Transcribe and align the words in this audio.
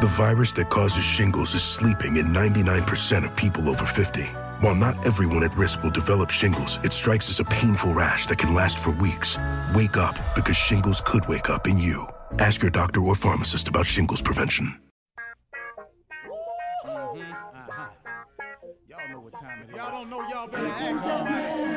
The 0.00 0.06
virus 0.06 0.52
that 0.52 0.70
causes 0.70 1.02
shingles 1.02 1.54
is 1.56 1.64
sleeping 1.64 2.18
in 2.18 2.26
99% 2.26 3.24
of 3.24 3.34
people 3.34 3.68
over 3.68 3.84
50. 3.84 4.26
While 4.60 4.76
not 4.76 5.04
everyone 5.04 5.42
at 5.42 5.56
risk 5.56 5.82
will 5.82 5.90
develop 5.90 6.30
shingles, 6.30 6.78
it 6.84 6.92
strikes 6.92 7.28
as 7.28 7.40
a 7.40 7.44
painful 7.44 7.94
rash 7.94 8.28
that 8.28 8.38
can 8.38 8.54
last 8.54 8.78
for 8.78 8.92
weeks. 8.92 9.36
Wake 9.74 9.96
up 9.96 10.14
because 10.36 10.56
shingles 10.56 11.00
could 11.00 11.26
wake 11.26 11.50
up 11.50 11.66
in 11.66 11.78
you. 11.78 12.06
Ask 12.38 12.62
your 12.62 12.70
doctor 12.70 13.00
or 13.00 13.16
pharmacist 13.16 13.66
about 13.66 13.86
shingles 13.86 14.22
prevention. 14.22 14.80
Mm-hmm. 16.86 17.32
Uh-huh. 17.32 17.88
Y'all 18.88 19.08
know 19.10 19.18
what 19.18 19.32
time 19.34 19.62
it 19.62 19.70
is. 19.70 19.76
Y'all 19.76 19.90
don't 19.90 20.08
know 20.08 20.28
y'all 20.28 20.46
better 20.46 20.68
ask 20.68 21.02
somebody. 21.02 21.67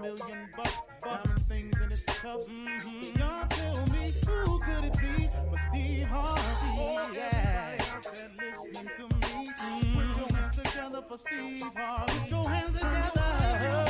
Million 0.00 0.48
bucks, 0.56 0.78
diamond 1.02 1.42
things 1.42 1.80
in 1.80 1.92
its 1.92 2.04
cuffs. 2.04 2.46
Mm-hmm. 2.48 3.18
Y'all 3.18 3.46
tell 3.48 3.86
me 3.86 4.12
who 4.26 4.58
could 4.60 4.84
it 4.84 4.92
be 4.98 5.28
but 5.50 5.58
Steve 5.58 6.06
Harvey? 6.06 6.40
Oh, 6.78 7.10
yeah. 7.14 7.76
Everybody 7.78 8.22
listening 8.38 8.90
to 8.96 9.02
me, 9.14 9.48
mm-hmm. 9.48 9.98
put 9.98 10.08
your 10.16 10.28
hands 10.36 10.56
together 10.56 11.02
for 11.06 11.18
Steve 11.18 11.62
Harvey. 11.76 12.12
Put 12.18 12.30
your 12.30 12.48
hands 12.48 12.78
together. 12.78 13.22
Oh, 13.62 13.86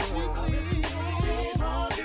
Steve 0.00 1.56
Harvey. 1.60 2.02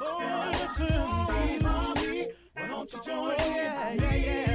Oh, 0.00 0.50
listen, 0.52 0.86
Steve 1.28 1.62
Harvey. 1.62 2.26
Why 2.54 2.66
don't 2.68 2.92
you 2.92 3.00
join 3.04 3.28
me? 3.30 3.34
Yeah, 3.38 3.92
yeah, 3.92 4.14
yeah. 4.14 4.47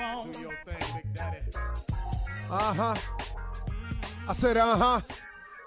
Come 0.00 0.18
on. 0.18 0.30
Do 0.30 0.40
your 0.40 0.58
thing, 0.64 0.94
Big 0.94 1.14
Daddy. 1.14 1.40
Uh 2.50 2.72
huh. 2.72 2.94
I 4.26 4.32
said, 4.32 4.56
uh 4.56 4.76
huh. 4.76 5.00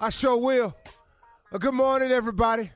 I 0.01 0.09
sure 0.09 0.37
will. 0.37 0.75
Uh, 1.51 1.59
good 1.59 1.75
morning, 1.75 2.11
everybody. 2.11 2.71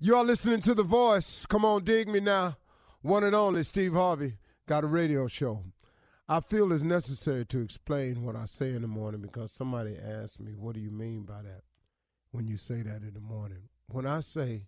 You 0.00 0.16
are 0.16 0.24
listening 0.24 0.62
to 0.62 0.72
The 0.72 0.82
Voice. 0.82 1.44
Come 1.44 1.66
on, 1.66 1.84
dig 1.84 2.08
me 2.08 2.20
now. 2.20 2.56
One 3.02 3.24
and 3.24 3.36
only 3.36 3.62
Steve 3.62 3.92
Harvey 3.92 4.38
got 4.66 4.84
a 4.84 4.86
radio 4.86 5.26
show. 5.26 5.64
I 6.30 6.40
feel 6.40 6.72
it's 6.72 6.82
necessary 6.82 7.44
to 7.44 7.60
explain 7.60 8.24
what 8.24 8.34
I 8.34 8.46
say 8.46 8.70
in 8.70 8.80
the 8.80 8.88
morning 8.88 9.20
because 9.20 9.52
somebody 9.52 9.98
asked 9.98 10.40
me, 10.40 10.52
What 10.56 10.76
do 10.76 10.80
you 10.80 10.90
mean 10.90 11.24
by 11.24 11.42
that 11.42 11.60
when 12.30 12.46
you 12.46 12.56
say 12.56 12.80
that 12.80 13.02
in 13.02 13.12
the 13.12 13.20
morning? 13.20 13.68
When 13.88 14.06
I 14.06 14.20
say, 14.20 14.62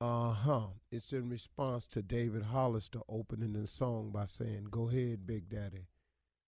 uh 0.00 0.30
huh, 0.30 0.66
it's 0.90 1.12
in 1.12 1.28
response 1.28 1.86
to 1.88 2.02
David 2.02 2.42
Hollister 2.42 3.00
opening 3.08 3.52
the 3.52 3.66
song 3.66 4.10
by 4.12 4.26
saying, 4.26 4.68
Go 4.70 4.88
ahead, 4.88 5.26
Big 5.26 5.48
Daddy. 5.48 5.88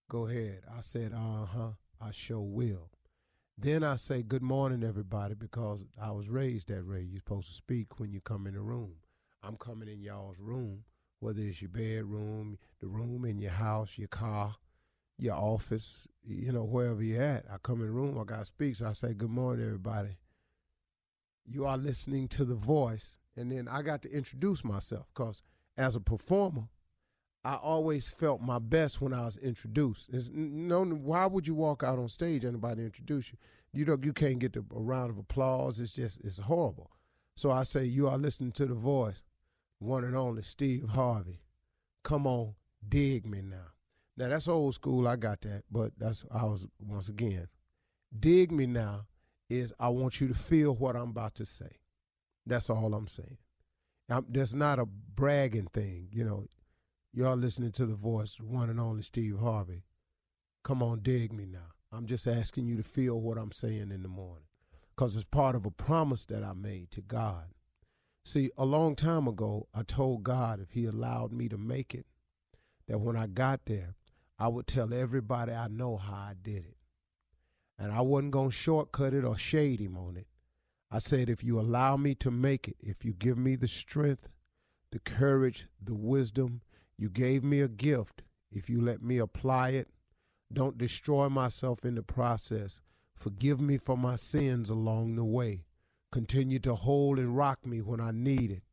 Go 0.09 0.27
ahead. 0.27 0.61
I 0.69 0.81
said, 0.81 1.13
Uh 1.13 1.45
huh, 1.45 1.71
I 2.01 2.11
sure 2.11 2.41
will. 2.41 2.89
Then 3.57 3.83
I 3.83 3.95
say, 3.95 4.23
Good 4.23 4.43
morning, 4.43 4.83
everybody, 4.83 5.35
because 5.35 5.83
I 6.01 6.11
was 6.11 6.29
raised 6.29 6.67
that 6.69 6.87
way. 6.87 7.01
You're 7.01 7.19
supposed 7.19 7.47
to 7.49 7.53
speak 7.55 7.99
when 7.99 8.11
you 8.11 8.21
come 8.21 8.47
in 8.47 8.53
the 8.53 8.61
room. 8.61 8.93
I'm 9.43 9.57
coming 9.57 9.87
in 9.87 10.01
y'all's 10.01 10.39
room 10.39 10.83
whether 11.19 11.41
it's 11.41 11.61
your 11.61 11.69
bedroom, 11.69 12.57
the 12.79 12.87
room 12.87 13.25
in 13.25 13.39
your 13.39 13.51
house, 13.51 13.97
your 13.97 14.07
car, 14.07 14.55
your 15.17 15.35
office, 15.35 16.07
you 16.23 16.51
know, 16.51 16.63
wherever 16.63 17.01
you're 17.01 17.21
at. 17.21 17.45
I 17.51 17.57
come 17.61 17.81
in 17.81 17.87
the 17.87 17.91
room, 17.91 18.19
I 18.19 18.23
got 18.23 18.39
to 18.39 18.45
speak, 18.45 18.75
so 18.75 18.87
I 18.87 18.93
say, 18.93 19.13
Good 19.13 19.29
morning, 19.29 19.65
everybody. 19.65 20.17
You 21.45 21.65
are 21.65 21.77
listening 21.77 22.27
to 22.29 22.45
the 22.45 22.55
voice. 22.55 23.17
And 23.37 23.51
then 23.51 23.67
I 23.67 23.81
got 23.81 24.01
to 24.01 24.11
introduce 24.11 24.63
myself 24.63 25.05
because 25.13 25.41
as 25.77 25.95
a 25.95 26.01
performer, 26.01 26.67
I 27.45 27.55
always 27.55 28.09
felt 28.09 28.41
my 28.41 28.59
best 28.59 28.99
when 28.99 29.13
I 29.13 29.25
was 29.25 29.37
introduced. 29.37 30.07
It's, 30.11 30.29
no, 30.33 30.83
why 30.83 31.25
would 31.27 31.47
you 31.47 31.55
walk 31.55 31.83
out 31.83 31.99
on 31.99 32.09
stage 32.09 32.43
and 32.43 32.53
anybody 32.53 32.83
introduce 32.83 33.31
you? 33.31 33.37
You 33.71 33.85
know, 33.85 33.97
you 34.01 34.11
can't 34.11 34.39
get 34.39 34.53
the, 34.53 34.65
a 34.75 34.81
round 34.81 35.11
of 35.11 35.17
applause. 35.17 35.79
It's 35.79 35.93
just, 35.93 36.19
it's 36.23 36.39
horrible. 36.39 36.91
So 37.35 37.51
I 37.51 37.63
say, 37.63 37.85
you 37.85 38.07
are 38.09 38.17
listening 38.17 38.51
to 38.53 38.65
the 38.65 38.73
voice 38.73 39.21
one 39.79 40.03
and 40.03 40.15
only 40.15 40.41
Steve 40.43 40.89
Harvey. 40.89 41.39
Come 42.03 42.25
on, 42.25 42.55
dig 42.87 43.25
me 43.25 43.41
now. 43.41 43.71
Now 44.17 44.29
that's 44.29 44.47
old 44.47 44.73
school. 44.73 45.07
I 45.07 45.15
got 45.15 45.41
that, 45.41 45.63
but 45.69 45.91
that's 45.97 46.25
I 46.31 46.45
was 46.45 46.65
once 46.79 47.09
again. 47.09 47.47
Dig 48.19 48.51
me 48.51 48.65
now 48.65 49.05
is 49.49 49.73
I 49.79 49.89
want 49.89 50.19
you 50.19 50.27
to 50.27 50.33
feel 50.33 50.75
what 50.75 50.95
I'm 50.95 51.09
about 51.09 51.35
to 51.35 51.45
say. 51.45 51.77
That's 52.47 52.69
all 52.69 52.93
I'm 52.93 53.07
saying. 53.07 53.37
I'm, 54.09 54.25
that's 54.29 54.53
not 54.53 54.79
a 54.79 54.85
bragging 54.85 55.67
thing, 55.73 56.09
you 56.11 56.23
know. 56.23 56.47
Y'all 57.13 57.35
listening 57.35 57.71
to 57.71 57.85
the 57.85 57.95
voice, 57.95 58.39
one 58.39 58.69
and 58.69 58.79
only 58.79 59.01
Steve 59.01 59.39
Harvey. 59.39 59.83
Come 60.63 60.83
on, 60.83 60.99
dig 60.99 61.33
me 61.33 61.45
now. 61.45 61.71
I'm 61.91 62.05
just 62.05 62.27
asking 62.27 62.67
you 62.67 62.77
to 62.77 62.83
feel 62.83 63.19
what 63.19 63.37
I'm 63.37 63.51
saying 63.51 63.91
in 63.91 64.03
the 64.03 64.09
morning, 64.09 64.45
because 64.95 65.15
it's 65.15 65.25
part 65.25 65.55
of 65.55 65.65
a 65.65 65.71
promise 65.71 66.25
that 66.25 66.43
I 66.43 66.53
made 66.53 66.91
to 66.91 67.01
God 67.01 67.45
See, 68.27 68.51
a 68.57 68.65
long 68.65 68.97
time 68.97 69.25
ago, 69.25 69.69
I 69.73 69.83
told 69.83 70.23
God 70.23 70.59
if 70.59 70.71
He 70.73 70.83
allowed 70.83 71.31
me 71.31 71.47
to 71.47 71.57
make 71.57 71.95
it, 71.95 72.05
that 72.89 72.99
when 72.99 73.15
I 73.15 73.25
got 73.25 73.63
there, 73.67 73.95
I 74.37 74.49
would 74.49 74.67
tell 74.67 74.93
everybody 74.93 75.53
I 75.53 75.69
know 75.69 75.95
how 75.95 76.11
I 76.11 76.33
did 76.43 76.65
it. 76.65 76.75
And 77.79 77.93
I 77.93 78.01
wasn't 78.01 78.31
going 78.31 78.49
to 78.49 78.53
shortcut 78.53 79.13
it 79.13 79.23
or 79.23 79.37
shade 79.37 79.79
Him 79.79 79.95
on 79.95 80.17
it. 80.17 80.27
I 80.89 80.99
said, 80.99 81.29
if 81.29 81.43
you 81.43 81.59
allow 81.59 81.97
me 81.97 82.15
to 82.15 82.31
make 82.31 82.67
it, 82.67 82.77
if 82.79 83.03
you 83.03 83.13
give 83.13 83.37
me 83.37 83.55
the 83.55 83.67
strength, 83.67 84.27
the 84.91 84.99
courage, 84.99 85.67
the 85.83 85.95
wisdom, 85.95 86.61
you 86.97 87.09
gave 87.09 87.43
me 87.43 87.59
a 87.59 87.67
gift. 87.67 88.23
If 88.51 88.69
you 88.69 88.81
let 88.81 89.01
me 89.01 89.17
apply 89.17 89.69
it, 89.71 89.89
don't 90.51 90.77
destroy 90.77 91.27
myself 91.27 91.83
in 91.83 91.95
the 91.95 92.03
process. 92.03 92.79
Forgive 93.15 93.59
me 93.59 93.77
for 93.77 93.97
my 93.97 94.15
sins 94.15 94.69
along 94.69 95.15
the 95.15 95.25
way. 95.25 95.65
Continue 96.11 96.59
to 96.59 96.75
hold 96.75 97.19
and 97.19 97.35
rock 97.35 97.65
me 97.65 97.81
when 97.81 97.99
I 97.99 98.11
need 98.11 98.51
it. 98.51 98.63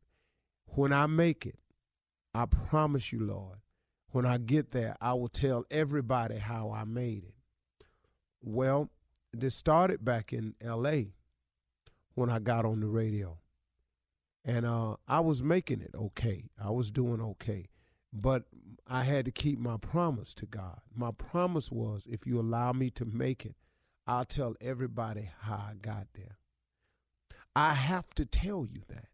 When 0.67 0.93
I 0.93 1.07
make 1.07 1.45
it, 1.45 1.59
I 2.33 2.45
promise 2.45 3.11
you, 3.11 3.19
Lord, 3.19 3.59
when 4.11 4.25
I 4.25 4.37
get 4.37 4.71
there, 4.71 4.95
I 5.01 5.13
will 5.13 5.27
tell 5.27 5.65
everybody 5.69 6.37
how 6.37 6.71
I 6.71 6.85
made 6.85 7.25
it. 7.25 7.33
Well, 8.41 8.89
this 9.33 9.55
started 9.55 10.05
back 10.05 10.31
in 10.31 10.55
LA 10.63 11.11
when 12.15 12.29
I 12.29 12.39
got 12.39 12.65
on 12.65 12.79
the 12.79 12.87
radio. 12.87 13.37
And 14.43 14.65
uh, 14.65 14.95
I 15.07 15.19
was 15.21 15.43
making 15.43 15.81
it 15.81 15.91
okay. 15.95 16.49
I 16.61 16.71
was 16.71 16.91
doing 16.91 17.21
okay. 17.21 17.69
But 18.13 18.43
I 18.87 19.03
had 19.03 19.25
to 19.25 19.31
keep 19.31 19.59
my 19.59 19.77
promise 19.77 20.33
to 20.35 20.45
God. 20.45 20.79
My 20.95 21.11
promise 21.11 21.71
was 21.71 22.05
if 22.09 22.25
you 22.25 22.39
allow 22.39 22.71
me 22.71 22.89
to 22.91 23.05
make 23.05 23.45
it, 23.45 23.55
I'll 24.07 24.25
tell 24.25 24.55
everybody 24.61 25.29
how 25.41 25.55
I 25.55 25.73
got 25.81 26.07
there. 26.13 26.37
I 27.55 27.73
have 27.73 28.13
to 28.15 28.25
tell 28.25 28.65
you 28.65 28.81
that 28.89 29.07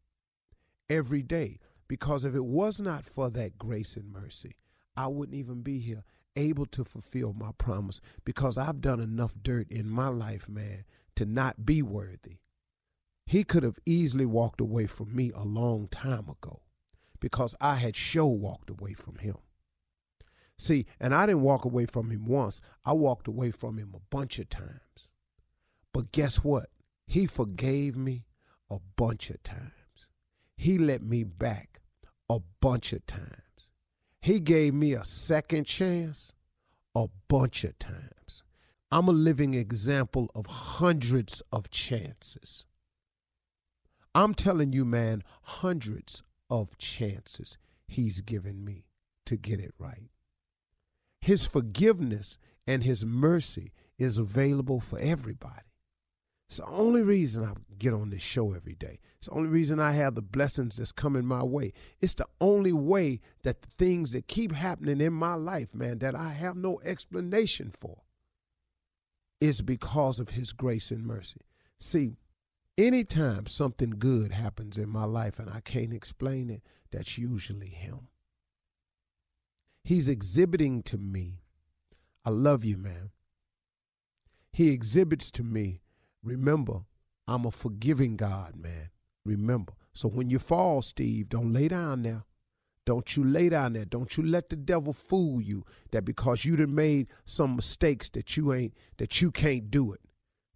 every 0.89 1.21
day 1.21 1.59
because 1.88 2.25
if 2.25 2.36
it 2.36 2.45
was 2.45 2.81
not 2.81 3.06
for 3.06 3.30
that 3.30 3.57
grace 3.57 3.95
and 3.95 4.12
mercy, 4.12 4.57
I 4.95 5.07
wouldn't 5.07 5.38
even 5.38 5.62
be 5.62 5.80
here 5.80 6.03
able 6.36 6.65
to 6.68 6.83
fulfill 6.83 7.33
my 7.33 7.51
promise 7.57 8.01
because 8.25 8.57
I've 8.57 8.81
done 8.81 9.00
enough 9.00 9.33
dirt 9.42 9.69
in 9.69 9.89
my 9.89 10.07
life, 10.07 10.50
man, 10.50 10.86
to 11.15 11.25
not 11.25 11.65
be 11.65 11.81
worthy. 11.81 12.38
He 13.31 13.45
could 13.45 13.63
have 13.63 13.80
easily 13.86 14.25
walked 14.25 14.60
away 14.60 14.88
from 14.88 15.16
me 15.16 15.31
a 15.33 15.45
long 15.45 15.88
time 15.88 16.28
ago 16.28 16.63
because 17.22 17.56
I 17.62 17.75
had 17.75 17.95
show 17.95 18.25
walked 18.25 18.69
away 18.69 18.92
from 18.92 19.19
him. 19.19 19.38
See, 20.57 20.86
and 21.00 21.16
I 21.16 21.28
didn't 21.28 21.44
walk 21.44 21.63
away 21.63 21.86
from 21.86 22.10
him 22.10 22.25
once, 22.25 22.60
I 22.83 22.92
walked 22.92 23.30
away 23.30 23.51
from 23.51 23.78
him 23.78 23.94
a 23.95 24.01
bunch 24.13 24.38
of 24.38 24.50
times. 24.50 25.07
But 25.94 26.12
guess 26.12 26.44
what? 26.44 26.72
He 27.07 27.25
forgave 27.25 27.95
me 27.95 28.25
a 28.69 28.80
bunch 28.98 29.30
of 29.30 29.42
times. 29.44 30.10
He 30.57 30.77
let 30.77 31.01
me 31.01 31.24
back 31.24 31.80
a 32.30 32.42
bunch 32.60 32.92
of 32.92 33.06
times. 33.07 33.69
He 34.22 34.42
gave 34.42 34.74
me 34.74 34.92
a 34.92 35.06
second 35.06 35.68
chance 35.68 36.34
a 36.94 37.07
bunch 37.30 37.63
of 37.63 37.80
times. 37.80 38.44
I'm 38.92 39.07
a 39.07 39.13
living 39.13 39.54
example 39.54 40.30
of 40.36 40.48
hundreds 40.48 41.42
of 41.54 41.69
chances. 41.69 42.66
I'm 44.13 44.34
telling 44.34 44.74
you, 44.74 44.86
man, 44.86 45.24
hundreds 45.44 46.24
of 46.50 46.78
chances 46.78 47.58
he's 47.88 48.22
given 48.22 48.63
me 48.63 48.86
to 49.25 49.38
get 49.38 49.60
it 49.60 49.74
right. 49.78 50.10
His 51.22 51.46
forgiveness 51.46 52.38
and 52.68 52.84
his 52.84 53.06
mercy 53.06 53.72
is 53.98 54.18
available 54.18 54.80
for 54.80 55.00
everybody. 55.00 55.62
It's 56.48 56.58
the 56.58 56.66
only 56.66 57.02
reason 57.02 57.46
I 57.46 57.54
get 57.80 57.94
on 57.94 58.10
this 58.10 58.22
show 58.22 58.52
every 58.52 58.75
day. 58.75 59.00
It's 59.18 59.28
the 59.28 59.34
only 59.34 59.48
reason 59.48 59.80
I 59.80 59.94
have 59.94 60.16
the 60.16 60.22
blessings 60.22 60.75
that's 60.75 60.92
coming 60.92 61.25
my 61.25 61.44
way. 61.44 61.72
It's 62.02 62.16
the 62.16 62.28
only 62.42 62.74
way 62.74 63.22
that 63.44 63.62
the 63.62 63.69
things 63.78 64.12
that 64.12 64.28
keep 64.28 64.52
happening 64.52 65.00
in 65.00 65.13
my 65.13 65.36
life, 65.36 65.74
man, 65.74 66.00
that 66.00 66.13
I 66.13 66.34
have 66.34 66.58
no 66.58 66.82
explanation 66.84 67.72
for, 67.72 68.01
is 69.39 69.62
because 69.62 70.20
of 70.20 70.32
His 70.32 70.51
grace 70.51 70.91
and 70.91 71.06
mercy. 71.06 71.39
See, 71.80 72.12
anytime 72.78 73.48
something 73.48 73.92
good 73.92 74.32
happens 74.32 74.78
in 74.78 74.90
my 74.90 75.06
life 75.06 75.40
and 75.40 75.50
I 75.50 75.62
can't 75.62 75.94
explain 75.94 76.50
it, 76.50 76.62
that's 76.92 77.18
usually 77.18 77.70
Him. 77.70 78.08
He's 79.84 80.10
exhibiting 80.10 80.84
to 80.84 80.98
me, 80.98 81.42
I 82.24 82.30
love 82.30 82.63
you, 82.63 82.78
man. 82.78 83.12
He 84.54 84.70
exhibits 84.70 85.32
to 85.32 85.44
me 85.44 85.82
Remember, 86.24 86.82
I'm 87.28 87.46
a 87.46 87.51
forgiving 87.51 88.16
God, 88.16 88.56
man. 88.56 88.90
Remember. 89.25 89.74
So 89.94 90.08
when 90.08 90.30
you 90.30 90.40
fall, 90.40 90.82
Steve, 90.82 91.30
don't 91.30 91.51
lay 91.54 91.68
down 91.68 92.04
there. 92.04 92.24
Don't 92.86 93.16
you 93.16 93.24
lay 93.24 93.50
down 93.50 93.74
there. 93.74 93.86
Don't 93.86 94.18
you 94.18 94.24
let 94.24 94.50
the 94.50 94.56
devil 94.56 94.94
fool 94.94 95.42
you 95.42 95.66
that 95.92 96.06
because 96.06 96.46
you 96.46 96.56
done 96.56 96.74
made 96.74 97.08
some 97.25 97.56
mistakes 97.56 98.10
that 98.10 98.36
you 98.38 98.54
ain't 98.54 98.74
that 98.98 99.22
you 99.22 99.32
can't 99.32 99.70
do 99.70 99.94
it. 99.94 100.01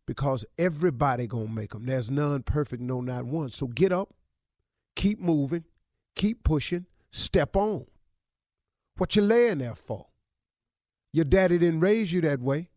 Because 0.07 0.45
everybody 0.57 1.27
gonna 1.27 1.47
make 1.47 1.71
them. 1.71 1.85
There's 1.85 2.11
none 2.11 2.43
perfect, 2.43 2.81
no 2.81 3.01
not 3.01 3.25
one. 3.25 3.49
So 3.49 3.67
get 3.67 3.91
up, 3.91 4.13
keep 4.95 5.19
moving, 5.19 5.63
keep 6.15 6.43
pushing, 6.43 6.85
step 7.11 7.55
on. 7.55 7.85
What 8.97 9.15
you 9.15 9.23
laying 9.23 9.57
there 9.57 9.75
for? 9.75 10.07
Your 11.11 11.25
daddy 11.25 11.57
didn't 11.57 11.79
raise 11.79 12.13
you 12.13 12.21
that 12.21 12.39
way. 12.39 12.69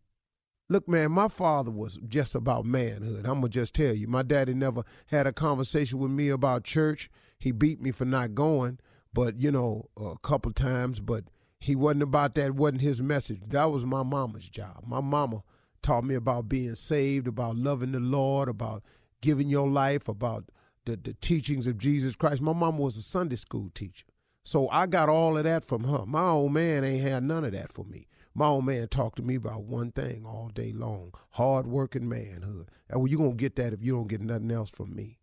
Look, 0.71 0.87
man, 0.89 1.13
my 1.13 1.29
father 1.29 1.71
was 1.71 1.99
just 2.09 2.35
about 2.35 2.65
manhood. 2.67 3.27
I'm 3.27 3.41
to 3.41 3.49
just 3.49 3.75
tell 3.75 3.95
you. 3.95 4.07
My 4.07 4.23
daddy 4.23 4.53
never 4.53 4.85
had 5.07 5.27
a 5.27 5.33
conversation 5.33 5.99
with 5.99 6.11
me 6.11 6.29
about 6.29 6.65
church. 6.65 7.11
He 7.39 7.53
beat 7.53 7.81
me 7.81 7.91
for 7.91 8.05
not 8.05 8.35
going, 8.35 8.79
but, 9.13 9.41
you 9.41 9.51
know, 9.51 9.89
a 9.97 10.17
couple 10.23 10.53
times, 10.53 11.01
but 11.01 11.25
he 11.59 11.75
wasn't 11.75 12.03
about 12.03 12.35
that, 12.35 12.55
wasn't 12.55 12.83
his 12.83 13.01
message. 13.01 13.41
That 13.47 13.71
was 13.71 13.85
my 13.85 14.03
mama's 14.03 14.49
job. 14.49 14.85
My 14.87 15.01
mama 15.01 15.43
taught 15.83 16.05
me 16.05 16.15
about 16.15 16.49
being 16.49 16.75
saved, 16.75 17.27
about 17.27 17.57
loving 17.57 17.93
the 17.93 18.01
Lord, 18.01 18.49
about 18.49 18.83
giving 19.21 19.49
your 19.49 19.69
life, 19.69 20.09
about 20.09 20.45
the, 20.85 20.97
the 20.97 21.15
teachings 21.15 21.67
of 21.67 21.79
Jesus 21.79 22.17
Christ. 22.17 22.41
My 22.41 22.53
mama 22.53 22.81
was 22.81 22.97
a 22.97 23.03
Sunday 23.03 23.37
school 23.37 23.71
teacher. 23.75 24.07
So 24.43 24.69
I 24.71 24.87
got 24.87 25.09
all 25.09 25.37
of 25.37 25.45
that 25.45 25.65
from 25.65 25.85
her. 25.85 26.07
My 26.07 26.31
old 26.31 26.53
man 26.53 26.85
ain't 26.85 27.03
had 27.03 27.23
none 27.23 27.45
of 27.45 27.53
that 27.53 27.71
for 27.71 27.85
me. 27.85 28.09
My 28.35 28.47
old 28.47 28.65
man 28.65 28.89
talked 28.89 29.17
to 29.17 29.23
me 29.23 29.35
about 29.35 29.65
one 29.65 29.91
thing 29.91 30.25
all 30.25 30.49
day 30.55 30.73
long 30.73 31.13
hard 31.31 31.67
working 31.67 32.09
manhood. 32.09 32.71
And 32.89 33.01
well, 33.01 33.09
you're 33.09 33.19
going 33.19 33.33
to 33.33 33.37
get 33.37 33.57
that 33.57 33.73
if 33.73 33.83
you 33.83 33.93
don't 33.93 34.09
get 34.09 34.21
nothing 34.21 34.51
else 34.51 34.71
from 34.71 34.95
me. 34.95 35.19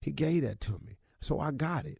He 0.00 0.12
gave 0.12 0.42
that 0.42 0.60
to 0.62 0.72
me. 0.84 0.98
So 1.20 1.40
I 1.40 1.50
got 1.50 1.86
it. 1.86 1.98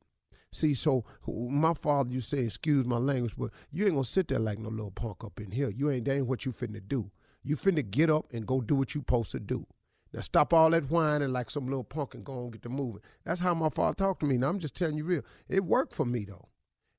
See, 0.50 0.74
so 0.74 1.04
my 1.26 1.74
father, 1.74 2.10
you 2.10 2.20
say, 2.20 2.38
excuse 2.38 2.86
my 2.86 2.96
language, 2.96 3.34
but 3.36 3.50
you 3.70 3.84
ain't 3.84 3.94
gonna 3.94 4.04
sit 4.04 4.28
there 4.28 4.38
like 4.38 4.58
no 4.58 4.70
little 4.70 4.90
punk 4.90 5.22
up 5.22 5.40
in 5.40 5.50
here. 5.50 5.68
You 5.68 5.90
ain't 5.90 6.06
that 6.06 6.16
ain't 6.16 6.26
what 6.26 6.46
you 6.46 6.52
finna 6.52 6.80
do. 6.86 7.10
You 7.42 7.56
finna 7.56 7.88
get 7.88 8.10
up 8.10 8.32
and 8.32 8.46
go 8.46 8.60
do 8.60 8.74
what 8.74 8.94
you 8.94 9.00
supposed 9.00 9.32
to 9.32 9.40
do. 9.40 9.66
Now 10.12 10.20
stop 10.20 10.52
all 10.52 10.70
that 10.70 10.90
whining 10.90 11.32
like 11.32 11.50
some 11.50 11.66
little 11.66 11.84
punk 11.84 12.14
and 12.14 12.24
go 12.24 12.42
and 12.44 12.52
get 12.52 12.62
the 12.62 12.68
moving. 12.68 13.02
That's 13.24 13.40
how 13.40 13.54
my 13.54 13.68
father 13.68 13.94
talked 13.94 14.20
to 14.20 14.26
me. 14.26 14.38
Now 14.38 14.48
I'm 14.48 14.58
just 14.58 14.74
telling 14.74 14.96
you 14.96 15.04
real. 15.04 15.22
It 15.48 15.64
worked 15.64 15.94
for 15.94 16.06
me 16.06 16.24
though. 16.24 16.48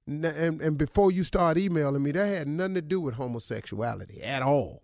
And, 0.07 0.59
and, 0.59 0.75
before 0.75 1.11
you 1.11 1.23
start 1.23 1.59
emailing 1.59 2.01
me, 2.01 2.11
that 2.13 2.25
had 2.25 2.47
nothing 2.47 2.73
to 2.75 2.81
do 2.81 2.99
with 2.99 3.13
homosexuality 3.13 4.23
at 4.23 4.41
all. 4.41 4.81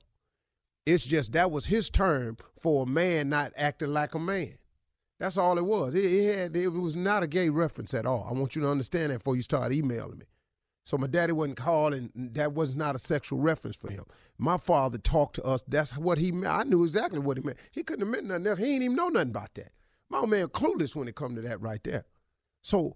It's 0.85 1.03
just 1.03 1.33
that 1.33 1.49
was 1.49 1.65
his 1.65 1.89
term 1.89 2.37
for 2.61 2.83
a 2.83 2.85
man 2.85 3.29
not 3.29 3.51
acting 3.57 3.91
like 3.91 4.13
a 4.13 4.19
man. 4.19 4.59
That's 5.19 5.37
all 5.37 5.57
it 5.57 5.65
was. 5.65 5.95
It, 5.95 6.03
it, 6.03 6.37
had, 6.37 6.55
it 6.55 6.67
was 6.67 6.95
not 6.95 7.23
a 7.23 7.27
gay 7.27 7.49
reference 7.49 7.95
at 7.95 8.05
all. 8.05 8.27
I 8.29 8.33
want 8.33 8.55
you 8.55 8.61
to 8.61 8.69
understand 8.69 9.11
that 9.11 9.19
before 9.19 9.35
you 9.35 9.41
start 9.41 9.71
emailing 9.71 10.19
me. 10.19 10.25
So 10.85 10.97
my 10.97 11.07
daddy 11.07 11.33
wasn't 11.33 11.57
calling. 11.57 12.11
That 12.15 12.53
was 12.53 12.75
not 12.75 12.95
a 12.95 12.99
sexual 12.99 13.39
reference 13.39 13.75
for 13.75 13.91
him. 13.91 14.05
My 14.37 14.57
father 14.57 14.99
talked 14.99 15.35
to 15.35 15.43
us. 15.43 15.61
That's 15.67 15.97
what 15.97 16.19
he 16.19 16.31
meant. 16.31 16.53
I 16.53 16.63
knew 16.63 16.83
exactly 16.83 17.19
what 17.19 17.37
he 17.37 17.43
meant. 17.43 17.57
He 17.71 17.83
couldn't 17.83 18.05
have 18.05 18.11
meant 18.11 18.27
nothing 18.27 18.47
else. 18.47 18.59
He 18.59 18.65
didn't 18.65 18.83
even 18.83 18.95
know 18.95 19.09
nothing 19.09 19.31
about 19.31 19.55
that. 19.55 19.71
My 20.09 20.19
old 20.19 20.29
man 20.29 20.47
clueless 20.47 20.95
when 20.95 21.07
it 21.07 21.15
come 21.15 21.35
to 21.35 21.41
that 21.41 21.59
right 21.59 21.83
there. 21.83 22.05
So 22.61 22.95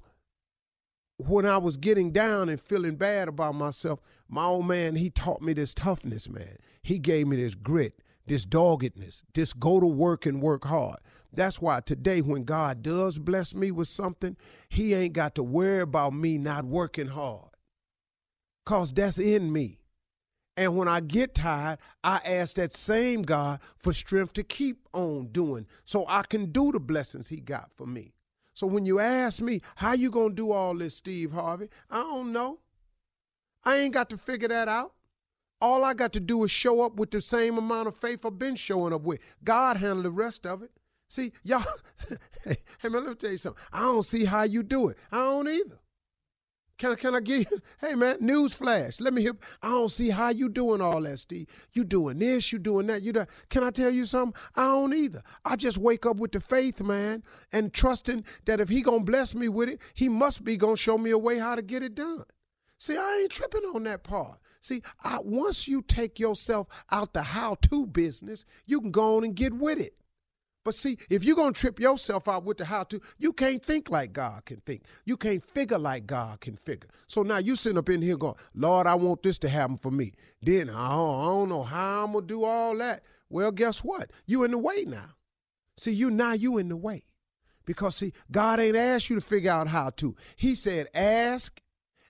when 1.17 1.47
I 1.47 1.57
was 1.57 1.77
getting 1.77 2.11
down 2.11 2.47
and 2.47 2.61
feeling 2.61 2.95
bad 2.95 3.27
about 3.27 3.55
myself, 3.55 3.99
my 4.27 4.45
old 4.45 4.67
man, 4.67 4.95
he 4.95 5.09
taught 5.09 5.41
me 5.41 5.53
this 5.53 5.73
toughness, 5.73 6.29
man. 6.29 6.57
He 6.83 6.99
gave 6.99 7.27
me 7.27 7.37
this 7.37 7.55
grit, 7.55 8.01
this 8.27 8.45
doggedness, 8.45 9.23
this 9.33 9.51
go 9.51 9.79
to 9.79 9.87
work 9.87 10.27
and 10.27 10.41
work 10.41 10.65
hard. 10.65 10.99
That's 11.33 11.59
why 11.59 11.81
today, 11.81 12.21
when 12.21 12.43
God 12.43 12.81
does 12.81 13.19
bless 13.19 13.53
me 13.53 13.71
with 13.71 13.87
something, 13.87 14.37
He 14.69 14.93
ain't 14.93 15.13
got 15.13 15.35
to 15.35 15.43
worry 15.43 15.81
about 15.81 16.13
me 16.13 16.37
not 16.37 16.65
working 16.65 17.07
hard. 17.07 17.48
Because 18.69 18.93
that's 18.93 19.17
in 19.17 19.51
me. 19.51 19.79
And 20.55 20.77
when 20.77 20.87
I 20.87 20.99
get 20.99 21.33
tired, 21.33 21.79
I 22.03 22.21
ask 22.23 22.55
that 22.57 22.71
same 22.71 23.23
God 23.23 23.61
for 23.79 23.93
strength 23.93 24.33
to 24.33 24.43
keep 24.43 24.87
on 24.93 25.29
doing 25.31 25.65
so 25.85 26.05
I 26.07 26.21
can 26.21 26.51
do 26.51 26.71
the 26.71 26.79
blessings 26.79 27.29
He 27.29 27.37
got 27.37 27.73
for 27.73 27.87
me. 27.87 28.13
So 28.53 28.67
when 28.67 28.85
you 28.85 28.99
ask 28.99 29.41
me, 29.41 29.63
how 29.77 29.93
you 29.93 30.11
going 30.11 30.29
to 30.29 30.35
do 30.35 30.51
all 30.51 30.75
this, 30.75 30.93
Steve 30.97 31.31
Harvey? 31.31 31.69
I 31.89 32.01
don't 32.01 32.31
know. 32.31 32.59
I 33.63 33.77
ain't 33.77 33.95
got 33.95 34.07
to 34.11 34.19
figure 34.19 34.49
that 34.49 34.67
out. 34.67 34.93
All 35.59 35.83
I 35.83 35.95
got 35.95 36.13
to 36.13 36.19
do 36.19 36.43
is 36.43 36.51
show 36.51 36.83
up 36.83 36.95
with 36.95 37.09
the 37.09 37.21
same 37.21 37.57
amount 37.57 37.87
of 37.87 37.97
faith 37.97 38.23
I've 38.23 38.37
been 38.37 38.55
showing 38.55 38.93
up 38.93 39.01
with. 39.01 39.19
God 39.43 39.77
handle 39.77 40.03
the 40.03 40.11
rest 40.11 40.45
of 40.45 40.61
it. 40.61 40.69
See, 41.07 41.31
y'all, 41.41 41.65
hey 42.43 42.57
man, 42.83 43.03
let 43.03 43.07
me 43.07 43.15
tell 43.15 43.31
you 43.31 43.37
something. 43.37 43.63
I 43.73 43.79
don't 43.79 44.03
see 44.03 44.25
how 44.25 44.43
you 44.43 44.61
do 44.61 44.89
it. 44.89 44.97
I 45.11 45.17
don't 45.17 45.49
either. 45.49 45.79
Can 46.79 46.93
I, 46.93 46.95
can 46.95 47.13
I 47.13 47.19
give 47.19 47.39
you, 47.51 47.61
hey 47.81 47.93
man, 47.93 48.17
news 48.21 48.53
flash. 48.53 49.01
Let 49.01 49.13
me 49.13 49.21
hear, 49.21 49.33
I 49.61 49.67
don't 49.67 49.91
see 49.91 50.09
how 50.09 50.29
you 50.29 50.47
doing 50.47 50.79
all 50.79 51.01
that, 51.01 51.19
Steve. 51.19 51.47
You 51.73 51.83
doing 51.83 52.19
this, 52.19 52.53
you 52.53 52.57
doing 52.57 52.87
that, 52.87 53.01
you 53.01 53.11
do, 53.11 53.25
Can 53.49 53.65
I 53.65 53.69
tell 53.69 53.89
you 53.89 54.05
something? 54.05 54.41
I 54.55 54.63
don't 54.63 54.93
either. 54.93 55.21
I 55.43 55.57
just 55.57 55.77
wake 55.77 56.05
up 56.05 56.17
with 56.17 56.31
the 56.31 56.39
faith, 56.39 56.81
man, 56.81 57.23
and 57.51 57.73
trusting 57.73 58.23
that 58.45 58.61
if 58.61 58.69
he 58.69 58.81
gonna 58.81 59.01
bless 59.01 59.35
me 59.35 59.49
with 59.49 59.67
it, 59.67 59.81
he 59.93 60.07
must 60.07 60.45
be 60.45 60.55
gonna 60.55 60.77
show 60.77 60.97
me 60.97 61.11
a 61.11 61.17
way 61.17 61.37
how 61.37 61.55
to 61.55 61.61
get 61.61 61.83
it 61.83 61.95
done. 61.95 62.23
See, 62.77 62.95
I 62.95 63.19
ain't 63.23 63.31
tripping 63.31 63.69
on 63.75 63.83
that 63.83 64.03
part. 64.03 64.39
See, 64.61 64.81
I, 65.03 65.19
once 65.21 65.67
you 65.67 65.81
take 65.81 66.17
yourself 66.17 66.67
out 66.91 67.11
the 67.11 67.23
how-to 67.23 67.87
business, 67.87 68.45
you 68.65 68.79
can 68.79 68.91
go 68.91 69.17
on 69.17 69.25
and 69.25 69.35
get 69.35 69.53
with 69.53 69.79
it. 69.81 69.95
But 70.65 70.75
see, 70.75 70.97
if 71.09 71.23
you're 71.23 71.35
going 71.35 71.53
to 71.53 71.59
trip 71.59 71.79
yourself 71.79 72.27
out 72.27 72.43
with 72.43 72.57
the 72.57 72.65
how 72.65 72.83
to, 72.83 73.01
you 73.17 73.31
can't 73.31 73.63
think 73.63 73.89
like 73.89 74.11
God 74.11 74.45
can 74.45 74.61
think. 74.65 74.83
You 75.05 75.15
can't 75.15 75.43
figure 75.43 75.79
like 75.79 76.05
God 76.05 76.41
can 76.41 76.57
figure. 76.57 76.89
So 77.07 77.23
now 77.23 77.37
you 77.37 77.55
sitting 77.55 77.77
up 77.77 77.89
in 77.89 78.01
here 78.01 78.17
going, 78.17 78.35
Lord, 78.53 78.85
I 78.85 78.95
want 78.95 79.23
this 79.23 79.37
to 79.39 79.49
happen 79.49 79.77
for 79.77 79.91
me. 79.91 80.11
Then 80.41 80.69
I 80.69 80.89
don't, 80.89 81.19
I 81.21 81.25
don't 81.25 81.49
know 81.49 81.63
how 81.63 82.03
I'm 82.03 82.11
going 82.11 82.27
to 82.27 82.27
do 82.27 82.43
all 82.43 82.77
that. 82.77 83.03
Well, 83.29 83.51
guess 83.51 83.83
what? 83.83 84.11
You 84.25 84.43
in 84.43 84.51
the 84.51 84.57
way 84.57 84.83
now. 84.85 85.15
See, 85.77 85.91
you 85.91 86.11
now 86.11 86.33
you 86.33 86.57
in 86.57 86.67
the 86.67 86.75
way. 86.75 87.05
Because 87.65 87.95
see, 87.95 88.13
God 88.31 88.59
ain't 88.59 88.75
asked 88.75 89.09
you 89.09 89.15
to 89.15 89.21
figure 89.21 89.51
out 89.51 89.67
how 89.67 89.91
to. 89.91 90.15
He 90.35 90.55
said, 90.55 90.87
ask 90.93 91.61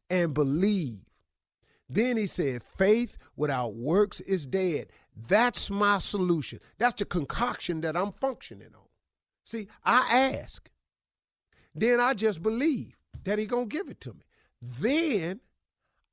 and 0.09 0.33
believe. 0.33 1.01
Then 1.87 2.17
he 2.17 2.27
said, 2.27 2.63
faith 2.63 3.17
without 3.35 3.75
works 3.75 4.21
is 4.21 4.45
dead. 4.45 4.87
That's 5.27 5.69
my 5.69 5.99
solution. 5.99 6.59
That's 6.77 6.95
the 6.95 7.05
concoction 7.05 7.81
that 7.81 7.97
I'm 7.97 8.11
functioning 8.13 8.69
on. 8.75 8.87
See, 9.43 9.67
I 9.83 10.35
ask. 10.39 10.69
Then 11.75 11.99
I 11.99 12.13
just 12.13 12.41
believe 12.41 12.97
that 13.23 13.39
he 13.39 13.45
going 13.45 13.69
to 13.69 13.75
give 13.75 13.89
it 13.89 14.01
to 14.01 14.13
me. 14.13 14.21
Then 14.61 15.41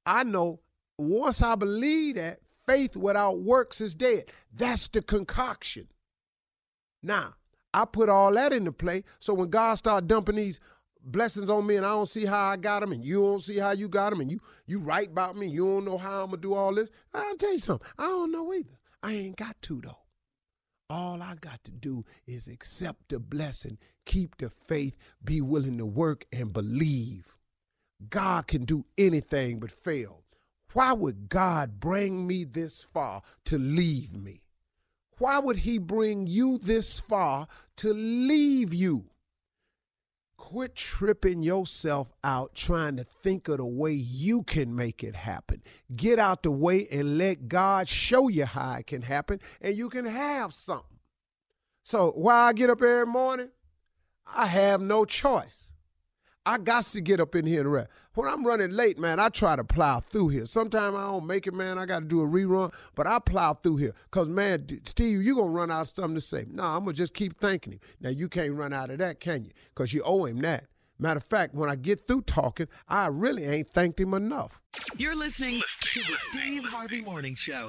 I 0.04 0.24
know 0.24 0.60
once 0.98 1.42
I 1.42 1.54
believe 1.54 2.16
that 2.16 2.40
faith 2.66 2.96
without 2.96 3.40
works 3.40 3.80
is 3.80 3.94
dead. 3.94 4.24
That's 4.52 4.88
the 4.88 5.02
concoction. 5.02 5.88
Now, 7.02 7.34
I 7.72 7.84
put 7.84 8.08
all 8.08 8.32
that 8.32 8.52
into 8.52 8.72
play. 8.72 9.04
So 9.20 9.34
when 9.34 9.50
God 9.50 9.74
start 9.74 10.06
dumping 10.06 10.36
these 10.36 10.60
blessings 11.02 11.48
on 11.48 11.66
me 11.66 11.76
and 11.76 11.86
I 11.86 11.90
don't 11.90 12.08
see 12.08 12.24
how 12.24 12.50
I 12.50 12.56
got 12.56 12.80
them 12.80 12.92
and 12.92 13.04
you 13.04 13.22
don't 13.22 13.40
see 13.40 13.58
how 13.58 13.72
you 13.72 13.88
got 13.88 14.10
them 14.10 14.20
and 14.20 14.30
you 14.30 14.40
you 14.66 14.78
write 14.80 15.10
about 15.10 15.36
me, 15.36 15.46
you 15.46 15.64
don't 15.64 15.84
know 15.84 15.98
how 15.98 16.24
I'm 16.24 16.30
gonna 16.30 16.42
do 16.42 16.54
all 16.54 16.74
this. 16.74 16.90
I'll 17.14 17.36
tell 17.36 17.52
you 17.52 17.58
something. 17.58 17.86
I 17.98 18.06
don't 18.06 18.32
know 18.32 18.52
either. 18.52 18.78
I 19.02 19.12
ain't 19.12 19.36
got 19.36 19.60
to 19.62 19.80
though. 19.80 19.98
All 20.88 21.20
I 21.20 21.34
got 21.34 21.64
to 21.64 21.72
do 21.72 22.04
is 22.26 22.46
accept 22.46 23.08
the 23.08 23.18
blessing, 23.18 23.78
keep 24.04 24.36
the 24.38 24.48
faith, 24.48 24.96
be 25.24 25.40
willing 25.40 25.78
to 25.78 25.86
work 25.86 26.26
and 26.32 26.52
believe. 26.52 27.36
God 28.08 28.46
can 28.46 28.64
do 28.64 28.84
anything 28.96 29.58
but 29.58 29.72
fail. 29.72 30.22
Why 30.74 30.92
would 30.92 31.28
God 31.28 31.80
bring 31.80 32.26
me 32.26 32.44
this 32.44 32.82
far 32.82 33.22
to 33.46 33.58
leave 33.58 34.14
me? 34.14 34.42
Why 35.18 35.38
would 35.38 35.58
He 35.58 35.78
bring 35.78 36.26
you 36.26 36.58
this 36.58 37.00
far 37.00 37.48
to 37.78 37.92
leave 37.92 38.74
you? 38.74 39.06
Quit 40.36 40.74
tripping 40.74 41.42
yourself 41.42 42.12
out 42.22 42.54
trying 42.54 42.96
to 42.96 43.04
think 43.04 43.48
of 43.48 43.56
the 43.56 43.64
way 43.64 43.92
you 43.92 44.42
can 44.42 44.74
make 44.74 45.02
it 45.02 45.16
happen. 45.16 45.62
Get 45.94 46.18
out 46.18 46.42
the 46.42 46.50
way 46.50 46.86
and 46.90 47.18
let 47.18 47.48
God 47.48 47.88
show 47.88 48.28
you 48.28 48.44
how 48.44 48.74
it 48.74 48.86
can 48.86 49.02
happen 49.02 49.40
and 49.60 49.74
you 49.74 49.88
can 49.88 50.04
have 50.04 50.52
something. 50.52 50.98
So, 51.84 52.10
why 52.12 52.34
I 52.34 52.52
get 52.52 52.70
up 52.70 52.82
every 52.82 53.06
morning? 53.06 53.48
I 54.34 54.46
have 54.46 54.80
no 54.80 55.04
choice. 55.04 55.72
I 56.46 56.58
got 56.58 56.84
to 56.84 57.00
get 57.00 57.18
up 57.18 57.34
in 57.34 57.44
here 57.44 57.62
and 57.62 57.72
rest. 57.72 57.88
When 58.14 58.28
I'm 58.28 58.46
running 58.46 58.70
late, 58.70 59.00
man, 59.00 59.18
I 59.18 59.30
try 59.30 59.56
to 59.56 59.64
plow 59.64 59.98
through 59.98 60.28
here. 60.28 60.46
Sometimes 60.46 60.96
I 60.96 61.02
don't 61.02 61.26
make 61.26 61.48
it, 61.48 61.52
man. 61.52 61.76
I 61.76 61.86
got 61.86 61.98
to 61.98 62.04
do 62.04 62.22
a 62.22 62.26
rerun, 62.26 62.72
but 62.94 63.08
I 63.08 63.18
plow 63.18 63.54
through 63.54 63.78
here. 63.78 63.94
Because, 64.04 64.28
man, 64.28 64.64
Steve, 64.84 65.22
you're 65.22 65.34
going 65.34 65.48
to 65.48 65.52
run 65.52 65.72
out 65.72 65.82
of 65.82 65.88
something 65.88 66.14
to 66.14 66.20
say. 66.20 66.46
No, 66.48 66.62
I'm 66.62 66.84
going 66.84 66.94
to 66.94 66.98
just 66.98 67.14
keep 67.14 67.40
thanking 67.40 67.74
him. 67.74 67.80
Now, 68.00 68.10
you 68.10 68.28
can't 68.28 68.54
run 68.54 68.72
out 68.72 68.90
of 68.90 68.98
that, 68.98 69.18
can 69.18 69.44
you? 69.44 69.50
Because 69.74 69.92
you 69.92 70.02
owe 70.04 70.24
him 70.24 70.40
that. 70.42 70.66
Matter 71.00 71.18
of 71.18 71.24
fact, 71.24 71.52
when 71.52 71.68
I 71.68 71.74
get 71.74 72.06
through 72.06 72.22
talking, 72.22 72.68
I 72.88 73.08
really 73.08 73.44
ain't 73.44 73.68
thanked 73.68 73.98
him 73.98 74.14
enough. 74.14 74.60
You're 74.96 75.16
listening 75.16 75.60
to 75.80 76.00
the 76.00 76.16
Steve 76.30 76.64
Harvey 76.64 77.00
Morning 77.00 77.34
Show. 77.34 77.66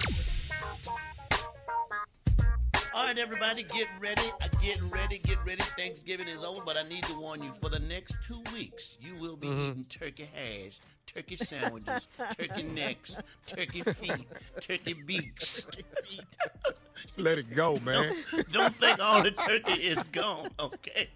All 2.97 3.03
right, 3.03 3.19
everybody, 3.19 3.61
get 3.61 3.87
ready. 3.99 4.23
Get 4.59 4.81
ready. 4.81 5.19
Get 5.19 5.37
ready. 5.45 5.61
Thanksgiving 5.77 6.27
is 6.27 6.43
over, 6.43 6.61
but 6.65 6.77
I 6.77 6.89
need 6.89 7.03
to 7.03 7.19
warn 7.19 7.43
you 7.43 7.51
for 7.51 7.69
the 7.69 7.77
next 7.77 8.15
two 8.23 8.41
weeks, 8.51 8.97
you 8.99 9.13
will 9.21 9.35
be 9.35 9.45
mm-hmm. 9.45 9.69
eating 9.69 9.83
turkey 9.83 10.27
hash, 10.33 10.79
turkey 11.07 11.35
sandwiches, 11.37 12.07
turkey 12.37 12.63
necks, 12.63 13.17
turkey 13.45 13.81
feet, 13.81 14.27
turkey 14.61 14.93
beaks. 14.93 15.65
Let 17.15 17.39
it 17.39 17.55
go, 17.55 17.75
man. 17.83 18.15
Don't, 18.31 18.51
don't 18.51 18.75
think 18.75 19.03
all 19.03 19.23
the 19.23 19.31
turkey 19.31 19.73
is 19.81 20.01
gone, 20.11 20.49
okay? 20.59 21.07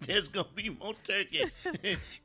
There's 0.00 0.28
going 0.28 0.46
to 0.46 0.62
be 0.62 0.70
more 0.80 0.94
turkey. 1.04 1.44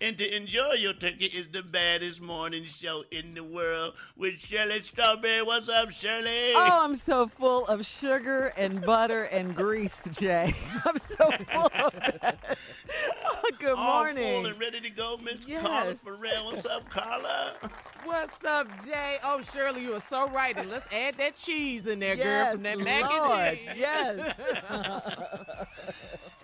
and 0.02 0.18
to 0.18 0.36
enjoy 0.36 0.74
your 0.78 0.94
turkey 0.94 1.26
is 1.26 1.48
the 1.48 1.64
baddest 1.64 2.22
morning 2.22 2.64
show 2.66 3.04
in 3.12 3.34
the 3.34 3.44
world 3.44 3.94
with 4.18 4.40
Shirley 4.40 4.82
Strawberry. 4.82 5.44
What's 5.44 5.68
up, 5.70 5.92
Shirley? 5.92 6.54
Oh, 6.56 6.80
I'm 6.84 6.96
so 6.96 7.28
full 7.28 7.66
of 7.68 7.86
sugar 7.86 8.54
and 8.58 8.82
butter 8.82 9.24
and 9.24 9.56
grease, 9.56 10.02
Jay. 10.12 10.54
I'm 10.86 10.98
so 10.98 11.32
full 11.32 11.66
of 11.66 11.94
that. 11.94 12.58
Oh, 13.42 13.52
good 13.58 13.78
All 13.78 14.04
morning. 14.04 14.42
full 14.44 14.46
and 14.52 14.60
ready 14.60 14.80
to 14.82 14.90
go, 14.90 15.18
Miss 15.24 15.48
yes. 15.48 15.66
Carla 15.66 15.96
Ferrell. 15.96 16.46
What's 16.46 16.66
up, 16.66 16.88
Carla? 16.90 16.99
What's 18.06 18.44
up, 18.46 18.68
Jay? 18.86 19.18
Oh, 19.24 19.42
Shirley, 19.54 19.82
you 19.84 19.94
are 19.94 20.02
so 20.02 20.28
right. 20.30 20.58
And 20.58 20.70
let's 20.70 20.92
add 20.94 21.16
that 21.18 21.36
cheese 21.36 21.86
in 21.86 22.00
there, 22.00 22.16
yes, 22.16 22.26
girl, 22.26 22.54
from 22.54 22.64
that 22.64 22.80
mac 22.80 23.10
Lord, 23.10 23.40
and 23.40 23.58
cheese. 23.58 23.70
Yes. 23.78 24.34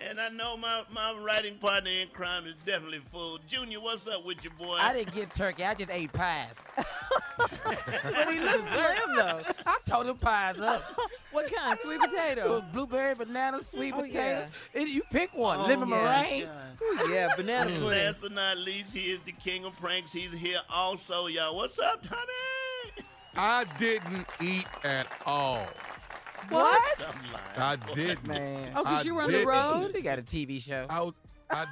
and 0.08 0.20
I 0.20 0.28
know 0.28 0.56
my, 0.56 0.82
my 0.92 1.14
writing 1.24 1.56
partner 1.56 1.90
in 1.90 2.08
crime 2.08 2.46
is 2.46 2.54
definitely 2.64 3.00
full. 3.10 3.38
Junior, 3.48 3.80
what's 3.80 4.06
up 4.06 4.24
with 4.24 4.44
you, 4.44 4.50
boy? 4.50 4.76
I 4.80 4.92
didn't 4.92 5.14
get 5.14 5.34
turkey. 5.34 5.64
I 5.64 5.74
just 5.74 5.90
ate 5.90 6.12
pies. 6.12 6.54
but 7.36 8.28
he 8.32 8.38
looks 8.40 8.72
slim 8.72 9.16
though. 9.16 9.40
I 9.66 9.78
told 9.86 10.06
him 10.06 10.16
pies 10.18 10.60
up. 10.60 10.82
What 11.32 11.52
kind? 11.54 11.78
Sweet 11.82 12.00
potato. 12.00 12.64
Blueberry, 12.72 13.14
banana, 13.14 13.62
sweet 13.62 13.92
Oh, 13.94 14.00
potato. 14.00 14.46
It- 14.72 14.88
you 14.88 15.02
pick 15.12 15.34
one. 15.36 15.58
Oh, 15.58 15.66
Lemon 15.66 15.90
my 15.90 15.98
meringue. 16.02 16.44
God. 16.46 16.78
Ooh, 16.82 17.12
yeah, 17.12 17.28
banana 17.36 17.68
And 17.72 17.82
pudding. 17.82 18.04
last 18.06 18.20
but 18.22 18.32
not 18.32 18.56
least, 18.56 18.96
he 18.96 19.10
is 19.12 19.20
the 19.20 19.32
king 19.32 19.66
of 19.66 19.76
pranks. 19.76 20.10
He's 20.14 20.32
here 20.32 20.45
also, 20.72 21.26
y'all. 21.26 21.56
What's 21.56 21.78
up, 21.78 22.02
Tommy? 22.06 23.06
I 23.36 23.64
didn't 23.76 24.26
eat 24.40 24.66
at 24.84 25.06
all. 25.26 25.66
What? 26.48 26.96
Something. 26.98 27.30
I 27.58 27.76
didn't. 27.94 28.26
Man. 28.26 28.72
Oh, 28.76 28.84
'cause 28.84 29.00
I 29.00 29.02
you 29.02 29.14
were 29.14 29.22
on 29.22 29.32
the 29.32 29.44
road? 29.44 29.92
He 29.94 30.00
got 30.02 30.18
a 30.18 30.22
TV 30.22 30.60
show. 30.62 30.86
I 30.88 31.00
was. 31.02 31.14
I 31.48 31.64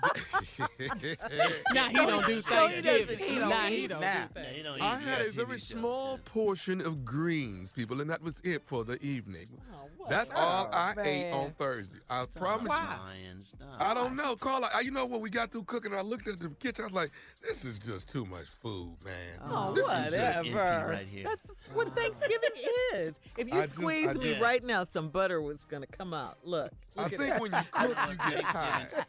did. 0.99 1.19
Now 1.75 1.89
he 1.89 1.95
don't 1.97 2.25
do 2.27 2.35
he. 2.37 2.41
Thanksgiving. 2.43 3.19
He 3.19 3.35
don't 3.35 3.49
Nah, 3.49 3.57
he 3.67 3.87
don't 3.89 4.01
now. 4.01 4.29
do 4.33 4.41
Yeah, 4.41 4.51
he 4.51 4.63
don't 4.63 4.81
I 4.81 4.99
had 5.01 5.23
a 5.23 5.31
very 5.33 5.57
TV 5.59 5.69
show. 5.69 5.79
small 5.79 6.19
portion 6.25 6.81
of 6.81 7.05
greens, 7.05 7.73
people, 7.73 8.01
and 8.01 8.09
that 8.09 8.23
was 8.23 8.41
it 8.45 8.63
for 8.67 8.85
the 8.85 9.03
evening. 9.05 9.49
Oh, 9.73 10.07
That's 10.09 10.31
oh, 10.33 10.39
all 10.39 10.71
I 10.73 10.95
ate 11.03 11.33
on 11.33 11.51
Thursday. 11.59 11.99
I 12.09 12.27
promise 12.37 12.63
you. 12.69 12.69
Lion, 12.69 13.43
stop. 13.43 13.69
I 13.81 13.95
don't 13.95 14.15
know, 14.15 14.37
Carla. 14.37 14.69
I- 14.73 14.81
You 14.83 14.93
know 14.93 15.07
what 15.07 15.21
we 15.21 15.29
got 15.31 15.51
through 15.51 15.65
cooking, 15.65 15.91
and 15.91 15.99
I 15.99 16.05
looked 16.05 16.29
at 16.29 16.39
the 16.39 16.51
kitchen. 16.51 16.83
I 16.85 16.87
was 16.87 16.93
like, 16.95 17.11
"This 17.47 17.65
is 17.65 17.79
just 17.79 18.09
too 18.09 18.25
much 18.25 18.47
food, 18.47 18.97
man. 19.05 19.39
Oh, 19.43 19.73
this 19.75 19.87
is 19.87 20.05
just 20.17 20.21
empty 20.21 20.55
whatever. 20.55 20.89
right 20.91 21.07
here. 21.07 21.25
That's 21.25 21.51
what 21.75 21.95
Thanksgiving 21.95 22.51
is. 22.95 23.15
If 23.37 23.49
you 23.53 23.61
I 23.61 23.67
squeeze 23.67 24.09
I 24.09 24.13
me 24.15 24.21
just- 24.21 24.41
right 24.41 24.65
now, 24.65 24.85
some 24.85 25.09
butter 25.11 25.41
was 25.43 25.59
gonna 25.67 25.87
come 25.87 26.15
out. 26.15 26.39
Look. 26.45 26.73
I 26.97 27.03
look 27.05 27.13
at 27.13 27.19
think 27.19 27.33
that. 27.33 27.41
when 27.43 27.53
you 27.53 27.59
cook, 27.71 27.97
you 28.11 28.17
get 28.31 28.45
tired. 28.53 29.07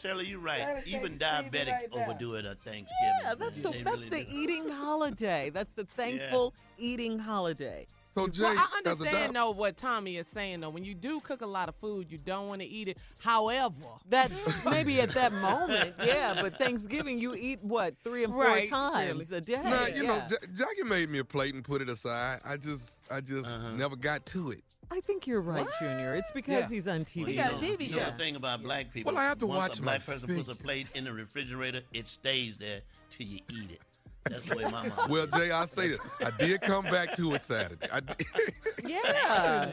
Shirley, 0.00 0.26
you're 0.26 0.38
right. 0.40 0.82
Even 0.86 1.18
diabetics 1.18 1.66
right 1.68 1.88
overdo 1.92 2.34
it 2.34 2.44
at 2.44 2.58
Thanksgiving. 2.62 3.20
Yeah, 3.22 3.34
that's 3.34 3.54
man. 3.56 3.62
the 3.62 3.70
They 3.70 3.82
that's 3.82 3.96
really 3.98 4.08
the 4.08 4.24
do. 4.24 4.36
eating 4.36 4.68
holiday. 4.70 5.50
That's 5.50 5.72
the 5.74 5.84
thankful 5.96 6.54
eating 6.78 7.18
holiday. 7.18 7.86
So 8.16 8.26
Jay, 8.28 8.44
Well, 8.44 8.56
I 8.56 8.78
understand 8.78 9.34
doc- 9.34 9.34
though 9.34 9.50
what 9.50 9.76
Tommy 9.76 10.16
is 10.16 10.26
saying 10.26 10.60
though. 10.60 10.70
When 10.70 10.84
you 10.84 10.94
do 10.94 11.20
cook 11.20 11.42
a 11.42 11.46
lot 11.46 11.68
of 11.68 11.74
food, 11.76 12.10
you 12.10 12.16
don't 12.16 12.48
want 12.48 12.62
to 12.62 12.66
eat 12.66 12.88
it. 12.88 12.96
However, 13.18 13.74
That 14.08 14.32
maybe 14.64 15.02
at 15.02 15.10
that 15.10 15.32
moment, 15.34 15.96
yeah. 16.02 16.34
But 16.40 16.56
Thanksgiving, 16.58 17.18
you 17.18 17.34
eat 17.34 17.58
what 17.62 17.94
three 18.02 18.24
and 18.24 18.32
four 18.32 18.44
Right, 18.44 18.70
times 18.70 19.30
a 19.32 19.40
day. 19.42 19.60
Nah, 19.62 19.86
you 19.86 20.02
know, 20.04 20.16
yeah. 20.16 20.26
J- 20.28 20.46
Jackie 20.56 20.84
made 20.88 21.10
me 21.10 21.18
a 21.18 21.24
plate 21.24 21.54
and 21.54 21.62
put 21.62 21.82
it 21.82 21.90
aside. 21.90 22.40
I 22.42 22.56
just, 22.56 23.02
I 23.10 23.20
just 23.20 23.46
Uh-huh. 23.50 23.72
never 23.72 23.96
got 23.96 24.24
to 24.26 24.50
it. 24.50 24.62
I 24.90 25.00
think 25.00 25.26
you're 25.26 25.40
right, 25.42 25.66
Junior. 25.78 26.14
It's 26.14 26.30
because 26.32 26.52
Yeah. 26.62 26.68
he's 26.68 26.88
on 26.88 27.04
TV. 27.04 27.26
He 27.26 27.34
got 27.34 27.52
a 27.52 27.56
TV 27.56 27.88
you 27.88 27.96
know 27.96 28.04
show. 28.04 28.10
the 28.12 28.16
thing 28.16 28.36
about 28.36 28.62
black 28.62 28.92
people. 28.94 29.12
Well, 29.12 29.20
I 29.20 29.26
have 29.26 29.38
to 29.38 29.46
once 29.46 29.58
watch 29.70 29.78
a 29.78 29.82
my 29.82 29.92
black 29.98 30.06
person 30.06 30.34
puts 30.34 30.48
a 30.48 30.54
plate 30.54 30.86
in 30.94 31.04
the 31.04 31.12
refrigerator, 31.12 31.82
it 31.92 32.06
stays 32.08 32.56
there 32.56 32.80
till 33.10 33.26
you 33.26 33.40
eat 33.50 33.72
it. 33.72 33.80
That's 34.28 34.44
the 34.44 34.56
way 34.56 34.64
my 34.64 34.88
mom. 34.88 35.08
Well, 35.10 35.26
Jay, 35.26 35.50
I 35.50 35.66
say 35.66 35.88
this. 35.88 35.98
I 36.24 36.30
did 36.38 36.60
come 36.62 36.84
back 36.84 37.14
to 37.16 37.34
it 37.34 37.40
Saturday. 37.42 37.86
I 37.92 38.00
did. 38.00 38.26
Yeah. 38.86 39.72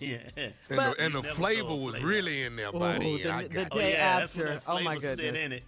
yeah. 0.00 0.18
And 0.38 0.52
But- 0.68 0.96
the, 0.96 1.04
and 1.04 1.14
the 1.14 1.22
flavor 1.22 1.74
was 1.76 1.94
plate. 1.96 2.04
really 2.04 2.44
in 2.44 2.56
there 2.56 2.68
Oh, 2.72 2.78
by 2.78 2.92
then. 2.92 3.00
the- 3.02 3.28
I 3.30 3.42
the 3.42 3.48
got 3.48 3.68
Oh 3.72 3.78
day 3.78 3.92
yeah, 3.92 4.18
that's 4.20 4.38
after. 4.38 4.62
Oh, 4.66 4.74
my 4.80 4.96
flavor 4.96 5.00
sit 5.00 5.18
goodness. 5.18 5.44
in 5.44 5.52
it. 5.52 5.62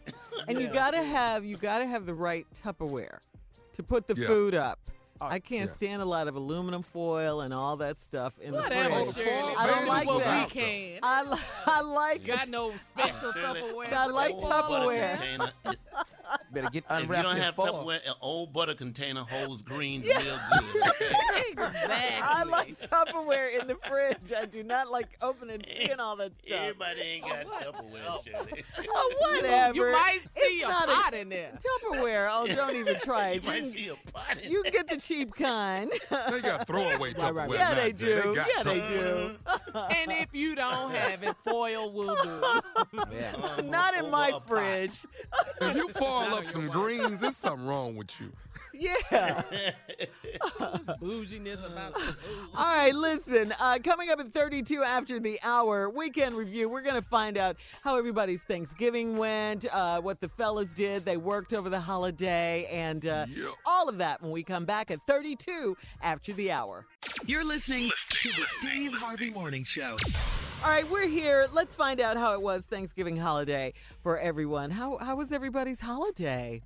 and 0.49 0.61
you 0.61 0.69
gotta 0.69 1.03
have 1.03 1.45
you 1.45 1.57
gotta 1.57 1.87
have 1.87 2.07
the 2.07 2.15
right 2.15 2.47
Tupperware 2.65 3.19
to 3.77 3.83
put 3.83 4.07
the 4.07 4.15
Yeah. 4.17 4.27
food 4.27 4.55
up. 4.55 4.79
Oh, 5.21 5.27
I 5.27 5.39
can't 5.39 5.69
Yeah. 5.69 5.75
stand 5.77 6.03
a 6.03 6.05
lot 6.07 6.27
of 6.29 6.35
aluminum 6.37 6.83
foil 6.83 7.43
and 7.43 7.53
all 7.55 7.77
that 7.77 7.97
stuff 7.99 8.39
in 8.41 8.55
whatever, 8.55 9.05
the 9.05 9.13
fridge. 9.13 9.27
Shirley. 9.27 9.55
I 9.57 9.67
don't 9.67 9.87
like 9.87 10.07
what 10.09 10.25
that. 10.25 10.53
we 10.55 10.61
can. 10.61 10.99
I, 11.03 11.23
li- 11.23 11.39
I 11.67 11.81
like 11.83 12.25
Got 12.25 12.45
it. 12.45 12.51
no 12.51 12.73
special 12.79 13.33
Tupperware. 13.33 13.93
I 13.93 14.07
like 14.07 14.37
Tupperware. 14.39 15.51
container, 16.33 16.39
it- 16.49 16.53
Better 16.55 16.71
get 16.71 16.85
unwrapped. 16.89 17.11
If 17.11 17.17
you 17.17 17.23
don't 17.23 17.43
have 17.43 17.55
foil. 17.55 17.85
Tupperware, 17.85 18.07
an 18.07 18.15
old 18.21 18.53
butter 18.53 18.75
container 18.75 19.21
holds 19.23 19.63
greens 19.63 20.07
real 20.07 20.17
good. 20.19 20.83
Okay? 20.83 21.55
I 21.59 22.45
like 22.49 22.79
Tupperware 22.81 23.61
in 23.61 23.67
the 23.69 23.77
fridge. 23.83 24.33
I 24.37 24.47
do 24.47 24.63
not 24.63 24.91
like 24.91 25.17
opening 25.23 25.55
and 25.63 25.67
seeing 25.77 26.01
all 26.01 26.17
that 26.17 26.33
stuff. 26.45 26.61
Everybody 26.61 27.01
ain't 27.01 27.25
oh, 27.25 27.29
got 27.29 27.53
Tupperware, 27.53 28.01
oh. 28.09 28.21
Shirley. 28.25 28.65
Oh, 28.89 29.15
whatever. 29.19 29.75
You 29.75 29.93
might 29.93 30.21
see 30.37 30.41
It's 30.61 30.67
a 30.67 30.71
not 30.71 30.89
pot 30.89 31.15
in 31.15 31.29
there. 31.29 31.59
Tupperware. 31.83 32.29
Oh, 32.31 32.47
don't 32.47 32.77
even 32.77 32.97
try 33.01 33.33
You 33.33 33.37
it. 33.39 33.47
might 33.47 33.57
can- 33.61 33.67
see 33.67 33.89
a 33.89 33.97
pot 34.11 34.45
in 34.45 34.51
You 34.51 34.63
can 34.63 34.73
get 34.73 34.89
the 34.89 34.97
cheap 34.97 35.35
kind. 35.35 35.91
They 36.11 36.41
got 36.41 36.67
throwaway 36.67 37.13
Tupperware. 37.13 37.55
Yeah, 37.55 37.75
they 37.75 37.93
Jay. 37.93 38.21
do. 38.23 38.35
got 38.35 38.49
Yeah, 38.57 38.63
they 38.63 38.79
do. 38.81 39.37
and 39.75 40.13
if 40.13 40.29
you 40.33 40.55
don't 40.55 40.93
have 40.95 41.23
it, 41.23 41.35
foil 41.45 41.93
will 41.93 42.17
do. 42.23 42.41
Yeah. 43.13 43.33
Uh-huh. 43.37 43.63
Not 43.63 43.95
in 43.95 44.11
my 44.11 44.39
fridge. 44.47 45.05
If 45.61 45.77
you 45.77 45.89
foil 46.25 46.39
up 46.39 46.49
some 46.49 46.69
greens, 46.69 47.21
there's 47.21 47.37
something 47.37 47.67
wrong 47.67 47.97
with 47.97 48.21
you. 48.21 48.33
Yeah. 48.75 48.97
Bouginess 51.01 51.65
about 51.67 51.95
the 51.95 52.01
food. 52.01 52.49
All 52.57 52.75
right, 52.77 52.95
listen. 52.95 53.53
Uh, 53.61 53.79
coming 53.83 54.11
up 54.11 54.21
at 54.21 54.33
32 54.33 54.83
after 54.83 55.21
the 55.21 55.39
hour, 55.43 55.89
weekend 55.91 56.35
review. 56.35 56.69
We're 56.69 56.83
going 56.83 56.95
to 57.01 57.07
find 57.09 57.37
out 57.37 57.57
how 57.83 57.97
everybody's 57.99 58.43
Thanksgiving 58.43 59.17
went, 59.17 59.67
uh, 59.73 60.01
what 60.01 60.21
the 60.21 60.29
fellas 60.29 60.73
did. 60.75 61.05
They 61.05 61.17
worked 61.17 61.53
over 61.53 61.69
the 61.69 61.81
holiday, 61.81 62.67
and 62.71 63.05
uh, 63.07 63.27
Yep. 63.29 63.47
all 63.67 63.89
of 63.89 63.99
that 63.99 64.23
when 64.23 64.31
we 64.31 64.43
come 64.43 64.65
back 64.65 64.91
at 64.91 64.99
32 65.07 65.77
after 66.03 66.33
the 66.33 66.51
hour. 66.53 66.87
You're 67.27 67.45
listening 67.45 67.91
to 68.11 68.29
the 68.31 68.47
Steve 68.61 68.93
Harvey 68.95 69.31
Morning 69.31 69.65
Show. 69.65 69.97
All 70.65 70.71
right, 70.71 70.89
we're 70.89 71.09
here. 71.09 71.49
Let's 71.53 71.75
find 71.75 72.01
out 72.01 72.17
how 72.17 72.35
it 72.35 72.43
was 72.43 72.65
Thanksgiving 72.65 73.17
holiday 73.17 73.73
for 74.03 74.19
everyone. 74.19 74.71
How 74.71 74.97
how 74.99 75.17
was 75.17 75.33
everybody's 75.33 75.81
holiday? 75.81 76.63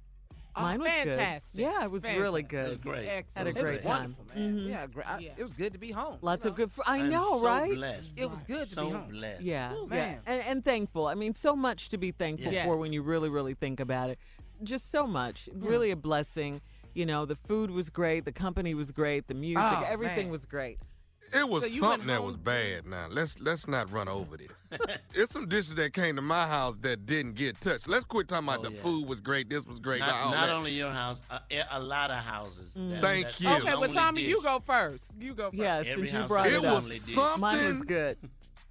Oh, 0.58 0.62
Mine 0.62 0.80
was 0.80 0.88
good. 0.88 1.14
fantastic. 1.14 1.60
Yeah, 1.60 1.84
it 1.84 1.90
was 1.90 2.02
really 2.02 2.42
good. 2.42 2.64
It 2.66 2.68
was 2.68 2.76
great. 2.78 3.06
Had 3.36 3.46
a 3.46 3.50
It 3.50 3.56
great 3.56 3.76
was 3.76 3.84
time. 3.84 4.16
wonderful, 4.16 4.24
man. 4.34 4.58
Mhm. 4.58 4.68
Yeah, 4.68 4.86
great. 4.86 5.06
I- 5.06 5.18
Yeah. 5.18 5.30
it 5.36 5.42
was 5.42 5.52
good 5.52 5.72
to 5.74 5.78
be 5.78 5.90
home. 5.92 6.18
Lots 6.22 6.44
you 6.44 6.50
of 6.50 6.56
good. 6.56 6.72
Fr- 6.72 6.80
I 6.86 7.00
I'm 7.00 7.10
know, 7.10 7.38
so 7.40 7.44
right? 7.44 7.74
Blessed. 7.74 8.16
It 8.18 8.30
was 8.30 8.42
good 8.42 8.66
to 8.66 8.76
be 8.76 8.90
home. 8.90 9.08
blessed. 9.10 9.42
Yeah, 9.42 9.74
Ooh, 9.74 9.88
yeah, 9.92 10.16
and, 10.26 10.42
and 10.42 10.64
thankful. 10.64 11.06
I 11.08 11.14
mean, 11.14 11.34
so 11.34 11.54
much 11.54 11.90
to 11.90 11.98
be 11.98 12.10
thankful 12.10 12.52
Yes. 12.52 12.64
for 12.66 12.76
when 12.78 12.92
you 12.92 13.02
really, 13.02 13.28
really 13.28 13.52
think 13.54 13.80
about 13.80 14.08
it. 14.10 14.18
Just 14.62 14.90
so 14.90 15.06
much. 15.06 15.48
Really 15.54 15.90
a 15.90 15.96
blessing. 15.96 16.62
You 16.94 17.04
know, 17.04 17.26
the 17.26 17.36
food 17.36 17.70
was 17.70 17.90
great, 17.90 18.24
the 18.24 18.32
company 18.32 18.74
was 18.74 18.90
great, 18.92 19.26
the 19.28 19.34
music, 19.34 19.62
Oh, 19.62 19.84
everything 19.86 20.24
man. 20.26 20.30
was 20.30 20.46
great. 20.46 20.78
It 21.34 21.48
was 21.48 21.70
So 21.72 21.80
something 21.80 22.06
that 22.08 22.22
was 22.22 22.36
bad. 22.36 22.86
Now 22.86 23.06
let's 23.10 23.40
let's 23.40 23.66
not 23.66 23.90
run 23.90 24.08
over 24.08 24.36
this. 24.36 24.48
it's 25.14 25.32
some 25.32 25.46
dishes 25.48 25.74
that 25.76 25.92
came 25.92 26.16
to 26.16 26.22
my 26.22 26.46
house 26.46 26.76
that 26.82 27.06
didn't 27.06 27.34
get 27.34 27.60
touched. 27.60 27.88
Let's 27.88 28.04
quit 28.04 28.28
talking 28.28 28.48
about 28.48 28.60
Oh, 28.60 28.68
the 28.70 28.72
yeah. 28.74 28.80
food 28.82 29.08
was 29.08 29.20
great. 29.20 29.48
This 29.50 29.66
was 29.66 29.78
great. 29.80 30.00
Not, 30.00 30.30
not 30.30 30.48
only 30.50 30.72
your 30.72 30.90
house, 30.90 31.20
a, 31.30 31.34
uh, 31.34 31.64
a 31.72 31.80
lot 31.80 32.10
of 32.10 32.18
houses. 32.18 32.74
That- 32.74 32.80
mm. 32.80 33.00
Thank 33.02 33.24
that's 33.24 33.40
you. 33.40 33.48
Okay, 33.50 33.64
but 33.64 33.74
only 33.76 33.88
Tommy, 33.94 34.22
you 34.22 34.42
go 34.42 34.60
first. 34.64 35.14
You 35.20 35.34
go 35.34 35.50
first. 35.50 35.56
Yes, 35.58 35.86
Every 35.88 36.08
since 36.08 36.22
you 36.22 36.28
brought 36.28 36.46
has 36.46 36.54
it, 36.62 36.64
It 36.64 36.70
was 36.72 36.84
Only 36.84 36.98
something 36.98 37.40
Mine 37.40 37.78
was 37.78 37.84
good. 37.86 38.18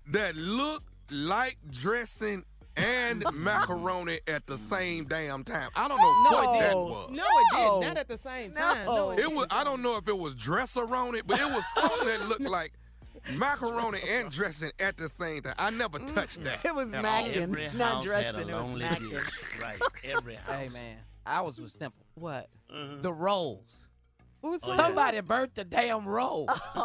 that 0.08 0.36
looked 0.36 0.89
like 1.12 1.58
dressing 1.72 2.44
and 2.77 3.23
macaroni 3.33 4.19
at 4.27 4.45
the 4.47 4.57
same 4.57 5.05
damn 5.05 5.43
time. 5.43 5.69
I 5.75 5.88
don't 5.88 5.97
know 6.01 6.29
No, 6.31 6.47
what 6.47 6.59
that 6.59 6.75
was. 6.77 7.09
No, 7.11 7.23
it 7.23 7.45
didn't. 7.57 7.79
Not 7.81 7.97
at 7.97 8.07
the 8.07 8.17
same 8.17 8.51
time. 8.51 8.85
No, 8.85 8.95
No. 8.95 9.11
it 9.11 9.19
It 9.19 9.31
was. 9.31 9.47
I 9.51 9.63
don't 9.63 9.81
know 9.81 9.97
if 9.97 10.07
it 10.07 10.17
was 10.17 10.35
dresseroni, 10.35 11.21
but 11.25 11.39
it 11.39 11.45
was 11.45 11.65
something 11.73 12.07
that 12.07 12.27
looked 12.27 12.41
like 12.41 12.73
macaroni 13.38 13.99
and 14.09 14.29
dressing 14.31 14.71
at 14.79 14.97
the 14.97 15.07
same 15.09 15.41
time. 15.41 15.55
I 15.57 15.69
never 15.71 15.99
mm. 15.99 16.13
touched 16.13 16.43
that. 16.43 16.63
It 16.65 16.75
was 16.75 16.89
at 16.93 17.03
all. 17.05 17.11
mackin', 17.23 17.77
not 17.77 18.03
dressing. 18.03 18.25
had 18.25 18.35
a 18.35 18.39
it 18.41 18.45
was 18.45 18.53
lonely 18.53 18.81
mackin'. 18.81 19.09
dish. 19.09 19.59
Right. 19.61 19.79
Every 20.03 20.35
house. 20.35 20.55
Hey 20.55 20.69
man, 20.69 20.97
ours 21.25 21.59
was 21.59 21.73
simple. 21.73 22.05
What? 22.15 22.49
Mm-hmm. 22.73 23.01
The 23.01 23.13
rolls. 23.13 23.73
What 24.45 24.51
was 24.51 24.62
Oh, 24.63 24.67
wrong? 24.69 24.77
yeah. 24.77 24.86
Somebody 24.86 25.21
burnt 25.21 25.55
the 25.55 25.63
damn 25.63 26.05
rolls. 26.08 26.49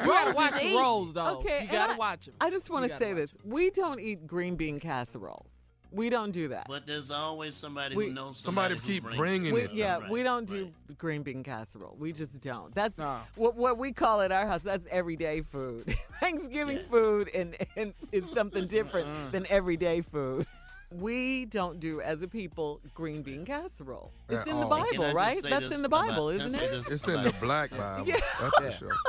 You 0.00 0.06
gotta 0.06 0.34
watch 0.34 0.52
the 0.62 0.76
rolls 0.76 1.12
though. 1.14 1.38
Okay, 1.38 1.62
you 1.64 1.68
gotta 1.72 1.94
I- 1.94 1.96
watch 1.96 2.26
them. 2.26 2.34
I 2.40 2.50
just 2.50 2.70
want 2.70 2.88
to 2.90 2.96
say 2.98 3.12
watch 3.12 3.22
this: 3.22 3.36
we 3.44 3.70
don't 3.70 3.98
eat 4.00 4.26
green 4.26 4.54
bean 4.56 4.78
casseroles. 4.80 5.48
We 5.92 6.08
don't 6.08 6.30
do 6.30 6.46
that. 6.48 6.66
But 6.68 6.86
there's 6.86 7.10
always 7.10 7.56
somebody 7.56 7.96
We- 7.96 8.06
who 8.08 8.12
knows 8.12 8.36
Somebody 8.38 8.74
somebody, 8.76 8.92
keep 8.94 9.02
who 9.02 9.16
brings 9.16 9.18
bringing 9.18 9.54
We, 9.54 9.60
it. 9.62 9.72
yeah, 9.72 9.98
Right, 9.98 10.08
we 10.10 10.22
don't 10.22 10.46
do 10.46 10.70
right. 10.88 10.98
green 10.98 11.22
bean 11.24 11.42
casserole. 11.42 11.96
We 11.98 12.12
just 12.12 12.40
don't. 12.40 12.72
That's 12.74 12.96
No. 12.96 13.18
what 13.34 13.56
what 13.56 13.76
we 13.76 13.92
call 13.92 14.20
at 14.20 14.30
our 14.30 14.46
house. 14.46 14.62
That's 14.62 14.86
everyday 14.88 15.40
food. 15.42 15.92
Thanksgiving 16.20 16.76
Yeah. 16.76 16.82
food 16.90 17.30
and, 17.34 17.56
and 17.76 17.92
is 18.12 18.24
something 18.32 18.66
different 18.78 19.08
mm. 19.08 19.32
than 19.32 19.46
everyday 19.48 20.00
food. 20.02 20.46
We 20.92 21.44
don't 21.44 21.78
do 21.78 22.00
as 22.00 22.22
a 22.22 22.28
people 22.28 22.80
green 22.94 23.22
bean 23.22 23.44
casserole. 23.44 24.10
It's 24.28 24.44
in 24.46 24.58
the 24.58 24.66
all. 24.66 24.70
Can 24.70 24.78
I 24.78 24.90
Bible, 24.90 25.14
right? 25.14 25.42
That's 25.42 25.74
in 25.74 25.82
the 25.82 25.88
Bible, 25.88 26.30
can 26.30 26.40
isn't 26.46 26.62
it? 26.62 26.90
It's 26.92 27.06
in 27.06 27.22
the 27.22 27.32
black 27.40 27.70
Bible. 27.70 28.08
Yeah. 28.08 28.16
That's 28.40 28.56
for 28.56 28.70
sure. 28.72 28.92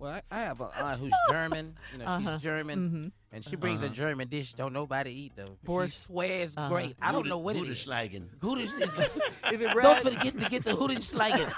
Well, 0.00 0.12
I, 0.12 0.22
I 0.30 0.42
have 0.42 0.60
an 0.60 0.68
aunt 0.80 1.00
who's 1.00 1.12
German. 1.30 1.74
You 1.92 1.98
know, 1.98 2.04
Uh-huh. 2.04 2.34
she's 2.34 2.42
German, 2.42 3.10
and 3.32 3.44
she 3.44 3.56
brings 3.56 3.82
a 3.82 3.88
German 3.88 4.28
dish 4.28 4.54
don't 4.54 4.72
nobody 4.72 5.10
eat 5.10 5.32
though. 5.34 5.56
She 5.60 5.66
Borscht. 5.66 6.04
swears 6.06 6.56
Uh-huh. 6.56 6.68
great. 6.68 6.96
I 7.02 7.10
don't 7.10 7.26
know 7.26 7.38
what 7.38 7.56
it 7.56 7.66
is. 7.66 7.84
Hudenschlagen. 7.84 8.28
Hoodish 8.38 8.80
is. 8.80 8.96
Is 9.52 9.60
it 9.60 9.74
Don't 9.74 10.00
forget 10.00 10.38
to 10.38 10.48
get 10.50 10.62
the 10.62 10.70
Hoodish 10.70 11.12
like 11.14 11.40
it. 11.40 11.52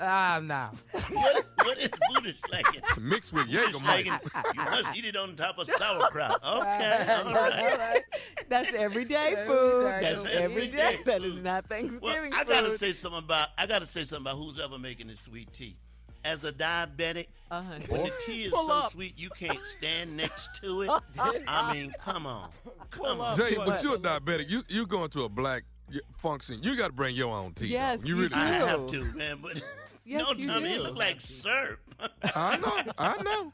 Ah, 0.00 0.38
nah. 0.40 0.68
You're, 1.66 1.74
what 1.74 1.78
is 1.78 1.90
booty 2.14 2.34
slacking? 2.46 2.82
Mixed 3.00 3.32
with 3.32 3.46
Booty 3.46 3.72
slacking. 3.72 4.12
Jägermeister. 4.12 4.54
You 4.54 4.64
must 4.64 4.96
eat 4.96 5.04
it 5.04 5.16
on 5.16 5.36
top 5.36 5.58
of 5.58 5.66
sauerkraut. 5.66 6.40
Okay, 6.44 7.22
all 7.24 7.26
All 7.28 7.34
right. 7.34 7.78
right. 7.78 8.02
That's 8.48 8.72
everyday 8.74 9.34
food. 9.46 9.84
That's 9.84 10.22
That's 10.22 10.36
every 10.36 10.68
day. 10.68 10.78
everyday 10.78 11.02
That 11.04 11.22
is 11.22 11.34
food. 11.34 11.44
not 11.44 11.64
Well, 11.68 11.78
Thanksgiving 11.80 12.32
I 12.34 12.44
gotta 12.44 12.68
food. 12.70 12.78
say 12.78 12.92
something 12.92 13.22
about 13.24 13.48
I 13.58 13.66
gotta 13.66 13.86
say 13.86 14.04
something 14.04 14.26
about 14.30 14.38
who's 14.42 14.58
ever 14.60 14.78
making 14.78 15.08
this 15.08 15.20
sweet 15.20 15.52
tea. 15.52 15.76
As 16.24 16.42
a 16.44 16.52
diabetic, 16.52 17.28
Uh-huh. 17.52 17.78
when 17.88 18.02
the 18.04 18.12
tea 18.24 18.44
is 18.44 18.52
Pull 18.52 18.66
so 18.66 18.72
up. 18.78 18.90
sweet 18.90 19.14
you 19.16 19.30
can't 19.30 19.60
stand 19.64 20.16
next 20.16 20.60
to 20.62 20.82
it. 20.82 20.90
I 21.48 21.72
mean, 21.72 21.92
come 22.04 22.26
on, 22.26 22.50
come 22.90 23.20
on. 23.20 23.36
Jay, 23.36 23.54
but 23.56 23.80
you're 23.82 23.94
a 23.94 23.98
diabetic. 23.98 24.48
You 24.50 24.62
you 24.68 24.86
going 24.86 25.08
to 25.10 25.22
a 25.22 25.28
black 25.28 25.62
function. 26.18 26.60
You 26.64 26.76
got 26.76 26.88
to 26.88 26.92
bring 26.92 27.14
your 27.14 27.32
own 27.34 27.52
tea. 27.52 27.68
Yes, 27.68 28.00
though. 28.00 28.08
you 28.08 28.16
really. 28.16 28.28
do. 28.30 28.36
I 28.36 28.44
have 28.44 28.86
to, 28.88 29.04
man, 29.16 29.38
but 29.40 29.62
Yes, 30.06 30.22
no, 30.22 30.32
you 30.34 30.46
Tommy, 30.46 30.68
do. 30.68 30.74
it 30.76 30.82
look 30.82 30.96
like 30.96 31.20
syrup. 31.20 31.80
I 32.36 32.56
know. 32.58 32.92
I 32.96 33.22
know. 33.22 33.52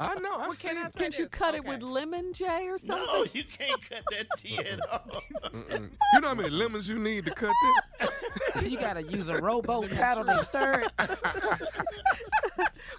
I 0.00 0.14
know. 0.18 0.32
I've 0.32 0.38
Well, 0.38 0.48
can 0.48 0.56
seen 0.56 0.76
I 0.78 0.86
it. 0.86 0.92
say 0.92 0.98
Can't 0.98 1.18
you 1.18 1.24
this? 1.26 1.38
cut 1.38 1.54
it 1.54 1.64
with 1.64 1.82
lemon, 1.82 2.32
Jay, 2.32 2.66
or 2.68 2.78
something? 2.78 3.06
no, 3.06 3.24
you 3.32 3.44
can't 3.44 3.80
cut 3.90 4.02
that 4.10 4.26
tea 4.36 4.58
at 4.58 4.80
all. 4.90 5.22
Mm-mm. 5.50 5.90
You 6.14 6.20
know 6.20 6.28
how 6.28 6.34
many 6.34 6.50
lemons 6.50 6.88
you 6.88 6.98
need 6.98 7.26
to 7.26 7.30
cut 7.32 7.52
this? 8.00 8.62
you 8.70 8.78
gotta 8.78 9.02
use 9.04 9.28
a 9.28 9.38
rowboat 9.38 9.90
paddle 9.90 10.24
to 10.24 10.36
stir 10.44 10.84
it. 10.86 10.92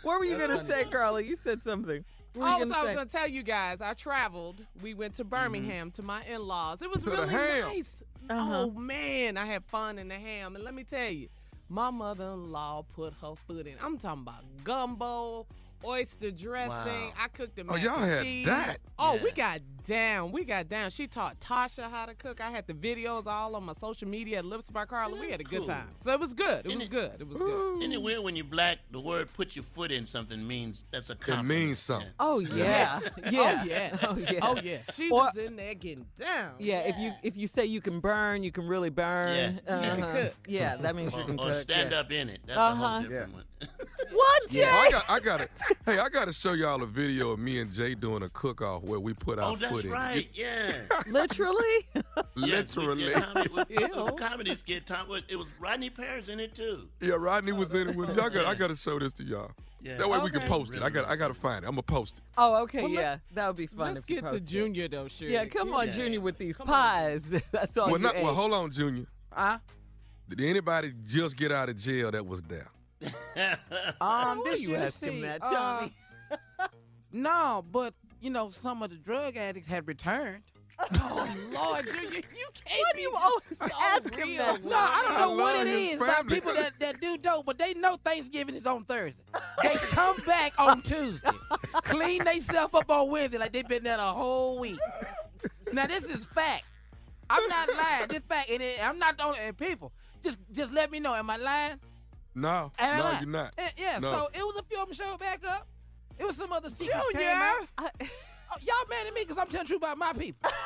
What 0.04 0.20
were 0.20 0.26
you 0.26 0.38
gonna 0.38 0.64
say, 0.64 0.84
Carla? 0.86 1.22
You 1.22 1.36
said 1.36 1.62
something. 1.64 2.04
What 2.34 2.44
were 2.44 2.48
you 2.50 2.56
Oh, 2.56 2.60
so 2.60 2.66
gonna 2.70 2.76
I 2.78 2.84
was 2.86 2.96
gonna 2.96 3.10
tell 3.10 3.28
you 3.28 3.44
guys. 3.44 3.82
I 3.82 3.94
traveled. 3.94 4.66
We 4.82 4.94
went 4.94 5.16
to 5.16 5.24
Birmingham 5.24 5.92
to 5.92 6.04
my 6.04 6.24
in-laws. 6.26 6.82
It 6.82 6.90
was 6.94 7.04
To 7.04 7.10
really 7.12 7.28
nice. 7.28 8.04
Uh-huh. 8.30 8.62
Oh 8.68 8.72
man, 8.72 9.38
I 9.38 9.46
had 9.46 9.64
fun 9.66 9.98
in 10.00 10.08
the 10.08 10.16
ham. 10.16 10.56
And 10.56 10.64
let 10.64 10.74
me 10.74 10.84
tell 10.84 11.10
you, 11.10 11.28
my 11.70 11.90
mother-in-law 11.90 12.86
put 12.96 13.14
her 13.22 13.36
foot 13.48 13.68
in. 13.68 13.76
I'm 13.82 13.98
talking 13.98 14.22
about 14.24 14.44
gumbo, 14.64 15.46
oyster 15.86 16.32
dressing. 16.32 16.70
Wow. 16.70 17.14
I 17.20 17.28
cooked 17.30 17.56
the 17.56 17.64
mac 17.64 17.76
Oh, 17.76 17.78
y'all 17.78 18.02
and 18.04 18.12
had 18.12 18.24
cheese. 18.24 18.46
that. 18.46 18.78
Oh, 18.98 19.20
we 19.24 19.32
got 19.32 19.60
down. 19.86 20.32
We 20.32 20.46
got 20.46 20.68
down. 20.70 20.90
She 20.90 21.06
taught 21.06 21.40
Tasha 21.40 21.90
how 21.92 22.06
to 22.06 22.16
cook. 22.16 22.42
I 22.42 22.50
had 22.50 22.66
the 22.66 22.74
videos 22.74 23.28
all 23.28 23.56
on 23.56 23.64
my 23.64 23.74
social 23.74 24.08
media 24.08 24.40
at 24.40 24.46
Lips 24.46 24.70
by 24.70 24.86
Carla. 24.86 25.20
We 25.20 25.30
had 25.30 25.42
a 25.42 25.44
good 25.44 25.66
time. 25.66 25.88
So 26.00 26.12
it 26.12 26.20
was 26.20 26.34
good. 26.34 26.66
It 26.66 26.68
Isn't 26.68 26.78
was 26.78 26.86
it- 26.88 26.92
good. 26.92 27.22
It 27.22 27.28
was 27.28 27.38
good. 27.38 27.84
Anywhere 27.84 28.22
when 28.22 28.36
you're 28.36 28.46
black, 28.46 28.80
the 28.92 29.00
word 29.00 29.32
"put 29.34 29.56
your 29.56 29.64
foot 29.64 29.92
in 29.92 30.06
something" 30.06 30.46
means 30.48 30.86
that's 30.92 31.10
a 31.10 31.18
It 31.28 31.44
means 31.44 31.80
something. 31.80 32.10
Oh 32.20 32.40
yeah, 32.40 33.00
yeah, 33.30 33.60
Oh 33.62 33.64
yeah. 33.66 33.98
oh 34.04 34.18
yeah. 34.18 34.40
Oh 34.42 34.58
yeah. 34.64 34.78
She 34.94 35.10
Or- 35.10 35.26
was 35.26 35.38
in 35.38 35.56
there 35.56 35.74
getting 35.76 36.06
down. 36.18 36.54
Yeah, 36.60 36.80
if 36.80 36.98
you 36.98 37.12
if 37.22 37.38
you 37.38 37.48
say 37.48 37.66
you 37.66 37.82
can 37.82 38.00
burn, 38.00 38.44
you 38.44 38.52
can 38.52 38.68
really 38.68 38.90
burn. 38.90 39.36
Yeah. 39.36 39.50
You 39.50 39.60
can 39.66 40.04
Uh-huh. 40.04 40.12
cook. 40.22 40.34
Yeah, 40.48 40.78
that 40.78 40.96
means 40.96 41.14
you 41.14 41.20
Or, 41.20 41.26
can 41.26 41.40
or 41.40 41.46
cook. 41.50 41.62
stand 41.62 41.92
yeah. 41.92 42.00
up 42.00 42.12
in 42.12 42.30
it. 42.30 42.40
That's 42.46 42.58
a 42.58 42.62
Uh-huh. 42.62 42.76
whole 42.90 43.02
different 43.02 43.34
one. 43.34 43.44
What, 44.12 44.50
Jay? 44.50 44.64
Oh, 44.72 44.86
I 44.88 44.92
got, 44.92 45.06
I 45.10 45.20
got 45.20 45.42
it. 45.42 45.52
Hey, 45.86 46.00
I 46.00 46.10
got 46.10 46.26
to 46.26 46.34
show 46.34 46.54
y'all 46.54 46.82
a 46.82 46.88
video 46.88 47.30
of 47.32 47.40
me 47.40 47.60
and 47.60 47.72
Jay 47.72 47.94
doing 47.94 48.24
a 48.24 48.30
cook-off 48.30 48.82
where 48.84 49.00
we 49.00 49.14
put 49.14 49.38
our 49.38 49.52
oh, 49.52 49.56
that's 49.56 49.72
foot 49.72 49.86
in. 49.86 49.92
right. 49.92 50.28
Yeah. 50.34 50.74
Literally? 51.08 51.88
Yes, 52.36 52.76
we- 52.76 52.88
Literally. 52.88 53.10
yeah, 53.12 53.22
comedy, 53.22 53.50
it 53.70 53.96
was 53.96 54.08
a 54.08 54.12
comedy 54.14 54.56
skit. 54.56 54.88
Tom, 54.88 55.06
it 55.30 55.36
was 55.36 55.54
Rodney 55.60 55.92
Perry 55.92 56.24
in 56.28 56.40
it 56.40 56.56
too. 56.56 56.88
Yeah, 57.02 57.16
Rodney 57.20 57.52
was 57.52 57.74
in 57.76 57.90
it 57.90 57.96
with 57.96 58.16
Y'all 58.16 58.30
got, 58.30 58.48
I 58.48 58.56
got 58.56 58.72
to 58.72 58.76
show 58.76 58.98
this 58.98 59.14
to 59.14 59.24
y'all. 59.24 59.52
Yeah. 59.80 59.98
That 59.98 60.10
way 60.10 60.18
we 60.18 60.32
can 60.32 60.42
post 60.42 60.76
it. 60.76 60.82
I 60.82 60.90
got, 60.90 61.08
I 61.08 61.16
got 61.16 61.28
to 61.28 61.36
find 61.36 61.64
it. 61.64 61.68
I'm 61.68 61.74
gonna 61.74 61.84
post 61.84 62.18
it. 62.18 62.24
Oh, 62.36 62.64
okay, 62.64 62.82
Well, 62.82 62.90
yeah, 62.90 63.18
that 63.36 63.46
would 63.46 63.56
be 63.56 63.68
fun. 63.68 63.94
Let's 63.94 64.06
if 64.06 64.10
you 64.10 64.16
get 64.16 64.24
to 64.24 64.30
posted. 64.32 64.48
Junior 64.48 64.88
though, 64.88 65.08
sure. 65.08 65.30
Yeah, 65.30 65.46
come 65.46 65.72
on, 65.74 65.92
Junior, 65.92 66.22
with 66.22 66.40
these 66.40 66.58
Come 66.58 66.66
pies. 66.66 67.24
That's 67.52 67.78
all 67.78 67.86
well, 67.88 67.98
you 67.98 68.04
not, 68.04 68.16
ate. 68.16 68.24
well, 68.24 68.34
hold 68.34 68.54
on, 68.54 68.72
Junior. 68.72 69.06
Huh? 69.32 69.60
Did 70.28 70.42
anybody 70.42 70.92
just 71.06 71.38
get 71.38 71.52
out 71.52 71.70
of 71.70 71.78
jail 71.78 72.10
that 72.10 72.26
was 72.26 72.42
there? 72.42 72.66
Um, 74.02 74.40
Why 74.40 74.42
this 74.46 74.62
you 74.62 74.70
year, 74.70 74.80
asking 74.80 75.10
see, 75.10 75.22
that, 75.22 75.40
uh, 75.44 75.88
no, 77.12 77.64
but 77.72 77.94
you 78.22 78.30
know, 78.30 78.50
some 78.50 78.82
of 78.84 78.90
the 78.90 78.96
drug 78.96 79.38
addicts 79.38 79.68
had 79.68 79.88
returned. 79.88 80.44
Oh 81.00 81.36
Lord, 81.54 81.86
Junior, 81.86 82.18
you 82.38 82.48
can't 82.54 82.82
Why 82.82 82.92
do 82.92 82.98
be 82.98 83.02
you 83.04 83.14
always 83.16 83.44
so 83.58 83.68
ask 83.82 84.14
him 84.14 84.36
that? 84.36 84.62
No, 84.66 84.76
I 84.76 85.04
don't 85.04 85.16
I 85.16 85.20
know 85.22 85.32
what 85.36 85.56
it 85.56 85.68
is. 85.68 85.94
it 85.94 86.02
about 86.02 86.28
people 86.28 86.54
that, 86.54 86.74
that 86.80 87.00
do 87.00 87.18
dope, 87.18 87.46
but 87.46 87.58
they 87.58 87.74
know 87.76 87.96
Thanksgiving 88.04 88.56
is 88.56 88.66
on 88.66 88.84
Thursday. 88.84 89.24
They 89.64 89.76
come 89.76 90.18
back 90.26 90.52
on 90.60 90.82
Tuesday, 90.82 91.30
clean 91.76 92.26
themselves 92.26 92.74
up 92.76 92.90
on 92.90 93.10
Wednesday 93.10 93.38
like 93.38 93.54
they've 93.54 93.66
been 93.66 93.84
there 93.84 93.98
a 93.98 94.12
whole 94.12 94.60
week. 94.60 94.78
Now 95.72 95.88
this 95.88 96.10
is 96.10 96.26
fact. 96.26 96.66
I'm 97.30 97.48
not 97.48 97.70
lying. 97.74 98.08
This 98.10 98.22
fact, 98.28 98.50
and 98.50 98.62
it, 98.62 98.80
I'm 98.84 99.00
not 99.00 99.18
the 99.18 99.24
only. 99.24 99.40
And 99.40 99.58
people, 99.58 99.94
just 100.24 100.40
just 100.52 100.74
let 100.74 100.92
me 100.92 101.00
know. 101.00 101.16
Am 101.16 101.30
I 101.30 101.38
lying? 101.38 101.80
No, 102.36 102.72
Am 102.78 102.94
I 102.94 102.98
no, 102.98 103.04
lying? 103.06 103.20
you're 103.22 103.30
not. 103.32 103.54
Eh, 103.58 103.70
Yeah. 103.78 104.00
No. 104.00 104.12
So 104.12 104.28
it 104.34 104.40
was 104.44 104.58
a 104.58 104.64
few 104.64 104.82
of 104.82 104.88
them 104.88 104.94
showed 104.96 105.20
back 105.20 105.42
up. 105.48 105.68
It 106.20 106.26
was 106.26 106.36
some 106.36 106.52
other 106.54 106.70
secrets 106.70 107.06
Junior. 107.14 107.28
came 107.30 107.38
out. 107.38 107.68
I- 107.78 108.10
Oh, 108.52 108.58
y'all 108.62 108.76
mad 108.90 109.08
at 109.08 109.14
me 109.16 109.22
because 109.22 109.40
I'm 109.40 109.48
telling 109.48 109.66
the 109.66 109.70
truth 109.70 109.82
about 109.82 109.98
my 109.98 110.14
people. 110.14 110.52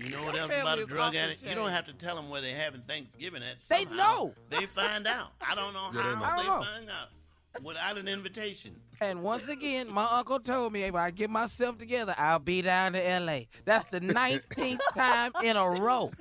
You 0.00 0.10
know 0.10 0.22
what 0.22 0.36
else 0.38 0.48
Family 0.52 0.62
about 0.62 0.78
a 0.78 0.86
drug 0.86 1.16
addict? 1.16 1.42
You 1.42 1.56
don't 1.56 1.70
have 1.70 1.86
to 1.86 1.92
tell 1.92 2.14
them 2.14 2.30
where 2.30 2.40
they're 2.40 2.54
having 2.54 2.82
Thanksgiving 2.82 3.42
at. 3.42 3.58
They 3.68 3.84
know. 3.86 4.32
They 4.48 4.66
find 4.66 5.08
out. 5.08 5.32
I 5.40 5.56
don't 5.56 5.72
know 5.74 5.88
Yeah, 5.94 6.02
they 6.02 6.08
know. 6.10 6.14
how 6.24 6.36
they, 6.40 6.46
know. 6.46 6.62
find 6.62 6.88
out 6.90 7.62
without 7.64 7.98
an 7.98 8.06
invitation. 8.06 8.76
And 9.00 9.22
once 9.24 9.48
again, 9.48 9.92
my 9.92 10.04
uncle 10.04 10.38
told 10.38 10.72
me 10.72 10.82
if 10.84 10.94
I 10.94 11.10
get 11.10 11.30
myself 11.30 11.78
together, 11.78 12.14
I'll 12.16 12.38
be 12.38 12.62
down 12.62 12.92
to 12.92 13.10
L.A. 13.10 13.48
That's 13.64 13.90
the 13.90 14.00
19th 14.00 14.78
time 14.94 15.32
in 15.42 15.56
a 15.56 15.68
row. 15.68 16.12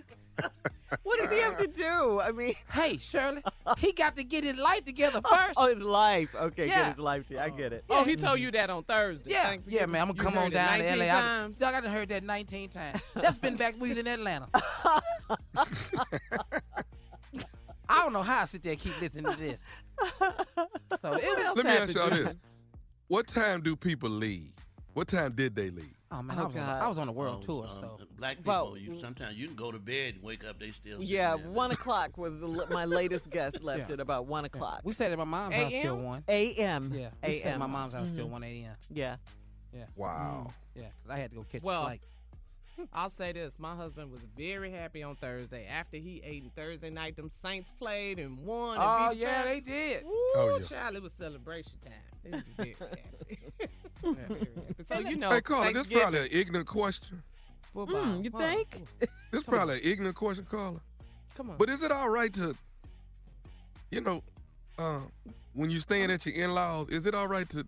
What 1.03 1.19
does 1.19 1.29
he 1.31 1.37
have 1.39 1.57
to 1.57 1.67
do? 1.67 2.19
I 2.21 2.31
mean, 2.31 2.55
Hey, 2.71 2.97
Shirley, 2.97 3.43
he 3.77 3.91
got 3.93 4.15
to 4.15 4.23
get 4.23 4.43
his 4.43 4.57
life 4.57 4.85
together 4.85 5.21
first. 5.29 5.53
oh, 5.57 5.67
his 5.67 5.81
life. 5.83 6.33
Okay, 6.35 6.67
Yeah. 6.67 6.75
get 6.83 6.87
his 6.89 6.99
life. 6.99 7.27
together. 7.27 7.43
I 7.45 7.49
get 7.49 7.73
it. 7.73 7.83
Oh, 7.89 8.03
he 8.03 8.15
told 8.15 8.39
you 8.39 8.51
that 8.51 8.69
on 8.69 8.83
Thursday. 8.83 9.31
yeah, 9.31 9.43
Thanksgiving. 9.47 9.79
yeah, 9.79 9.85
man. 9.85 10.01
I'm 10.03 10.07
gonna 10.15 10.23
come 10.23 10.37
on 10.37 10.51
down 10.51 10.79
to 10.79 10.89
L.A. 10.89 11.09
I, 11.09 11.13
times. 11.13 11.59
y'all 11.59 11.71
got 11.71 11.83
to 11.83 11.89
heard 11.89 12.09
that 12.09 12.23
19 12.23 12.69
times. 12.69 12.99
That's 13.15 13.37
been 13.37 13.55
back 13.55 13.73
when 13.73 13.81
we 13.81 13.89
was 13.89 13.97
in 13.97 14.07
Atlanta. 14.07 14.47
I 17.89 17.99
don't 18.01 18.11
know 18.13 18.21
how 18.23 18.41
I 18.41 18.45
sit 18.45 18.63
there 18.63 18.73
and 18.73 18.81
keep 18.81 18.99
listening 19.01 19.31
to 19.31 19.39
this. 19.39 19.59
So 21.01 21.13
it 21.15 21.37
was. 21.37 21.55
Let 21.55 21.65
me 21.65 21.71
ask 21.71 21.95
y'all 21.95 22.09
this: 22.09 22.35
What 23.07 23.27
time 23.27 23.61
do 23.61 23.75
people 23.75 24.09
leave? 24.09 24.51
What 24.93 25.07
time 25.07 25.31
did 25.33 25.55
they 25.55 25.69
leave? 25.69 25.93
Oh 26.11 26.21
man, 26.21 26.37
Oh, 26.39 26.43
I, 26.43 26.45
was 26.47 26.55
on, 26.55 26.61
I 26.69 26.87
was 26.87 26.97
on 26.99 27.07
a 27.07 27.11
world 27.11 27.43
Oh, 27.43 27.45
tour, 27.45 27.63
um, 27.63 27.69
so 27.81 27.99
black 28.17 28.37
people, 28.37 28.53
Well- 28.53 28.77
you 28.77 28.99
sometimes 28.99 29.35
you 29.37 29.47
can 29.47 29.55
go 29.55 29.71
to 29.71 29.79
bed 29.79 30.15
and 30.15 30.23
wake 30.23 30.45
up, 30.47 30.59
they 30.59 30.71
still. 30.71 31.01
Yeah, 31.01 31.37
there. 31.37 31.47
one 31.49 31.71
o'clock 31.71 32.17
was 32.17 32.39
the, 32.39 32.47
my 32.71 32.85
latest 32.85 33.29
guest 33.29 33.63
left 33.63 33.87
Yeah. 33.89 33.93
at 33.93 33.99
about 33.99 34.25
one 34.25 34.45
o'clock. 34.45 34.81
we 34.83 34.93
stayed 34.93 35.11
at 35.11 35.17
my 35.17 35.23
mom's 35.23 35.55
house 35.55 35.71
till 35.71 35.97
one. 35.97 36.23
A.M. 36.27 36.91
Yeah, 36.93 37.09
we 37.23 37.29
stayed 37.29 37.41
at 37.43 37.47
A.M. 37.47 37.59
my 37.59 37.67
mom's 37.67 37.93
house 37.93 38.09
till 38.13 38.27
Mhm. 38.27 38.31
one 38.31 38.43
a.m. 38.43 38.75
Yeah. 38.89 39.15
Yeah. 39.73 39.85
Wow. 39.95 40.53
Yeah, 40.75 40.83
because 41.03 41.15
I 41.17 41.19
had 41.19 41.29
to 41.31 41.35
go 41.37 41.45
catch 41.51 41.61
Well, 41.63 41.81
a 41.81 41.85
flight. 41.85 42.01
I'll 42.93 43.09
say 43.09 43.31
this: 43.31 43.57
my 43.57 43.75
husband 43.75 44.11
was 44.11 44.21
very 44.37 44.71
happy 44.71 45.01
on 45.01 45.15
Thursday 45.15 45.65
after 45.67 45.97
he 45.97 46.21
ate 46.23 46.43
and 46.43 46.53
Thursday 46.55 46.89
night. 46.91 47.15
Them 47.15 47.31
Saints 47.41 47.71
played 47.79 48.19
and 48.19 48.37
won. 48.39 48.77
And 48.77 48.83
Oh 48.83 49.09
beat 49.09 49.19
yeah, 49.19 49.43
them. 49.43 49.47
they 49.53 49.59
did. 49.61 50.03
Ooh, 50.03 50.07
Oh, 50.35 50.57
yeah. 50.61 50.65
child, 50.65 50.95
it 50.95 51.01
was 51.01 51.13
celebration 51.13 51.73
time. 51.83 51.93
They 52.23 52.29
was 52.31 52.43
very 52.55 52.75
happy. 52.79 53.39
Very 54.03 54.15
happy. 54.15 54.85
So 54.87 54.99
you 54.99 55.15
know, 55.15 55.31
hey, 55.31 55.41
Carla, 55.41 55.65
this 55.65 55.73
Thanksgiving, 55.73 56.01
probably 56.03 56.19
an 56.19 56.27
ignorant 56.31 56.67
question. 56.67 57.23
Football. 57.85 58.03
Mm, 58.05 58.23
you 58.25 58.31
Huh. 58.33 58.39
think? 58.39 58.87
This 59.31 59.43
probably 59.53 59.75
an 59.75 59.81
ignorant 59.83 60.15
question, 60.15 60.45
Carla. 60.49 60.79
Come 61.35 61.51
on. 61.51 61.57
But 61.57 61.69
is 61.69 61.83
it 61.83 61.91
all 61.91 62.09
right 62.09 62.33
to, 62.33 62.55
you 63.91 64.01
know, 64.01 64.23
uh, 64.79 65.01
when 65.53 65.69
you're 65.69 65.79
staying 65.79 66.09
at 66.11 66.25
your 66.25 66.33
in-laws, 66.35 66.89
is 66.89 67.05
it 67.05 67.13
all 67.13 67.27
right 67.27 67.47
to? 67.49 67.67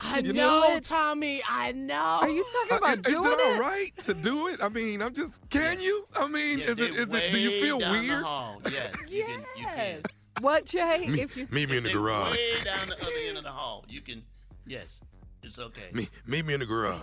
I 0.00 0.18
you 0.18 0.32
know, 0.34 0.60
know 0.60 0.74
it. 0.76 0.84
Tommy. 0.84 1.42
I 1.48 1.72
know. 1.72 2.18
Are 2.20 2.28
you 2.28 2.44
talking 2.44 2.72
Uh, 2.72 2.76
about 2.78 2.92
is, 2.92 2.98
is 2.98 3.02
doing 3.04 3.32
it 3.32 3.40
all 3.46 3.54
it? 3.54 3.60
right 3.60 3.90
to 4.04 4.12
do 4.14 4.48
it? 4.48 4.62
I 4.62 4.68
mean, 4.68 5.00
I'm 5.00 5.14
just. 5.14 5.40
Can 5.48 5.80
you? 5.80 6.06
I 6.16 6.26
mean, 6.28 6.58
Yeah, 6.58 6.70
is 6.72 6.80
it? 6.80 6.94
Is 6.94 7.12
it? 7.14 7.32
Do 7.32 7.38
you 7.38 7.62
feel 7.62 7.78
down 7.78 7.92
The 7.94 8.00
weird? 8.00 8.22
hall. 8.24 8.60
Yes. 8.70 8.92
You 9.08 9.24
can. 9.24 9.40
You 9.56 9.64
can. 9.64 9.76
Yes. 9.76 10.02
What, 10.40 10.66
Jay? 10.66 11.06
Me- 11.08 11.22
if 11.22 11.36
you 11.36 11.46
meet 11.50 11.70
me 11.70 11.76
in 11.78 11.84
the 11.84 11.92
garage. 11.92 12.32
Way 12.36 12.64
down 12.64 12.88
the 12.88 12.96
other 13.00 13.10
end 13.28 13.38
of 13.38 13.44
the 13.44 13.50
hall. 13.52 13.84
You 13.88 14.00
can. 14.02 14.22
Yes. 14.66 14.98
It's 15.42 15.58
okay. 15.58 15.88
Me, 15.92 16.08
meet 16.26 16.44
me 16.44 16.54
in 16.54 16.60
the 16.60 16.66
garage. 16.66 16.98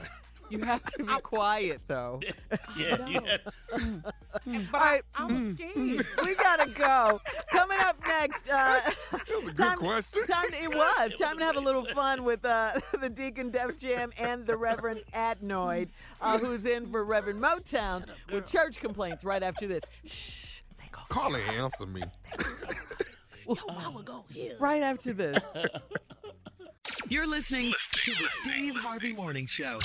You 0.52 0.60
have 0.66 0.84
to 0.84 1.04
be 1.04 1.14
quiet 1.22 1.82
though. 1.88 2.20
Yeah. 2.78 2.98
You 3.08 3.22
have, 3.26 4.72
But 4.72 4.82
I, 4.82 5.02
I 5.16 5.26
was 5.26 5.56
scared. 5.56 6.06
we 6.26 6.36
gotta 6.36 6.70
go. 6.72 7.20
Coming 7.52 7.78
up 7.82 7.98
next, 8.08 8.50
uh, 8.50 8.80
That 9.12 9.28
was 9.30 9.48
a 9.50 9.54
good 9.54 9.58
time, 9.58 9.78
question. 9.78 10.26
Time, 10.28 10.50
to, 10.50 10.56
it 10.64 10.74
was 10.74 11.16
time 11.18 11.38
to 11.38 11.44
have 11.44 11.58
a 11.58 11.60
little 11.62 11.84
fun 11.86 12.24
with 12.24 12.44
uh, 12.46 12.72
the 13.02 13.10
Deacon 13.10 13.50
Def 13.52 13.78
Jam 13.78 14.12
and 14.18 14.46
the 14.46 14.56
Reverend 14.58 15.02
Adnoid, 15.14 15.90
uh, 16.22 16.38
who's 16.40 16.66
in 16.66 16.90
for 16.92 17.04
Reverend 17.04 17.42
Motown 17.42 18.06
with 18.32 18.50
church 18.50 18.80
complaints. 18.80 19.24
Right 19.26 19.44
after 19.44 19.68
this, 19.68 19.82
shh, 20.06 20.62
they 20.78 20.86
go. 20.92 21.02
Carla, 21.10 21.40
answer 21.40 21.86
me. 21.86 22.02
Yo, 23.48 23.56
mama 23.68 24.02
go 24.04 24.24
here. 24.32 24.56
Right 24.60 24.82
after 24.82 25.12
this. 25.14 25.38
You're 27.10 27.28
listening 27.28 27.74
to 27.92 28.12
the 28.12 28.28
Steve 28.44 28.76
Harvey 28.76 29.14
Morning 29.14 29.46
Show. 29.46 29.78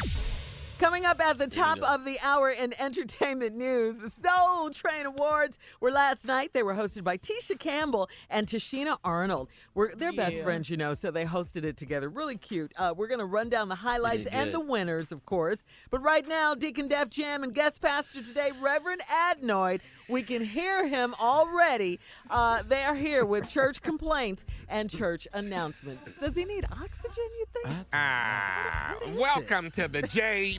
Coming 0.78 1.06
up 1.06 1.20
at 1.22 1.38
the 1.38 1.46
top 1.46 1.78
of 1.88 2.04
the 2.04 2.18
hour 2.22 2.50
in 2.50 2.78
entertainment 2.78 3.56
news, 3.56 3.98
the 4.00 4.10
Soul 4.10 4.68
Train 4.68 5.06
Awards 5.06 5.58
were 5.80 5.90
last 5.90 6.26
night. 6.26 6.52
They 6.52 6.62
were 6.62 6.74
hosted 6.74 7.02
by 7.02 7.16
Tisha 7.16 7.58
Campbell 7.58 8.10
and 8.28 8.46
Tichina 8.46 8.98
Arnold. 9.02 9.48
We're, 9.74 9.94
they're 9.94 10.12
best 10.12 10.36
Yeah. 10.36 10.44
friends, 10.44 10.68
you 10.68 10.76
know, 10.76 10.92
so 10.92 11.10
they 11.10 11.24
hosted 11.24 11.64
it 11.64 11.78
together. 11.78 12.10
Really 12.10 12.36
cute. 12.36 12.72
Uh, 12.76 12.92
we're 12.94 13.06
going 13.06 13.20
to 13.20 13.24
run 13.26 13.48
down 13.48 13.70
the 13.70 13.74
highlights 13.74 14.26
and 14.26 14.52
the 14.52 14.60
winners, 14.60 15.12
of 15.12 15.24
course. 15.24 15.64
But 15.90 16.02
right 16.02 16.28
now, 16.28 16.54
Deacon 16.54 16.88
Def 16.88 17.08
Jam 17.08 17.42
and 17.42 17.54
guest 17.54 17.80
pastor 17.80 18.22
today, 18.22 18.50
Reverend 18.60 19.00
Adnoid. 19.10 19.80
We 20.10 20.22
can 20.22 20.44
hear 20.44 20.86
him 20.86 21.14
already. 21.18 22.00
Uh, 22.28 22.62
they 22.68 22.82
are 22.84 22.94
here 22.94 23.24
with 23.24 23.48
church 23.48 23.80
complaints 23.80 24.44
and 24.68 24.90
church 24.90 25.26
announcements. 25.32 26.02
Does 26.20 26.36
he 26.36 26.44
need 26.44 26.66
oxygen, 26.70 27.12
you 27.16 27.46
think? 27.64 27.76
Ah, 27.94 28.94
welcome 29.16 29.70
to 29.70 29.88
the 29.88 30.02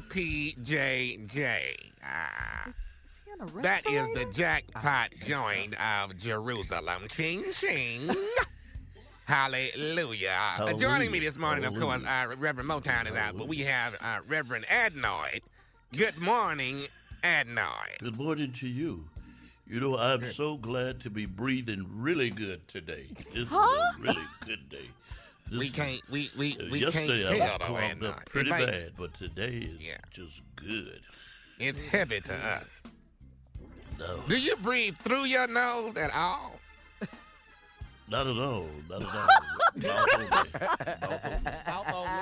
JPJJ. 0.10 1.76
Ah, 2.04 2.67
that 3.62 3.86
is 3.88 4.08
the 4.15 4.26
jackpot 4.32 5.10
joint 5.26 5.76
of 5.82 6.17
Jerusalem. 6.17 7.08
Ching 7.10 7.43
ching. 7.54 8.15
Hallelujah. 9.26 10.38
Uh, 10.60 10.74
joining 10.74 11.12
me 11.12 11.20
this 11.20 11.38
morning, 11.38 11.65
of 11.65 11.78
course, 11.78 12.02
uh, 12.04 12.28
Reverend 12.38 12.70
Motown 12.70 13.10
is 13.10 13.15
out, 13.15 13.38
but 13.38 13.48
we 13.50 13.58
have 13.58 13.96
uh, 14.02 14.20
Reverend 14.28 14.65
Adnoid. 14.67 15.41
Good 15.96 16.17
morning, 16.17 16.88
Adnoid. 17.24 18.00
Good 18.00 18.17
morning 18.17 18.54
to 18.54 18.67
you. 18.67 19.04
You 19.70 19.82
know, 19.82 19.98
I'm 19.98 20.24
so 20.32 20.56
glad 20.56 21.02
to 21.02 21.10
be 21.10 21.26
breathing 21.26 21.86
really 21.91 22.30
good 22.30 22.65
today. 22.70 23.08
This 23.34 23.50
Huh? 23.50 23.67
is 23.91 23.98
a 23.98 24.02
really 24.02 24.28
good 24.46 24.70
day. 24.70 24.88
This 25.50 25.60
We 25.60 25.70
can't, 25.70 26.02
we, 26.10 26.30
we, 26.38 26.54
uh, 26.58 26.64
we 26.72 26.80
yesterday 26.80 27.24
can't 27.24 27.34
I 27.34 27.38
tell, 27.38 27.48
was 27.48 27.58
though, 27.60 27.66
clogged 27.66 28.04
up 28.04 28.26
pretty 28.30 28.50
It 28.50 28.52
might- 28.52 28.66
bad, 28.66 28.92
but 28.98 29.14
today 29.14 29.70
is 29.80 29.80
just 30.12 30.42
good. 30.56 31.02
It's 31.60 31.80
heavy 31.82 32.20
to 32.22 32.34
us. 32.34 32.66
No, 34.00 34.20
Do 34.28 34.38
you 34.38 34.56
breathe 34.58 34.98
through 34.98 35.24
your 35.26 35.48
nose 35.48 35.98
at 35.98 36.14
all? 36.14 36.60
not 38.10 38.28
at 38.28 38.38
all. 38.38 38.68
Not 38.90 39.04
at 39.04 39.10
all. 39.10 39.28
Mouth 39.84 40.06
only. 40.14 40.28
Mouth 40.30 41.26
only. 41.26 41.44
Mouth 41.66 41.88
only. 41.94 42.08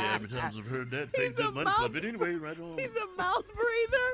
Yeah, 0.00 0.12
every 0.14 0.28
time 0.28 0.52
I've 0.56 0.66
heard 0.66 0.90
that, 0.92 1.12
pay 1.12 1.28
good 1.30 1.54
money 1.54 1.70
for 1.76 1.86
it. 1.86 1.92
But 1.92 2.04
anyway, 2.04 2.34
right 2.34 2.58
on. 2.58 2.78
He's 2.78 2.88
a 2.90 3.06
mouth 3.16 3.44
breather. 3.54 4.10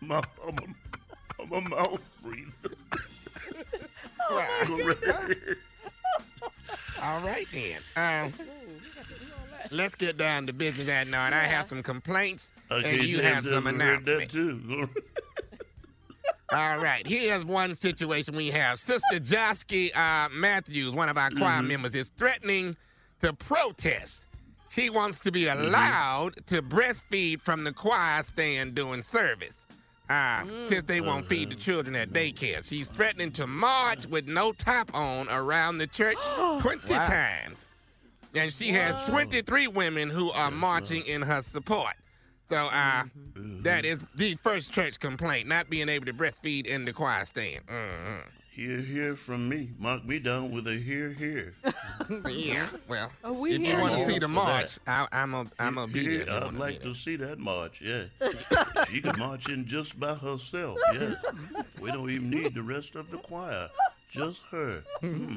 Mouth, 0.00 0.26
I'm, 0.46 0.58
a, 0.58 1.42
I'm 1.42 1.52
a 1.52 1.60
mouth 1.68 2.02
breather. 2.22 2.76
All 7.02 7.20
right 7.20 7.46
then. 7.52 7.80
Um, 7.96 8.32
let's 9.70 9.94
get 9.96 10.16
down 10.16 10.46
to 10.46 10.52
business 10.52 10.86
that 10.86 11.06
night. 11.08 11.32
I 11.32 11.44
have 11.44 11.68
some 11.68 11.82
complaints, 11.82 12.50
Okay, 12.70 12.90
and 12.92 13.02
you 13.02 13.20
have 13.20 13.44
Jam, 13.44 13.52
some 13.52 13.66
I 13.66 13.70
heard 13.72 14.06
announcements. 14.08 14.32
too. 14.34 14.88
All 16.52 16.78
right. 16.78 17.04
Here's 17.06 17.44
one 17.44 17.74
situation 17.74 18.36
we 18.36 18.48
have. 18.50 18.78
Sister 18.78 19.16
Josky 19.18 19.94
uh, 19.96 20.28
Matthews, 20.32 20.92
one 20.94 21.08
of 21.08 21.18
our 21.18 21.30
choir 21.30 21.60
Mhm. 21.60 21.66
members, 21.66 21.94
is 21.96 22.10
threatening 22.16 22.74
to 23.22 23.32
protest. 23.32 24.26
She 24.70 24.88
wants 24.88 25.18
to 25.20 25.32
be 25.32 25.42
Mm-hmm. 25.44 25.66
allowed 25.66 26.46
to 26.46 26.62
breastfeed 26.62 27.40
from 27.42 27.64
the 27.64 27.72
choir 27.72 28.22
stand 28.22 28.74
during 28.76 29.02
service. 29.02 29.66
Uh, 30.08 30.44
Since 30.68 30.84
they 30.84 31.00
won't 31.00 31.26
feed 31.26 31.50
the 31.50 31.56
children 31.56 31.96
at 31.96 32.10
daycare. 32.10 32.64
She's 32.66 32.88
threatening 32.88 33.32
to 33.32 33.46
march 33.46 34.06
with 34.06 34.28
no 34.28 34.52
top 34.52 34.94
on 34.94 35.28
around 35.28 35.78
the 35.78 35.86
church 35.86 36.16
20 36.60 36.92
Wow. 36.92 37.04
times. 37.04 37.74
And 38.34 38.52
she 38.52 38.68
has 38.72 38.94
23 39.08 39.66
women 39.68 40.10
who 40.10 40.30
are 40.32 40.50
marching 40.50 41.04
in 41.06 41.22
her 41.22 41.42
support. 41.42 41.94
So 42.50 42.56
uh, 42.56 43.04
that 43.34 43.84
is 43.84 44.04
the 44.14 44.36
first 44.36 44.70
church 44.72 45.00
complaint, 45.00 45.48
not 45.48 45.68
being 45.68 45.88
able 45.88 46.06
to 46.06 46.12
breastfeed 46.12 46.66
in 46.66 46.84
the 46.84 46.92
choir 46.92 47.24
stand. 47.26 47.66
Mhm. 47.66 48.20
Hear, 48.56 48.78
hear 48.80 49.16
from 49.16 49.50
me. 49.50 49.72
Mark 49.78 50.06
me 50.06 50.18
down 50.18 50.50
with 50.50 50.66
a 50.66 50.76
hear, 50.76 51.10
hear. 51.12 51.52
Yeah, 52.26 52.66
well, 52.88 53.12
Oh, 53.22 53.34
we 53.34 53.52
if 53.52 53.60
you 53.60 53.76
want 53.78 53.98
to 53.98 54.04
see 54.06 54.18
the 54.18 54.28
march. 54.28 54.78
I, 54.86 55.06
I'm 55.12 55.34
a, 55.34 55.44
I'm 55.58 55.76
a 55.76 55.86
be 55.86 56.00
Yeah, 56.04 56.24
there. 56.24 56.44
I'd 56.44 56.54
like 56.54 56.80
to 56.82 56.94
see 56.94 57.16
that 57.16 57.38
march, 57.38 57.82
yeah. 57.82 58.04
she 58.90 59.02
could 59.02 59.18
march 59.18 59.50
in 59.50 59.66
just 59.66 60.00
by 60.00 60.14
herself, 60.14 60.78
yes. 60.94 61.16
We 61.82 61.90
don't 61.90 62.08
even 62.08 62.30
need 62.30 62.54
the 62.54 62.62
rest 62.62 62.94
of 62.94 63.10
the 63.10 63.18
choir, 63.18 63.68
just 64.10 64.40
her. 64.50 64.84
Hmm. 65.00 65.36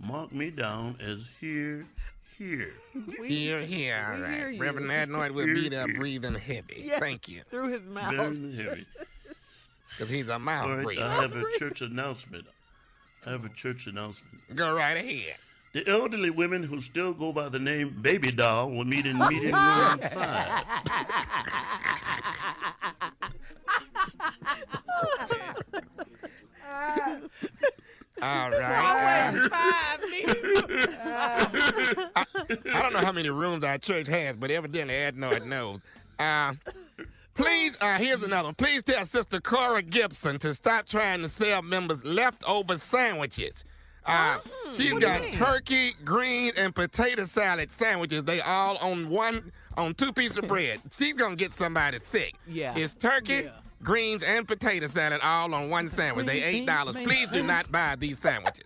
Mark 0.00 0.32
me 0.32 0.50
down 0.50 0.96
as 1.02 1.24
here, 1.40 1.86
here. 2.38 2.72
there. 2.94 3.24
Here, 3.26 3.60
here, 3.60 4.06
all 4.10 4.16
we 4.16 4.22
right. 4.22 4.52
hear. 4.52 4.60
Reverend 4.62 4.90
Adnoid 4.90 5.32
will 5.32 5.46
be 5.46 5.68
there 5.68 5.86
breathing 5.88 6.34
heavy. 6.34 6.82
Yes, 6.86 7.00
Thank 7.00 7.28
you, 7.28 7.42
Through 7.50 7.72
his 7.72 7.86
mouth. 7.86 8.14
Very 8.14 8.54
heavy. 8.56 8.86
Because 9.98 10.10
he's 10.12 10.28
a 10.28 10.38
mouth 10.38 10.64
All 10.68 10.76
right, 10.76 10.84
breather. 10.84 11.02
I 11.04 11.22
have 11.22 11.34
a 11.34 11.58
church 11.58 11.80
announcement. 11.80 12.46
I 13.26 13.30
have 13.30 13.44
a 13.44 13.48
church 13.48 13.88
announcement. 13.88 14.54
Go 14.54 14.76
right 14.76 14.96
ahead. 14.96 15.34
The 15.72 15.86
elderly 15.88 16.30
women 16.30 16.62
who 16.62 16.80
still 16.80 17.12
go 17.12 17.32
by 17.32 17.48
the 17.48 17.58
name 17.58 17.98
Baby 18.00 18.30
Doll 18.30 18.70
will 18.70 18.84
meet 18.84 19.06
in 19.06 19.18
meeting 19.18 19.52
room 19.52 19.52
five. 19.52 20.12
All 28.20 28.50
right. 28.50 29.32
Always 29.32 29.46
five 29.48 30.00
minutes. 30.00 30.86
I, 32.16 32.26
I 32.72 32.82
don't 32.82 32.92
know 32.92 32.98
how 33.00 33.12
many 33.12 33.30
rooms 33.30 33.64
our 33.64 33.78
church 33.78 34.06
has, 34.08 34.36
but 34.36 34.50
evidently 34.50 34.94
Adnoid 34.94 35.44
knows. 35.44 35.80
Uh, 36.18 36.54
please, 37.38 37.76
uh, 37.80 37.96
here's 37.98 38.22
another 38.22 38.48
one. 38.48 38.54
Please 38.54 38.82
tell 38.82 39.04
Sister 39.06 39.40
Cora 39.40 39.82
Gibson 39.82 40.38
to 40.40 40.52
stop 40.54 40.86
trying 40.86 41.22
to 41.22 41.28
sell 41.28 41.62
members 41.62 42.04
leftover 42.04 42.76
sandwiches. 42.76 43.64
Uh, 44.04 44.38
she's 44.76 44.92
what 44.94 45.02
got 45.02 45.30
turkey, 45.32 45.92
greens, 46.04 46.54
and 46.56 46.74
potato 46.74 47.24
salad 47.26 47.70
sandwiches. 47.70 48.24
They 48.24 48.40
all 48.40 48.76
on 48.78 49.08
one, 49.10 49.52
on 49.76 49.94
two 49.94 50.12
pieces 50.12 50.38
of 50.38 50.48
bread. 50.48 50.80
She's 50.96 51.14
gonna 51.14 51.36
get 51.36 51.52
somebody 51.52 51.98
sick. 51.98 52.34
Yeah. 52.46 52.74
It's 52.76 52.94
turkey, 52.94 53.42
Yeah. 53.44 53.50
Greens, 53.82 54.22
and 54.22 54.46
potato 54.46 54.86
salad 54.86 55.20
all 55.22 55.54
on 55.54 55.70
one 55.70 55.88
sandwich. 55.88 56.26
They 56.26 56.42
eight 56.42 56.66
dollars. 56.66 56.96
Please 56.96 57.28
do 57.28 57.42
not 57.42 57.70
buy 57.70 57.96
these 57.96 58.18
sandwiches. 58.18 58.64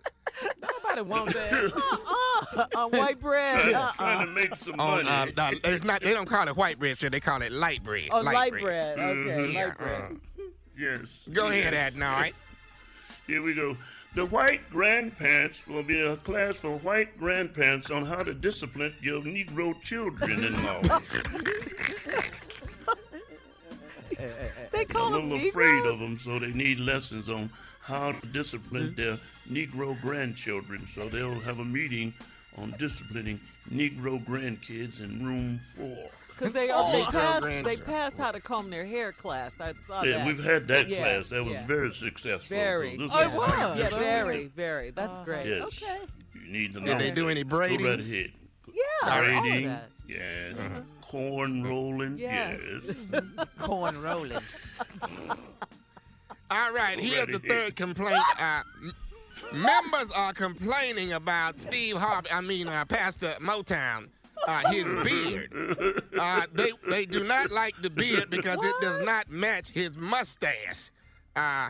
Nobody 0.61 1.01
wants 1.01 1.33
that. 1.33 1.53
Uh-uh. 1.53 2.65
On 2.75 2.91
white 2.91 3.19
bread. 3.19 3.59
Trying, 3.59 3.75
Uh-uh. 3.75 3.91
trying 3.93 4.25
to 4.27 4.31
make 4.33 4.55
some 4.55 4.79
on 4.79 5.05
money. 5.05 5.33
uh, 5.37 5.49
no, 5.51 5.57
it's 5.63 5.83
not. 5.83 6.01
They 6.01 6.13
don't 6.13 6.27
call 6.27 6.47
it 6.47 6.55
white 6.57 6.79
bread, 6.79 6.97
sir. 6.97 7.09
They 7.09 7.19
call 7.19 7.41
it 7.41 7.51
light 7.51 7.83
bread. 7.83 8.09
Oh, 8.11 8.21
light, 8.21 8.51
bread. 8.51 8.97
Okay, 8.99 9.29
Mhm. 9.29 9.53
Light 9.53 9.77
bread. 9.77 10.01
uh, 10.01 10.43
yes. 10.77 11.27
go 11.31 11.47
ahead, 11.49 11.73
yes. 11.73 11.93
Adnoid. 11.93 12.33
Here 13.27 13.41
we 13.41 13.53
go. 13.53 13.77
The 14.15 14.25
white 14.25 14.69
grandparents 14.69 15.65
will 15.65 15.81
be 15.83 15.99
a 16.01 16.17
class 16.17 16.59
for 16.59 16.77
white 16.79 17.17
grandparents 17.17 17.89
on 17.89 18.05
how 18.05 18.21
to 18.21 18.33
discipline 18.33 18.93
your 19.01 19.21
Negro 19.21 19.79
children-in-law. 19.81 20.81
They 24.71 24.79
I'm 24.81 24.85
call 24.87 25.07
a 25.09 25.17
them 25.17 25.29
little 25.31 25.47
afraid 25.49 25.73
Negroes? 25.73 25.93
of 25.93 25.99
them, 25.99 26.17
so 26.19 26.39
they 26.39 26.51
need 26.51 26.79
lessons 26.79 27.29
on 27.29 27.49
how 27.81 28.11
to 28.13 28.27
discipline 28.27 28.91
mm. 28.91 28.95
their 28.95 29.17
Negro 29.51 29.99
grandchildren. 30.01 30.87
So 30.87 31.09
they'll 31.09 31.39
have 31.41 31.59
a 31.59 31.65
meeting 31.65 32.13
on 32.57 32.71
disciplining 32.77 33.39
Negro 33.71 34.23
grandkids 34.23 35.01
in 35.01 35.25
room 35.25 35.59
four. 35.75 36.09
Because 36.29 36.51
they, 36.53 36.69
oh, 36.71 36.91
they, 36.91 37.01
Negro 37.01 37.11
pass, 37.11 37.35
they 37.35 37.41
grandchildren. 37.41 37.85
pass 37.85 38.17
how 38.17 38.31
to 38.31 38.39
comb 38.39 38.69
their 38.71 38.85
hair 38.85 39.11
class. 39.11 39.51
I 39.59 39.73
saw 39.87 40.03
Yeah, 40.03 40.17
that. 40.17 40.27
we've 40.27 40.43
had 40.43 40.67
that 40.69 40.89
Yeah, 40.89 40.97
class. 40.99 41.29
That 41.29 41.43
was 41.43 41.53
yeah. 41.53 41.67
very 41.67 41.93
successful. 41.93 42.57
Very. 42.57 42.95
So 42.97 43.03
this 43.03 43.11
oh, 43.13 43.19
is 43.27 43.33
it 43.33 43.37
was. 43.37 43.51
how 43.51 43.67
Yeah, 43.69 43.75
discipline 43.75 44.03
very, 44.03 44.41
them. 44.43 44.51
very. 44.55 44.91
That's 44.91 45.15
uh-huh. 45.15 45.25
great. 45.25 45.45
Yes. 45.45 45.83
Okay. 45.83 45.99
You 46.33 46.51
need 46.51 46.73
to 46.73 46.79
know. 46.79 46.85
Did 46.87 46.99
they 46.99 47.11
do 47.11 47.29
any 47.29 47.43
Go 47.43 47.49
braiding? 47.57 47.85
right 47.85 47.99
ahead. 47.99 48.31
Yeah, 48.73 48.81
all 49.03 49.19
of 49.19 49.25
Braiding. 49.43 49.77
That. 50.13 50.55
Yes. 50.57 50.83
Corn 51.01 51.63
rolling. 51.63 52.17
Yes. 52.17 52.59
Yes. 53.11 53.23
Corn 53.59 54.01
rolling. 54.01 54.39
All 56.51 56.71
right, 56.71 56.99
here's 56.99 57.27
the 57.27 57.33
Already. 57.33 57.47
third 57.47 57.75
complaint. 57.75 58.21
Uh, 58.39 58.61
members 59.53 60.11
are 60.15 60.33
complaining 60.33 61.13
about 61.13 61.59
Steve 61.59 61.97
Harvey. 61.97 62.29
I 62.31 62.41
mean, 62.41 62.67
uh, 62.67 62.85
Pastor 62.85 63.33
Motown. 63.41 64.09
Uh, 64.45 64.69
his 64.71 64.83
beard. 65.05 66.03
Uh, 66.19 66.41
they 66.53 66.73
they 66.89 67.05
do 67.05 67.23
not 67.23 67.49
like 67.49 67.73
the 67.81 67.89
beard 67.89 68.29
because 68.29 68.57
it 68.61 68.75
does 68.81 69.05
not 69.05 69.29
match 69.29 69.69
his 69.69 69.95
mustache. 69.97 70.91
Uh, 71.35 71.69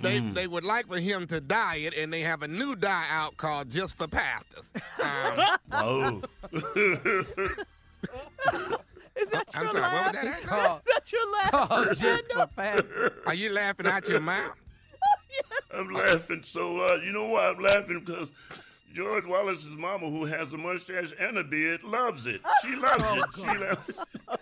they 0.00 0.20
they 0.20 0.46
would 0.46 0.62
like 0.64 0.86
for 0.86 0.98
him 0.98 1.26
to 1.26 1.40
dye 1.40 1.76
it, 1.76 1.94
and 1.94 2.12
they 2.12 2.20
have 2.20 2.42
a 2.42 2.48
new 2.48 2.76
dye 2.76 3.06
out 3.10 3.36
called 3.36 3.70
Just 3.70 3.98
for 3.98 4.06
Pastors. 4.06 4.72
Um, 5.00 5.56
oh. 5.72 6.22
Is 9.14 9.28
that 9.30 9.44
I'm 9.54 9.62
your 9.64 9.72
sorry, 9.72 9.82
what 9.82 9.92
laugh? 9.92 10.06
was 10.06 10.22
that? 10.22 10.42
Adnan? 10.42 10.76
Is 10.78 10.82
that 10.94 11.12
your 11.12 11.32
laugh? 11.32 11.50
called 11.68 11.88
just 11.96 12.32
for 12.32 12.46
fast. 12.56 12.84
Are 13.26 13.34
you 13.34 13.52
laughing 13.52 13.86
out 13.86 14.08
your 14.08 14.20
mouth? 14.20 14.54
Oh, 15.74 15.78
I'm 15.80 15.90
laughing 15.90 16.42
so 16.42 16.76
hard. 16.76 17.02
You 17.02 17.12
know 17.12 17.26
why 17.28 17.48
I'm 17.48 17.58
laughing? 17.58 18.02
Because 18.04 18.30
George 18.92 19.24
Wallace's 19.26 19.76
mama, 19.78 20.10
who 20.10 20.26
has 20.26 20.52
a 20.52 20.58
mustache 20.58 21.14
and 21.18 21.38
a 21.38 21.44
beard, 21.44 21.82
loves 21.82 22.26
it. 22.26 22.42
She 22.62 22.76
loves 22.76 23.02
Oh, 23.06 23.14
it. 23.16 23.24
She 23.34 23.58
loves 23.58 23.88
it. 23.88 23.96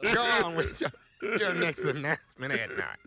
Oh, 0.00 0.12
Go 0.14 0.22
on 0.22 0.56
with 0.56 0.80
your, 0.80 1.36
your 1.38 1.52
next 1.54 1.80
announcement 1.80 2.54
at 2.54 2.70
night. 2.76 2.98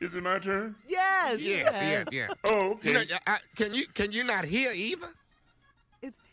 Is 0.00 0.14
it 0.14 0.22
my 0.22 0.38
turn? 0.38 0.74
Yes. 0.86 1.40
Yeah, 1.40 1.88
yeah, 1.90 2.04
yeah. 2.12 2.28
Oh, 2.44 2.72
okay. 2.72 2.88
You 2.88 2.94
know, 2.94 3.16
I- 3.26 3.38
can 3.56 3.72
you 3.72 3.86
can 3.88 4.12
you 4.12 4.24
not 4.24 4.44
hear 4.44 4.70
either? 4.72 5.08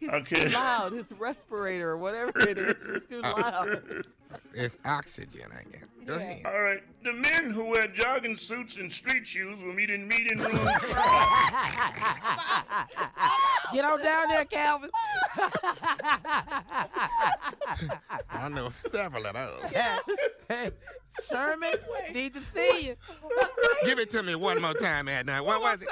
It's 0.05 0.29
he's 0.29 0.39
Okay. 0.39 0.49
too 0.49 0.55
loud. 0.55 0.91
His 0.93 1.11
respirator 1.17 1.89
or 1.91 1.97
whatever 1.97 2.37
it 2.49 2.57
is, 2.57 2.75
it's 2.95 3.07
too 3.07 3.21
loud. 3.21 4.05
It's 4.53 4.77
oxygen, 4.85 5.49
I 5.51 5.63
guess. 5.71 5.83
Go 6.05 6.15
ahead. 6.15 6.45
All 6.45 6.61
right. 6.61 6.81
The 7.03 7.13
men 7.13 7.49
who 7.51 7.69
wear 7.69 7.87
jogging 7.87 8.35
suits 8.35 8.77
and 8.77 8.91
street 8.91 9.25
shoes 9.25 9.57
will 9.63 9.73
meet 9.73 9.89
in 9.89 10.07
meeting 10.07 10.37
rooms. 10.37 10.51
Get 13.73 13.85
on 13.85 14.01
down 14.03 14.29
there, 14.29 14.45
Calvin. 14.45 14.89
I 18.29 18.49
know 18.49 18.71
several 18.77 19.25
of 19.25 19.33
those. 19.33 19.71
Hey, 20.49 20.71
Sherman, 21.29 21.73
need 22.13 22.33
to 22.33 22.41
see 22.41 22.87
you. 22.87 22.95
Give 23.85 23.99
it 23.99 24.11
to 24.11 24.23
me 24.23 24.35
one 24.35 24.61
more 24.61 24.73
time, 24.73 25.07
at 25.07 25.25
night. 25.25 25.41
What 25.41 25.61
was 25.61 25.79
it? 25.81 25.87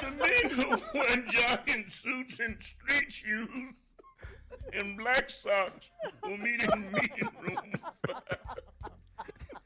the 0.00 0.10
men 0.10 0.50
who 0.50 0.98
wear 0.98 1.22
jogging 1.30 1.88
suits 1.88 2.40
and 2.40 2.56
street 2.60 3.12
shoes 3.12 3.48
and 4.72 4.96
black 4.98 5.30
socks 5.30 5.90
will 6.22 6.38
meet 6.38 6.62
in 6.62 6.92
meeting 6.92 7.28
rooms. 7.42 7.76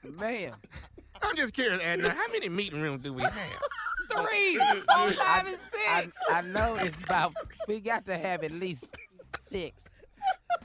Man. 0.19 0.53
I'm 1.23 1.37
just 1.37 1.53
curious, 1.53 1.83
Adnan, 1.83 2.09
how 2.09 2.29
many 2.33 2.49
meeting 2.49 2.81
rooms 2.81 3.03
do 3.03 3.13
we 3.13 3.23
have? 3.23 3.35
Three, 4.11 4.59
uh, 4.59 4.65
uh, 4.65 4.75
four, 4.75 4.85
uh, 4.89 5.09
five, 5.11 5.47
and 5.47 5.57
I, 5.89 6.03
six. 6.03 6.17
I 6.31 6.41
know 6.41 6.75
it's 6.77 7.03
about, 7.03 7.35
we 7.69 7.81
got 7.81 8.07
to 8.07 8.17
have 8.17 8.43
at 8.43 8.53
least 8.53 8.95
six. 9.53 9.85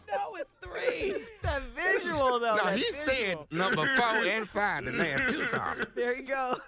No, 0.10 0.36
it's 0.36 0.50
three. 0.62 1.16
That 1.42 1.62
visual 1.76 2.40
though. 2.40 2.56
No, 2.56 2.64
that 2.66 2.78
he 2.78 2.84
visual. 2.84 3.06
said 3.06 3.38
number 3.52 3.86
four 3.96 4.26
and 4.28 4.48
five, 4.48 4.86
the 4.86 4.92
last 4.94 5.34
two 5.34 5.46
callers. 5.52 5.86
There 5.96 6.16
he 6.16 6.24
goes. 6.24 6.60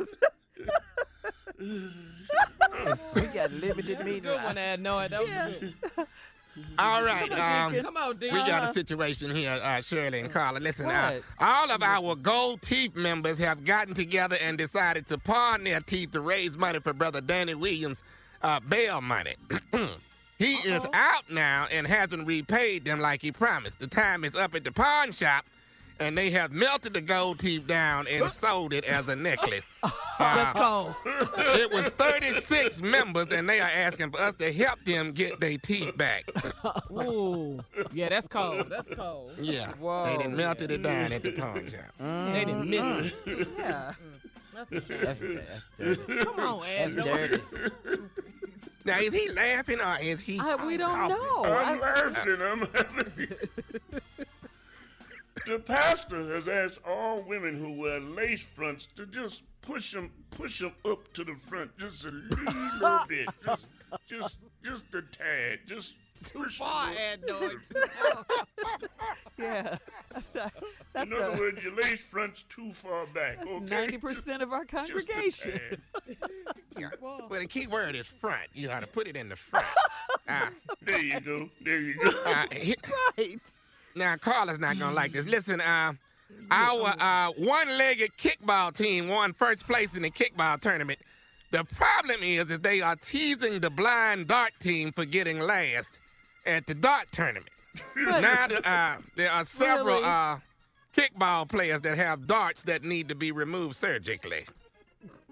We 3.16 3.22
got 3.34 3.52
limited 3.52 4.04
meeting. 4.04 4.24
Good 4.24 4.44
one, 4.44 4.58
Ad. 4.58 4.82
No, 4.82 5.08
that 5.08 5.22
was 5.22 5.58
good. 5.60 5.74
All 6.80 7.04
right, 7.04 7.32
um, 7.32 7.74
on, 7.98 8.18
we 8.20 8.30
got 8.30 8.70
a 8.70 8.74
situation 8.74 9.34
here, 9.34 9.60
uh, 9.64 9.82
Shirley 9.82 10.20
and 10.20 10.32
Carla. 10.32 10.60
Listen, 10.60 10.90
uh, 10.90 11.20
all 11.40 11.72
of 11.72 11.82
our 11.82 12.16
Gold 12.16 12.62
Teeth 12.62 12.96
members 12.96 13.40
have 13.40 13.64
gotten 13.64 13.94
together 13.94 14.38
and 14.42 14.58
decided 14.58 15.08
to 15.08 15.18
pawn 15.18 15.64
their 15.64 15.82
teeth 15.82 16.12
to 16.12 16.22
raise 16.22 16.58
money 16.58 16.80
for 16.80 16.94
Brother 16.94 17.22
Danny 17.22 17.56
Williams' 17.56 18.04
uh, 18.42 18.60
bail 18.60 19.02
money. 19.02 19.36
he 20.38 20.54
is 20.54 20.86
out 20.94 21.30
now 21.32 21.68
and 21.72 21.88
hasn't 21.88 22.28
repaid 22.28 22.86
them 22.86 23.00
like 23.00 23.22
he 23.22 23.32
promised. 23.32 23.80
The 23.80 23.88
time 23.88 24.24
is 24.24 24.36
up 24.36 24.54
at 24.54 24.64
the 24.64 24.72
pawn 24.72 25.12
shop, 25.12 25.46
and 26.00 26.18
they 26.18 26.30
have 26.32 26.52
melted 26.52 26.94
the 26.94 27.02
gold 27.02 27.40
teeth 27.40 27.68
down 27.68 28.08
and 28.08 28.30
sold 28.32 28.74
it 28.74 28.84
as 28.86 29.08
a 29.10 29.16
necklace. 29.16 29.68
Let's 29.84 29.94
uh, 30.20 30.54
go. 30.54 30.96
It 31.60 31.72
was 31.72 31.90
36 31.90 32.82
members, 32.82 33.32
and 33.32 33.48
they 33.50 33.60
are 33.60 33.70
asking 33.70 34.12
for 34.12 34.20
us 34.22 34.36
to 34.36 34.52
help 34.52 34.84
them 34.86 35.12
get 35.12 35.40
their 35.40 35.58
teeth 35.58 35.96
back. 35.98 36.24
Ooh. 36.92 37.60
Yeah, 37.94 38.10
that's 38.10 38.28
cold. 38.28 38.70
That's 38.70 38.94
cold. 38.96 39.32
Yeah, 39.40 39.72
Whoa. 39.74 40.06
they 40.06 40.18
done 40.24 40.36
melted 40.36 40.72
it 40.72 40.84
down 40.84 41.12
at 41.14 41.24
the 41.24 41.32
pawn 41.34 41.68
shop. 41.70 41.80
Mm-hmm. 42.02 42.34
They 42.34 42.46
didn't 42.46 42.70
miss 42.70 42.80
it. 43.08 43.26
Mm-hmm. 43.26 43.60
Yeah. 43.60 43.94
Mm-hmm. 43.94 45.04
That's 45.06 45.22
a. 45.22 45.34
That's, 45.36 45.70
that's 45.78 45.98
dirty. 46.08 46.24
Come 46.26 46.40
on, 46.40 46.66
Ad. 46.66 46.92
That's 46.92 47.06
dirty. 47.08 47.44
Now, 48.86 49.00
is 49.00 49.14
he 49.14 49.30
laughing 49.34 49.80
or 49.82 49.96
is 50.02 50.20
he? 50.22 50.40
I, 50.40 50.56
we 50.66 50.78
don't 50.78 50.90
coughing? 50.96 51.18
know. 51.18 51.44
I'm 51.46 51.78
I- 51.78 51.80
laughing. 51.80 52.42
I'm 52.42 52.60
laughing. 52.62 53.28
The 55.48 55.60
pastor 55.60 56.34
has 56.34 56.48
asked 56.48 56.80
all 56.86 57.22
women 57.24 57.56
who 57.56 57.74
wear 57.74 58.00
lace 58.00 58.44
fronts 58.46 58.88
to 58.96 59.06
just 59.08 59.44
push 59.62 59.92
them, 59.94 60.12
push 60.32 60.60
them 60.60 60.72
up 60.86 61.12
to 61.14 61.24
the 61.24 61.36
front 61.36 61.76
just 61.78 62.06
a 62.06 62.12
little 62.12 63.00
bit, 63.10 63.28
just, 63.46 63.68
just, 64.08 64.40
just 64.64 64.86
a 64.94 65.02
tad, 65.02 65.60
just 65.66 65.96
Too 66.26 66.40
push 66.40 66.62
'em 66.62 66.68
far, 66.68 66.90
up. 66.90 66.96
Ad 66.98 67.20
yeah. 69.38 69.78
That's 70.14 70.36
a, 70.36 70.52
that's 70.94 71.12
In 71.12 71.14
other 71.14 71.36
a, 71.36 71.40
words, 71.40 71.64
your 71.64 71.76
lace 71.76 72.04
front's 72.06 72.44
too 72.44 72.72
far 72.74 73.06
back. 73.08 73.38
that's 73.38 73.50
okay, 73.50 73.66
ninety 73.70 73.98
percent 73.98 74.42
of 74.42 74.52
our 74.52 74.66
Just 74.66 74.92
a 74.92 74.96
congregation. 75.14 75.60
tad. 75.70 75.80
Yeah. 76.78 76.90
Well, 77.02 77.28
the 77.30 77.46
key 77.46 77.68
word 77.68 77.96
is 77.96 78.08
front. 78.08 78.48
You 78.54 78.68
got 78.68 78.82
to 78.82 78.88
put 78.88 79.08
it 79.08 79.16
in 79.16 79.30
the 79.30 79.36
front. 79.36 79.66
Ah, 80.28 80.50
There 80.82 81.02
you 81.04 81.20
go. 81.20 81.50
There 81.64 81.80
you 81.80 81.96
go. 82.04 82.10
uh, 82.26 82.46
right. 83.18 83.40
Now, 83.98 84.16
Carla's 84.16 84.60
not 84.60 84.78
gonna 84.80 84.96
like 84.96 85.12
this. 85.14 85.26
Listen, 85.26 85.62
uh, 85.62 85.94
our 86.52 86.96
uh, 87.00 87.32
one-legged 87.38 88.12
kickball 88.18 88.74
team 88.76 89.08
won 89.08 89.34
first 89.34 89.66
place 89.66 89.96
in 89.96 90.04
the 90.04 90.12
kickball 90.12 90.60
tournament. 90.60 91.00
The 91.52 91.64
problem 91.64 92.22
is, 92.24 92.52
is 92.52 92.60
they 92.60 92.82
are 92.82 92.96
teasing 92.96 93.60
the 93.60 93.70
blind 93.70 94.28
dart 94.28 94.52
team 94.60 94.92
for 94.92 95.06
getting 95.06 95.40
last 95.40 96.00
at 96.46 96.68
the 96.68 96.76
dart 96.76 97.08
tournament. 97.12 97.50
now 97.96 98.48
uh, 98.66 98.98
there 99.16 99.32
are 99.32 99.46
several 99.46 99.98
Really? 99.98 100.04
uh, 100.04 100.38
kickball 100.96 101.48
players 101.48 101.82
that 101.82 101.98
have 101.98 102.28
darts 102.28 102.64
that 102.64 102.84
need 102.84 103.08
to 103.10 103.16
be 103.16 103.32
removed 103.32 103.76
surgically. 103.76 104.46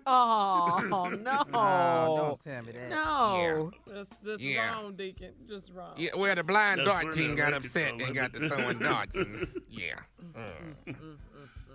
Oh 0.08 0.82
no. 0.90 1.44
Oh, 1.54 2.18
don't 2.18 2.42
tell 2.44 2.64
me 2.64 2.72
that. 2.74 2.90
No. 2.90 3.72
Just, 3.92 4.12
just 4.24 4.42
Yeah. 4.42 4.76
wrong, 4.76 4.96
Deacon. 4.96 5.32
Just 5.48 5.72
wrong. 5.74 5.94
Yeah, 5.98 6.12
well, 6.16 6.36
the 6.36 6.44
blind 6.44 6.80
That's 6.82 6.90
dart 6.90 7.14
team 7.14 7.36
got 7.36 7.54
upset 7.54 8.00
and 8.02 8.14
got 8.16 8.34
to 8.34 8.48
throwing 8.50 8.80
darts. 8.80 9.16
And, 9.16 9.48
yeah. 9.70 9.96
Mm. 10.34 10.96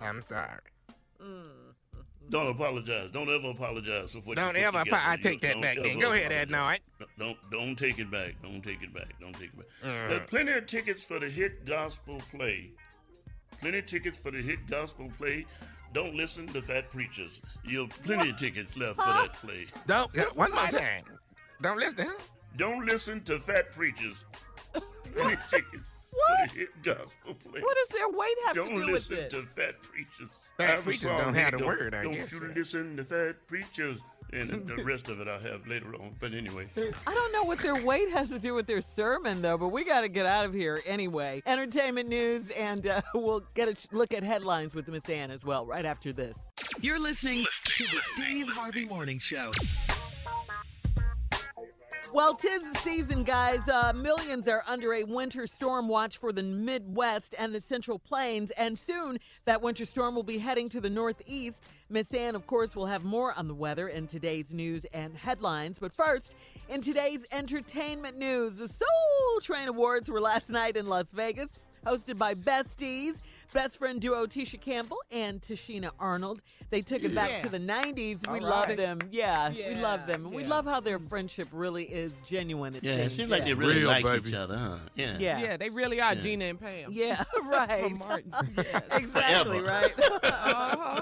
I'm 0.01 0.21
sorry. 0.21 0.59
Don't 2.29 2.47
apologize. 2.47 3.11
Don't 3.11 3.27
ever 3.29 3.49
apologize 3.49 4.11
for 4.13 4.19
what 4.19 4.37
Don't 4.37 4.55
you 4.55 4.61
put 4.61 4.75
ever. 4.75 4.83
together. 4.85 5.01
I 5.05 5.17
take 5.17 5.41
that 5.41 5.53
don't 5.53 5.61
back. 5.61 5.77
Then 5.77 5.99
go 5.99 6.13
ahead, 6.13 6.31
Ed. 6.31 6.49
apologize. 6.49 6.79
No, 7.17 7.25
Don't 7.25 7.37
don't 7.51 7.75
take 7.75 7.99
it 7.99 8.09
back. 8.09 8.35
Don't 8.41 8.61
take 8.63 8.81
it 8.81 8.93
back. 8.93 9.19
Don't 9.19 9.33
take 9.33 9.49
it 9.49 9.57
back. 9.57 9.67
Mm. 9.83 10.07
There 10.09 10.17
are 10.17 10.25
plenty 10.27 10.53
of 10.53 10.65
tickets 10.65 11.03
for 11.03 11.19
the 11.19 11.29
hit 11.29 11.65
gospel 11.65 12.21
play. 12.31 12.71
Plenty 13.59 13.79
of 13.79 13.85
tickets 13.85 14.17
for 14.17 14.31
the 14.31 14.41
hit 14.41 14.65
gospel 14.67 15.11
play. 15.17 15.45
Don't 15.93 16.15
listen 16.15 16.47
to 16.47 16.61
fat 16.61 16.89
preachers. 16.89 17.41
You 17.65 17.81
have 17.81 17.89
plenty 18.03 18.29
of 18.29 18.37
tickets 18.37 18.77
left 18.77 18.95
for 18.97 19.05
that 19.05 19.33
play. 19.33 19.67
don't. 19.87 20.09
yeah, 20.13 20.23
One 20.35 20.51
more 20.51 20.67
time. 20.67 21.03
Don't 21.61 21.77
listen 21.77 21.97
to 21.97 22.03
him. 22.03 22.13
Don't 22.57 22.85
listen 22.85 23.21
to 23.23 23.39
fat 23.39 23.71
preachers. 23.71 24.25
Plenty 25.13 25.33
of 25.33 25.49
tickets 25.49 25.89
for 26.11 26.47
the 26.47 26.51
hit 26.53 26.69
gospel 26.83 27.33
play. 27.33 27.61
What 27.61 27.77
does 27.77 27.89
their 27.89 28.09
weight 28.09 28.35
have 28.45 28.55
Don't 28.55 28.69
to 28.69 28.75
do 28.75 28.79
with 28.79 28.89
listen 29.09 29.29
to 29.29 29.41
fat 29.43 29.81
preachers. 29.83 30.41
Fat 30.57 30.69
I 30.69 30.71
have 30.75 30.83
preachers 30.83 31.01
song 31.03 31.17
don't 31.17 31.33
have 31.33 31.51
the 31.57 31.65
word, 31.65 31.93
I 31.93 32.03
Don't 32.03 32.13
guess, 32.13 32.31
you 32.31 32.41
yeah. 32.41 32.53
listen 32.55 32.95
to 32.97 33.03
fat 33.03 33.35
preachers. 33.47 34.01
And 34.33 34.65
the 34.65 34.75
rest 34.83 35.09
of 35.09 35.19
it 35.19 35.27
I'll 35.27 35.39
have 35.39 35.67
later 35.67 35.93
on. 35.95 36.15
But 36.19 36.33
anyway. 36.33 36.67
I 36.77 37.13
don't 37.13 37.33
know 37.33 37.43
what 37.43 37.59
their 37.59 37.83
weight 37.83 38.09
has 38.11 38.29
to 38.29 38.39
do 38.39 38.53
with 38.53 38.67
their 38.67 38.81
sermon, 38.81 39.41
though, 39.41 39.57
but 39.57 39.69
we 39.69 39.83
got 39.83 40.01
to 40.01 40.09
get 40.09 40.25
out 40.25 40.45
of 40.45 40.53
here 40.53 40.81
anyway. 40.85 41.43
Entertainment 41.45 42.07
news, 42.07 42.49
and 42.51 42.87
uh, 42.87 43.01
we'll 43.13 43.43
get 43.55 43.67
a 43.67 43.73
ch- 43.73 43.87
look 43.91 44.13
at 44.13 44.23
headlines 44.23 44.73
with 44.73 44.87
Miss 44.87 45.09
Ann 45.09 45.31
as 45.31 45.45
well 45.45 45.65
right 45.65 45.85
after 45.85 46.13
this. 46.13 46.37
You're 46.79 46.99
listening 46.99 47.45
to 47.65 47.83
the 47.83 47.99
Steve 48.13 48.47
Harvey 48.47 48.85
Morning 48.85 49.19
Show. 49.19 49.51
Well, 52.13 52.35
tis 52.35 52.69
the 52.69 52.77
season, 52.79 53.23
guys. 53.23 53.69
Uh, 53.69 53.93
millions 53.93 54.49
are 54.49 54.63
under 54.67 54.93
a 54.93 55.05
winter 55.05 55.47
storm 55.47 55.87
watch 55.87 56.17
for 56.17 56.33
the 56.33 56.43
Midwest 56.43 57.35
and 57.39 57.55
the 57.55 57.61
Central 57.61 57.97
Plains, 57.97 58.51
and 58.51 58.77
soon 58.77 59.17
that 59.45 59.61
winter 59.61 59.85
storm 59.85 60.15
will 60.15 60.23
be 60.23 60.37
heading 60.37 60.67
to 60.69 60.81
the 60.81 60.89
Northeast. 60.89 61.63
Miss 61.91 62.13
Ann, 62.13 62.35
of 62.35 62.47
course, 62.47 62.73
will 62.75 62.85
have 62.85 63.03
more 63.03 63.33
on 63.37 63.47
the 63.49 63.53
weather 63.53 63.89
in 63.89 64.07
today's 64.07 64.53
news 64.53 64.85
and 64.93 65.15
headlines. 65.15 65.77
But 65.77 65.91
first, 65.91 66.35
in 66.69 66.79
today's 66.79 67.25
entertainment 67.33 68.17
news, 68.17 68.55
the 68.57 68.69
Soul 68.69 69.41
Train 69.41 69.67
Awards 69.67 70.09
were 70.09 70.21
last 70.21 70.49
night 70.61 70.77
in 70.77 70.87
Las 70.87 71.11
Vegas, 71.11 71.49
hosted 71.85 72.17
by 72.17 72.33
Besties. 72.33 73.19
Best 73.53 73.77
friend 73.77 73.99
duo 73.99 74.25
Tisha 74.25 74.59
Campbell 74.61 74.99
and 75.11 75.41
Tichina 75.41 75.91
Arnold. 75.99 76.41
They 76.69 76.81
took 76.81 77.03
it 77.03 77.13
back 77.13 77.31
Yeah. 77.31 77.37
to 77.39 77.49
the 77.49 77.59
90s. 77.59 78.25
We 78.31 78.39
All 78.39 78.47
love 78.49 78.77
them. 78.77 78.99
Yeah, 79.11 79.49
we 79.49 79.75
love 79.75 80.07
them. 80.07 80.25
And 80.27 80.33
We 80.33 80.45
love 80.45 80.63
how 80.63 80.79
their 80.79 80.99
friendship 80.99 81.49
really 81.51 81.83
is 81.83 82.13
genuine. 82.29 82.75
It 82.75 82.85
Yeah, 82.85 82.91
it 82.93 82.97
seems. 82.99 83.15
seems 83.15 83.29
like 83.29 83.39
yeah. 83.41 83.45
they 83.47 83.53
really 83.55 83.79
Real, 83.79 83.87
like 83.89 84.05
baby. 84.05 84.29
each 84.29 84.33
other, 84.35 84.55
huh? 84.57 84.77
Yeah. 84.95 85.17
Yeah. 85.19 85.41
Yeah, 85.41 85.57
they 85.57 85.69
really 85.69 85.99
are 85.99 86.15
Gina 86.15 86.45
and 86.45 86.61
Pam. 86.61 86.93
Yeah, 86.93 87.21
right. 87.43 87.81
From 87.89 87.97
Martin. 87.97 88.33
Yes. 88.55 88.83
exactly, 88.93 89.59
Forever. 89.59 89.63
right? 89.69 90.23
Uh-huh. 90.23 91.01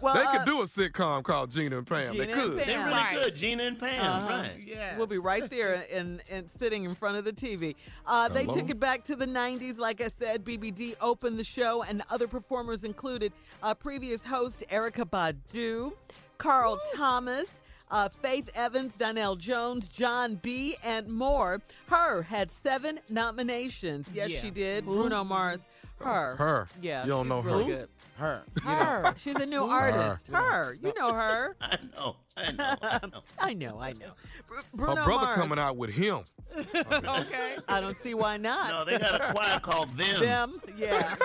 Well, 0.00 0.14
They 0.14 0.22
uh, 0.24 0.32
could 0.38 0.44
do 0.46 0.60
a 0.60 0.64
sitcom 0.64 1.22
called 1.22 1.50
Gina 1.50 1.78
and 1.78 1.86
Pam. 1.86 2.12
Gina 2.12 2.26
they 2.26 2.32
could. 2.32 2.56
Pam. 2.58 2.66
They 2.66 2.76
really 2.76 2.90
Right. 2.92 3.14
good, 3.24 3.36
Gina 3.36 3.62
and 3.64 3.78
Pam, 3.78 4.00
Uh-huh. 4.04 4.28
right? 4.36 4.62
Yeah. 4.64 4.96
We'll 4.98 5.06
be 5.06 5.18
right 5.18 5.48
there 5.48 5.86
and, 5.92 6.20
and 6.30 6.50
sitting 6.50 6.84
in 6.84 6.94
front 6.94 7.16
of 7.16 7.24
the 7.24 7.32
TV. 7.32 7.76
Uh, 8.06 8.28
they 8.28 8.44
took 8.46 8.68
it 8.70 8.78
back 8.78 9.04
to 9.04 9.16
the 9.16 9.26
90s. 9.26 9.78
Like 9.78 10.00
I 10.00 10.10
said, 10.18 10.44
BBD 10.44 10.96
opened 11.00 11.38
the 11.38 11.44
show, 11.44 11.82
and 11.82 12.02
other 12.10 12.28
performers 12.28 12.84
included 12.84 13.32
uh, 13.62 13.74
previous 13.74 14.24
host 14.24 14.64
Erykah 14.70 15.08
Badu, 15.10 15.92
Carl 16.38 16.78
Thomas, 16.94 17.46
uh, 17.90 18.08
Faith 18.20 18.50
Evans, 18.54 18.98
Donell 18.98 19.36
Jones, 19.36 19.88
Jon 19.88 20.34
B., 20.42 20.76
and 20.82 21.08
more. 21.08 21.62
Her 21.86 22.22
had 22.22 22.50
seven 22.50 22.98
nominations. 23.08 24.08
Yes, 24.12 24.30
Yeah. 24.30 24.40
she 24.40 24.50
did. 24.50 24.84
Bruno 24.84 25.22
Mars. 25.24 25.66
Her. 26.00 26.36
Her. 26.36 26.68
Yeah. 26.82 27.02
You 27.04 27.08
don't 27.10 27.24
she's 27.24 27.28
know 27.30 27.40
really 27.40 27.64
her. 27.64 27.76
Good. 27.78 27.88
Her. 28.16 28.42
Her. 28.62 29.14
She's 29.22 29.36
a 29.36 29.46
new 29.46 29.64
artist. 29.64 30.28
Her. 30.28 30.76
You 30.80 30.92
know 30.98 31.12
her. 31.12 31.56
I 31.60 31.78
know. 31.94 32.16
I 32.36 32.52
know. 32.52 32.74
I 32.82 33.00
know. 33.06 33.20
I 33.38 33.54
know. 33.54 33.78
I 33.80 33.92
know. 33.92 34.06
Br- 34.48 34.54
Her 34.56 34.62
Bruno 34.74 35.04
brother 35.04 35.26
Mars. 35.26 35.36
coming 35.36 35.58
out 35.58 35.76
with 35.76 35.90
him. 35.90 36.20
okay. 36.74 37.56
I 37.68 37.80
don't 37.80 37.96
see 37.96 38.14
why 38.14 38.36
not. 38.36 38.68
No, 38.70 38.84
they 38.84 38.98
got 38.98 39.14
a 39.20 39.32
choir 39.34 39.60
called 39.60 39.94
Them. 39.96 40.20
Them. 40.20 40.60
Yeah. 40.76 41.16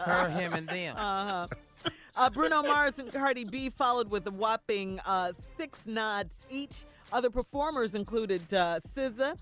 Her, 0.00 0.28
him, 0.28 0.52
and 0.54 0.68
them. 0.68 0.94
Uh-huh. 0.96 1.46
Uh, 2.14 2.28
Bruno 2.30 2.62
Mars 2.62 2.98
and 2.98 3.10
Cardi 3.12 3.44
B 3.44 3.70
followed 3.70 4.10
with 4.10 4.26
a 4.26 4.30
whopping 4.30 5.00
uh, 5.06 5.32
six 5.56 5.78
nods 5.86 6.36
each. 6.50 6.84
Other 7.12 7.30
performers 7.30 7.94
included 7.94 8.42
uh, 8.52 8.80
SZA 8.86 9.36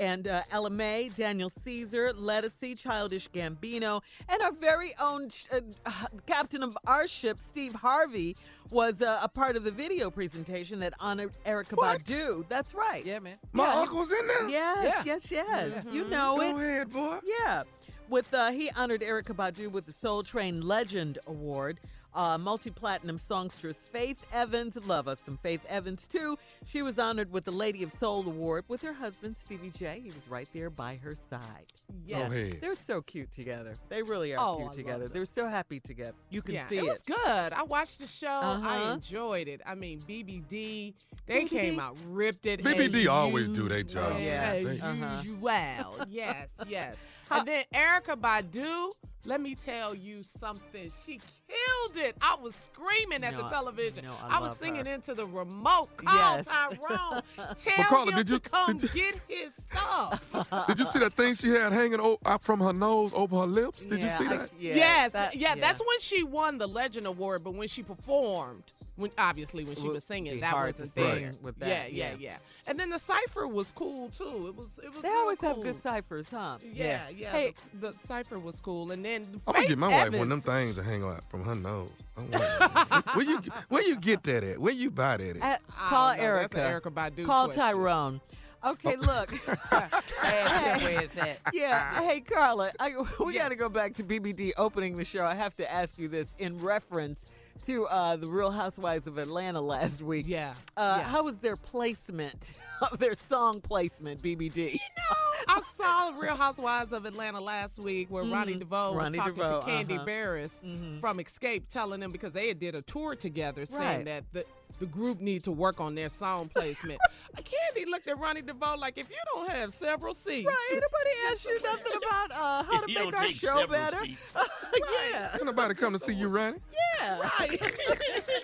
and 0.00 0.26
uh, 0.26 0.42
Ella 0.50 0.70
Mai, 0.70 1.10
Daniel 1.14 1.50
Caesar, 1.50 2.12
Lettucey, 2.14 2.76
Childish 2.76 3.28
Gambino, 3.30 4.00
and 4.30 4.40
our 4.42 4.50
very 4.50 4.92
own 5.00 5.28
uh, 5.52 5.60
uh, 5.86 5.92
captain 6.26 6.62
of 6.62 6.76
our 6.86 7.06
ship, 7.06 7.36
Steve 7.40 7.74
Harvey, 7.74 8.34
was 8.70 9.02
uh, 9.02 9.20
a 9.22 9.28
part 9.28 9.56
of 9.56 9.62
the 9.64 9.70
video 9.70 10.10
presentation 10.10 10.80
that 10.80 10.94
honored 10.98 11.32
Erykah 11.44 11.76
Badu. 11.76 12.44
That's 12.48 12.74
right. 12.74 13.04
Yeah, 13.04 13.18
man. 13.18 13.36
My 13.52 13.64
Yeah. 13.64 13.80
uncle's 13.82 14.10
in 14.10 14.26
there. 14.26 14.48
Yes, 14.48 15.02
yes, 15.04 15.30
yes. 15.30 15.84
You 15.92 16.04
know 16.08 16.36
Go 16.38 16.58
it. 16.58 16.62
ahead, 16.62 16.90
boy. 16.90 17.18
Yeah. 17.40 17.64
With 18.08 18.32
uh, 18.34 18.50
he 18.50 18.70
honored 18.70 19.02
Erykah 19.02 19.36
Badu 19.36 19.70
with 19.70 19.86
the 19.86 19.92
Soul 19.92 20.22
Train 20.22 20.62
Legend 20.62 21.18
Award. 21.26 21.78
Uh, 22.12 22.36
multi-platinum 22.36 23.18
songstress 23.18 23.84
Faith 23.92 24.18
Evans, 24.32 24.76
love 24.84 25.06
us 25.06 25.18
some 25.24 25.36
Faith 25.44 25.60
Evans 25.68 26.08
too. 26.08 26.36
She 26.66 26.82
was 26.82 26.98
honored 26.98 27.30
with 27.30 27.44
the 27.44 27.52
Lady 27.52 27.84
of 27.84 27.92
Soul 27.92 28.26
Award 28.26 28.64
with 28.66 28.82
her 28.82 28.92
husband 28.92 29.36
Stevie 29.36 29.70
J. 29.78 30.00
He 30.02 30.08
was 30.10 30.26
right 30.28 30.48
there 30.52 30.70
by 30.70 30.96
her 31.04 31.14
side. 31.14 31.66
Yeah, 32.04 32.28
Go 32.28 32.34
ahead. 32.34 32.58
they're 32.60 32.74
so 32.74 33.00
cute 33.00 33.30
together. 33.30 33.76
They 33.88 34.02
really 34.02 34.34
are 34.34 34.44
Oh, 34.44 34.56
cute 34.56 34.66
love 34.66 34.76
together. 34.76 35.08
They're 35.08 35.24
so 35.26 35.46
happy 35.48 35.78
together. 35.78 36.16
You 36.30 36.42
can 36.42 36.54
yeah, 36.56 36.68
see 36.68 36.78
it 36.78 36.84
it. 36.84 36.88
was 36.88 37.02
good. 37.04 37.52
I 37.52 37.62
watched 37.62 38.00
the 38.00 38.06
show. 38.08 38.26
I 38.28 38.54
Uh-huh. 38.76 38.92
enjoyed 38.94 39.46
it. 39.46 39.60
I 39.64 39.76
mean, 39.76 40.02
BBD, 40.08 40.94
they 41.26 41.44
BBD. 41.44 41.48
came 41.48 41.78
out 41.80 41.96
ripped 42.08 42.46
it. 42.46 42.62
BBD 42.64 43.02
as 43.02 43.06
always 43.08 43.48
do 43.48 43.68
their 43.68 43.82
job. 43.84 44.18
Yeah. 44.20 44.52
As 44.54 44.80
Uh-huh. 44.80 45.16
usual. 45.22 46.06
yes, 46.08 46.48
yes. 46.68 46.96
And 47.30 47.46
then 47.46 47.64
Erykah 47.72 48.16
Badu, 48.20 48.90
let 49.24 49.40
me 49.40 49.54
tell 49.54 49.94
you 49.94 50.22
something. 50.22 50.90
She 51.04 51.20
killed 51.46 51.96
it. 52.06 52.16
I 52.22 52.36
was 52.40 52.54
screaming 52.54 53.22
at 53.22 53.32
No, 53.32 53.40
the 53.40 53.44
I- 53.46 53.50
television. 53.50 54.04
no, 54.04 54.14
I 54.22 54.40
was 54.40 54.56
singing 54.56 54.86
her. 54.86 54.92
into 54.94 55.14
the 55.14 55.26
remote. 55.26 55.94
Call 55.96 56.36
Yes. 56.36 56.46
Tyrone. 56.46 57.22
Tell 57.56 57.84
Carla, 57.84 58.10
him 58.12 58.16
did 58.16 58.28
you- 58.30 58.38
to 58.38 58.50
come 58.50 58.78
did 58.78 58.92
get 58.92 59.14
his 59.28 59.52
stuff. 59.66 60.22
Did 60.66 60.78
you 60.78 60.84
see 60.86 60.98
that 61.00 61.12
thing 61.14 61.34
she 61.34 61.48
had 61.48 61.72
hanging 61.72 62.00
out 62.24 62.42
from 62.42 62.60
her 62.60 62.72
nose 62.72 63.12
over 63.14 63.40
her 63.40 63.46
lips? 63.46 63.84
Did 63.84 64.00
you 64.00 64.06
Yeah, 64.06 64.18
see 64.18 64.26
I- 64.26 64.36
that? 64.36 64.50
yeah, 64.58 64.74
yes, 64.74 65.12
that- 65.12 65.36
yeah, 65.36 65.54
that's 65.54 65.80
when 65.80 66.00
she 66.00 66.22
won 66.22 66.58
the 66.58 66.66
Legend 66.66 67.06
Award. 67.06 67.44
But 67.44 67.54
when 67.54 67.68
she 67.68 67.82
performed, 67.82 68.64
when 69.00 69.10
obviously 69.18 69.64
when 69.64 69.76
she 69.76 69.88
was 69.88 70.04
singing, 70.04 70.40
that 70.40 70.54
wasn't 70.54 70.92
sing 70.92 71.04
there. 71.04 71.34
with 71.42 71.58
that, 71.58 71.68
yeah, 71.68 71.86
yeah, 71.86 72.10
yeah. 72.10 72.16
yeah. 72.18 72.36
And 72.66 72.78
then 72.78 72.90
the 72.90 72.98
cipher 72.98 73.48
was 73.48 73.72
cool 73.72 74.08
too. 74.10 74.48
It 74.48 74.56
was, 74.56 74.66
it 74.82 74.92
was. 74.92 75.02
They 75.02 75.08
real 75.08 75.18
always 75.18 75.40
have 75.40 75.60
good 75.62 75.80
ciphers, 75.80 76.26
huh? 76.30 76.58
Yeah, 76.62 77.08
yeah. 77.08 77.30
Hey- 77.32 77.54
the, 77.80 77.92
the 77.92 78.06
cipher 78.06 78.38
was 78.38 78.60
cool, 78.60 78.92
and 78.92 79.04
then 79.04 79.40
I'm 79.46 79.54
gonna 79.54 79.66
get 79.66 79.78
my 79.78 79.88
wife 79.88 80.12
one 80.12 80.22
of 80.22 80.28
them 80.28 80.40
things 80.40 80.76
to 80.76 80.82
hang 80.82 81.02
out 81.02 81.24
from 81.28 81.44
her 81.44 81.54
nose. 81.54 81.88
I 82.16 82.20
want 82.20 82.34
it. 83.06 83.16
where 83.16 83.24
you 83.26 83.40
where 83.68 83.82
you 83.82 83.96
get 83.96 84.22
that 84.24 84.44
at? 84.44 84.58
Where 84.58 84.72
you 84.72 84.90
buy 84.90 85.16
that 85.16 85.36
at? 85.36 85.42
Uh, 85.42 85.58
I 85.78 85.88
call 85.88 86.16
know. 86.16 86.22
Erykah. 86.22 86.50
That's 86.50 86.84
Erykah 86.84 86.92
Badu 86.92 87.26
Call 87.26 87.46
question. 87.46 87.62
Tyrone. 87.62 88.20
Okay, 88.62 88.96
look. 88.96 89.32
Ask 89.72 90.82
him 90.82 90.94
where. 91.16 91.36
Yeah. 91.52 91.94
Hey, 92.02 92.20
Carla, 92.20 92.72
I, 92.78 92.94
we 93.24 93.34
got 93.34 93.48
to 93.48 93.56
go 93.56 93.68
back 93.68 93.94
to 93.94 94.04
BBD 94.04 94.52
opening 94.56 94.96
the 94.96 95.04
show. 95.04 95.24
I 95.24 95.34
have 95.34 95.56
to 95.56 95.70
ask 95.70 95.98
you 95.98 96.08
this 96.08 96.34
in 96.38 96.58
reference 96.58 97.24
to 97.66 97.86
uh, 97.86 98.16
the 98.16 98.28
Real 98.28 98.50
Housewives 98.50 99.06
of 99.06 99.18
Atlanta 99.18 99.60
last 99.60 100.02
week. 100.02 100.26
Yeah. 100.28 100.54
Uh, 100.76 100.98
yeah. 101.00 101.08
How 101.08 101.22
was 101.22 101.36
their 101.36 101.56
placement, 101.56 102.42
their 102.98 103.14
song 103.14 103.60
placement, 103.60 104.22
BBD? 104.22 104.56
You 104.74 104.78
know, 104.96 105.16
I 105.48 105.62
saw 105.76 106.10
the 106.10 106.18
Real 106.18 106.36
Housewives 106.36 106.92
of 106.92 107.04
Atlanta 107.06 107.40
last 107.40 107.78
week 107.78 108.10
where 108.10 108.24
Ronnie 108.24 108.54
DeVoe 108.56 108.90
Mm-hmm. 108.90 108.98
Ronnie 108.98 109.18
was 109.18 109.26
talking 109.26 109.34
DeVoe, 109.44 109.60
to 109.60 109.66
Kandi 109.66 109.96
uh-huh. 109.96 110.06
Burruss 110.06 111.00
from 111.00 111.18
Xscape, 111.18 111.62
telling 111.68 112.00
them 112.00 112.12
because 112.12 112.32
they 112.32 112.48
had 112.48 112.58
did 112.58 112.74
a 112.74 112.82
tour 112.82 113.14
together, 113.16 113.66
saying 113.66 113.80
Right. 113.80 114.04
that 114.04 114.24
the 114.32 114.44
the 114.78 114.86
group 114.86 115.20
need 115.20 115.44
to 115.44 115.52
work 115.52 115.80
on 115.80 115.94
their 115.94 116.08
song 116.08 116.50
placement. 116.54 117.00
Kandi 117.36 117.86
looked 117.86 118.08
at 118.08 118.18
Ronnie 118.18 118.42
DeVoe 118.42 118.76
like, 118.78 118.98
if 118.98 119.08
you 119.10 119.16
don't 119.34 119.50
have 119.50 119.72
several 119.74 120.14
seats, 120.14 120.46
Right. 120.46 120.68
Anybody 120.70 121.10
ask 121.32 121.44
you 121.44 121.58
nothing 121.62 121.92
about 121.96 122.30
uh, 122.32 122.62
how 122.64 122.80
to 122.80 122.88
You 122.92 122.94
make 122.98 123.04
don't 123.04 123.14
our 123.14 123.24
take 123.24 123.36
show 123.36 123.46
several 123.48 123.66
better? 123.68 123.96
seats. 124.04 124.34
yeah. 125.12 125.34
Ain't 125.34 125.44
nobody 125.44 125.74
come 125.74 125.92
to 125.92 125.98
see 125.98 126.14
you, 126.14 126.28
Ronnie. 126.28 126.58
Yeah. 127.00 127.18
right. 127.38 127.60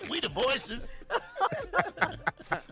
We 0.09 0.19
the 0.19 0.29
voices. 0.29 0.93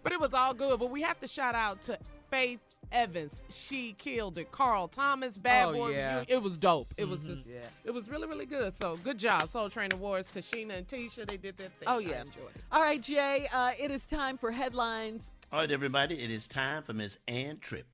but 0.03 0.11
it 0.11 0.19
was 0.19 0.33
all 0.33 0.53
good. 0.53 0.79
But 0.79 0.89
we 0.89 1.01
have 1.01 1.19
to 1.19 1.27
shout 1.27 1.55
out 1.55 1.81
to 1.83 1.97
Faith 2.29 2.59
Evans. 2.95 3.33
She 3.49 3.93
killed 3.97 4.37
it. 4.37 4.51
Carl 4.51 4.87
Thomas, 4.87 5.37
Bad 5.37 5.67
Oh, 5.67 5.73
Boy. 5.73 5.89
yeah. 5.89 6.09
Mm-hmm. 6.11 6.19
Review. 6.21 6.35
It 6.37 6.41
was 6.41 6.57
dope. 6.57 6.93
It 6.97 7.07
was 7.07 7.19
just, 7.27 7.47
Yeah. 7.49 7.57
it 7.83 7.91
was 7.91 8.09
really, 8.09 8.27
really 8.27 8.45
good. 8.45 8.73
So 8.73 8.97
good 9.03 9.19
job, 9.19 9.49
Soul 9.49 9.69
Train 9.69 9.89
Awards 9.93 10.29
to 10.31 10.41
Sheena 10.41 10.77
and 10.77 10.87
Tisha. 10.87 11.27
They 11.27 11.37
did 11.37 11.57
their 11.57 11.67
thing. 11.69 11.87
Oh, 11.87 11.99
yeah, 11.99 12.07
I 12.07 12.11
yeah. 12.11 12.21
enjoyed 12.21 12.55
it. 12.55 12.61
All 12.71 12.81
right, 12.81 13.01
Jay, 13.01 13.47
uh, 13.53 13.71
it 13.79 13.91
is 13.91 14.07
time 14.07 14.37
for 14.37 14.51
headlines. 14.51 15.31
All 15.51 15.59
right, 15.59 15.71
everybody, 15.71 16.15
it 16.15 16.31
is 16.31 16.47
time 16.47 16.81
for 16.83 16.93
Miss 16.93 17.17
Ann 17.27 17.57
Tripp. 17.57 17.85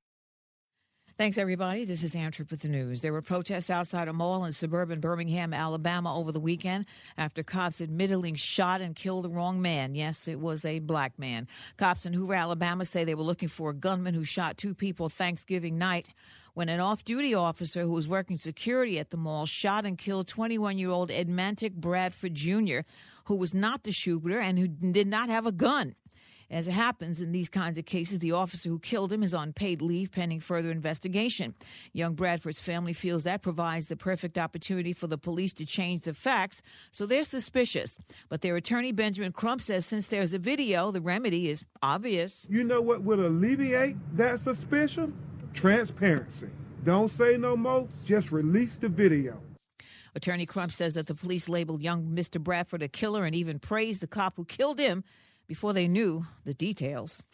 Thanks, 1.18 1.36
everybody. 1.36 1.84
This 1.84 2.04
is 2.04 2.14
Ann 2.14 2.32
Tripp 2.32 2.50
with 2.50 2.62
the 2.62 2.68
news. 2.68 3.02
There 3.02 3.12
were 3.12 3.20
protests 3.20 3.68
outside 3.68 4.08
a 4.08 4.14
mall 4.14 4.46
in 4.46 4.52
suburban 4.52 4.98
Birmingham, 4.98 5.52
Alabama 5.52 6.16
over 6.16 6.32
the 6.32 6.40
weekend 6.40 6.86
after 7.18 7.42
cops 7.42 7.82
admittedly 7.82 8.34
shot 8.36 8.80
and 8.80 8.96
killed 8.96 9.24
the 9.24 9.28
wrong 9.28 9.60
man. 9.60 9.94
Yes, 9.94 10.26
it 10.26 10.40
was 10.40 10.64
a 10.64 10.78
black 10.78 11.18
man. 11.18 11.48
Cops 11.76 12.06
in 12.06 12.14
Hoover, 12.14 12.32
Alabama 12.32 12.86
say 12.86 13.04
they 13.04 13.14
were 13.14 13.22
looking 13.22 13.50
for 13.50 13.68
a 13.68 13.74
gunman 13.74 14.14
who 14.14 14.24
shot 14.24 14.56
two 14.56 14.74
people 14.74 15.10
Thanksgiving 15.10 15.76
night 15.76 16.08
when 16.54 16.70
an 16.70 16.80
off 16.80 17.04
duty 17.04 17.34
officer 17.34 17.82
who 17.82 17.92
was 17.92 18.08
working 18.08 18.38
security 18.38 18.98
at 18.98 19.10
the 19.10 19.18
mall 19.18 19.44
shot 19.44 19.84
and 19.84 19.98
killed 19.98 20.28
21 20.28 20.78
year 20.78 20.90
old 20.90 21.10
Emantic 21.10 21.74
Bradford 21.74 22.34
Jr., 22.34 22.80
who 23.24 23.36
was 23.36 23.52
not 23.52 23.82
the 23.82 23.92
shooter 23.92 24.40
and 24.40 24.58
who 24.58 24.66
did 24.66 25.06
not 25.06 25.28
have 25.28 25.44
a 25.44 25.52
gun. 25.52 25.94
As 26.52 26.68
it 26.68 26.72
happens 26.72 27.22
in 27.22 27.32
these 27.32 27.48
kinds 27.48 27.78
of 27.78 27.86
cases, 27.86 28.18
the 28.18 28.32
officer 28.32 28.68
who 28.68 28.78
killed 28.78 29.10
him 29.10 29.22
is 29.22 29.32
on 29.32 29.54
paid 29.54 29.80
leave 29.80 30.12
pending 30.12 30.40
further 30.40 30.70
investigation. 30.70 31.54
Young 31.94 32.12
Bradford's 32.14 32.60
family 32.60 32.92
feels 32.92 33.24
that 33.24 33.40
provides 33.40 33.88
the 33.88 33.96
perfect 33.96 34.36
opportunity 34.36 34.92
for 34.92 35.06
the 35.06 35.16
police 35.16 35.54
to 35.54 35.64
change 35.64 36.02
the 36.02 36.12
facts, 36.12 36.60
so 36.90 37.06
they're 37.06 37.24
suspicious. 37.24 37.96
But 38.28 38.42
their 38.42 38.54
attorney, 38.54 38.92
Benjamin 38.92 39.32
Crump, 39.32 39.62
says 39.62 39.86
since 39.86 40.08
there's 40.08 40.34
a 40.34 40.38
video, 40.38 40.90
the 40.90 41.00
remedy 41.00 41.48
is 41.48 41.64
obvious. 41.82 42.46
You 42.50 42.64
know 42.64 42.82
what 42.82 43.02
would 43.02 43.18
alleviate 43.18 43.96
that 44.18 44.40
suspicion? 44.40 45.16
Transparency. 45.54 46.50
Don't 46.84 47.10
say 47.10 47.38
no 47.38 47.56
more, 47.56 47.88
just 48.04 48.30
release 48.30 48.76
the 48.76 48.90
video. 48.90 49.40
Attorney 50.14 50.44
Crump 50.44 50.72
says 50.72 50.92
that 50.94 51.06
the 51.06 51.14
police 51.14 51.48
labeled 51.48 51.80
young 51.80 52.08
Mr. 52.14 52.38
Bradford 52.38 52.82
a 52.82 52.88
killer 52.88 53.24
and 53.24 53.34
even 53.34 53.58
praised 53.58 54.02
the 54.02 54.06
cop 54.06 54.36
who 54.36 54.44
killed 54.44 54.78
him 54.78 55.02
before 55.46 55.72
they 55.72 55.88
knew 55.88 56.26
the 56.44 56.54
details. 56.54 57.24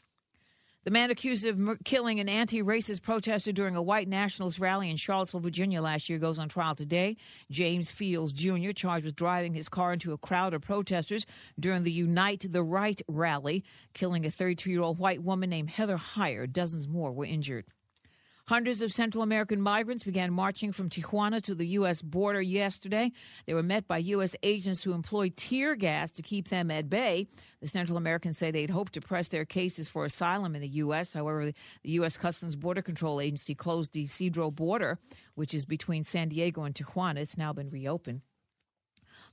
The 0.85 0.93
man 0.93 1.11
accused 1.11 1.45
of 1.45 1.61
killing 1.85 2.19
an 2.19 2.31
anti 2.31 2.63
racist 2.63 3.03
protester 3.03 3.53
during 3.53 3.77
a 3.77 3.83
white 3.83 4.09
nationalist 4.09 4.59
rally 4.59 4.89
in 4.89 4.97
Charlottesville, 4.97 5.41
Virginia 5.41 5.83
last 5.83 6.09
year 6.09 6.19
goes 6.19 6.39
on 6.39 6.49
trial 6.49 6.75
today. 6.75 7.17
James 7.51 7.91
Fields 7.91 8.33
Jr., 8.33 8.71
charged 8.71 9.05
with 9.05 9.15
driving 9.15 9.53
his 9.53 9.69
car 9.69 9.93
into 9.93 10.15
a 10.15 10.19
crowd 10.19 10.55
of 10.55 10.63
protesters 10.63 11.27
during 11.61 11.83
the 11.83 11.93
Unite 11.93 12.47
the 12.49 12.63
Right 12.63 13.03
rally, 13.07 13.65
killing 13.93 14.25
a 14.25 14.31
32 14.31 14.71
year 14.71 14.81
old 14.81 14.99
white 14.99 15.23
woman 15.23 15.51
named 15.51 15.69
Heather 15.69 15.99
Heyer. 15.99 16.51
Dozens 16.51 16.89
more 16.89 17.13
were 17.13 17.27
injured. 17.27 17.67
Hundreds 18.49 18.81
of 18.81 18.91
Central 18.91 19.23
American 19.23 19.61
migrants 19.61 20.05
began 20.05 20.33
marching 20.33 20.73
from 20.73 20.89
Tijuana 20.89 21.43
to 21.43 21.55
the 21.55 21.67
U.S. 21.67 22.01
border 22.01 22.41
yesterday. 22.41 23.13
They 23.45 23.53
were 23.53 23.63
met 23.63 23.87
by 23.87 23.99
U.S. 23.99 24.35
agents 24.43 24.83
who 24.83 24.95
employed 24.95 25.37
tear 25.37 25.75
gas 25.75 26.11
to 26.13 26.23
keep 26.23 26.49
them 26.49 26.71
at 26.71 26.89
bay. 26.89 27.27
The 27.61 27.69
Central 27.69 27.99
Americans 27.99 28.39
say 28.39 28.51
they'd 28.51 28.71
hoped 28.71 28.95
to 28.95 29.03
press 29.03 29.29
their 29.29 29.45
cases 29.45 29.91
for 29.91 30.07
asylum 30.07 30.55
in 30.55 30.63
the 30.63 30.69
U.S. 30.69 31.13
However, 31.13 31.53
the 31.83 31.91
U.S. 31.91 32.17
Customs 32.17 32.57
Border 32.57 32.81
Control 32.81 33.21
Agency 33.21 33.55
closed 33.55 33.93
the 33.93 34.07
Cedro 34.07 34.51
border, 34.51 34.99
which 35.35 35.53
is 35.53 35.67
between 35.67 36.03
San 36.03 36.31
Diego 36.31 36.63
and 36.63 36.75
Tijuana. 36.75 37.19
It's 37.19 37.37
now 37.37 37.53
been 37.53 37.69
reopened. 37.69 38.23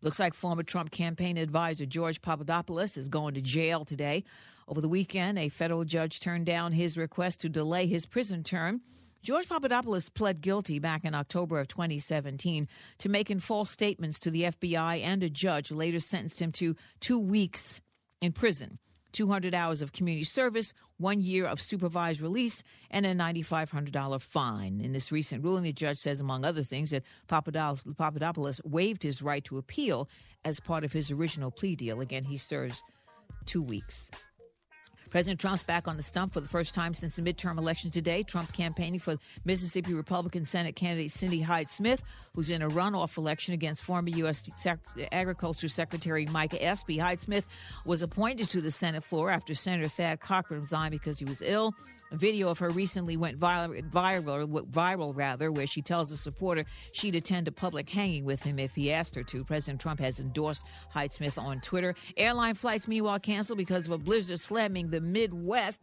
Looks 0.01 0.19
like 0.19 0.33
former 0.33 0.63
Trump 0.63 0.91
campaign 0.91 1.37
advisor 1.37 1.85
George 1.85 2.21
Papadopoulos 2.21 2.97
is 2.97 3.07
going 3.07 3.35
to 3.35 3.41
jail 3.41 3.85
today. 3.85 4.25
Over 4.67 4.81
the 4.81 4.89
weekend, 4.89 5.39
a 5.39 5.47
federal 5.47 5.85
judge 5.85 6.19
turned 6.19 6.45
down 6.45 6.73
his 6.73 6.97
request 6.97 7.39
to 7.41 7.49
delay 7.49 7.87
his 7.87 8.05
prison 8.05 8.43
term. 8.43 8.81
George 9.25 9.49
Papadopoulos 9.49 10.07
pled 10.09 10.39
guilty 10.39 10.77
back 10.77 11.03
in 11.03 11.15
October 11.15 11.59
of 11.59 11.67
2017 11.67 12.67
to 12.99 13.09
making 13.09 13.39
false 13.39 13.71
statements 13.71 14.19
to 14.19 14.29
the 14.29 14.43
FBI, 14.43 15.01
and 15.01 15.23
a 15.23 15.31
judge 15.31 15.71
later 15.71 15.99
sentenced 15.99 16.39
him 16.39 16.51
to 16.51 16.75
two 16.99 17.17
weeks 17.17 17.81
in 18.21 18.33
prison. 18.33 18.77
200 19.13 19.55
hours 19.55 19.81
of 19.81 19.93
community 19.93 20.25
service, 20.25 20.73
one 20.97 21.21
year 21.21 21.47
of 21.47 21.59
supervised 21.59 22.21
release, 22.21 22.61
and 22.91 23.03
a 23.03 23.15
$9,500 23.15 24.21
fine. 24.21 24.79
In 24.79 24.91
this 24.91 25.11
recent 25.11 25.43
ruling, 25.43 25.63
the 25.63 25.73
judge 25.73 25.97
says, 25.97 26.19
among 26.19 26.45
other 26.45 26.61
things, 26.61 26.91
that 26.91 27.01
Papadopoulos, 27.27 27.81
Papadopoulos 27.97 28.61
waived 28.63 29.01
his 29.01 29.23
right 29.23 29.43
to 29.45 29.57
appeal 29.57 30.07
as 30.43 30.59
part 30.59 30.83
of 30.83 30.93
his 30.93 31.09
original 31.09 31.49
plea 31.49 31.75
deal. 31.75 31.99
Again, 31.99 32.25
he 32.25 32.37
serves 32.37 32.83
two 33.47 33.63
weeks. 33.63 34.07
President 35.15 35.39
Trump's 35.39 35.63
back 35.63 35.87
on 35.87 35.95
the 35.95 36.03
stump 36.03 36.33
for 36.33 36.41
the 36.41 36.49
first 36.49 36.75
time 36.75 36.93
since 36.93 37.15
the 37.15 37.21
midterm 37.21 37.57
election 37.57 37.89
today. 37.89 38.21
Trump 38.21 38.51
campaigning 38.51 38.99
for 38.99 39.15
Mississippi 39.45 39.93
Republican 39.93 40.43
Senate 40.43 40.75
candidate 40.75 41.09
Cindy 41.09 41.39
Hyde 41.39 41.69
Smith, 41.69 42.03
who's 42.33 42.49
in 42.49 42.61
a 42.61 42.67
runoff 42.67 43.17
election 43.17 43.53
against 43.53 43.81
former 43.81 44.09
U.S. 44.09 44.49
Sec- 44.55 44.81
Agriculture 45.13 45.69
Secretary 45.69 46.25
Mike 46.25 46.53
Espy. 46.61 46.97
Hyde 46.97 47.21
Smith 47.21 47.47
was 47.85 48.01
appointed 48.01 48.49
to 48.49 48.59
the 48.59 48.71
Senate 48.71 49.05
floor 49.05 49.31
after 49.31 49.55
Senator 49.55 49.87
Thad 49.87 50.19
Cochran 50.19 50.59
resigned 50.59 50.91
because 50.91 51.17
he 51.17 51.23
was 51.23 51.41
ill. 51.41 51.73
Video 52.15 52.49
of 52.49 52.59
her 52.59 52.69
recently 52.69 53.17
went 53.17 53.39
viral, 53.39 53.81
viral, 53.91 54.67
viral 54.69 55.15
rather, 55.15 55.51
where 55.51 55.67
she 55.67 55.81
tells 55.81 56.11
a 56.11 56.17
supporter 56.17 56.65
she'd 56.91 57.15
attend 57.15 57.47
a 57.47 57.51
public 57.51 57.89
hanging 57.89 58.25
with 58.25 58.43
him 58.43 58.59
if 58.59 58.75
he 58.75 58.91
asked 58.91 59.15
her 59.15 59.23
to. 59.23 59.43
President 59.43 59.81
Trump 59.81 59.99
has 59.99 60.19
endorsed 60.19 60.65
Hyde 60.89 61.11
Smith 61.11 61.37
on 61.37 61.59
Twitter. 61.61 61.95
Airline 62.17 62.55
flights, 62.55 62.87
meanwhile, 62.87 63.19
canceled 63.19 63.57
because 63.57 63.85
of 63.85 63.91
a 63.91 63.97
blizzard 63.97 64.39
slamming 64.39 64.89
the 64.89 65.01
Midwest. 65.01 65.81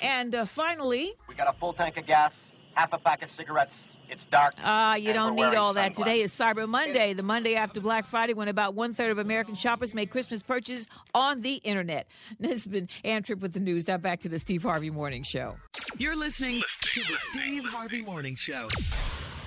And 0.00 0.34
uh, 0.34 0.44
finally, 0.44 1.12
We 1.28 1.34
got 1.34 1.48
a 1.48 1.58
full 1.58 1.72
tank 1.72 1.96
of 1.96 2.06
gas, 2.06 2.52
half 2.74 2.92
a 2.92 2.98
pack 2.98 3.22
of 3.22 3.30
cigarettes. 3.30 3.96
It's 4.08 4.26
dark. 4.26 4.54
Ah, 4.62 4.94
you 4.94 5.12
don't 5.12 5.34
need 5.36 5.40
wearing 5.40 5.58
all 5.58 5.72
that. 5.74 5.94
sunglasses. 5.96 6.04
Today 6.04 6.22
is 6.22 6.32
Cyber 6.32 6.68
Monday, 6.68 7.12
the 7.14 7.22
Monday 7.22 7.54
after 7.54 7.80
Black 7.80 8.06
Friday, 8.06 8.34
when 8.34 8.48
about 8.48 8.74
one 8.74 8.94
third 8.94 9.10
of 9.10 9.18
American 9.18 9.54
shoppers 9.54 9.94
make 9.94 10.10
Christmas 10.10 10.42
purchases 10.42 10.86
on 11.14 11.40
the 11.42 11.54
internet. 11.56 12.06
This 12.38 12.64
has 12.64 12.66
been 12.66 12.88
Ann 13.04 13.22
Tripp 13.22 13.40
with 13.40 13.52
the 13.52 13.60
news. 13.60 13.86
Now 13.86 13.98
back 13.98 14.20
to 14.20 14.28
the 14.28 14.38
Steve 14.38 14.62
Harvey 14.64 14.90
Morning 14.90 15.22
Show. 15.22 15.56
You're 15.96 16.16
listening 16.16 16.62
to 16.80 17.00
the 17.00 17.16
Steve 17.30 17.64
Harvey 17.64 18.02
Morning 18.02 18.34
Show. 18.34 18.68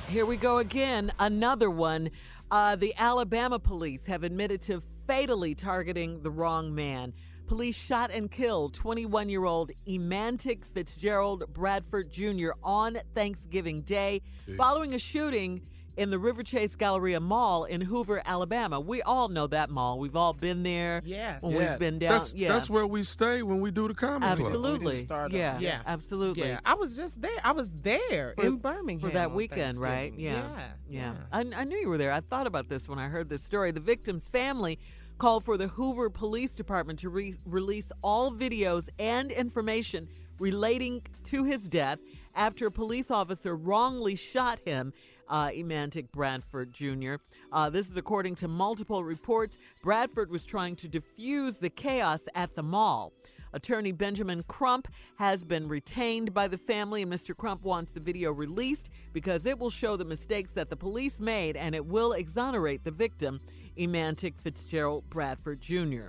Here 0.08 0.26
we 0.26 0.38
go 0.38 0.60
again. 0.60 1.12
Another 1.20 1.70
one. 1.70 2.10
Uh, 2.52 2.76
the 2.76 2.94
Alabama 2.98 3.60
police 3.60 4.06
have 4.06 4.24
admitted 4.24 4.62
to 4.62 4.82
fatally 5.08 5.56
targeting 5.56 6.22
the 6.22 6.30
wrong 6.32 6.74
man. 6.74 7.14
Police 7.48 7.76
shot 7.78 8.12
and 8.12 8.30
killed 8.32 8.74
21 8.74 9.30
year 9.30 9.46
old 9.46 9.72
Emantic 9.88 10.66
Fitzgerald 10.66 11.44
Bradford 11.54 12.12
Jr. 12.12 12.50
on 12.64 12.98
Thanksgiving 13.14 13.82
Day 13.82 14.22
following 14.58 14.96
a 14.96 15.00
shooting 15.00 15.62
in 15.98 16.10
the 16.10 16.18
Riverchase 16.18 16.78
Galleria 16.78 17.22
Mall 17.22 17.64
in 17.64 17.80
Hoover, 17.80 18.22
Alabama. 18.26 18.82
We 18.82 19.02
all 19.04 19.30
know 19.30 19.48
that 19.48 19.70
mall. 19.70 19.98
We've 19.98 20.16
all 20.16 20.34
been 20.34 20.64
there. 20.64 21.02
Yes. 21.06 21.42
When 21.42 21.54
Yeah. 21.54 21.70
we've 21.70 21.80
been 21.80 22.00
down. 22.00 22.12
That's, 22.12 22.34
yeah. 22.36 22.50
that's 22.50 22.70
where 22.70 22.86
we 22.86 23.04
stay 23.04 23.44
when 23.44 23.62
we 23.62 23.72
do 23.72 23.88
the 23.88 23.94
comedy 23.94 24.36
club. 24.42 24.48
Absolutely. 24.48 25.08
Yeah. 25.32 25.60
Yeah. 25.60 25.82
Absolutely. 25.86 26.50
Yeah, 26.50 26.60
I 26.66 26.74
was 26.74 26.98
just 26.98 27.22
there. 27.22 27.32
I 27.46 27.54
was 27.54 27.72
there 27.82 28.34
for, 28.36 28.46
in 28.46 28.58
Birmingham 28.58 29.10
for 29.10 29.14
that 29.14 29.32
weekend, 29.32 29.78
right? 29.78 30.12
Thanksgiving. 30.12 30.44
Yeah, 30.90 31.14
Yeah, 31.14 31.14
I, 31.32 31.46
I 31.56 31.64
knew 31.64 31.78
you 31.78 31.88
were 31.88 31.98
there. 31.98 32.12
I 32.12 32.20
thought 32.20 32.48
about 32.48 32.68
this 32.68 32.90
when 32.90 33.00
I 33.00 33.08
heard 33.08 33.30
this 33.30 33.44
story. 33.44 33.72
The 33.72 33.80
victim's 33.80 34.28
family 34.28 34.80
called 35.18 35.44
for 35.44 35.58
the 35.58 35.68
Hoover 35.68 36.10
Police 36.10 36.56
Department 36.56 37.00
to 37.00 37.10
re- 37.10 37.36
release 37.46 37.92
all 38.02 38.32
videos 38.32 38.90
and 39.00 39.32
information 39.32 40.08
relating 40.40 41.02
to 41.26 41.44
his 41.44 41.70
death 41.70 42.00
after 42.36 42.68
a 42.68 42.72
police 42.72 43.10
officer 43.10 43.56
wrongly 43.56 44.16
shot 44.16 44.60
him. 44.66 44.94
Uh, 45.28 45.50
Emantic 45.56 46.12
Bradford 46.12 46.72
Jr. 46.72 47.16
Uh, 47.52 47.68
this 47.68 47.90
is 47.90 47.98
according 47.98 48.36
to 48.36 48.48
multiple 48.48 49.04
reports. 49.04 49.58
Bradford 49.82 50.30
was 50.30 50.44
trying 50.44 50.76
to 50.76 50.88
defuse 50.88 51.58
the 51.58 51.70
chaos 51.72 52.22
at 52.36 52.54
the 52.54 52.62
mall. 52.62 53.12
Attorney 53.56 53.94
Benjamin 53.94 54.44
Crump 54.48 54.88
has 55.16 55.46
been 55.46 55.68
retained 55.68 56.34
by 56.34 56.48
the 56.48 56.58
family, 56.58 57.02
and 57.02 57.12
Mr. 57.12 57.36
Crump 57.36 57.64
wants 57.64 57.94
the 57.94 58.02
video 58.02 58.32
released 58.32 58.90
because 59.14 59.46
it 59.46 59.58
will 59.58 59.70
show 59.70 59.96
the 59.96 60.06
mistakes 60.06 60.52
that 60.52 60.70
the 60.70 60.76
police 60.76 61.22
made 61.22 61.56
and 61.56 61.74
it 61.74 61.86
will 61.86 62.12
exonerate 62.12 62.84
the 62.84 62.92
victim, 62.92 63.40
Emantic 63.78 64.34
Fitzgerald 64.42 65.10
Bradford 65.10 65.62
Jr. 65.62 66.08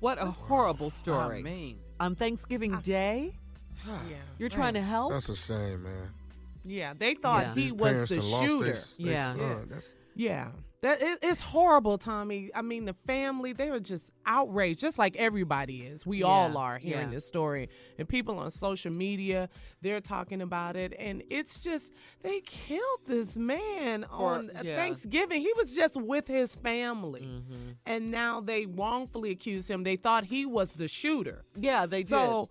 What 0.00 0.20
a 0.20 0.26
horrible 0.26 0.90
story. 0.90 1.38
I 1.38 1.42
mean, 1.42 1.78
On 2.00 2.14
Thanksgiving 2.14 2.78
Day? 2.82 3.32
Yeah. 3.86 4.16
You're 4.38 4.48
trying 4.48 4.74
to 4.74 4.80
help? 4.80 5.10
That's 5.12 5.28
a 5.28 5.34
shame, 5.36 5.82
man. 5.82 6.10
Yeah, 6.64 6.94
they 6.96 7.14
thought 7.14 7.42
Yeah. 7.46 7.54
he 7.54 7.60
These 7.62 7.72
was 7.72 8.08
the 8.08 8.16
done 8.16 8.24
shooter. 8.46 8.64
their- 8.64 8.72
their 8.74 9.12
Yeah. 9.12 9.32
son. 9.32 9.40
Yeah. 9.40 9.54
That's- 9.66 9.92
Yeah. 10.14 10.48
That 10.82 11.00
it, 11.00 11.20
it's 11.22 11.40
horrible, 11.40 11.96
Tommy. 11.96 12.50
I 12.54 12.62
mean, 12.62 12.86
the 12.86 12.96
family, 13.06 13.52
they 13.52 13.70
were 13.70 13.78
just 13.78 14.12
outraged, 14.26 14.80
just 14.80 14.98
like 14.98 15.14
everybody 15.16 15.82
is. 15.82 16.04
We 16.04 16.24
all 16.24 16.58
are 16.58 16.76
hearing 16.76 17.08
yeah. 17.08 17.14
this 17.14 17.26
story. 17.26 17.68
And 17.98 18.08
people 18.08 18.38
on 18.40 18.50
social 18.50 18.90
media, 18.90 19.48
they're 19.80 20.00
talking 20.00 20.42
about 20.42 20.74
it. 20.74 20.92
And 20.98 21.22
it's 21.30 21.60
just, 21.60 21.92
they 22.22 22.40
killed 22.40 23.00
this 23.06 23.36
man 23.36 24.04
For- 24.10 24.34
on 24.34 24.50
yeah. 24.64 24.74
Thanksgiving. 24.74 25.40
He 25.40 25.52
was 25.56 25.72
just 25.72 26.00
with 26.00 26.26
his 26.26 26.56
family. 26.56 27.22
Mm-hmm. 27.22 27.70
And 27.86 28.10
now 28.10 28.40
they 28.40 28.66
wrongfully 28.66 29.30
accused 29.30 29.70
him. 29.70 29.84
They 29.84 29.96
thought 29.96 30.24
he 30.24 30.46
was 30.46 30.72
the 30.72 30.88
shooter. 30.88 31.44
Yeah, 31.54 31.86
they 31.86 32.02
did. 32.02 32.08
So, 32.08 32.48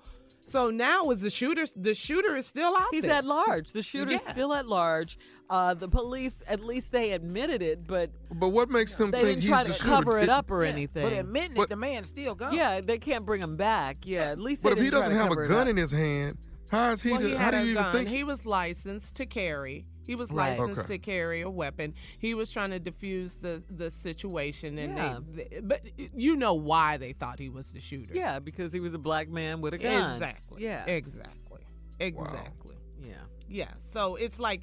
so 0.52 0.70
now 0.70 1.10
is 1.12 1.22
the 1.22 1.30
shooter, 1.30 1.66
the 1.76 1.94
shooter 1.94 2.36
is 2.36 2.46
still 2.46 2.76
out 2.76 2.88
He's 2.92 3.04
there. 3.04 3.14
at 3.14 3.26
large. 3.26 3.72
The 3.72 3.82
shooter's 3.82 4.22
Yeah. 4.26 4.32
still 4.34 4.54
at 4.54 4.68
large. 4.68 5.18
Uh, 5.50 5.74
the 5.74 5.88
police, 5.90 6.44
at 6.48 6.62
least 6.64 6.92
they 6.92 7.12
admitted 7.12 7.62
it, 7.62 7.86
but 7.86 8.10
But 8.34 8.50
what 8.50 8.70
makes 8.70 8.96
them 8.96 9.12
they 9.12 9.18
think 9.22 9.28
didn't 9.28 9.42
he's 9.42 9.50
try 9.50 9.64
the 9.64 9.74
to 9.74 9.80
cover 9.84 10.18
it 10.20 10.30
up 10.30 10.50
or 10.50 10.64
Yeah, 10.64 10.70
anything. 10.72 11.04
But 11.04 11.14
admitting 11.14 11.56
But- 11.56 11.64
it, 11.64 11.70
the 11.70 11.76
man's 11.76 12.08
still 12.08 12.36
gone. 12.36 12.54
Yeah, 12.54 12.80
they 12.82 12.98
can't 12.98 13.26
bring 13.26 13.42
him 13.42 13.58
back. 13.58 13.98
Yeah, 14.06 14.32
at 14.32 14.40
least. 14.40 14.64
But 14.64 14.70
they 14.70 14.74
if 14.74 14.78
he 14.80 14.84
didn't 14.86 15.00
try 15.10 15.10
doesn't 15.10 15.38
have 15.38 15.46
a 15.46 15.48
gun 15.48 15.68
in 15.68 15.76
his 15.78 15.92
hand, 15.92 16.38
how 16.70 16.92
is 16.92 17.02
he? 17.04 17.12
well, 17.12 17.20
to, 17.20 17.28
he 17.30 17.36
how 17.36 17.52
do 17.52 17.58
a 17.58 17.62
you 17.64 17.72
even 17.72 17.84
gun. 17.84 17.94
think? 17.94 18.10
He 18.10 18.24
was 18.24 18.46
licensed 18.46 19.16
to 19.18 19.26
carry. 19.26 19.86
He 20.06 20.16
was 20.16 20.32
Right. 20.32 20.58
licensed 20.58 20.82
Okay. 20.82 20.96
to 20.96 21.00
carry 21.00 21.42
a 21.42 21.50
weapon. 21.50 21.94
He 22.18 22.34
was 22.34 22.52
trying 22.52 22.72
to 22.72 22.80
defuse 22.80 23.40
the 23.40 23.64
the 23.74 23.90
situation, 23.92 24.78
and 24.78 24.98
Yeah. 24.98 25.20
they, 25.32 25.48
they- 25.52 25.60
but 25.62 25.82
you 26.16 26.36
know 26.36 26.54
why 26.56 26.98
they 26.98 27.14
thought 27.14 27.40
he 27.40 27.50
was 27.50 27.72
the 27.74 27.80
shooter? 27.80 28.14
Yeah, 28.16 28.40
because 28.40 28.74
he 28.74 28.80
was 28.80 28.94
a 28.94 29.00
black 29.00 29.30
man 29.30 29.62
with 29.62 29.74
a 29.74 29.78
gun. 29.78 30.14
exactly. 30.14 30.64
Yeah. 30.64 30.86
exactly, 30.86 31.62
exactly. 32.00 32.76
Yeah. 33.04 33.14
Yeah. 33.48 33.72
So 33.94 34.16
it's 34.16 34.40
like, 34.40 34.62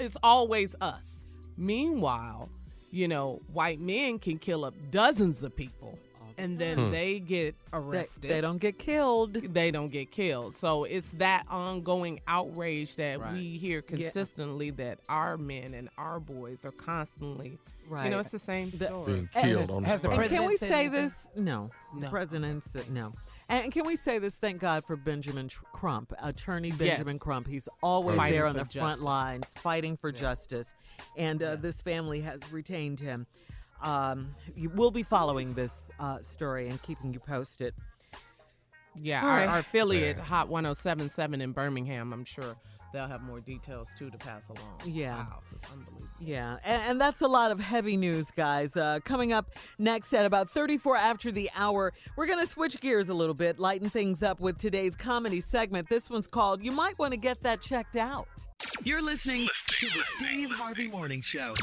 it's 0.00 0.16
always 0.22 0.74
us. 0.80 1.16
Meanwhile, 1.56 2.48
you 2.90 3.08
know, 3.08 3.40
white 3.52 3.80
men 3.80 4.18
can 4.18 4.38
kill 4.38 4.64
up 4.64 4.74
dozens 4.90 5.42
of 5.44 5.54
people, 5.56 5.98
and 6.38 6.58
then 6.58 6.78
Hmm. 6.78 6.90
they 6.90 7.18
get 7.20 7.54
arrested. 7.72 8.30
they 8.30 8.40
don't 8.40 8.58
get 8.58 8.78
killed. 8.78 9.34
they 9.34 9.70
don't 9.70 9.90
get 9.90 10.10
killed. 10.10 10.54
So 10.54 10.84
it's 10.84 11.10
that 11.12 11.44
ongoing 11.48 12.20
outrage 12.26 12.96
that 12.96 13.20
Right. 13.20 13.32
we 13.32 13.56
hear 13.58 13.82
consistently 13.82 14.70
that 14.70 15.00
our 15.08 15.36
men 15.36 15.74
and 15.74 15.88
our 15.98 16.20
boys 16.20 16.64
are 16.64 16.72
constantly, 16.72 17.58
Right. 17.88 18.04
you 18.04 18.10
know, 18.10 18.18
it's 18.18 18.30
the 18.30 18.38
same 18.38 18.70
The- 18.70 18.86
story. 18.86 19.12
Being 19.12 19.28
And- 19.34 19.44
killed 19.44 19.70
on 19.70 19.82
the 19.82 19.88
has 19.88 20.00
the 20.00 20.08
spot. 20.08 20.20
And 20.20 20.30
can 20.30 20.46
we 20.46 20.56
say 20.56 20.88
this? 20.88 21.28
No. 21.36 21.70
The 21.94 22.00
No. 22.00 22.08
president 22.10 22.64
said 22.64 22.90
no. 22.90 23.12
And 23.46 23.70
can 23.70 23.86
we 23.86 23.94
say 23.96 24.18
this? 24.18 24.36
Thank 24.36 24.58
God 24.62 24.86
for 24.86 24.96
Benjamin 24.96 25.50
Crump, 25.74 26.14
Attorney 26.22 26.70
Benjamin 26.72 27.14
Yes. 27.16 27.22
Crump. 27.22 27.46
He's 27.46 27.68
always 27.82 28.16
Fighting 28.16 28.38
there 28.38 28.46
on 28.46 28.54
for 28.54 28.64
the 28.64 28.70
front 28.80 29.02
lines, 29.02 29.44
fighting 29.56 29.98
for 29.98 30.10
justice. 30.10 30.72
And 31.18 31.42
uh, 31.42 31.56
this 31.56 31.82
family 31.82 32.22
has 32.22 32.40
retained 32.50 33.00
him. 33.00 33.26
Um, 33.84 34.34
you- 34.56 34.70
we'll 34.70 34.90
be 34.90 35.02
following 35.02 35.54
this 35.54 35.88
uh, 36.00 36.20
story 36.22 36.68
and 36.68 36.80
keeping 36.82 37.12
you 37.12 37.20
posted. 37.20 37.74
Yeah, 38.96 39.24
our, 39.24 39.28
right. 39.28 39.48
our 39.48 39.58
affiliate 39.58 40.18
Hot 40.18 40.48
1077 40.48 41.40
in 41.40 41.52
Birmingham, 41.52 42.12
I'm 42.12 42.24
sure 42.24 42.56
they'll 42.92 43.08
have 43.08 43.22
more 43.22 43.40
details 43.40 43.88
too 43.98 44.08
to 44.08 44.16
pass 44.18 44.48
along. 44.48 44.80
Yeah. 44.86 45.16
Wow, 45.16 45.40
it's 45.52 45.72
unbelievable. 45.72 46.06
Yeah, 46.20 46.58
and, 46.64 46.82
and 46.90 47.00
that's 47.00 47.20
a 47.20 47.26
lot 47.26 47.50
of 47.50 47.58
heavy 47.58 47.96
news, 47.96 48.30
guys. 48.30 48.76
Uh, 48.76 49.00
coming 49.04 49.32
up 49.32 49.46
next 49.80 50.14
at 50.14 50.24
about 50.24 50.48
34 50.48 50.96
after 50.96 51.32
the 51.32 51.50
hour, 51.56 51.92
we're 52.16 52.26
going 52.26 52.38
to 52.44 52.50
switch 52.50 52.80
gears 52.80 53.08
a 53.08 53.14
little 53.14 53.34
bit, 53.34 53.58
lighten 53.58 53.90
things 53.90 54.22
up 54.22 54.38
with 54.38 54.58
today's 54.58 54.94
comedy 54.94 55.40
segment. 55.40 55.88
This 55.88 56.08
one's 56.08 56.28
called 56.28 56.62
You 56.62 56.70
Might 56.70 56.96
Want 56.96 57.12
to 57.12 57.18
Get 57.18 57.42
That 57.42 57.60
Checked 57.60 57.96
Out. 57.96 58.28
You're 58.82 59.02
listening 59.02 59.48
to 59.66 59.86
the 59.86 60.02
Steve 60.16 60.50
Harvey 60.50 60.88
Morning 60.88 61.20
Show. 61.20 61.54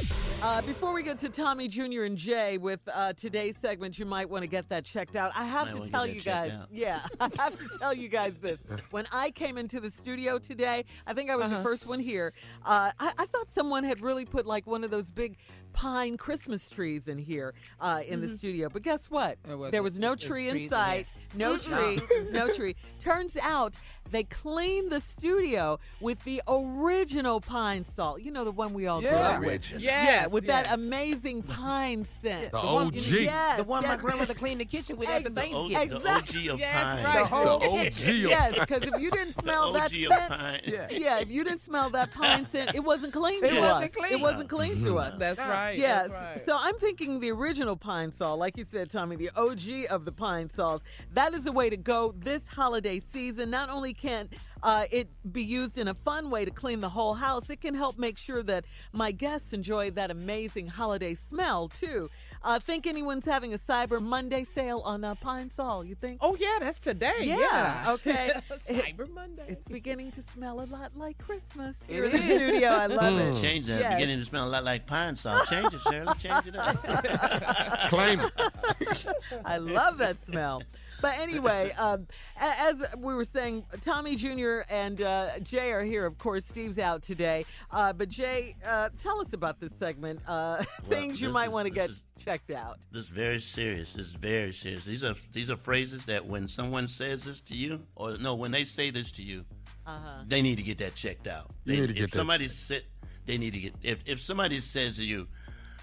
Uh, 0.42 0.62
before 0.62 0.94
we 0.94 1.04
get 1.04 1.18
to 1.20 1.30
Tommy 1.30 1.68
Jr. 1.68 2.04
and 2.04 2.18
Jay 2.18 2.58
with 2.58 2.80
uh, 2.94 3.14
today's 3.14 3.58
segment, 3.58 3.98
you 3.98 4.06
might 4.06 4.30
want 4.30 4.44
to 4.44 4.48
get 4.48 4.70
that 4.70 4.86
checked 4.86 5.16
out. 5.16 5.32
I 5.36 5.44
have 5.46 5.72
Might 5.74 5.84
to 5.86 5.92
tell 5.92 6.06
you 6.08 6.22
guys, 6.22 6.52
yeah, 6.72 7.00
I 7.20 7.30
have 7.40 7.58
to 7.58 7.68
tell 7.80 7.94
you 7.94 8.08
guys 8.08 8.34
this. 8.42 8.60
When 8.92 9.06
I 9.12 9.32
came 9.32 9.58
into 9.58 9.80
the 9.80 9.90
studio 9.90 10.38
today, 10.38 10.86
I 11.08 11.14
think 11.14 11.30
I 11.30 11.36
was 11.36 11.46
Uh-huh. 11.48 11.58
the 11.58 11.64
first 11.64 11.88
one 11.88 12.00
here. 12.00 12.34
Uh, 12.66 12.92
I, 13.00 13.14
I 13.18 13.26
thought 13.26 13.50
someone 13.52 13.84
had 13.84 14.02
really 14.02 14.26
put 14.26 14.46
like 14.46 14.68
one 14.68 14.84
of 14.84 14.92
those 14.92 15.10
big 15.10 15.38
pine 15.74 16.18
Christmas 16.18 16.70
trees 16.70 17.08
in 17.08 17.18
here 17.18 17.54
uh, 17.80 18.02
in 18.08 18.20
the 18.22 18.28
Mhm. 18.28 18.38
studio. 18.38 18.70
But 18.70 18.82
guess 18.84 19.10
what? 19.10 19.38
There 19.44 19.58
was- 19.58 19.72
there 19.72 19.84
was 19.84 20.00
no 20.00 20.16
tree 20.16 20.50
in 20.50 20.68
sight. 20.68 21.14
No 21.36 21.58
tree. 21.58 22.00
no 22.32 22.50
tree. 22.54 22.76
Turns 23.00 23.38
out 23.38 23.76
they 24.10 24.24
cleaned 24.24 24.92
the 24.92 25.00
studio 25.00 25.80
with 26.02 26.24
the 26.26 26.42
original 26.48 27.40
Pine-Sol. 27.40 28.20
You 28.20 28.32
know 28.32 28.44
the 28.44 28.52
one 28.52 28.74
we 28.74 28.88
all 28.88 29.00
grew 29.02 29.10
Yeah. 29.10 29.30
up 29.30 29.40
with. 29.40 29.50
Original. 29.50 29.82
yeah, 29.82 30.04
Yes, 30.04 30.32
with 30.32 30.46
yes. 30.46 30.68
that 30.68 30.74
amazing 30.74 31.44
pine 31.44 32.04
scent. 32.04 32.52
The 32.52 32.58
one- 32.60 32.88
OG. 32.88 32.96
Yes, 32.96 33.58
the 33.58 33.64
one 33.64 33.84
my 33.84 33.96
grandmother 33.96 34.34
cleaned 34.34 34.60
the 34.60 34.66
kitchen 34.66 34.98
with 34.98 35.08
after 35.08 35.28
Ex- 35.28 35.36
Thanksgiving. 35.36 35.90
The 35.90 35.96
Exactly. 35.96 36.40
OG 36.50 36.54
of 36.54 36.60
Yes, 36.60 36.84
pine. 36.84 37.04
right. 37.06 37.30
The 37.30 37.36
OG 37.36 37.54
of 37.56 37.62
pine. 37.72 37.92
Yes, 38.30 38.60
because 38.60 38.84
if 38.84 39.00
you 39.02 39.12
didn't 39.12 39.34
smell 39.40 39.72
The 39.72 39.80
that 39.80 39.92
OG 39.92 40.04
of 40.04 40.12
scent, 40.18 40.30
pine. 40.42 40.62
yeah. 40.66 40.88
Yeah. 40.92 41.20
if 41.20 41.30
you 41.32 41.44
didn't 41.44 41.62
smell 41.62 41.90
that 41.92 42.12
pine 42.12 42.46
scent, 42.46 42.76
it 42.76 42.84
wasn't 42.84 43.14
clean 43.14 43.44
It 43.44 43.50
to 43.50 43.60
wasn't 43.60 43.84
us. 43.84 43.96
clean. 43.96 44.12
It 44.14 44.22
wasn't 44.22 44.50
clean 44.50 44.78
to 44.80 44.86
mm-hmm. 44.90 44.98
us. 44.98 45.14
That's 45.18 45.40
right. 45.40 45.78
Yes. 45.78 46.10
That's 46.10 46.22
right. 46.24 46.46
So 46.46 46.58
I'm 46.60 46.76
thinking 46.76 47.20
the 47.22 47.32
original 47.32 47.76
Pine-Sol, 47.78 48.38
like 48.38 48.58
you 48.58 48.64
said, 48.66 48.90
Tommy, 48.92 49.16
the 49.16 49.30
OG 49.36 49.86
of 49.90 50.06
the 50.06 50.12
Pine-Sols. 50.12 50.82
That 51.14 51.34
is 51.34 51.44
the 51.46 51.52
way 51.52 51.70
to 51.70 51.78
go 51.78 52.14
this 52.18 52.48
holiday 52.48 53.00
season. 53.00 53.50
Not 53.50 53.70
only 53.70 53.91
can 53.94 54.30
uh, 54.64 54.86
it 54.92 55.10
be 55.32 55.44
used 55.44 55.78
in 55.78 55.88
a 55.88 55.94
fun 55.94 56.30
way 56.30 56.46
to 56.46 56.52
clean 56.52 56.82
the 56.82 56.90
whole 56.90 57.14
house, 57.16 57.50
it 57.50 57.62
can 57.62 57.74
help 57.74 57.98
make 57.98 58.18
sure 58.18 58.44
that 58.44 58.66
my 58.94 59.12
guests 59.12 59.54
enjoy 59.54 59.90
that 59.92 60.12
amazing 60.12 60.68
holiday 60.68 61.16
smell 61.16 61.68
too. 61.68 62.10
Uh, 62.44 62.58
think 62.60 62.88
anyone's 62.88 63.26
having 63.26 63.54
a 63.54 63.58
Cyber 63.58 64.02
Monday 64.02 64.44
sale 64.44 64.82
on 64.84 65.04
uh, 65.04 65.14
pine 65.16 65.50
Sol? 65.52 65.84
You 65.86 65.94
think? 65.94 66.20
Oh 66.22 66.36
yeah, 66.40 66.58
that's 66.60 66.80
today. 66.80 67.14
Yeah, 67.22 67.38
Yeah. 67.38 67.92
okay. 67.94 68.32
Cyber 68.68 69.08
Monday. 69.14 69.46
It's 69.48 69.68
beginning 69.68 70.10
to 70.12 70.22
smell 70.22 70.62
a 70.62 70.66
lot 70.66 70.96
like 70.98 71.18
Christmas 71.20 71.78
It 71.88 71.94
here 71.94 72.06
in 72.06 72.12
the 72.12 72.18
studio. 72.18 72.70
I 72.70 72.88
love 72.88 73.20
it. 73.20 73.40
Change 73.42 73.68
that. 73.68 73.80
Yes. 73.82 73.94
Beginning 73.96 74.20
to 74.20 74.26
smell 74.26 74.48
a 74.48 74.50
lot 74.50 74.64
like 74.64 74.88
pine 74.88 75.16
Sol. 75.16 75.40
Change 75.46 75.74
it, 75.74 75.82
Shirley. 75.82 76.14
Change 76.18 76.48
it 76.48 76.56
up. 76.56 76.84
Claim 77.90 78.22
it. 78.22 78.32
I 79.46 79.58
love 79.58 79.98
that 80.00 80.24
smell. 80.24 80.64
But 81.02 81.18
anyway, 81.20 81.72
um, 81.80 82.08
as 82.38 82.84
we 82.98 83.14
were 83.14 83.26
saying, 83.26 83.66
Tommy 83.84 84.16
Jr. 84.16 84.60
and 84.70 85.02
uh, 85.02 85.40
Jay 85.40 85.72
are 85.72 85.84
here. 85.84 86.06
Of 86.06 86.18
course, 86.18 86.46
Steve's 86.46 86.78
out 86.80 87.02
today. 87.02 87.46
Uh, 87.72 87.92
but 87.94 88.08
Jay, 88.10 88.56
uh, 88.66 88.90
tell 88.98 89.20
us 89.20 89.34
about 89.34 89.60
this 89.60 89.72
segment. 89.74 90.20
Uh, 90.28 90.64
things 90.90 91.20
you 91.20 91.30
might 91.30 91.52
want 91.52 91.66
to 91.68 91.74
get 91.74 91.90
is- 91.90 92.06
checked 92.24 92.52
out. 92.52 92.78
This 92.92 93.06
is 93.06 93.10
very 93.12 93.40
serious. 93.40 93.94
This 93.94 94.08
is 94.08 94.14
very 94.16 94.52
serious. 94.54 94.86
These 94.86 95.04
are 95.04 95.16
these 95.32 95.50
are 95.50 95.58
phrases 95.58 96.06
that 96.06 96.24
when 96.26 96.48
someone 96.48 96.88
says 96.88 97.24
this 97.24 97.42
to 97.42 97.56
you, 97.56 97.82
or 97.96 98.18
no, 98.20 98.36
when 98.36 98.52
they 98.52 98.64
say 98.64 98.92
this 98.92 99.12
to 99.14 99.24
you, 99.24 99.44
Uh-huh. 99.88 100.24
they 100.28 100.42
need 100.44 100.58
to 100.58 100.64
get 100.64 100.78
that 100.78 100.94
checked 100.94 101.26
out. 101.28 101.48
You 101.66 101.74
They- 101.76 101.82
need 101.82 101.88
to 101.88 101.94
get 101.94 102.04
if 102.06 102.12
that 102.12 102.18
somebody 102.18 102.48
said 102.48 102.84
they 103.26 103.38
need 103.40 103.54
to 103.54 103.60
get 103.60 103.74
if 103.82 104.00
if 104.06 104.20
somebody 104.20 104.60
says 104.62 104.98
to 104.98 105.04
you, 105.06 105.28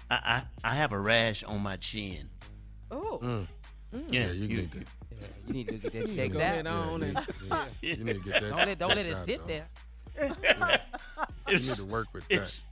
I 0.09 0.43
I, 0.63 0.71
I 0.71 0.75
have 0.75 0.93
a 0.93 0.99
rash 0.99 1.43
on 1.43 1.61
my 1.61 1.75
chin. 1.75 2.29
Oh. 2.89 3.19
Mm. 3.21 3.47
Yeah, 3.91 4.27
Yeah, 4.27 4.31
you 4.33 4.47
need 4.47 4.71
to. 4.71 4.77
Yeah, 4.79 4.83
you 5.47 5.53
need 5.53 5.67
to 5.69 5.75
get 5.77 5.93
that 5.93 6.07
You 6.09 6.15
checked 6.15 6.35
out. 6.35 6.41
ahead 6.41 6.67
on 6.67 7.03
and 7.03 7.13
yeah, 7.13 7.65
yeah. 7.81 7.93
You 7.95 8.03
need 8.03 8.13
to 8.17 8.31
get 8.31 8.33
that. 8.41 8.49
Don't 8.49 8.57
let 8.65 8.79
don't 8.79 8.95
let 8.95 9.05
it 9.05 9.15
sit 9.15 9.39
dog. 9.39 9.47
there. 9.47 9.67
You 11.47 11.53
need 11.55 11.63
to 11.63 11.85
work 11.85 12.07
with 12.13 12.27
that. 12.29 12.35
It's, 12.41 12.63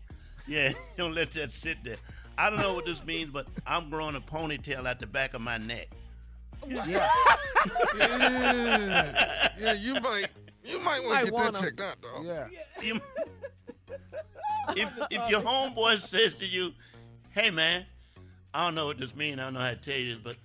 yeah, 0.47 0.71
don't 0.97 1.13
let 1.15 1.31
that 1.31 1.51
sit 1.51 1.77
there. 1.83 1.97
I 2.37 2.49
don't 2.49 2.59
know 2.59 2.73
what 2.75 2.85
this 2.85 3.03
means, 3.05 3.31
but 3.31 3.47
I'm 3.65 3.89
growing 3.89 4.15
a 4.15 4.21
ponytail 4.21 4.85
at 4.85 4.99
the 4.99 5.07
back 5.07 5.33
of 5.33 5.41
my 5.41 5.57
neck. 5.57 5.87
Yeah. 6.67 6.85
Yeah, 7.97 9.47
yeah, 9.59 9.73
you 9.73 9.93
might, 9.95 10.27
you 10.63 10.79
might 10.79 10.99
want 11.03 11.09
Might 11.09 11.19
to 11.25 11.25
get 11.25 11.33
wanna. 11.33 11.51
that 11.51 11.61
checked 11.61 11.81
out, 11.81 12.01
dog. 12.01 12.25
Yeah. 12.25 12.47
You- 12.81 12.99
if 14.75 14.89
if 15.09 15.29
your 15.29 15.39
homeboy 15.41 15.97
says 16.01 16.37
to 16.39 16.45
you, 16.45 16.73
"Hey 17.31 17.49
man, 17.49 17.85
I 18.53 18.65
don't 18.65 18.75
know 18.75 18.85
what 18.85 18.97
this 18.97 19.15
means. 19.15 19.39
I 19.39 19.43
don't 19.45 19.53
know 19.53 19.61
how 19.61 19.69
to 19.69 19.75
tell 19.77 19.95
you 19.95 20.15
this, 20.15 20.23
but 20.23 20.35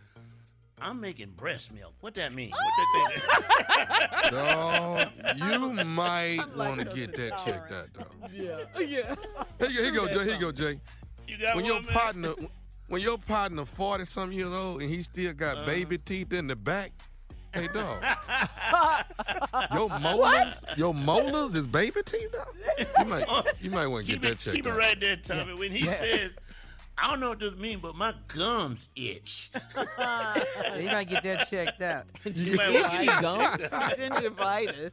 I'm 0.80 1.00
making 1.00 1.30
breast 1.36 1.72
milk. 1.72 1.94
What 2.00 2.14
that 2.14 2.34
mean? 2.34 2.50
What 2.50 2.60
that 2.76 4.28
thing? 4.30 4.30
Dog, 4.32 5.08
you 5.36 5.84
might 5.84 6.40
want 6.56 6.80
to 6.80 6.86
get 6.86 7.14
that 7.16 7.38
checked 7.44 7.72
out, 7.72 7.92
dog. 7.92 8.06
yeah, 8.32 8.58
yeah. 8.80 9.14
Here, 9.58 9.68
you- 9.68 9.68
here 9.68 9.84
you 9.84 9.92
go, 9.94 10.06
Jay. 10.08 10.24
Here 10.24 10.34
you 10.34 10.40
go, 10.40 10.52
Jay. 10.52 10.80
You 11.28 11.38
got 11.38 11.56
When 11.56 11.64
one, 11.64 11.72
your 11.72 11.82
man? 11.82 11.92
partner, 11.92 12.34
when 12.88 13.00
your 13.02 13.18
partner 13.18 13.64
forty 13.64 14.04
something 14.04 14.36
years 14.36 14.52
old 14.52 14.82
and 14.82 14.90
he 14.90 15.02
still 15.02 15.32
got 15.34 15.56
Uh-huh. 15.58 15.66
baby 15.66 15.98
teeth 15.98 16.32
in 16.32 16.46
the 16.48 16.56
back, 16.56 16.92
hey 17.54 17.68
dog, 17.72 18.02
your 19.72 19.88
molars, 20.00 20.64
your 20.76 20.94
molars 20.94 21.54
is 21.54 21.66
baby 21.66 22.00
teeth, 22.04 22.32
dog. 22.32 22.46
You 22.98 23.04
might, 23.04 23.26
you 23.60 23.70
might 23.70 23.86
want 23.86 24.06
to 24.06 24.12
keep 24.12 24.22
get 24.22 24.30
that 24.32 24.38
checked 24.40 24.56
keep 24.56 24.66
out. 24.66 24.74
it 24.74 24.78
right 24.78 25.00
there, 25.00 25.16
Tommy. 25.16 25.54
When 25.54 25.70
he 25.70 25.84
Yeah. 25.86 25.92
says, 25.92 26.36
"I 27.02 27.10
don't 27.10 27.20
know 27.20 27.30
what 27.30 27.40
this 27.40 27.56
means, 27.56 27.80
but 27.80 27.96
my 27.96 28.14
gums 28.28 28.88
itch." 28.96 29.50
You 30.76 30.88
gotta 30.88 31.04
get 31.04 31.22
that 31.24 31.48
checked 31.50 31.82
out. 31.82 32.04
You 32.24 32.56
might 32.56 32.72
want 32.72 32.92
to 32.92 33.02
Itchy 33.02 33.20
gums, 33.20 33.68
gingivitis. 33.96 34.92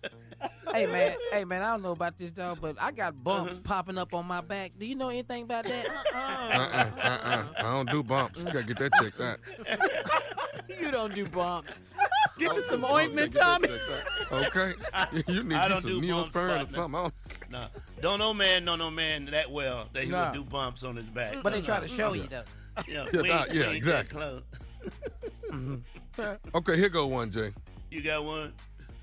Hey 0.74 0.86
man, 0.86 1.16
hey 1.32 1.46
man, 1.46 1.62
I 1.64 1.72
don't 1.72 1.82
know 1.82 1.92
about 1.92 2.18
this 2.18 2.32
dog, 2.32 2.60
but 2.62 2.76
I 2.80 2.92
got 2.92 3.22
bumps 3.24 3.54
Uh-huh. 3.54 3.62
popping 3.64 3.98
up 3.98 4.14
on 4.14 4.26
my 4.28 4.42
back. 4.42 4.72
Do 4.80 4.86
you 4.86 4.96
know 4.96 5.10
anything 5.10 5.44
about 5.44 5.66
that? 5.66 5.86
Uh-uh, 5.88 6.92
uh-uh. 7.02 7.46
I 7.58 7.62
don't 7.74 7.90
do 7.90 8.04
bumps. 8.04 8.40
You 8.40 8.46
gotta 8.46 8.64
get 8.64 8.78
that 8.78 8.92
checked 9.02 9.20
out. 9.22 9.40
You 10.80 10.92
don't 10.92 11.14
do 11.14 11.26
bumps. 11.28 11.74
Get 12.38 12.56
you 12.56 12.62
some 12.62 12.86
ointment, 12.86 13.34
Tommy. 13.34 13.70
Okay, 14.32 14.74
you 15.28 15.44
need 15.44 15.56
I 15.56 15.64
you 15.64 15.70
don't 15.70 15.82
some 15.82 16.00
do 16.02 16.08
bumps, 16.14 16.36
Neosporin 16.36 16.46
or 16.46 16.48
partner. 16.50 16.66
something. 16.68 16.96
I 16.96 17.02
don't- 17.02 17.14
No, 17.52 17.68
don't 18.02 18.20
no 18.20 18.34
man 18.36 18.66
know 18.66 18.76
no 18.76 18.92
man 18.92 19.26
that 19.26 19.50
well 19.52 19.90
that 19.94 20.04
he 20.04 20.12
Nah. 20.12 20.26
would 20.26 20.34
do 20.36 20.44
bumps 20.44 20.84
on 20.84 20.96
his 20.96 21.10
back. 21.10 21.38
But 21.44 21.54
they 21.54 21.62
try 21.62 21.80
to 21.80 21.88
show 21.88 22.14
you 22.14 22.28
though. 22.28 22.44
Yeah, 22.88 23.06
Yeah, 23.12 23.22
we 23.22 23.28
nah, 23.30 23.46
yeah, 23.48 23.54
we 23.54 23.64
ain't 23.64 23.76
exactly. 23.78 24.20
that 24.20 24.42
close. 25.50 26.40
Okay, 26.56 26.78
here 26.78 26.90
go 26.90 27.08
one, 27.08 27.32
Jay. 27.32 27.52
You 27.92 28.02
got 28.04 28.24
one? 28.24 28.54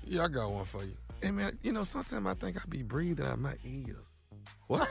Yeah, 0.05 0.23
I 0.23 0.27
got 0.29 0.49
one 0.49 0.65
for 0.65 0.83
you. 0.83 0.95
Hey 1.21 1.31
man, 1.31 1.57
you 1.63 1.71
know 1.71 1.83
sometimes 1.83 2.25
I 2.27 2.33
think 2.35 2.57
I 2.57 2.61
be 2.69 2.83
breathing 2.83 3.25
out 3.25 3.39
my 3.39 3.55
ears. 3.63 4.21
What? 4.67 4.87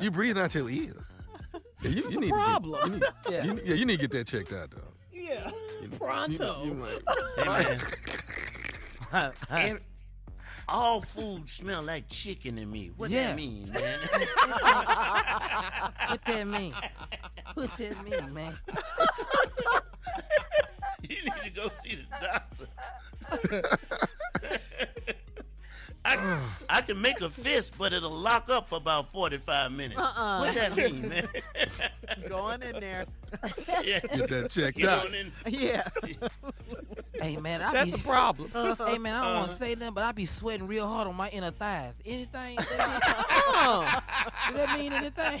you 0.00 0.10
breathing 0.10 0.42
out 0.42 0.54
your 0.54 0.68
ears? 0.70 1.02
Yeah, 1.82 1.90
you, 1.90 2.10
you 2.10 2.20
need 2.20 2.30
problem? 2.30 2.92
To 2.92 2.98
get, 3.00 3.00
you 3.00 3.00
need, 3.00 3.04
Yeah. 3.30 3.44
you, 3.44 3.60
yeah, 3.64 3.74
you 3.74 3.84
need 3.86 4.00
to 4.00 4.08
get 4.08 4.10
that 4.12 4.26
checked 4.28 4.52
out, 4.52 4.70
though. 4.70 4.92
Yeah. 5.12 5.50
You, 5.82 5.88
Pronto. 5.98 6.64
you 6.64 6.74
might. 6.74 7.80
Say, 9.50 9.76
all 10.68 11.00
food 11.00 11.48
smell 11.48 11.82
like 11.82 12.08
chicken 12.08 12.56
to 12.56 12.64
me. 12.66 12.92
What 12.96 13.10
Yeah. 13.10 13.28
that 13.28 13.36
mean, 13.36 13.68
man? 13.72 13.98
What 16.08 16.24
that 16.24 16.46
mean? 16.46 16.74
What 17.54 17.76
that 17.78 18.04
mean, 18.04 18.32
man? 18.32 18.54
you 21.08 21.16
need 21.16 21.32
to 21.44 21.50
go 21.50 21.68
see 21.84 21.96
the 21.96 22.06
doctor. 22.20 23.78
I, 26.04 26.48
I 26.68 26.80
can 26.80 27.00
make 27.00 27.20
a 27.20 27.30
fist, 27.30 27.74
but 27.78 27.92
it'll 27.92 28.10
lock 28.10 28.50
up 28.50 28.68
for 28.68 28.76
about 28.76 29.12
45 29.12 29.70
minutes. 29.72 29.98
Uh-uh. 29.98 30.38
What 30.40 30.54
that 30.54 30.76
mean, 30.76 31.08
man? 31.08 31.28
Go 32.28 32.38
on 32.38 32.62
in 32.62 32.80
there. 32.80 33.06
yeah. 33.84 34.00
Get 34.00 34.28
that 34.28 34.50
checked 34.50 34.78
Get 34.78 34.88
out. 34.88 35.06
Yeah. 35.46 35.86
Hey 37.20 37.36
man, 37.36 37.62
I 37.62 37.72
That's 37.72 37.90
be 37.94 38.00
a 38.00 38.02
problem. 38.02 38.50
Hey 38.52 38.98
man, 38.98 39.14
I 39.14 39.20
don't 39.20 39.26
Uh-huh. 39.30 39.38
want 39.40 39.50
to 39.52 39.56
say 39.56 39.74
nothing, 39.76 39.94
but 39.94 40.02
I 40.02 40.10
be 40.10 40.24
sweating 40.26 40.66
real 40.66 40.88
hard 40.88 41.06
on 41.06 41.14
my 41.14 41.28
inner 41.28 41.52
thighs. 41.52 41.92
Anything? 42.04 42.56
Does 42.56 42.66
Oh. 42.80 43.88
that 44.56 44.76
mean 44.76 44.92
anything? 44.92 45.38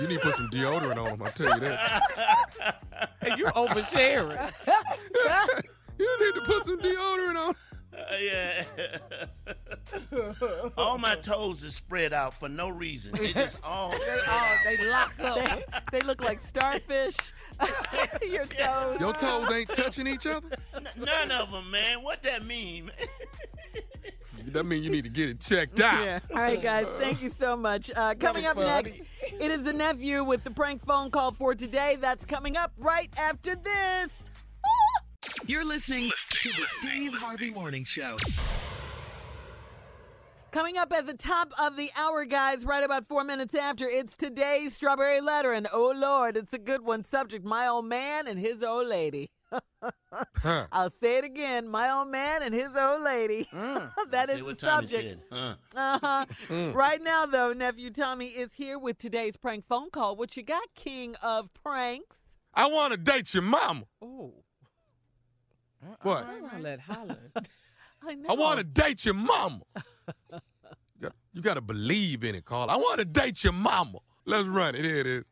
You 0.00 0.08
need 0.08 0.14
to 0.14 0.20
put 0.20 0.34
some 0.36 0.48
deodorant 0.48 0.96
on 0.96 1.18
them. 1.18 1.22
I 1.22 1.28
tell 1.30 1.52
you 1.52 1.60
that. 1.60 2.80
Hey, 3.20 3.34
you're 3.36 3.50
oversharing. 3.50 4.50
You 5.98 6.18
need 6.24 6.34
to 6.36 6.40
put 6.46 6.64
some 6.64 6.78
deodorant 6.78 7.36
on. 7.48 7.54
Uh, 8.00 8.16
yeah. 8.22 8.64
all 10.76 10.98
my 10.98 11.14
toes 11.16 11.64
are 11.64 11.70
spread 11.70 12.12
out 12.12 12.34
for 12.34 12.48
no 12.48 12.68
reason. 12.68 13.12
They 13.12 13.32
just 13.32 13.58
all 13.64 13.90
They 13.90 14.20
all 14.28 14.56
they 14.64 14.88
lock 14.90 15.12
up. 15.20 15.36
They, 15.92 15.98
they 15.98 16.06
look 16.06 16.22
like 16.22 16.40
starfish. 16.40 17.16
Your 18.28 18.44
toes. 18.46 19.00
Your 19.00 19.12
toes 19.12 19.52
ain't 19.52 19.68
touching 19.70 20.06
each 20.06 20.26
other. 20.26 20.56
N- 20.74 20.88
None 20.96 21.30
of 21.32 21.50
them, 21.52 21.70
man. 21.70 22.02
What 22.02 22.22
that 22.22 22.44
mean? 22.44 22.90
That 24.46 24.64
means 24.64 24.84
you 24.84 24.90
need 24.90 25.04
to 25.04 25.10
get 25.10 25.28
it 25.28 25.38
checked 25.40 25.80
out. 25.80 26.02
Yeah. 26.04 26.18
All 26.30 26.40
right, 26.40 26.60
guys. 26.60 26.86
Thank 26.98 27.20
you 27.22 27.28
so 27.28 27.56
much. 27.56 27.90
Uh, 27.94 28.14
coming 28.14 28.46
up 28.46 28.56
next, 28.56 28.98
it 29.38 29.50
is 29.50 29.62
the 29.62 29.72
nephew 29.72 30.24
with 30.24 30.42
the 30.44 30.50
prank 30.50 30.84
phone 30.84 31.10
call 31.10 31.30
for 31.32 31.54
today. 31.54 31.98
That's 32.00 32.24
coming 32.24 32.56
up 32.56 32.72
right 32.78 33.10
after 33.18 33.54
this. 33.54 34.22
You're 35.46 35.64
listening 35.64 36.10
to 36.30 36.48
the 36.50 36.64
Steve 36.80 37.12
Harvey 37.14 37.50
Morning 37.50 37.84
Show. 37.84 38.16
Coming 40.52 40.76
up 40.76 40.92
at 40.92 41.06
the 41.06 41.16
top 41.16 41.52
of 41.60 41.76
the 41.76 41.90
hour, 41.96 42.24
guys, 42.24 42.64
right 42.64 42.82
about 42.82 43.06
four 43.06 43.22
minutes 43.22 43.54
after, 43.54 43.86
it's 43.86 44.16
today's 44.16 44.74
Strawberry 44.74 45.20
Letter. 45.20 45.52
And 45.52 45.68
oh, 45.72 45.92
Lord, 45.96 46.36
it's 46.36 46.52
a 46.52 46.58
good 46.58 46.82
one. 46.82 47.04
Subject 47.04 47.44
My 47.44 47.68
Old 47.68 47.84
Man 47.86 48.26
and 48.26 48.38
His 48.38 48.62
Old 48.62 48.88
Lady. 48.88 49.30
I'll 50.72 50.90
say 50.90 51.18
it 51.18 51.24
again. 51.24 51.68
My 51.68 51.90
old 51.90 52.08
man 52.08 52.42
and 52.42 52.54
his 52.54 52.76
old 52.76 53.02
lady. 53.02 53.48
that 53.52 54.28
Say 54.28 54.34
is 54.36 54.42
what 54.42 54.58
the 54.58 54.66
subject. 54.66 54.92
said, 54.92 55.20
huh? 55.32 55.54
Uh-huh. 55.74 56.26
Mm. 56.48 56.74
Right 56.74 57.02
now, 57.02 57.26
though, 57.26 57.52
nephew 57.52 57.90
Tommy 57.90 58.26
is 58.26 58.54
here 58.54 58.78
with 58.78 58.98
today's 58.98 59.36
prank 59.36 59.64
phone 59.64 59.90
call. 59.90 60.16
What 60.16 60.36
you 60.36 60.42
got, 60.42 60.62
king 60.74 61.14
of 61.22 61.52
pranks? 61.54 62.16
I 62.54 62.68
want 62.68 62.92
to 62.92 62.96
date 62.96 63.32
your 63.34 63.42
mama. 63.44 63.84
Oh. 64.02 64.34
What? 66.02 66.26
I'll 66.52 66.60
let 66.60 66.80
holler. 66.80 67.18
I. 68.02 68.16
I 68.28 68.34
want 68.34 68.58
to 68.58 68.64
date 68.64 69.04
your 69.04 69.14
mama. 69.14 69.60
you, 70.32 70.40
got, 71.00 71.12
you 71.32 71.42
got 71.42 71.54
to 71.54 71.60
believe 71.60 72.24
in 72.24 72.34
it, 72.34 72.44
Carl. 72.44 72.70
I 72.70 72.76
want 72.76 72.98
to 72.98 73.04
date 73.04 73.44
your 73.44 73.52
mama. 73.52 73.98
Let's 74.24 74.48
run 74.48 74.74
it. 74.74 74.84
Here 74.84 75.00
it 75.00 75.06
is. 75.06 75.24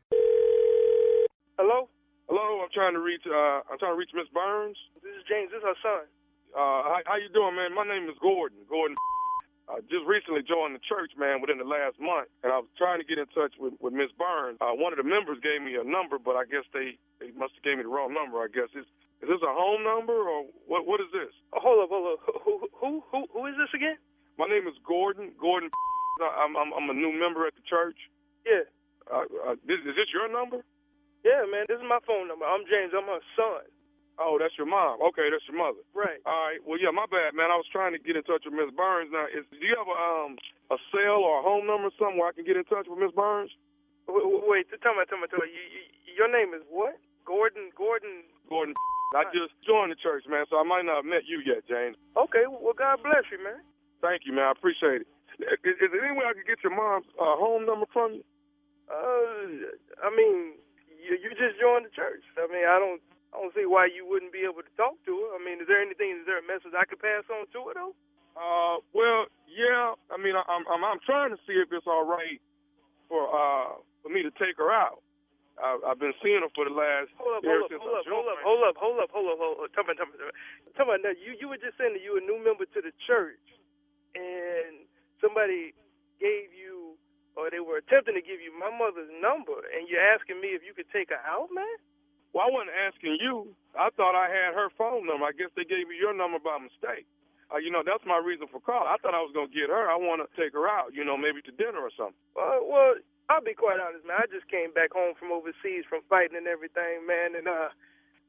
Hello? 1.57 1.89
Hello, 2.29 2.61
I'm 2.61 2.69
trying 2.73 2.93
to 2.93 3.01
reach 3.01 3.25
uh 3.25 3.65
I'm 3.65 3.77
trying 3.81 3.93
to 3.93 3.99
reach 3.99 4.13
Miss 4.13 4.29
Burns. 4.29 4.77
This 5.01 5.11
is 5.17 5.25
James, 5.25 5.49
this 5.49 5.59
is 5.59 5.65
her 5.65 5.79
son. 5.81 6.05
Uh 6.53 6.85
how, 6.85 6.97
how 7.05 7.17
you 7.17 7.29
doing, 7.33 7.57
man? 7.57 7.73
My 7.73 7.83
name 7.83 8.05
is 8.05 8.15
Gordon. 8.21 8.61
Gordon 8.69 8.95
I 9.69 9.81
just 9.85 10.01
recently 10.09 10.41
joined 10.41 10.73
the 10.73 10.81
church, 10.81 11.13
man, 11.13 11.45
within 11.45 11.61
the 11.61 11.69
last 11.69 12.01
month, 12.01 12.25
and 12.41 12.49
I 12.49 12.57
was 12.57 12.73
trying 12.73 12.97
to 12.97 13.05
get 13.05 13.21
in 13.21 13.29
touch 13.37 13.53
with, 13.61 13.77
with 13.77 13.93
Miss 13.93 14.09
Burns. 14.17 14.57
Uh, 14.57 14.73
one 14.73 14.89
of 14.89 14.97
the 14.97 15.05
members 15.05 15.37
gave 15.45 15.61
me 15.61 15.77
a 15.77 15.85
number, 15.85 16.17
but 16.17 16.33
I 16.33 16.49
guess 16.49 16.65
they, 16.73 16.97
they 17.21 17.29
must 17.37 17.53
have 17.53 17.61
gave 17.61 17.77
me 17.77 17.85
the 17.85 17.93
wrong 17.93 18.09
number. 18.09 18.41
I 18.41 18.49
guess 18.49 18.73
is 18.73 18.89
is 19.21 19.27
this 19.27 19.43
a 19.43 19.51
home 19.51 19.83
number 19.83 20.15
or 20.15 20.45
what? 20.67 20.87
What 20.87 20.99
is 21.03 21.11
this? 21.11 21.31
Oh, 21.53 21.59
hold 21.59 21.79
up, 21.83 21.89
hold 21.91 22.05
up. 22.15 22.19
Who, 22.45 22.63
who, 22.79 22.89
who, 23.11 23.19
who 23.33 23.41
is 23.51 23.55
this 23.59 23.71
again? 23.75 23.97
My 24.39 24.47
name 24.47 24.67
is 24.67 24.75
Gordon. 24.87 25.35
Gordon. 25.39 25.69
I'm 26.19 26.55
I'm, 26.55 26.71
I'm 26.75 26.87
a 26.89 26.95
new 26.95 27.11
member 27.15 27.47
at 27.47 27.55
the 27.55 27.63
church. 27.67 27.95
Yeah, 28.47 28.63
Uh, 29.11 29.27
uh, 29.51 29.55
this, 29.67 29.79
is 29.83 29.95
this 29.99 30.11
your 30.15 30.27
number? 30.31 30.63
yeah, 31.27 31.43
man. 31.51 31.67
This 31.67 31.79
is 31.79 31.87
my 31.87 31.99
phone 32.07 32.27
number. 32.31 32.47
I'm 32.47 32.63
James. 32.71 32.95
I'm 32.95 33.07
her 33.07 33.19
son. 33.35 33.67
Oh, 34.19 34.35
that's 34.35 34.55
your 34.59 34.67
mom. 34.67 34.99
Okay, 35.11 35.31
that's 35.31 35.43
your 35.47 35.55
mother. 35.55 35.79
Right. 35.95 36.19
All 36.27 36.35
right. 36.51 36.59
Well, 36.67 36.75
yeah, 36.75 36.91
my 36.91 37.07
bad, 37.07 37.31
man. 37.35 37.51
I 37.51 37.55
was 37.55 37.67
trying 37.71 37.95
to 37.95 37.99
get 38.03 38.19
in 38.19 38.23
touch 38.27 38.43
with 38.43 38.51
Miss 38.51 38.67
Burns. 38.75 39.11
Now, 39.15 39.27
is, 39.31 39.47
do 39.47 39.63
you 39.63 39.75
have 39.79 39.87
a 39.87 39.95
um 39.95 40.35
a 40.71 40.77
cell 40.91 41.23
or 41.23 41.39
a 41.39 41.43
home 41.43 41.63
number 41.67 41.87
somewhere 41.95 42.27
I 42.27 42.35
can 42.35 42.43
get 42.43 42.59
in 42.59 42.67
touch 42.67 42.87
with 42.91 42.99
Miss 42.99 43.15
Burns? 43.15 43.51
Wait, 44.11 44.23
wait 44.47 44.65
tell 44.83 44.95
me, 44.95 45.07
tell 45.07 45.19
me, 45.23 45.27
tell 45.31 45.39
me. 45.39 45.47
You, 45.51 45.63
you, 45.71 45.81
your 46.19 46.27
name 46.31 46.51
is 46.51 46.63
what? 46.67 46.99
Gordon. 47.23 47.71
Gordon. 47.75 48.27
Gordon. 48.51 48.75
I 49.15 49.25
just 49.33 49.57
joined 49.65 49.89
the 49.91 49.97
church, 49.97 50.25
man, 50.29 50.45
so 50.49 50.61
I 50.61 50.65
might 50.65 50.85
not 50.85 51.01
have 51.01 51.09
met 51.09 51.25
you 51.25 51.41
yet, 51.41 51.65
James. 51.65 51.97
Okay. 52.13 52.45
Well, 52.45 52.77
God 52.77 53.01
bless 53.01 53.25
you, 53.33 53.41
man. 53.41 53.61
Thank 54.05 54.23
you, 54.29 54.33
man. 54.33 54.49
I 54.49 54.53
appreciate 54.53 55.01
it. 55.03 55.09
Is, 55.65 55.75
is 55.81 55.89
there 55.89 56.03
any 56.05 56.13
way 56.13 56.27
I 56.27 56.35
could 56.35 56.45
get 56.45 56.61
your 56.61 56.75
mom's 56.75 57.07
uh, 57.17 57.35
home 57.39 57.65
number 57.65 57.87
from 57.89 58.21
you? 58.21 58.25
Uh, 58.85 59.71
I 60.03 60.09
mean, 60.13 60.59
you, 60.99 61.17
you 61.17 61.29
just 61.33 61.57
joined 61.57 61.89
the 61.89 61.93
church. 61.93 62.21
I 62.37 62.45
mean, 62.51 62.65
I 62.67 62.77
don't, 62.77 63.01
I 63.33 63.41
don't 63.41 63.53
see 63.55 63.65
why 63.65 63.89
you 63.89 64.05
wouldn't 64.05 64.33
be 64.33 64.45
able 64.45 64.61
to 64.61 64.73
talk 64.77 64.97
to 65.05 65.13
her. 65.13 65.29
I 65.37 65.39
mean, 65.41 65.61
is 65.61 65.67
there 65.69 65.81
anything? 65.81 66.21
Is 66.21 66.25
there 66.29 66.41
a 66.41 66.45
message 66.45 66.73
I 66.77 66.85
could 66.85 67.01
pass 67.01 67.25
on 67.29 67.49
to 67.53 67.59
her 67.69 67.73
though? 67.77 67.93
Uh, 68.37 68.81
well, 68.93 69.25
yeah. 69.49 69.97
I 70.13 70.17
mean, 70.21 70.37
I, 70.37 70.43
I'm 70.47 70.65
I'm 70.69 70.83
I'm 70.85 71.01
trying 71.05 71.31
to 71.33 71.39
see 71.45 71.57
if 71.57 71.69
it's 71.71 71.87
all 71.87 72.05
right 72.05 72.41
for 73.07 73.25
uh 73.29 73.77
for 74.01 74.09
me 74.09 74.23
to 74.23 74.31
take 74.37 74.57
her 74.57 74.71
out. 74.71 75.01
I, 75.59 75.77
I've 75.91 75.99
been 75.99 76.15
seeing 76.23 76.39
her 76.39 76.51
for 76.55 76.63
the 76.63 76.73
last 76.73 77.11
Hold 77.19 77.35
up, 77.35 77.43
hold 77.43 77.67
up, 77.67 77.75
hold 77.75 77.95
up, 77.99 78.05
hold 78.07 78.27
up, 78.31 78.39
hold 78.41 78.63
up, 78.63 78.75
hold 78.79 78.97
up, 79.03 79.09
hold 79.11 79.27
up, 79.27 79.37
hold 79.39 79.57
up. 79.63 79.69
Tell 79.75 79.83
me, 79.83 79.93
tell 79.99 80.07
me, 80.07 80.15
tell 80.75 80.87
me. 80.87 80.95
Now, 81.03 81.13
you, 81.13 81.35
you 81.35 81.51
were 81.51 81.59
just 81.59 81.75
saying 81.75 81.93
that 81.93 82.03
you 82.03 82.15
were 82.15 82.23
a 82.23 82.27
new 82.27 82.39
member 82.39 82.63
to 82.63 82.79
the 82.79 82.95
church, 83.03 83.43
and 84.15 84.87
somebody 85.19 85.75
gave 86.17 86.55
you, 86.55 86.95
or 87.35 87.51
they 87.51 87.59
were 87.59 87.83
attempting 87.83 88.15
to 88.15 88.23
give 88.23 88.39
you 88.39 88.55
my 88.55 88.71
mother's 88.71 89.11
number, 89.19 89.59
and 89.75 89.87
you're 89.91 90.03
asking 90.03 90.39
me 90.39 90.55
if 90.55 90.63
you 90.63 90.71
could 90.71 90.87
take 90.95 91.11
her 91.11 91.21
out, 91.27 91.51
man? 91.51 91.67
Well, 92.31 92.45
I 92.45 92.49
wasn't 92.51 92.77
asking 92.77 93.17
you. 93.19 93.51
I 93.73 93.89
thought 93.97 94.13
I 94.13 94.29
had 94.29 94.53
her 94.53 94.69
phone 94.77 95.09
number. 95.09 95.25
I 95.25 95.33
guess 95.33 95.49
they 95.57 95.65
gave 95.65 95.89
me 95.89 95.97
your 95.97 96.13
number 96.13 96.37
by 96.37 96.61
mistake. 96.61 97.09
Uh, 97.49 97.57
you 97.57 97.73
know, 97.73 97.81
that's 97.81 98.05
my 98.05 98.21
reason 98.21 98.45
for 98.45 98.61
calling. 98.61 98.85
I 98.85 99.01
thought 99.01 99.17
I 99.17 99.25
was 99.25 99.33
gonna 99.33 99.49
get 99.49 99.73
her. 99.73 99.89
I 99.89 99.97
want 99.97 100.21
to 100.21 100.29
take 100.37 100.53
her 100.53 100.69
out. 100.69 100.93
You 100.93 101.01
know, 101.01 101.17
maybe 101.17 101.41
to 101.41 101.53
dinner 101.57 101.81
or 101.81 101.89
something. 101.97 102.21
Uh, 102.37 102.61
well, 102.61 102.93
I'll 103.29 103.45
be 103.45 103.53
quite 103.55 103.79
honest, 103.79 104.03
man. 104.09 104.19
I 104.19 104.27
just 104.27 104.49
came 104.49 104.73
back 104.73 104.91
home 104.91 105.13
from 105.15 105.31
overseas 105.31 105.85
from 105.87 106.01
fighting 106.09 106.37
and 106.37 106.49
everything, 106.49 107.05
man. 107.07 107.37
And 107.37 107.47
uh, 107.47 107.69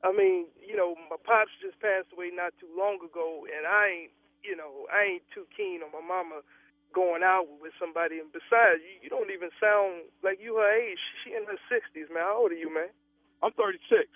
I 0.04 0.12
mean, 0.12 0.46
you 0.60 0.76
know, 0.76 0.94
my 1.10 1.18
pops 1.20 1.52
just 1.64 1.80
passed 1.80 2.12
away 2.14 2.30
not 2.30 2.54
too 2.60 2.70
long 2.76 3.00
ago, 3.02 3.48
and 3.48 3.64
I 3.66 3.84
ain't, 4.08 4.12
you 4.44 4.54
know, 4.54 4.86
I 4.92 5.18
ain't 5.18 5.26
too 5.34 5.48
keen 5.56 5.82
on 5.82 5.90
my 5.90 6.04
mama 6.04 6.44
going 6.94 7.24
out 7.24 7.48
with 7.60 7.72
somebody. 7.80 8.20
And 8.20 8.30
besides, 8.30 8.84
you, 8.84 9.08
you 9.08 9.10
don't 9.10 9.32
even 9.32 9.50
sound 9.58 10.06
like 10.22 10.38
you 10.38 10.60
her 10.60 10.70
age. 10.70 11.00
She 11.24 11.32
in 11.34 11.48
her 11.48 11.60
sixties, 11.72 12.12
man. 12.12 12.24
How 12.28 12.44
old 12.46 12.52
are 12.52 12.60
you, 12.60 12.70
man? 12.70 12.92
I'm 13.42 13.52
36. 13.56 13.80
Get 13.98 14.08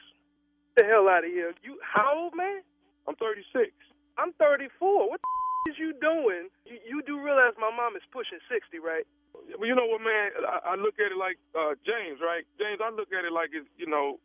the 0.76 0.85
hell 0.85 1.09
out 1.09 1.24
of 1.24 1.32
here. 1.32 1.53
You 1.64 1.80
how 1.82 2.28
old, 2.28 2.37
man? 2.37 2.61
I'm 3.09 3.16
36. 3.16 3.72
I'm 4.20 4.32
34. 4.37 4.68
What 5.11 5.20
the 5.20 5.72
is 5.72 5.78
you 5.80 5.95
doing? 6.01 6.49
You, 6.68 6.78
you 6.85 6.99
do 7.05 7.20
realize 7.20 7.57
my 7.59 7.72
mom 7.72 7.97
is 7.97 8.05
pushing 8.12 8.41
60, 8.53 8.78
right? 8.80 9.07
Well, 9.35 9.66
you 9.68 9.74
know 9.74 9.87
what, 9.91 10.01
man? 10.01 10.30
I, 10.47 10.72
I 10.72 10.74
look 10.78 10.97
at 11.03 11.11
it 11.11 11.18
like 11.18 11.39
uh, 11.53 11.74
James, 11.82 12.22
right? 12.22 12.47
James, 12.57 12.78
I 12.78 12.91
look 12.95 13.11
at 13.11 13.26
it 13.26 13.35
like 13.35 13.51
it's, 13.51 13.68
you 13.76 13.87
know, 13.91 14.22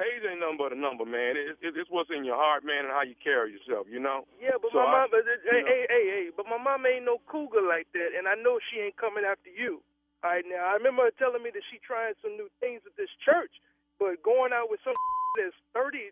age 0.00 0.24
ain't 0.24 0.40
nothing 0.40 0.58
but 0.60 0.72
a 0.72 0.78
number, 0.78 1.04
man. 1.04 1.36
It, 1.36 1.60
it, 1.60 1.76
it's 1.76 1.90
what's 1.92 2.10
in 2.10 2.24
your 2.24 2.38
heart, 2.40 2.64
man, 2.64 2.88
and 2.88 2.92
how 2.94 3.04
you 3.04 3.16
carry 3.20 3.52
yourself. 3.52 3.86
You 3.90 4.00
know. 4.00 4.24
Yeah, 4.40 4.56
but 4.56 4.72
So 4.72 4.80
my 4.80 5.04
mom, 5.04 5.12
but, 5.12 5.28
it- 5.28 5.44
hey, 5.44 5.62
hey, 5.64 5.84
hey, 5.88 6.04
hey, 6.08 6.24
but 6.32 6.48
my 6.48 6.58
mom 6.58 6.88
ain't 6.88 7.04
no 7.04 7.20
cougar 7.28 7.62
like 7.62 7.88
that, 7.92 8.16
and 8.16 8.26
I 8.26 8.34
know 8.34 8.58
she 8.70 8.80
ain't 8.80 8.96
coming 8.96 9.24
after 9.28 9.52
you. 9.52 9.84
All 10.26 10.34
right, 10.34 10.42
now 10.42 10.66
I 10.66 10.74
remember 10.74 11.06
her 11.06 11.14
telling 11.14 11.46
me 11.46 11.54
that 11.54 11.62
she 11.70 11.78
trying 11.78 12.18
some 12.18 12.34
new 12.34 12.50
things 12.58 12.82
at 12.82 12.98
this 12.98 13.12
church, 13.22 13.54
but 14.02 14.18
going 14.26 14.50
out 14.50 14.66
with 14.66 14.82
some 14.82 14.98
that's 15.38 15.54
30, 15.78 16.10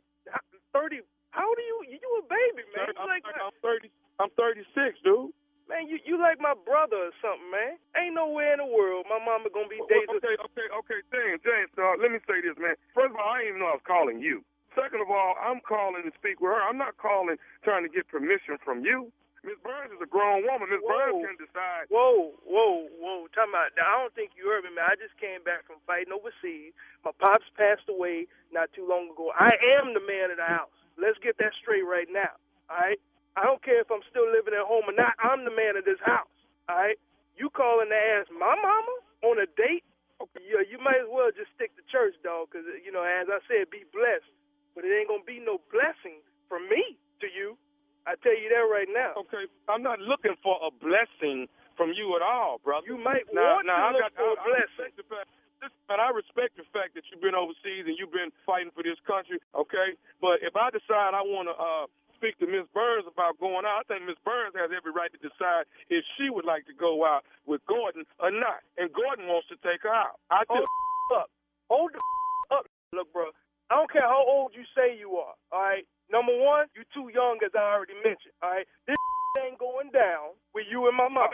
30 0.70 1.02
how 1.36 1.52
do 1.52 1.60
you? 1.60 2.00
You 2.00 2.10
a 2.16 2.24
baby, 2.24 2.64
man. 2.72 2.96
I'm, 2.96 3.04
like 3.12 3.20
I'm 3.28 3.52
30. 3.60 3.92
I'm 4.16 4.32
36, 4.40 4.64
dude. 5.04 5.36
Man, 5.68 5.86
you 5.90 5.98
you 6.06 6.16
like 6.18 6.38
my 6.40 6.54
brother 6.66 7.10
or 7.10 7.14
something, 7.22 7.50
man. 7.50 7.78
Ain't 7.98 8.14
nowhere 8.14 8.54
in 8.54 8.62
the 8.62 8.70
world 8.70 9.06
my 9.10 9.18
mama 9.22 9.50
gonna 9.52 9.70
be 9.70 9.82
dating. 9.90 10.18
Okay, 10.18 10.36
okay, 10.38 10.68
okay, 10.70 11.00
James, 11.12 11.40
James. 11.42 11.70
Uh, 11.76 11.98
let 12.00 12.10
me 12.10 12.18
say 12.26 12.42
this, 12.42 12.56
man. 12.58 12.74
First 12.94 13.14
of 13.14 13.18
all, 13.20 13.28
I 13.28 13.44
didn't 13.44 13.58
even 13.58 13.60
know 13.62 13.70
I 13.74 13.78
was 13.78 13.86
calling 13.86 14.18
you. 14.22 14.42
Second 14.74 15.00
of 15.00 15.08
all, 15.08 15.34
I'm 15.40 15.64
calling 15.64 16.04
to 16.04 16.12
speak 16.20 16.40
with 16.44 16.52
her. 16.52 16.60
I'm 16.60 16.76
not 16.76 17.00
calling 17.00 17.40
trying 17.64 17.82
to 17.88 17.92
get 17.92 18.06
permission 18.12 18.60
from 18.60 18.84
you. 18.84 19.08
Miss 19.46 19.56
Burns 19.62 19.94
is 19.94 20.02
a 20.02 20.10
grown 20.10 20.42
woman. 20.42 20.66
Miss 20.66 20.82
Burns 20.82 21.22
can 21.22 21.38
decide. 21.38 21.86
Whoa, 21.86 22.34
whoa, 22.42 22.90
whoa! 22.98 23.30
Time 23.30 23.54
out. 23.54 23.70
Now, 23.78 23.86
I 23.86 23.94
don't 24.02 24.14
think 24.18 24.34
you 24.34 24.50
heard 24.50 24.66
me, 24.66 24.74
man. 24.74 24.90
I 24.90 24.98
just 24.98 25.14
came 25.22 25.38
back 25.46 25.62
from 25.70 25.78
fighting 25.86 26.10
overseas. 26.10 26.74
My 27.06 27.14
pops 27.14 27.46
passed 27.54 27.86
away 27.86 28.26
not 28.50 28.74
too 28.74 28.82
long 28.82 29.06
ago. 29.14 29.30
I 29.38 29.54
am 29.78 29.94
the 29.94 30.02
man 30.02 30.34
of 30.34 30.42
the 30.42 30.50
house. 30.50 30.74
Let's 30.98 31.16
get 31.22 31.38
that 31.38 31.54
straight 31.62 31.86
right 31.86 32.10
now. 32.10 32.34
All 32.66 32.74
right. 32.82 32.98
I 33.36 33.44
don't 33.44 33.60
care 33.60 33.84
if 33.84 33.92
I'm 33.92 34.04
still 34.08 34.26
living 34.32 34.56
at 34.56 34.64
home 34.64 34.88
or 34.88 34.96
not. 34.96 35.12
I'm 35.20 35.44
the 35.44 35.52
man 35.52 35.76
of 35.76 35.84
this 35.84 36.00
house. 36.00 36.32
All 36.68 36.76
right. 36.76 36.96
You 37.36 37.52
calling 37.52 37.92
to 37.92 38.00
ask 38.16 38.32
my 38.32 38.56
mama 38.56 38.94
on 39.28 39.36
a 39.36 39.48
date? 39.60 39.84
Yeah, 40.40 40.64
you 40.64 40.80
might 40.80 41.04
as 41.04 41.10
well 41.12 41.28
just 41.28 41.52
stick 41.52 41.76
to 41.76 41.84
church, 41.92 42.16
dog. 42.24 42.48
Because 42.48 42.64
you 42.80 42.88
know, 42.88 43.04
as 43.04 43.28
I 43.28 43.44
said, 43.44 43.68
be 43.68 43.84
blessed. 43.92 44.28
But 44.72 44.88
it 44.88 44.92
ain't 44.96 45.12
gonna 45.12 45.28
be 45.28 45.40
no 45.40 45.60
blessing 45.68 46.24
from 46.48 46.64
me 46.72 46.96
to 47.20 47.28
you. 47.28 47.60
I 48.08 48.16
tell 48.24 48.32
you 48.32 48.48
that 48.48 48.64
right 48.72 48.88
now. 48.88 49.18
Okay, 49.28 49.44
I'm 49.68 49.84
not 49.84 50.00
looking 50.00 50.38
for 50.40 50.56
a 50.64 50.72
blessing 50.72 51.50
from 51.76 51.92
you 51.92 52.16
at 52.16 52.24
all, 52.24 52.56
brother. 52.64 52.88
You 52.88 52.96
might 52.96 53.28
now, 53.34 53.60
want 53.60 53.68
now, 53.68 53.76
to 53.76 53.84
I 53.84 53.90
look 53.92 54.04
got, 54.08 54.12
for 54.16 54.28
a 54.32 54.36
I, 54.36 54.40
I 54.40 54.46
blessing. 54.48 54.90
the 54.96 55.04
fact, 55.04 55.28
I 55.92 56.08
respect 56.14 56.56
the 56.56 56.64
fact 56.72 56.96
that 56.96 57.04
you've 57.10 57.20
been 57.20 57.36
overseas 57.36 57.84
and 57.84 57.98
you've 57.98 58.14
been 58.14 58.32
fighting 58.48 58.72
for 58.72 58.80
this 58.80 58.96
country, 59.04 59.42
okay? 59.52 59.92
But 60.22 60.40
if 60.40 60.56
I 60.56 60.70
decide 60.72 61.12
I 61.12 61.20
want 61.20 61.50
to 61.50 61.54
uh, 61.58 61.86
speak 62.16 62.40
to 62.40 62.48
Miss 62.48 62.66
Burns 62.74 63.06
about 63.06 63.38
going 63.38 63.68
out, 63.68 63.84
I 63.84 63.86
think 63.86 64.08
Miss 64.08 64.18
Burns 64.24 64.56
has 64.56 64.72
every 64.72 64.92
right 64.92 65.12
to 65.12 65.20
decide 65.20 65.68
if 65.92 66.02
she 66.16 66.32
would 66.32 66.48
like 66.48 66.66
to 66.66 66.74
go 66.74 67.04
out 67.04 67.22
with 67.46 67.62
Gordon 67.68 68.04
or 68.18 68.32
not. 68.32 68.64
And 68.80 68.90
Gordon 68.92 69.28
wants 69.28 69.48
to 69.52 69.56
take 69.60 69.84
her 69.84 69.92
out. 69.94 70.18
I 70.32 70.42
do. 70.48 70.58
Hold 70.58 70.64
the 70.64 71.16
up. 71.16 71.28
Hold 71.70 71.90
the 71.94 72.00
up. 72.56 72.66
Look, 72.96 73.12
bro. 73.12 73.30
I 73.70 73.76
don't 73.76 73.90
care 73.90 74.06
how 74.06 74.22
old 74.24 74.54
you 74.54 74.62
say 74.78 74.96
you 74.96 75.18
are. 75.18 75.34
All 75.52 75.62
right. 75.62 75.84
Number 76.10 76.32
one, 76.38 76.70
you're 76.78 76.88
too 76.94 77.10
young, 77.10 77.42
as 77.42 77.50
I 77.54 77.66
already 77.66 77.98
mentioned. 78.02 78.34
All 78.42 78.50
right. 78.50 78.66
This 78.86 78.96
ain't 79.42 79.58
going 79.58 79.90
down 79.90 80.38
with 80.54 80.66
you 80.70 80.86
and 80.88 80.96
my 80.96 81.08
mom. 81.10 81.28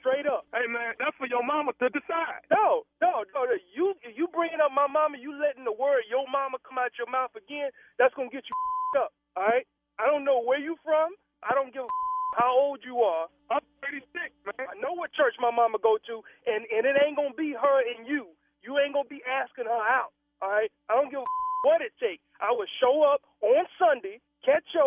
Straight 0.00 0.26
up. 0.26 0.46
Hey 0.54 0.66
man, 0.66 0.94
that's 0.98 1.14
for 1.18 1.26
your 1.30 1.46
mama 1.46 1.72
to 1.78 1.88
decide. 1.90 2.42
No, 2.50 2.82
no, 3.02 3.22
no. 3.34 3.46
no. 3.46 3.56
You 3.74 3.94
you 4.14 4.26
bringing 4.34 4.58
up 4.62 4.70
my 4.74 4.86
mama, 4.90 5.18
you 5.18 5.34
letting 5.34 5.64
the 5.64 5.74
word 5.74 6.06
your 6.10 6.26
mama 6.30 6.58
come 6.66 6.78
out 6.78 6.90
your 6.98 7.10
mouth 7.10 7.30
again. 7.38 7.70
That's 7.98 8.14
gonna 8.14 8.30
get 8.30 8.44
you 8.46 8.56
up. 9.02 9.14
All 9.36 9.44
right. 9.44 9.66
I 9.98 10.06
don't 10.06 10.24
know 10.24 10.42
where 10.42 10.60
you 10.60 10.76
from. 10.84 11.12
I 11.42 11.54
don't 11.54 11.72
give 11.72 11.84
a 11.84 11.92
how 12.36 12.48
old 12.56 12.80
you 12.80 13.04
are. 13.04 13.28
I'm 13.52 13.60
36, 13.84 14.08
man. 14.48 14.64
I 14.64 14.72
know 14.80 14.96
what 14.96 15.12
church 15.12 15.36
my 15.36 15.52
mama 15.52 15.76
go 15.82 16.00
to, 16.08 16.24
and 16.48 16.64
and 16.72 16.88
it 16.88 16.96
ain't 16.96 17.16
gonna 17.16 17.36
be 17.36 17.52
her 17.52 17.78
and 17.92 18.08
you. 18.08 18.32
You 18.64 18.80
ain't 18.80 18.96
gonna 18.96 19.08
be 19.08 19.20
asking 19.28 19.68
her 19.68 19.82
out. 19.84 20.16
All 20.40 20.48
right. 20.48 20.72
I 20.88 20.96
don't 20.96 21.12
give 21.12 21.20
a 21.20 21.28
what 21.68 21.84
it 21.84 21.92
takes. 22.00 22.24
I 22.40 22.50
will 22.52 22.68
show 22.80 23.04
up 23.04 23.22
on 23.44 23.64
Sunday, 23.78 24.18
catch 24.44 24.64
your 24.74 24.84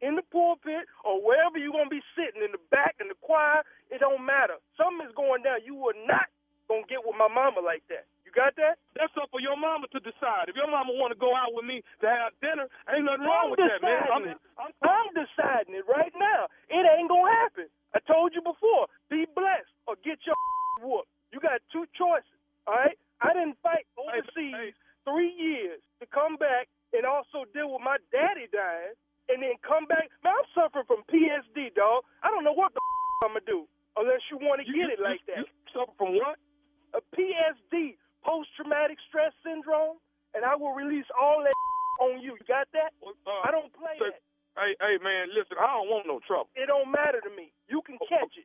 in 0.00 0.16
the 0.16 0.24
pulpit 0.32 0.88
or 1.04 1.20
wherever 1.20 1.60
you're 1.60 1.76
gonna 1.76 1.92
be 1.92 2.04
sitting 2.16 2.40
in 2.40 2.52
the 2.52 2.62
back 2.72 2.96
in 3.00 3.08
the 3.08 3.18
choir. 3.20 3.60
It 3.92 4.00
don't 4.00 4.24
matter. 4.24 4.56
Something 4.80 5.04
is 5.04 5.14
going 5.14 5.44
down. 5.44 5.60
You 5.64 5.76
are 5.88 5.98
not 6.08 6.32
gonna 6.68 6.88
get 6.88 7.04
with 7.04 7.16
my 7.20 7.28
mama 7.28 7.60
like 7.60 7.84
that. 7.92 8.08
You 8.30 8.38
got 8.38 8.54
that? 8.62 8.78
That's 8.94 9.10
up 9.18 9.26
for 9.34 9.42
your 9.42 9.58
mama 9.58 9.90
to 9.90 9.98
decide. 9.98 10.46
If 10.46 10.54
your 10.54 10.70
mama 10.70 10.94
want 10.94 11.10
to 11.10 11.18
go 11.18 11.34
out 11.34 11.50
with 11.50 11.66
me 11.66 11.82
to 11.98 12.06
have 12.06 12.30
dinner, 12.38 12.70
ain't 12.86 13.02
nothing 13.02 13.26
I'm 13.26 13.28
wrong 13.28 13.50
with 13.50 13.58
that, 13.58 13.82
man. 13.82 14.06
deciding 14.06 14.38
I'm, 14.54 14.70
it. 14.70 14.86
I'm, 14.86 15.10
deciding 15.18 15.74
it 15.74 15.86
right 15.90 16.14
now. 16.14 16.46
It 16.70 16.86
ain't 16.86 17.10
gonna 17.10 17.26
happen. 17.42 17.66
I 17.90 17.98
told 18.06 18.30
you 18.30 18.42
before. 18.46 18.86
Be 19.10 19.26
blessed 19.34 19.74
or 19.90 19.98
get 20.06 20.22
your 20.22 20.38
whooped. 20.86 21.10
You 21.34 21.42
got 21.42 21.58
two 21.74 21.90
choices. 21.98 22.38
All 22.70 22.78
right. 22.78 22.94
I 23.18 23.34
didn't 23.34 23.58
fight 23.66 23.82
overseas 23.98 24.78
three 25.02 25.34
years 25.34 25.82
to 25.98 26.06
come 26.06 26.38
back 26.38 26.70
and 26.94 27.02
also 27.02 27.50
deal 27.50 27.74
with 27.74 27.82
my 27.82 27.98
daddy 28.14 28.46
dying, 28.50 28.94
and 29.26 29.42
then 29.42 29.58
come 29.62 29.86
back. 29.86 30.10
Man, 30.22 30.34
I'm 30.34 30.46
suffering 30.54 30.86
from 30.86 31.06
PSD, 31.10 31.74
dog. 31.74 32.06
I 32.22 32.30
don't 32.30 32.46
know 32.46 32.54
what 32.54 32.74
the 32.74 32.82
I'm 33.26 33.34
gonna 33.34 33.46
do 33.46 33.66
unless 33.98 34.22
you 34.30 34.38
want 34.38 34.62
to 34.62 34.66
get 34.66 34.86
it 34.86 35.02
like 35.02 35.22
that. 35.26 35.42
You 35.42 35.50
suffer 35.74 35.94
from 35.98 36.14
what? 36.14 36.38
A 36.94 37.02
PSD, 37.14 37.94
post-traumatic 38.24 38.98
stress 39.08 39.32
syndrome, 39.44 39.98
and 40.34 40.44
I 40.44 40.56
will 40.56 40.74
release 40.74 41.08
all 41.16 41.42
that 41.44 41.56
on 42.04 42.20
you. 42.22 42.36
You 42.38 42.46
got 42.48 42.68
that? 42.74 42.92
Uh, 43.02 43.42
I 43.44 43.50
don't 43.52 43.72
play 43.74 43.98
that. 44.00 44.20
Hey, 44.58 44.74
hey, 44.82 44.96
man, 45.00 45.30
listen. 45.32 45.56
I 45.60 45.68
don't 45.80 45.88
want 45.88 46.06
no 46.10 46.20
trouble. 46.26 46.50
It 46.58 46.68
don't 46.68 46.90
matter 46.90 47.22
to 47.22 47.32
me. 47.32 47.52
You 47.70 47.80
can 47.86 47.98
catch 48.10 48.34
it. 48.36 48.44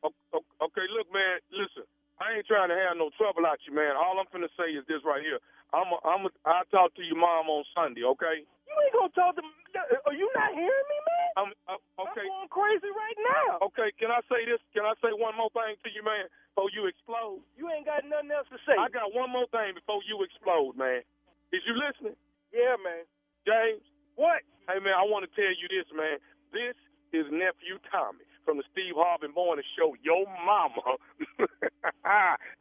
Okay, 0.64 0.88
look, 0.94 1.10
man, 1.12 1.42
listen. 1.52 1.84
I 2.22 2.38
ain't 2.38 2.48
trying 2.48 2.70
to 2.72 2.78
have 2.80 2.96
no 2.96 3.12
trouble 3.20 3.44
out 3.46 3.60
you, 3.68 3.76
man. 3.76 3.98
All 3.98 4.16
I'm 4.22 4.30
finna 4.32 4.48
say 4.56 4.72
is 4.78 4.86
this 4.88 5.04
right 5.04 5.22
here. 5.24 5.40
I'm 5.74 5.90
a, 5.92 5.98
I'm 6.08 6.24
a, 6.30 6.32
I'll 6.48 6.70
talk 6.72 6.96
to 6.96 7.04
your 7.04 7.18
mom 7.20 7.50
on 7.52 7.66
Sunday, 7.76 8.06
okay? 8.16 8.46
You 8.76 8.84
ain't 8.84 8.96
gonna 9.00 9.16
talk 9.16 9.40
to 9.40 9.44
me. 9.44 9.56
Are 10.04 10.16
you 10.16 10.28
not 10.36 10.52
hearing 10.52 10.88
me, 10.92 11.00
man? 11.08 11.30
I'm, 11.36 11.52
uh, 11.72 11.80
okay. 12.04 12.28
I'm 12.28 12.48
going 12.48 12.52
crazy 12.52 12.92
right 12.92 13.20
now. 13.24 13.64
Okay, 13.72 13.96
can 13.96 14.12
I 14.12 14.20
say 14.28 14.44
this? 14.44 14.60
Can 14.76 14.84
I 14.84 14.92
say 15.00 15.16
one 15.16 15.36
more 15.40 15.48
thing 15.56 15.80
to 15.80 15.90
you, 15.92 16.04
man, 16.04 16.28
before 16.52 16.68
you 16.76 16.92
explode? 16.92 17.40
You 17.56 17.72
ain't 17.72 17.88
got 17.88 18.04
nothing 18.04 18.36
else 18.36 18.52
to 18.52 18.60
say. 18.68 18.76
I 18.76 18.92
got 18.92 19.16
one 19.16 19.32
more 19.32 19.48
thing 19.56 19.80
before 19.80 20.04
you 20.04 20.20
explode, 20.28 20.76
man. 20.76 21.08
Is 21.56 21.64
you 21.64 21.76
listening? 21.80 22.20
Yeah, 22.52 22.76
man. 22.84 23.08
James? 23.48 23.84
What? 24.20 24.44
Hey, 24.68 24.84
man, 24.84 24.96
I 24.96 25.08
want 25.08 25.24
to 25.24 25.32
tell 25.32 25.52
you 25.56 25.68
this, 25.72 25.88
man. 25.96 26.20
This 26.52 26.76
is 27.16 27.28
nephew 27.32 27.80
Tommy 27.92 28.28
from 28.44 28.60
the 28.60 28.68
Steve 28.72 28.96
Harvey 28.96 29.32
Morning 29.32 29.64
Show. 29.80 29.96
Your 30.04 30.28
mama 30.44 31.00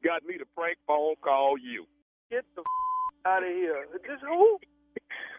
got 0.07 0.23
me 0.27 0.39
to 0.39 0.47
prank 0.55 0.79
phone 0.87 1.19
call 1.23 1.59
you. 1.59 1.87
Get 2.31 2.47
the 2.55 2.63
f- 2.63 3.27
out 3.27 3.43
of 3.43 3.51
here. 3.51 3.87
This 4.03 4.19
who? 4.23 4.59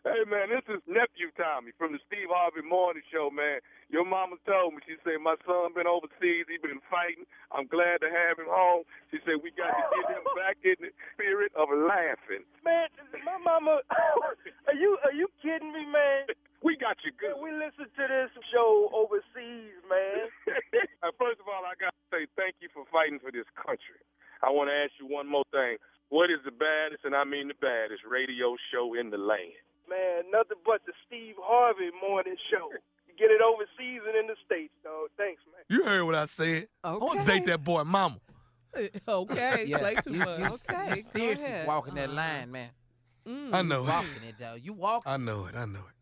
Hey 0.06 0.22
man, 0.30 0.54
this 0.54 0.62
is 0.70 0.86
nephew 0.86 1.34
Tommy 1.34 1.74
from 1.82 1.90
the 1.90 1.98
Steve 2.06 2.30
Harvey 2.30 2.62
Morning 2.62 3.02
Show, 3.10 3.34
man. 3.34 3.58
Your 3.90 4.06
mama 4.06 4.38
told 4.46 4.78
me, 4.78 4.86
she 4.86 5.02
said 5.02 5.18
my 5.18 5.34
son 5.50 5.74
been 5.74 5.90
overseas, 5.90 6.46
he 6.46 6.62
been 6.62 6.78
fighting. 6.94 7.26
I'm 7.50 7.66
glad 7.66 8.06
to 8.06 8.10
have 8.14 8.38
him 8.38 8.46
home. 8.46 8.86
She 9.10 9.18
said 9.26 9.42
we 9.42 9.50
got 9.58 9.74
to 9.74 9.82
get 9.98 10.14
him 10.14 10.26
back 10.38 10.62
in 10.62 10.78
the 10.78 10.94
spirit 11.18 11.50
of 11.58 11.74
laughing. 11.74 12.46
Man, 12.62 12.86
my 13.26 13.42
mama 13.42 13.82
are 14.70 14.78
you 14.78 14.94
are 15.02 15.16
you 15.18 15.26
kidding 15.42 15.74
me, 15.74 15.90
man? 15.90 16.30
We 16.62 16.78
got 16.78 17.02
you 17.02 17.10
good. 17.18 17.42
We 17.42 17.50
listen 17.50 17.90
to 17.90 18.04
this 18.06 18.30
show 18.54 18.94
overseas, 18.94 19.74
man. 19.90 20.30
First 21.18 21.42
of 21.42 21.50
all, 21.50 21.66
I 21.66 21.74
got 21.82 21.98
to 21.98 22.06
say 22.14 22.30
thank 22.38 22.62
you 22.62 22.70
for 22.78 22.86
fighting 22.94 23.18
for 23.18 23.34
this 23.34 23.50
country. 23.58 24.06
I 24.46 24.54
want 24.54 24.70
to 24.70 24.78
ask 24.78 24.94
you 25.02 25.10
one 25.10 25.26
more 25.26 25.50
thing. 25.50 25.82
What 26.14 26.30
is 26.30 26.46
the 26.46 26.54
baddest, 26.54 27.10
and 27.10 27.18
I 27.18 27.26
mean 27.26 27.50
the 27.50 27.58
baddest, 27.58 28.06
radio 28.06 28.54
show 28.70 28.94
in 28.94 29.10
the 29.10 29.18
land? 29.18 29.58
Man, 29.90 30.24
nothing 30.32 30.58
but 30.66 30.82
the 30.86 30.94
Steve 31.08 31.36
Harvey 31.40 31.90
morning 32.02 32.36
show. 32.52 32.70
You 33.08 33.14
get 33.18 33.32
it 33.32 33.42
overseas 33.42 34.02
and 34.08 34.16
in 34.18 34.28
the 34.28 34.36
States, 34.46 34.74
dog. 34.84 35.10
Thanks, 35.18 35.42
man. 35.52 35.64
You 35.70 35.86
heard 35.86 36.04
what 36.06 36.16
I 36.16 36.26
said. 36.26 36.68
I 36.84 36.96
want 36.96 37.22
to 37.22 37.28
date 37.28 37.46
that 37.46 37.64
boy 37.64 37.84
mama. 37.84 38.18
okay, 39.08 39.66
Yeah, 39.68 39.78
play 39.78 39.96
too 39.96 40.12
you- 40.14 40.20
much. 40.20 40.40
you- 40.40 40.46
okay, 40.46 40.96
you 40.98 41.04
go 41.04 41.10
seriously 41.14 41.46
ahead. 41.46 41.68
walking 41.68 41.96
that 41.96 42.10
uh-huh. 42.10 42.16
line, 42.16 42.52
man. 42.52 42.70
I 43.54 43.62
know 43.62 43.82
You 43.82 43.88
it. 43.88 43.90
walking 43.90 44.24
it, 44.30 44.36
though. 44.40 44.56
You 44.56 44.74
walk. 44.74 45.04
I 45.06 45.18
know 45.18 45.46
it. 45.46 45.56
I 45.56 45.66
know 45.66 45.80
it. 45.80 45.95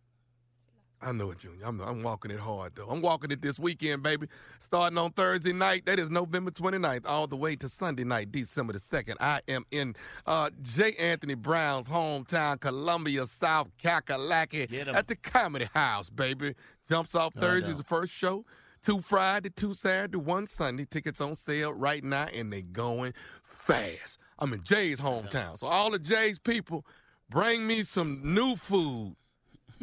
I 1.03 1.11
know 1.11 1.31
it, 1.31 1.39
Junior. 1.39 1.65
I'm, 1.65 1.81
I'm 1.81 2.01
walking 2.01 2.31
it 2.31 2.39
hard, 2.39 2.73
though. 2.75 2.87
I'm 2.87 3.01
walking 3.01 3.29
it 3.31 3.41
this 3.41 3.59
weekend, 3.59 4.03
baby. 4.03 4.27
Starting 4.63 4.97
on 4.97 5.11
Thursday 5.11 5.51
night. 5.51 5.85
That 5.85 5.99
is 5.99 6.09
November 6.09 6.49
29th, 6.49 7.05
all 7.05 7.27
the 7.27 7.35
way 7.35 7.55
to 7.57 7.67
Sunday 7.67 8.05
night, 8.05 8.31
December 8.31 8.73
the 8.73 8.79
2nd. 8.79 9.15
I 9.19 9.41
am 9.49 9.65
in 9.71 9.95
uh, 10.25 10.49
J. 10.61 10.93
Anthony 10.93 11.33
Brown's 11.35 11.89
hometown, 11.89 12.59
Columbia, 12.59 13.25
South 13.25 13.69
Kakalaki, 13.83 14.69
at 14.93 15.07
the 15.07 15.15
Comedy 15.17 15.67
House, 15.73 16.09
baby. 16.09 16.55
Jumps 16.89 17.15
off 17.15 17.35
No, 17.35 17.41
Thursday 17.41 17.71
is 17.71 17.77
the 17.79 17.83
first 17.83 18.13
show. 18.13 18.45
Two 18.85 19.01
Friday, 19.01 19.49
two 19.49 19.73
Saturday, 19.73 20.17
one 20.17 20.47
Sunday. 20.47 20.85
Tickets 20.85 21.19
on 21.21 21.35
sale 21.35 21.73
right 21.73 22.03
now, 22.03 22.27
and 22.33 22.51
they 22.51 22.61
going 22.61 23.13
fast. 23.43 24.19
I'm 24.39 24.53
in 24.53 24.63
Jay's 24.63 24.99
hometown. 25.01 25.57
So 25.57 25.67
all 25.67 25.91
the 25.91 25.99
Jay's 25.99 26.39
people, 26.39 26.85
bring 27.29 27.65
me 27.67 27.83
some 27.83 28.21
new 28.23 28.55
food. 28.55 29.15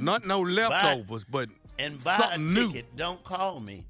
Not 0.01 0.27
no 0.27 0.41
leftovers, 0.41 1.25
but 1.25 1.49
And 1.79 2.03
buy 2.03 2.19
something 2.19 2.41
a 2.41 2.73
new. 2.73 2.83
Don't 2.97 3.23
call 3.25 3.61
me. 3.61 3.85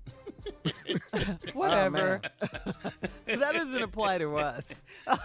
Whatever. 1.52 2.20
Oh, 2.42 2.46
that 3.26 3.52
doesn't 3.54 3.82
apply 3.82 4.18
to 4.18 4.36
us. 4.36 4.66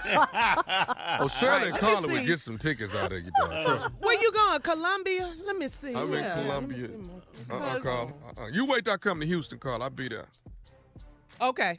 Oh, 1.17 1.27
Shirley 1.27 1.63
and 1.69 1.71
Let 1.73 1.79
Carla 1.81 2.07
would 2.07 2.25
get 2.25 2.39
some 2.39 2.57
tickets 2.57 2.93
out 2.95 3.11
of 3.11 3.23
you, 3.23 3.31
dog. 3.39 3.91
Where 3.99 4.19
you 4.21 4.31
going? 4.31 4.59
Columbia? 4.61 5.31
Let 5.45 5.57
me 5.57 5.67
see. 5.67 5.93
I'm 5.93 6.11
in 6.13 6.23
Yeah, 6.23 6.35
let 6.35 6.37
me 6.37 6.43
Columbia. 6.43 6.89
Uh-uh, 7.49 7.79
Carla. 7.79 8.11
Uh-uh. 8.37 8.47
You 8.51 8.65
wait 8.65 8.83
till 8.85 8.93
I 8.93 8.97
come 8.97 9.19
to 9.21 9.25
Houston, 9.25 9.59
Carla. 9.59 9.85
I'll 9.85 9.89
be 9.89 10.07
there. 10.09 10.25
Okay. 11.41 11.77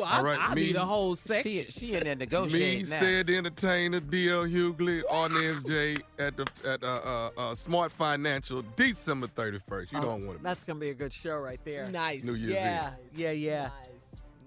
Well, 0.00 0.08
I, 0.10 0.16
All 0.18 0.24
right, 0.24 0.38
I 0.40 0.54
me- 0.54 0.62
need 0.66 0.76
a 0.76 0.84
whole 0.84 1.14
section. 1.16 1.50
She, 1.50 1.70
she 1.70 1.94
in 1.94 2.04
there 2.04 2.14
Me, 2.16 2.20
negotiating 2.20 2.88
now. 2.88 3.00
said 3.00 3.26
the 3.26 3.36
entertainer, 3.36 4.00
D.L. 4.00 4.44
Hughley, 4.44 5.02
Arnez 5.10 5.66
J. 5.66 5.96
at 6.18 6.36
the 6.36 6.46
at 6.66 6.82
uh, 6.82 7.00
uh, 7.04 7.30
uh, 7.50 7.54
Smart 7.54 7.92
Financial, 7.92 8.62
December 8.76 9.26
31st. 9.26 9.92
You 9.92 9.98
Oh, 9.98 10.02
don't 10.02 10.26
want 10.26 10.38
to. 10.38 10.44
That's 10.44 10.64
gonna 10.64 10.80
be 10.80 10.90
a 10.90 10.94
good 10.94 11.12
show 11.12 11.36
right 11.38 11.60
there. 11.64 11.88
Nice. 11.90 12.24
New 12.24 12.34
Year's 12.34 12.52
Yeah, 12.52 12.92
yeah, 13.14 13.30
yeah. 13.32 13.70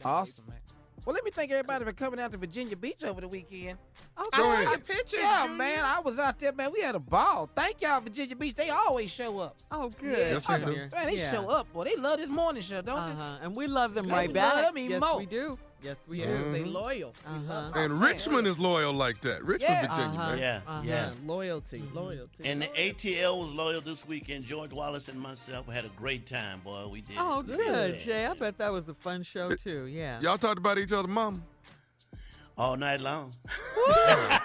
Awesome, 0.03 0.43
man. 0.47 0.57
Well, 1.05 1.13
let 1.13 1.25
me 1.25 1.31
thank 1.31 1.51
everybody 1.51 1.83
for 1.83 1.91
coming 1.91 2.17
out 2.17 2.31
to 2.31 2.37
Virginia 2.37 2.77
Beach 2.77 3.03
over 3.03 3.19
the 3.19 3.27
weekend. 3.27 3.77
Oh, 4.17 4.23
I 4.31 4.37
Go 4.37 4.43
saw 4.43 4.61
ahead. 4.61 4.85
pictures. 4.87 5.19
Yeah, 5.21 5.41
Junior. 5.43 5.57
man, 5.57 5.83
I 5.83 5.99
was 5.99 6.17
out 6.17 6.39
there, 6.39 6.53
man. 6.53 6.71
We 6.71 6.81
had 6.81 6.95
a 6.95 6.99
ball. 6.99 7.49
Thank 7.53 7.81
y'all, 7.81 7.99
Virginia 7.99 8.35
Beach. 8.37 8.55
They 8.55 8.69
always 8.69 9.11
show 9.11 9.39
up. 9.39 9.57
Oh, 9.69 9.89
good. 9.89 10.17
Yes, 10.17 10.45
they 10.45 10.59
do. 10.59 10.65
Man, 10.75 10.89
they 11.07 11.15
Yeah. 11.17 11.31
show 11.31 11.49
up. 11.49 11.71
Boy, 11.73 11.83
they 11.85 11.95
love 11.97 12.19
this 12.19 12.29
morning 12.29 12.61
show, 12.61 12.81
don't 12.81 12.97
Uh-huh. 12.97 13.39
And 13.41 13.53
we 13.53 13.67
love 13.67 13.93
them 13.95 14.07
right 14.07 14.29
we 14.29 14.33
love 14.33 14.53
back. 14.55 14.65
them 14.67 14.77
even 14.77 14.91
yes, 14.91 15.01
more. 15.01 15.17
we 15.19 15.25
do. 15.25 15.59
Yes, 15.83 15.97
we 16.07 16.19
Yes, 16.19 16.41
do. 16.41 16.51
they 16.53 16.63
loyal. 16.63 17.13
Uh-huh. 17.25 17.41
love 17.53 17.75
And 17.75 17.99
Richmond 17.99 18.47
is 18.47 18.57
loyal 18.57 18.93
like 18.93 19.19
that. 19.21 19.43
Richmond, 19.43 19.61
Yeah. 19.61 19.87
Virginia, 19.87 20.19
Uh-huh. 20.19 20.29
man. 20.29 20.39
Yeah, 20.39 20.61
Uh-huh. 20.65 20.81
yeah. 20.85 21.11
loyalty, 21.25 21.83
loyalty. 21.93 22.45
And 22.45 22.61
the 22.61 22.69
ATL 22.79 23.39
was 23.39 23.53
loyal 23.53 23.81
this 23.81 24.07
weekend. 24.07 24.45
George 24.45 24.71
Wallace 24.71 25.09
and 25.09 25.19
myself 25.19 25.67
had 25.67 25.83
a 25.85 25.89
great 25.89 26.25
time, 26.25 26.61
boy. 26.61 26.87
We 26.87 27.01
did. 27.01 27.17
Oh, 27.19 27.39
it. 27.41 27.47
good, 27.47 27.95
Yeah. 27.99 28.03
Jay. 28.05 28.25
I 28.27 28.33
bet 28.33 28.57
that 28.59 28.71
was 28.71 28.87
a 28.87 28.93
fun 28.93 29.23
show 29.23 29.49
too. 29.55 29.87
Yeah. 29.87 30.21
Y'all 30.21 30.37
talked 30.37 30.57
about 30.57 30.77
each 30.77 30.93
other, 30.93 31.07
mom. 31.09 31.43
All 32.57 32.75
night 32.77 33.01
long. 33.01 33.33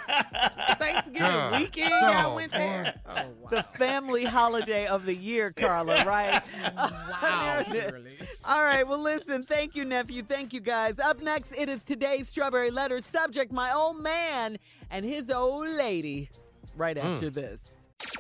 Thanksgiving 0.79 1.21
God. 1.21 1.61
weekend, 1.61 1.91
No, 1.91 2.11
y'all 2.13 2.37
went 2.37 2.53
there. 2.53 2.95
Oh, 3.07 3.15
wow. 3.41 3.51
The 3.51 3.63
family 3.63 4.25
holiday 4.25 4.87
of 4.87 5.05
the 5.05 5.15
year, 5.15 5.51
Carla, 5.57 6.03
right? 6.05 6.41
Wow, 6.77 7.63
All 8.45 8.65
right, 8.65 8.87
well, 8.87 8.99
listen, 9.01 9.43
thank 9.45 9.75
you, 9.77 9.85
nephew. 9.85 10.23
Thank 10.23 10.53
you, 10.53 10.61
guys. 10.61 10.99
Up 10.99 11.21
next, 11.23 11.53
it 11.53 11.69
is 11.69 11.85
today's 11.85 12.29
Strawberry 12.29 12.71
Letter 12.71 13.01
subject, 13.01 13.53
my 13.53 13.73
old 13.73 14.01
man 14.03 14.59
and 14.91 15.05
his 15.05 15.31
old 15.31 15.69
lady, 15.69 16.31
right 16.77 16.97
Mm. 16.97 17.05
after 17.15 17.31
this. 17.31 17.61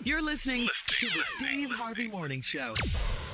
You're 0.03 0.23
listening 0.23 0.69
to 0.89 1.07
the 1.07 1.23
Steve 1.37 1.71
Harvey 1.71 2.09
Morning 2.09 2.43
Show. 2.43 2.75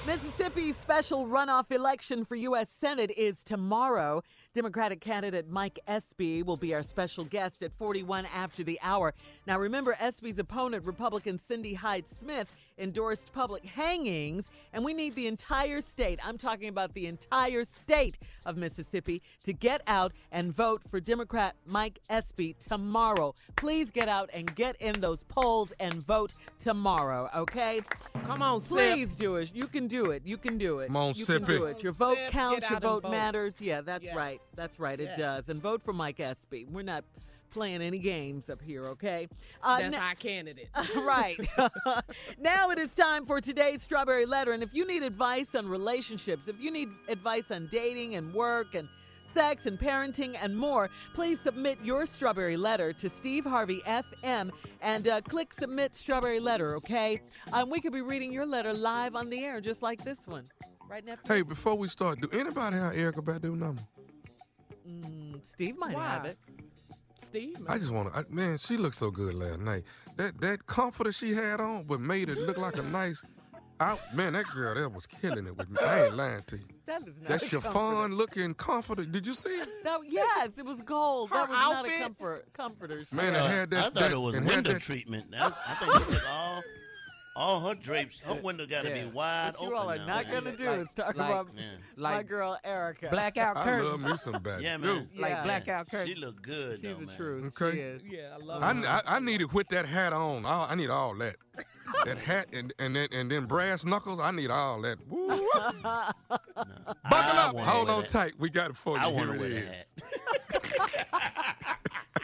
Mississippi's 0.06 0.76
special 0.76 1.26
runoff 1.26 1.72
election 1.72 2.24
for 2.26 2.34
U.S. 2.36 2.68
Senate 2.68 3.10
is 3.16 3.42
tomorrow. 3.42 4.22
Democratic 4.54 5.00
candidate 5.00 5.48
Mike 5.50 5.80
Espy 5.88 6.44
will 6.44 6.56
be 6.56 6.74
our 6.74 6.84
special 6.84 7.24
guest 7.24 7.64
at 7.64 7.72
41 7.72 8.24
after 8.32 8.62
the 8.62 8.78
hour. 8.82 9.12
Now, 9.48 9.58
remember, 9.58 9.96
Espy's 9.98 10.38
opponent, 10.38 10.84
Republican 10.84 11.38
Cindy 11.38 11.74
Hyde 11.74 12.06
Smith, 12.06 12.48
endorsed 12.84 13.32
public 13.32 13.64
hangings, 13.64 14.48
and 14.72 14.84
we 14.84 14.92
need 14.94 15.14
the 15.14 15.26
entire 15.26 15.80
state, 15.80 16.18
I'm 16.24 16.38
talking 16.38 16.68
about 16.68 16.94
the 16.94 17.06
entire 17.06 17.64
state 17.64 18.18
of 18.44 18.56
Mississippi, 18.56 19.22
to 19.44 19.52
get 19.52 19.82
out 19.86 20.12
and 20.32 20.52
vote 20.52 20.82
for 20.88 21.00
Democrat 21.00 21.54
Mike 21.66 22.00
Espy 22.10 22.54
tomorrow. 22.54 23.34
Please 23.56 23.90
get 23.90 24.08
out 24.08 24.30
and 24.34 24.52
get 24.54 24.76
in 24.82 25.00
those 25.00 25.22
polls 25.24 25.72
and 25.78 25.94
vote 25.94 26.34
tomorrow, 26.62 27.30
okay? 27.36 27.80
Come 28.24 28.42
on, 28.42 28.60
Sip. 28.60 28.68
Please 28.70 29.16
do 29.16 29.36
it. 29.36 29.50
You 29.54 29.66
can 29.66 29.86
do 29.86 30.10
it. 30.10 30.22
You 30.24 30.36
can 30.36 30.58
do 30.58 30.80
it. 30.80 30.88
Come 30.88 30.96
on, 30.96 31.14
you 31.14 31.26
can 31.26 31.42
Sippy. 31.42 31.46
do 31.46 31.64
it. 31.66 31.82
Your 31.82 31.92
vote 31.92 32.16
Sip, 32.16 32.30
counts. 32.30 32.70
Your 32.70 32.80
vote, 32.80 33.02
vote. 33.02 33.10
matters. 33.10 33.60
Yeah, 33.60 33.82
that's 33.82 34.06
Yes. 34.06 34.16
right. 34.16 34.40
That's 34.54 34.78
right. 34.78 34.98
It 35.00 35.16
does. 35.16 35.48
And 35.48 35.60
vote 35.60 35.82
for 35.82 35.92
Mike 35.92 36.20
Espy. 36.20 36.64
We're 36.64 36.82
not 36.82 37.04
playing 37.54 37.80
any 37.80 37.98
games 37.98 38.50
up 38.50 38.60
here, 38.60 38.84
okay? 38.84 39.28
Uh, 39.62 39.78
That's 39.78 39.94
n- 39.94 40.02
our 40.02 40.14
candidate. 40.16 40.68
right. 40.96 41.38
now 42.38 42.70
it 42.70 42.78
is 42.78 42.94
time 42.94 43.24
for 43.24 43.40
today's 43.40 43.82
Strawberry 43.82 44.26
Letter. 44.26 44.52
And 44.52 44.62
if 44.62 44.74
you 44.74 44.86
need 44.86 45.02
advice 45.02 45.54
on 45.54 45.66
relationships, 45.66 46.48
if 46.48 46.60
you 46.60 46.70
need 46.70 46.88
advice 47.08 47.50
on 47.50 47.68
dating 47.70 48.16
and 48.16 48.34
work 48.34 48.74
and 48.74 48.88
sex 49.32 49.66
and 49.66 49.78
parenting 49.78 50.36
and 50.42 50.56
more, 50.56 50.90
please 51.14 51.40
submit 51.40 51.78
your 51.82 52.06
strawberry 52.06 52.56
letter 52.56 52.92
to 52.92 53.08
Steve 53.08 53.44
Harvey 53.44 53.80
FM 53.86 54.50
and 54.82 55.08
uh, 55.08 55.20
click 55.22 55.52
submit 55.52 55.94
strawberry 55.94 56.40
letter, 56.40 56.76
okay? 56.76 57.20
Um, 57.52 57.70
we 57.70 57.80
could 57.80 57.92
be 57.92 58.02
reading 58.02 58.32
your 58.32 58.46
letter 58.46 58.72
live 58.74 59.14
on 59.16 59.30
the 59.30 59.42
air 59.44 59.60
just 59.60 59.82
like 59.82 60.04
this 60.04 60.26
one. 60.26 60.44
Right, 60.88 61.04
nephew? 61.04 61.22
Hey, 61.26 61.42
before 61.42 61.76
we 61.76 61.88
start, 61.88 62.20
do 62.20 62.28
anybody 62.38 62.76
have 62.76 62.92
Erykah 62.92 63.24
Badu 63.24 63.56
number? 63.56 63.82
Mm, 64.86 65.40
Steve 65.46 65.78
might 65.78 65.96
have 65.96 66.26
it. 66.26 66.38
Steve. 67.24 67.56
I 67.68 67.78
just 67.78 67.90
want 67.90 68.12
to, 68.14 68.26
man, 68.30 68.58
she 68.58 68.76
looked 68.76 68.94
so 68.96 69.10
good 69.10 69.34
last 69.34 69.60
night. 69.60 69.84
That 70.16 70.40
that 70.40 70.66
comforter 70.66 71.12
she 71.12 71.32
had 71.34 71.60
on, 71.60 71.84
but 71.84 72.00
made 72.00 72.28
it 72.28 72.38
look 72.38 72.56
like 72.58 72.76
a 72.76 72.82
nice. 72.82 73.22
Out, 73.80 73.98
man, 74.14 74.34
that 74.34 74.44
girl 74.46 74.72
that 74.76 74.92
was 74.92 75.04
killing 75.04 75.48
it 75.48 75.56
with 75.56 75.68
me. 75.68 75.78
I 75.82 76.04
ain't 76.04 76.14
lying 76.16 76.42
to 76.46 76.56
you. 76.58 76.64
That 76.86 77.00
is 77.08 77.20
not 77.22 77.28
That 77.30 77.42
a 77.42 77.46
chiffon 77.46 77.72
comforter. 77.72 78.14
looking 78.14 78.54
comforter. 78.54 79.04
Did 79.04 79.26
you 79.26 79.32
see 79.34 79.48
it? 79.48 79.68
No, 79.84 80.00
yes, 80.06 80.58
it 80.58 80.64
was 80.66 80.80
gold. 80.82 81.30
that 81.30 81.34
Her 81.34 81.40
was 81.40 81.58
not 81.58 81.72
a 81.74 81.78
outfit? 81.88 82.00
comfort, 82.02 82.52
comforter. 82.52 83.04
Man, 83.10 83.34
I 83.34 83.38
it 83.38 83.50
had 83.50 83.70
that. 83.70 83.78
I 83.78 83.82
thought 83.84 83.94
that, 83.94 84.12
it 84.12 84.16
was 84.20 84.34
and 84.36 84.44
had 84.44 84.54
window 84.56 84.72
that- 84.74 84.82
treatment. 84.82 85.30
That's, 85.30 85.58
I 85.66 85.74
think 85.76 85.92
she 86.08 86.14
took 86.14 86.30
all, 86.30 86.62
all 87.36 87.60
her 87.60 87.74
drapes. 87.74 88.20
Her 88.20 88.34
window 88.34 88.66
got 88.66 88.82
to 88.82 88.88
Yeah. 88.90 89.04
be 89.04 89.10
wide 89.10 89.54
open. 89.58 89.70
What 89.70 89.70
you 89.70 89.76
open. 89.76 89.78
all 89.88 89.90
are 89.90 89.96
now, 89.96 90.06
not 90.06 90.30
gonna 90.30 90.56
do 90.56 90.66
Like- 90.70 90.80
is 90.88 90.94
talk 90.94 91.06
like- 91.16 91.30
about 91.30 91.48
Yeah. 91.56 91.62
my 91.96 92.22
girl 92.22 92.58
Erykah. 92.64 93.10
blackout 93.10 93.56
curtains. 93.56 93.82
I 93.88 93.90
love 93.90 94.04
me 94.04 94.16
some 94.16 94.42
bad. 94.42 94.62
Yeah, 94.62 94.76
Dude. 94.76 94.84
man. 94.84 95.08
Like 95.16 95.30
Yeah. 95.30 95.42
blackout 95.44 95.88
She 96.06 96.14
look 96.14 96.40
good, 96.42 96.80
She's 96.80 96.82
though, 96.82 97.02
a 97.02 97.06
man. 97.06 97.16
truth. 97.16 97.60
Okay. 97.60 97.72
She 97.76 97.80
is. 97.80 98.02
Yeah, 98.04 98.34
I 98.34 98.36
love 98.44 98.62
I, 98.62 98.74
her. 98.74 98.86
I, 99.08 99.16
I 99.16 99.18
needed 99.18 99.52
with 99.52 99.68
that 99.68 99.86
hat 99.86 100.12
on. 100.12 100.46
I, 100.46 100.66
I 100.70 100.74
need 100.76 100.90
all 100.90 101.14
that. 101.16 101.36
That 102.06 102.18
hat 102.18 102.46
and 102.52 102.72
and 102.78 102.96
then 102.96 103.08
and 103.12 103.30
then 103.30 103.44
brass 103.46 103.84
knuckles. 103.84 104.18
I 104.20 104.30
need 104.32 104.50
all 104.50 104.80
that. 104.82 104.98
Woo. 105.08 105.28
Buckle 105.68 106.10
I 106.30 107.46
up. 107.48 107.54
wanna 107.54 107.70
Hold 107.70 107.90
on 107.90 108.00
that. 108.02 108.08
tight. 108.10 108.34
We 108.38 108.50
got 108.50 108.70
it 108.70 108.76
for 108.76 108.96
you. 108.96 109.02
I 109.02 109.06
Here 109.06 109.14
want 109.14 109.30
to 109.30 109.34
it 109.34 109.40
wear 109.40 109.50
is. 109.50 109.86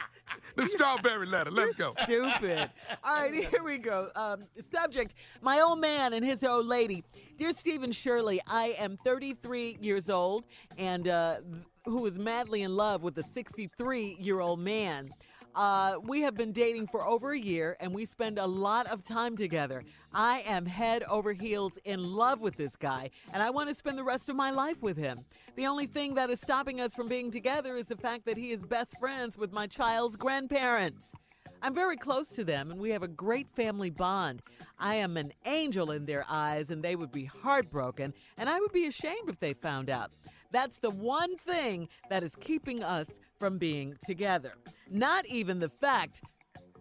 The 0.61 0.67
strawberry 0.77 1.25
letter. 1.25 1.49
Let's 1.49 1.73
go. 1.73 1.93
Stupid. 2.01 2.69
All 3.03 3.15
right, 3.15 3.33
here 3.33 3.63
we 3.63 3.79
go. 3.79 4.09
Um, 4.15 4.43
subject 4.71 5.15
My 5.41 5.59
old 5.59 5.79
man 5.79 6.13
and 6.13 6.23
his 6.23 6.43
old 6.43 6.67
lady. 6.67 7.03
Dear 7.39 7.51
Stephen 7.51 7.91
Shirley, 7.91 8.39
I 8.45 8.75
am 8.77 8.97
33 9.03 9.77
years 9.81 10.07
old 10.07 10.45
and 10.77 11.07
uh, 11.07 11.37
who 11.85 12.05
is 12.05 12.19
madly 12.19 12.61
in 12.61 12.75
love 12.75 13.01
with 13.01 13.17
a 13.17 13.23
63 13.23 14.17
year 14.19 14.39
old 14.39 14.59
man. 14.59 15.09
Uh, 15.55 15.95
we 16.03 16.21
have 16.21 16.35
been 16.35 16.51
dating 16.51 16.87
for 16.87 17.03
over 17.03 17.31
a 17.31 17.39
year 17.39 17.75
and 17.79 17.91
we 17.93 18.05
spend 18.05 18.37
a 18.37 18.45
lot 18.45 18.85
of 18.87 19.03
time 19.03 19.35
together. 19.35 19.83
I 20.13 20.41
am 20.41 20.67
head 20.67 21.03
over 21.09 21.33
heels 21.33 21.73
in 21.85 22.13
love 22.13 22.39
with 22.39 22.55
this 22.55 22.75
guy 22.75 23.09
and 23.33 23.41
I 23.41 23.49
want 23.49 23.67
to 23.69 23.75
spend 23.75 23.97
the 23.97 24.03
rest 24.03 24.29
of 24.29 24.35
my 24.35 24.51
life 24.51 24.81
with 24.81 24.95
him. 24.95 25.25
The 25.55 25.67
only 25.67 25.85
thing 25.85 26.15
that 26.15 26.29
is 26.29 26.39
stopping 26.39 26.79
us 26.79 26.95
from 26.95 27.07
being 27.07 27.29
together 27.29 27.75
is 27.75 27.87
the 27.87 27.97
fact 27.97 28.25
that 28.25 28.37
he 28.37 28.51
is 28.51 28.63
best 28.63 28.97
friends 28.99 29.37
with 29.37 29.51
my 29.51 29.67
child's 29.67 30.15
grandparents. 30.15 31.11
I'm 31.61 31.75
very 31.75 31.97
close 31.97 32.27
to 32.29 32.43
them 32.43 32.71
and 32.71 32.79
we 32.79 32.89
have 32.91 33.03
a 33.03 33.07
great 33.07 33.47
family 33.53 33.89
bond. 33.89 34.41
I 34.79 34.95
am 34.95 35.17
an 35.17 35.31
angel 35.45 35.91
in 35.91 36.05
their 36.05 36.25
eyes 36.27 36.69
and 36.69 36.81
they 36.81 36.95
would 36.95 37.11
be 37.11 37.25
heartbroken 37.25 38.13
and 38.37 38.49
I 38.49 38.59
would 38.59 38.71
be 38.71 38.87
ashamed 38.87 39.29
if 39.29 39.39
they 39.39 39.53
found 39.53 39.89
out. 39.89 40.11
That's 40.51 40.79
the 40.79 40.89
one 40.89 41.37
thing 41.37 41.89
that 42.09 42.23
is 42.23 42.35
keeping 42.35 42.83
us 42.83 43.07
from 43.37 43.57
being 43.57 43.95
together. 44.05 44.53
Not 44.89 45.27
even 45.27 45.59
the 45.59 45.69
fact 45.69 46.21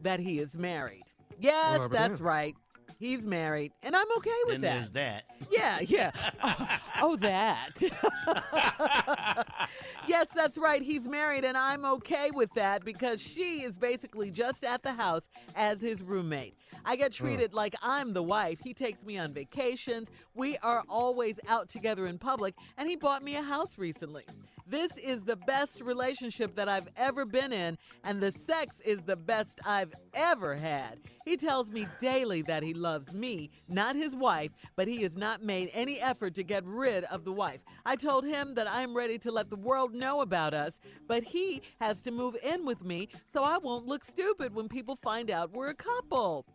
that 0.03 0.21
he 0.21 0.39
is 0.39 0.57
married. 0.57 1.05
Yes, 1.39 1.79
Well, 1.79 1.89
that's 1.89 2.21
right. 2.21 2.55
He's 3.01 3.25
married 3.25 3.73
and 3.83 3.97
I'm 3.97 4.07
okay 4.19 4.31
with 4.45 4.61
Then 4.61 4.63
that. 4.63 4.75
there's 4.75 4.91
that. 4.91 5.25
Yeah, 5.51 5.81
yeah. 5.81 6.11
Oh, 6.45 6.79
oh, 7.01 7.17
that. 7.17 7.71
yes, 10.07 10.27
that's 10.35 10.59
right. 10.59 10.83
He's 10.83 11.09
married, 11.09 11.47
and 11.47 11.57
I'm 11.57 11.87
okay 11.87 12.31
with 12.31 12.53
that 12.55 12.85
because 12.85 13.23
she 13.23 13.63
is 13.63 13.79
basically 13.79 14.31
just 14.31 14.65
at 14.65 14.83
the 14.83 14.93
house 14.93 15.31
as 15.57 15.81
his 15.81 16.03
roommate. 16.03 16.55
I 16.85 16.97
get 16.97 17.17
hmm. 17.17 17.25
treated 17.25 17.55
like 17.55 17.75
I'm 17.83 18.13
the 18.13 18.23
wife. 18.23 18.61
He 18.63 18.75
takes 18.75 19.03
me 19.03 19.17
on 19.17 19.33
vacations. 19.33 20.11
We 20.35 20.59
are 20.59 20.85
always 20.87 21.41
out 21.49 21.71
together 21.71 22.07
in 22.07 22.19
public, 22.19 22.55
and 22.77 22.87
he 22.87 22.97
bought 22.97 23.23
me 23.23 23.37
a 23.37 23.43
house 23.43 23.79
recently. 23.79 24.27
This 24.71 24.97
is 24.99 25.23
the 25.23 25.35
best 25.35 25.81
relationship 25.81 26.55
that 26.55 26.69
I've 26.69 26.87
ever 26.97 27.25
been 27.25 27.53
in, 27.53 27.77
and 28.05 28.21
the 28.21 28.31
sex 28.31 28.81
is 28.83 29.03
the 29.03 29.17
best 29.17 29.59
I've 29.67 29.93
ever 30.15 30.55
had. 30.55 31.01
He 31.25 31.37
tells 31.37 31.73
me 31.73 31.89
daily 32.01 32.43
that 32.43 32.63
he 32.63 32.73
loves 32.73 33.13
me, 33.13 33.51
not 33.69 33.97
his 33.97 34.15
wife, 34.15 34.53
but 34.77 34.87
he 34.87 35.03
has 35.03 35.17
not 35.17 35.43
made 35.43 35.73
any 35.75 36.01
effort 36.01 36.35
to 36.35 36.45
get 36.45 36.65
rid 36.65 37.03
of 37.05 37.25
the 37.25 37.33
wife. 37.33 37.63
I 37.85 37.97
told 37.97 38.25
him 38.25 38.55
that 38.55 38.71
I'm 38.71 38.97
ready 38.97 39.19
to 39.19 39.33
let 39.33 39.51
the 39.51 39.57
world 39.57 39.93
know 39.93 40.21
about 40.21 40.55
us, 40.55 40.75
but 41.09 41.25
he 41.25 41.63
has 41.81 42.01
to 42.03 42.13
move 42.13 42.37
in 42.41 42.65
with 42.65 42.85
me 42.85 43.09
so 43.33 43.43
I 43.43 43.59
won't 43.59 43.89
look 43.89 44.05
stupid 44.05 44.55
when 44.55 44.69
people 44.69 44.95
find 44.95 45.33
out 45.33 45.51
we're 45.51 45.71
a 45.71 45.75
couple. 45.75 46.47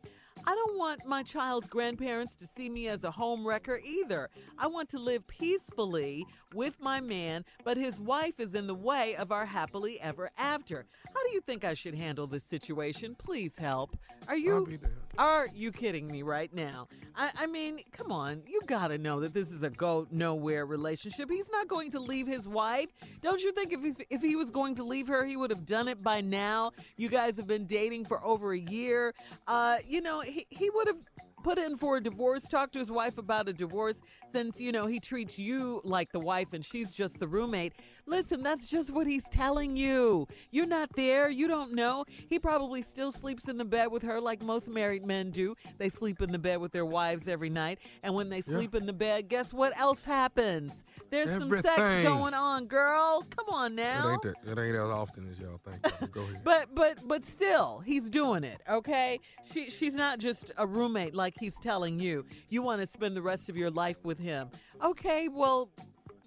I 0.47 0.53
don't 0.53 0.78
want 0.78 1.07
my 1.07 1.24
child's 1.24 1.68
grandparents 1.68 2.36
to 2.36 2.45
see 2.45 2.70
me 2.70 2.88
as 2.88 3.03
a 3.03 3.09
home 3.09 3.47
wrecker 3.47 3.80
either. 3.84 4.30
I 4.59 4.68
want 4.68 4.89
to 4.89 4.99
live 4.99 5.26
peacefully 5.28 6.26
with 6.56 6.80
my 6.80 7.01
man, 7.01 7.45
but 7.64 7.78
his 7.78 7.99
wife 7.99 8.39
is 8.39 8.56
in 8.56 8.66
the 8.66 8.76
way 8.76 9.16
of 9.18 9.32
our 9.32 9.45
happily 9.45 9.99
ever 10.01 10.32
after. 10.38 10.86
How 11.14 11.24
do 11.24 11.32
you 11.34 11.41
think 11.41 11.64
I 11.64 11.74
should 11.74 11.93
handle 11.93 12.26
this 12.26 12.43
situation? 12.43 13.16
Please 13.16 13.58
help. 13.58 13.95
Are 14.28 14.38
you 14.38 14.80
are 15.18 15.47
you 15.53 15.72
kidding 15.72 16.08
me 16.08 16.24
right 16.24 16.53
now? 16.53 16.88
I, 17.16 17.32
I 17.39 17.47
mean, 17.47 17.80
come 17.91 18.12
on, 18.12 18.41
you 18.47 18.60
gotta 18.68 18.97
know 18.97 19.20
that 19.22 19.34
this 19.34 19.51
is 19.51 19.64
a 19.64 19.70
go 19.70 20.08
nowhere 20.12 20.66
relationship. 20.66 21.30
He's 21.30 21.49
not 21.51 21.68
going 21.68 21.91
to 21.91 21.99
leave 21.99 22.28
his 22.28 22.47
wife. 22.47 22.89
Don't 23.22 23.41
you 23.41 23.53
think 23.53 23.72
if 23.72 23.82
he, 23.82 24.06
if 24.10 24.22
he 24.22 24.36
was 24.36 24.49
going 24.49 24.76
to 24.76 24.84
leave 24.84 25.08
her, 25.08 25.26
he 25.26 25.38
would 25.38 25.51
have 25.51 25.66
done 25.66 25.88
it 25.88 26.03
by 26.03 26.22
now? 26.22 26.72
You 26.97 27.10
guys 27.10 27.38
have 27.38 27.47
been 27.47 27.66
dating 27.66 28.06
for 28.06 28.24
over 28.26 28.53
a 28.53 28.60
year. 28.60 29.14
Uh, 29.47 29.78
you 29.88 30.01
know, 30.01 30.22
he, 30.22 30.45
he 30.49 30.70
would 30.70 30.88
have 30.88 30.97
put 31.46 31.60
in 31.60 31.78
for 31.78 31.98
a 31.98 32.02
divorce, 32.02 32.48
talk 32.48 32.72
to 32.72 32.80
his 32.80 32.89
wife 32.89 33.20
about 33.20 33.48
a 33.48 33.54
divorce 33.54 34.02
since, 34.34 34.60
you 34.60 34.72
know, 34.72 34.88
he 34.88 35.00
treats 35.00 35.38
you 35.38 35.80
like 35.84 36.12
the 36.12 36.20
wife 36.20 36.54
and 36.54 36.66
she's 36.66 36.91
just 36.91 37.20
the 37.20 37.28
roommate. 37.28 37.74
Listen, 38.08 38.43
that's 38.43 38.68
just 38.68 38.91
what 38.91 39.08
he's 39.08 39.24
telling 39.30 39.76
you. 39.76 40.28
You're 40.51 40.68
not 40.68 40.89
there. 40.95 41.30
You 41.30 41.47
don't 41.47 41.74
know. 41.74 42.06
He 42.28 42.38
probably 42.39 42.82
still 42.82 43.12
sleeps 43.12 43.47
in 43.47 43.58
the 43.58 43.66
bed 43.66 43.88
with 43.91 44.03
her 44.03 44.22
like 44.22 44.43
most 44.43 44.70
married 44.70 45.03
men 45.06 45.32
do. 45.32 45.56
They 45.78 45.89
sleep 45.89 46.22
in 46.22 46.32
the 46.32 46.38
bed 46.39 46.60
with 46.60 46.72
their 46.72 46.86
wives 46.86 47.28
every 47.28 47.49
night. 47.49 47.80
And 48.03 48.14
when 48.14 48.30
they 48.30 48.41
sleep 48.41 48.76
in 48.76 48.86
the 48.86 48.93
bed, 48.93 49.28
guess 49.28 49.53
what 49.53 49.78
else 49.80 50.03
happens? 50.06 50.86
There's 51.10 51.30
some 51.32 51.49
sex 51.62 52.03
going 52.03 52.34
on, 52.34 52.66
girl. 52.68 53.24
Come 53.36 53.49
on 53.49 53.72
It 53.74 53.76
now. 53.84 54.12
ain't 54.12 54.22
that. 54.22 54.36
It 54.45 54.60
ain't 54.60 54.76
as 54.76 54.82
often 54.84 55.28
as 55.32 55.39
y'all 55.39 55.60
think. 55.68 55.82
But 55.82 56.12
Go 56.12 56.22
ahead. 56.22 56.36
But 56.43 56.76
but 56.76 57.08
but 57.08 57.26
still, 57.26 57.80
he's 57.86 58.10
doing 58.10 58.43
it. 58.43 58.62
Okay, 58.70 59.20
she 59.51 59.70
she's 59.72 59.95
not 59.95 60.20
just 60.20 60.51
a 60.58 60.68
roommate 60.68 61.16
like 61.16 61.34
he's 61.39 61.56
telling 61.60 61.99
you. 61.99 62.26
You 62.49 62.62
want 62.62 62.82
to 62.82 62.88
spend 62.88 63.16
the 63.16 63.22
rest 63.22 63.49
of 63.49 63.58
your 63.58 63.72
life 63.72 64.03
with 64.03 64.20
him. 64.20 64.49
Okay, 64.84 65.28
well. 65.28 65.70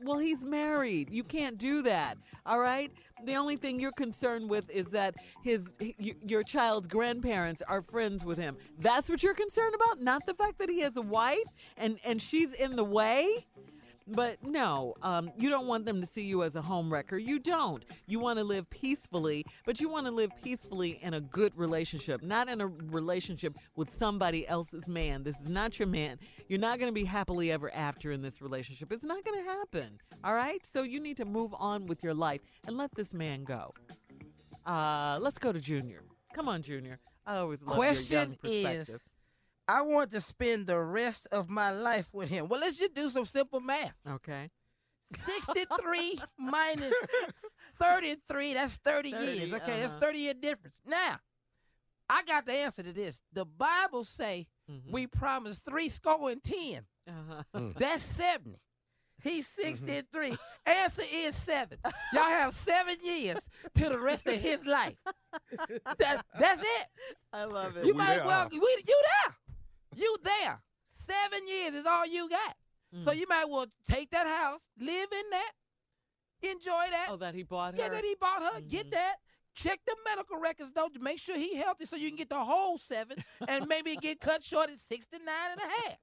Well, 0.02 0.18
he's 0.18 0.44
married. 0.44 1.10
You 1.10 1.24
can't 1.24 1.58
do 1.58 1.82
that. 1.82 2.18
All 2.46 2.60
right? 2.60 2.92
The 3.24 3.34
only 3.34 3.56
thing 3.56 3.80
you're 3.80 3.90
concerned 3.92 4.48
with 4.48 4.70
is 4.70 4.86
that 4.92 5.16
his 5.42 5.74
your 5.98 6.44
child's 6.44 6.86
grandparents 6.86 7.62
are 7.62 7.82
friends 7.82 8.24
with 8.24 8.38
him. 8.38 8.56
That's 8.78 9.08
what 9.10 9.22
you're 9.24 9.34
concerned 9.34 9.74
about, 9.74 10.00
not 10.00 10.24
the 10.24 10.34
fact 10.34 10.58
that 10.58 10.68
he 10.68 10.80
has 10.80 10.96
a 10.96 11.02
wife 11.02 11.52
and 11.76 11.98
and 12.04 12.22
she's 12.22 12.54
in 12.54 12.76
the 12.76 12.84
way. 12.84 13.44
But 14.10 14.42
no, 14.42 14.94
um, 15.02 15.30
you 15.38 15.50
don't 15.50 15.66
want 15.66 15.84
them 15.84 16.00
to 16.00 16.06
see 16.06 16.22
you 16.22 16.42
as 16.42 16.56
a 16.56 16.62
home 16.62 16.90
wrecker. 16.90 17.18
You 17.18 17.38
don't. 17.38 17.84
You 18.06 18.18
want 18.18 18.38
to 18.38 18.44
live 18.44 18.68
peacefully, 18.70 19.44
but 19.66 19.80
you 19.80 19.88
want 19.88 20.06
to 20.06 20.12
live 20.12 20.30
peacefully 20.42 20.98
in 21.02 21.14
a 21.14 21.20
good 21.20 21.52
relationship, 21.56 22.22
not 22.22 22.48
in 22.48 22.60
a 22.60 22.66
relationship 22.66 23.54
with 23.76 23.90
somebody 23.90 24.48
else's 24.48 24.88
man. 24.88 25.22
This 25.24 25.38
is 25.40 25.48
not 25.48 25.78
your 25.78 25.88
man. 25.88 26.18
You're 26.48 26.58
not 26.58 26.78
going 26.78 26.88
to 26.88 26.94
be 26.94 27.04
happily 27.04 27.52
ever 27.52 27.72
after 27.74 28.10
in 28.12 28.22
this 28.22 28.40
relationship. 28.40 28.92
It's 28.92 29.04
not 29.04 29.22
going 29.24 29.44
to 29.44 29.50
happen. 29.50 29.98
All 30.24 30.34
right? 30.34 30.64
So 30.66 30.82
you 30.82 31.00
need 31.00 31.18
to 31.18 31.26
move 31.26 31.54
on 31.58 31.86
with 31.86 32.02
your 32.02 32.14
life 32.14 32.40
and 32.66 32.78
let 32.78 32.94
this 32.94 33.12
man 33.12 33.44
go. 33.44 33.74
Uh, 34.64 35.18
let's 35.20 35.38
go 35.38 35.52
to 35.52 35.60
Junior. 35.60 36.02
Come 36.34 36.48
on, 36.48 36.62
Junior. 36.62 36.98
I 37.26 37.36
always 37.36 37.62
love 37.62 37.76
your 37.76 37.84
Question 37.84 38.18
young 38.18 38.36
perspective. 38.36 38.94
is, 38.94 39.00
I 39.68 39.82
want 39.82 40.10
to 40.12 40.20
spend 40.20 40.66
the 40.66 40.78
rest 40.80 41.26
of 41.30 41.50
my 41.50 41.70
life 41.70 42.08
with 42.12 42.30
him. 42.30 42.48
Well, 42.48 42.60
let's 42.60 42.78
just 42.78 42.94
do 42.94 43.08
some 43.10 43.26
simple 43.26 43.60
math. 43.60 43.94
Okay. 44.08 44.50
63 45.26 46.20
minus 46.38 46.94
33, 47.78 48.54
that's 48.54 48.76
30, 48.76 49.10
30, 49.12 49.32
years. 49.32 49.54
Okay, 49.54 49.80
that's 49.80 49.92
uh-huh. 49.92 50.00
30 50.06 50.18
year 50.18 50.34
difference. 50.34 50.76
Now, 50.86 51.18
I 52.08 52.22
got 52.22 52.46
the 52.46 52.52
answer 52.52 52.82
to 52.82 52.92
this. 52.92 53.20
The 53.32 53.44
Bible 53.44 54.04
say 54.04 54.46
Mm-hmm. 54.70 54.92
we 54.92 55.06
promised 55.06 55.62
three 55.66 55.88
score 55.88 56.28
and 56.30 56.42
10. 56.42 56.82
Uh-huh. 57.08 57.42
Mm. 57.56 57.74
That's 57.78 58.02
70. 58.02 58.58
He's 59.22 59.48
Mm-hmm. 59.48 59.62
63. 59.86 60.36
Answer 60.66 61.02
is 61.10 61.34
seven. 61.34 61.78
Y'all 62.12 62.24
have 62.24 62.52
seven 62.52 62.96
years 63.02 63.38
to 63.76 63.88
the 63.88 63.98
rest 63.98 64.26
of 64.26 64.34
his 64.38 64.66
life. 64.66 64.92
That, 65.98 66.22
that's 66.38 66.60
it. 66.60 66.86
I 67.32 67.44
love 67.44 67.78
it. 67.78 67.86
You 67.86 67.94
We 67.94 67.98
might 67.98 68.16
there, 68.16 68.26
well, 68.26 68.40
huh? 68.42 68.48
we, 68.52 68.58
you 68.58 69.02
there. 69.24 69.34
You 69.94 70.16
there. 70.22 70.60
Seven 70.98 71.46
years 71.48 71.74
is 71.74 71.86
all 71.86 72.06
you 72.06 72.28
got. 72.28 72.56
So 73.04 73.10
Mm. 73.10 73.16
you 73.18 73.26
might 73.28 73.48
well 73.48 73.66
take 73.88 74.10
that 74.10 74.26
house, 74.26 74.60
live 74.78 75.08
in 75.12 75.30
that, 75.30 75.52
Enjoy 76.40 76.84
that. 76.90 77.08
Oh, 77.10 77.16
that 77.16 77.34
he 77.34 77.42
bought 77.42 77.74
her. 77.74 77.80
Yeah, 77.80 77.88
that 77.88 78.04
he 78.04 78.14
bought 78.14 78.42
her. 78.54 78.60
Get 78.60 78.92
that. 78.92 79.16
Check 79.54 79.80
the 79.86 79.96
medical 80.04 80.38
records 80.38 80.70
though 80.72 80.88
to 80.88 81.00
make 81.00 81.18
sure 81.18 81.36
he 81.36 81.56
healthy 81.56 81.84
so 81.84 81.96
you 81.96 82.08
can 82.08 82.16
get 82.16 82.28
the 82.28 82.36
whole 82.44 82.78
seven 82.78 83.16
and 83.48 83.66
maybe 83.68 83.96
get 83.96 84.20
cut 84.20 84.44
short 84.44 84.70
at 84.70 84.78
69 84.78 85.20
and 85.50 85.60
a 85.60 85.64
half. 85.88 85.96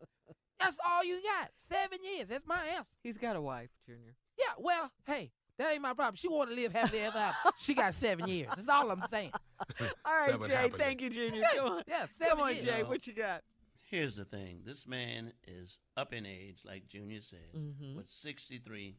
That's 0.59 0.77
all 0.85 1.05
you 1.05 1.21
got. 1.23 1.51
Seven 1.71 1.99
years. 2.03 2.27
That's 2.27 2.45
my 2.45 2.65
answer. 2.75 2.97
He's 3.01 3.17
got 3.17 3.37
a 3.37 3.41
wife, 3.41 3.69
Junior. 3.85 4.13
Yeah, 4.37 4.53
well, 4.57 4.91
hey, 5.07 5.31
that 5.57 5.71
ain't 5.71 5.81
my 5.81 5.93
problem. 5.93 6.15
She 6.15 6.27
want 6.27 6.49
to 6.49 6.55
live 6.55 6.73
happily 6.73 6.99
ever 6.99 7.17
after. 7.17 7.51
She 7.61 7.73
got 7.73 7.93
seven 7.93 8.27
years. 8.27 8.49
That's 8.53 8.67
all 8.67 8.91
I'm 8.91 9.01
saying. 9.07 9.31
All 10.05 10.13
right, 10.17 10.41
Jay. 10.47 10.69
Thank 10.77 10.99
you, 11.01 11.09
Junior. 11.09 11.39
Yeah, 11.41 11.47
Come 11.59 11.67
on. 11.71 11.83
yeah, 11.87 12.05
seven 12.07 12.35
Come 12.37 12.45
on, 12.47 12.53
years. 12.55 12.65
Jay. 12.65 12.83
What 12.83 13.07
you 13.07 13.13
got? 13.13 13.41
Here's 13.89 14.15
the 14.15 14.25
thing. 14.25 14.61
This 14.65 14.87
man 14.87 15.31
is 15.47 15.79
up 15.95 16.13
in 16.13 16.25
age, 16.25 16.59
like 16.65 16.87
Junior 16.87 17.21
says, 17.21 17.53
Mhm. 17.55 17.95
with 17.95 18.09
63. 18.09 18.95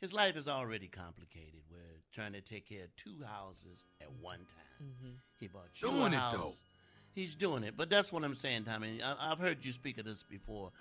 His 0.00 0.12
life 0.12 0.36
is 0.36 0.48
already 0.48 0.88
complicated. 0.88 1.62
We're 1.70 2.00
trying 2.12 2.32
to 2.32 2.40
take 2.40 2.66
care 2.66 2.84
of 2.84 2.96
two 2.96 3.22
houses 3.24 3.84
at 4.00 4.10
one 4.12 4.46
time. 4.46 4.82
Mm-hmm. 4.82 5.10
He 5.40 5.48
bought 5.48 5.72
two 5.74 5.88
Doing 5.88 6.12
it, 6.14 6.16
houses. 6.16 6.40
though. 6.40 6.54
He's 7.14 7.34
doing 7.34 7.64
it, 7.64 7.76
but 7.76 7.90
that's 7.90 8.12
what 8.12 8.24
I'm 8.24 8.36
saying, 8.36 8.64
Tommy. 8.64 9.02
I, 9.02 9.32
I've 9.32 9.38
heard 9.40 9.64
you 9.64 9.72
speak 9.72 9.98
of 9.98 10.04
this 10.04 10.22
before. 10.22 10.72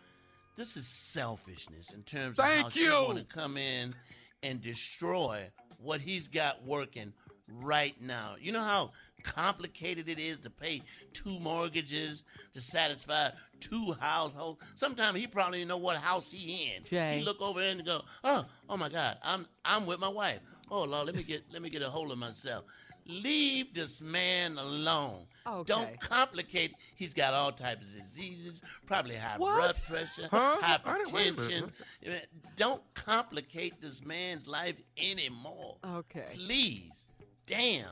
This 0.55 0.77
is 0.77 0.87
selfishness 0.87 1.91
in 1.91 2.03
terms 2.03 2.37
of 2.37 2.45
how 2.45 2.51
Thank 2.51 2.71
she 2.73 2.83
you. 2.83 2.91
want 2.93 3.17
to 3.17 3.25
come 3.25 3.57
in 3.57 3.95
and 4.43 4.61
destroy 4.61 5.49
what 5.79 5.99
he's 6.01 6.27
got 6.27 6.63
working 6.63 7.13
right 7.47 7.99
now. 7.99 8.35
You 8.39 8.51
know 8.51 8.63
how 8.63 8.93
complicated 9.23 10.07
it 10.09 10.19
is 10.19 10.39
to 10.41 10.49
pay 10.49 10.81
two 11.13 11.39
mortgages 11.39 12.23
to 12.53 12.61
satisfy 12.61 13.29
two 13.59 13.95
households. 13.99 14.61
Sometimes 14.75 15.17
he 15.17 15.27
probably 15.27 15.63
know 15.65 15.77
what 15.77 15.97
house 15.97 16.31
he 16.31 16.73
in. 16.75 16.83
Jay. 16.85 17.19
He 17.19 17.23
look 17.23 17.41
over 17.41 17.61
and 17.61 17.85
go, 17.85 18.01
oh, 18.23 18.45
oh 18.69 18.77
my 18.77 18.89
God, 18.89 19.17
I'm 19.23 19.45
I'm 19.65 19.85
with 19.85 19.99
my 19.99 20.07
wife. 20.07 20.39
Oh 20.71 20.83
Lord, 20.83 21.05
let 21.07 21.15
me 21.15 21.23
get 21.23 21.43
let 21.51 21.61
me 21.61 21.69
get 21.69 21.81
a 21.81 21.89
hold 21.89 22.11
of 22.11 22.17
myself. 22.17 22.63
Leave 23.05 23.73
this 23.73 24.03
man 24.03 24.55
alone. 24.59 25.25
Okay. 25.47 25.63
Don't 25.65 25.99
complicate. 25.99 26.75
He's 26.95 27.11
got 27.15 27.33
all 27.33 27.51
types 27.51 27.85
of 27.87 27.95
diseases, 27.99 28.61
probably 28.85 29.15
high 29.15 29.37
What? 29.39 29.55
blood 29.55 29.81
pressure, 29.89 30.27
Huh? 30.29 30.57
I 30.61 30.79
didn't- 30.97 31.11
wait 31.13 31.29
a 31.29 31.33
minute. 31.33 31.71
hypertension. 32.03 32.25
Don't 32.55 32.83
complicate 32.93 33.81
this 33.81 34.05
man's 34.05 34.45
life 34.47 34.75
anymore. 34.95 35.77
Okay. 35.83 36.27
Please. 36.35 37.05
Damn. 37.49 37.85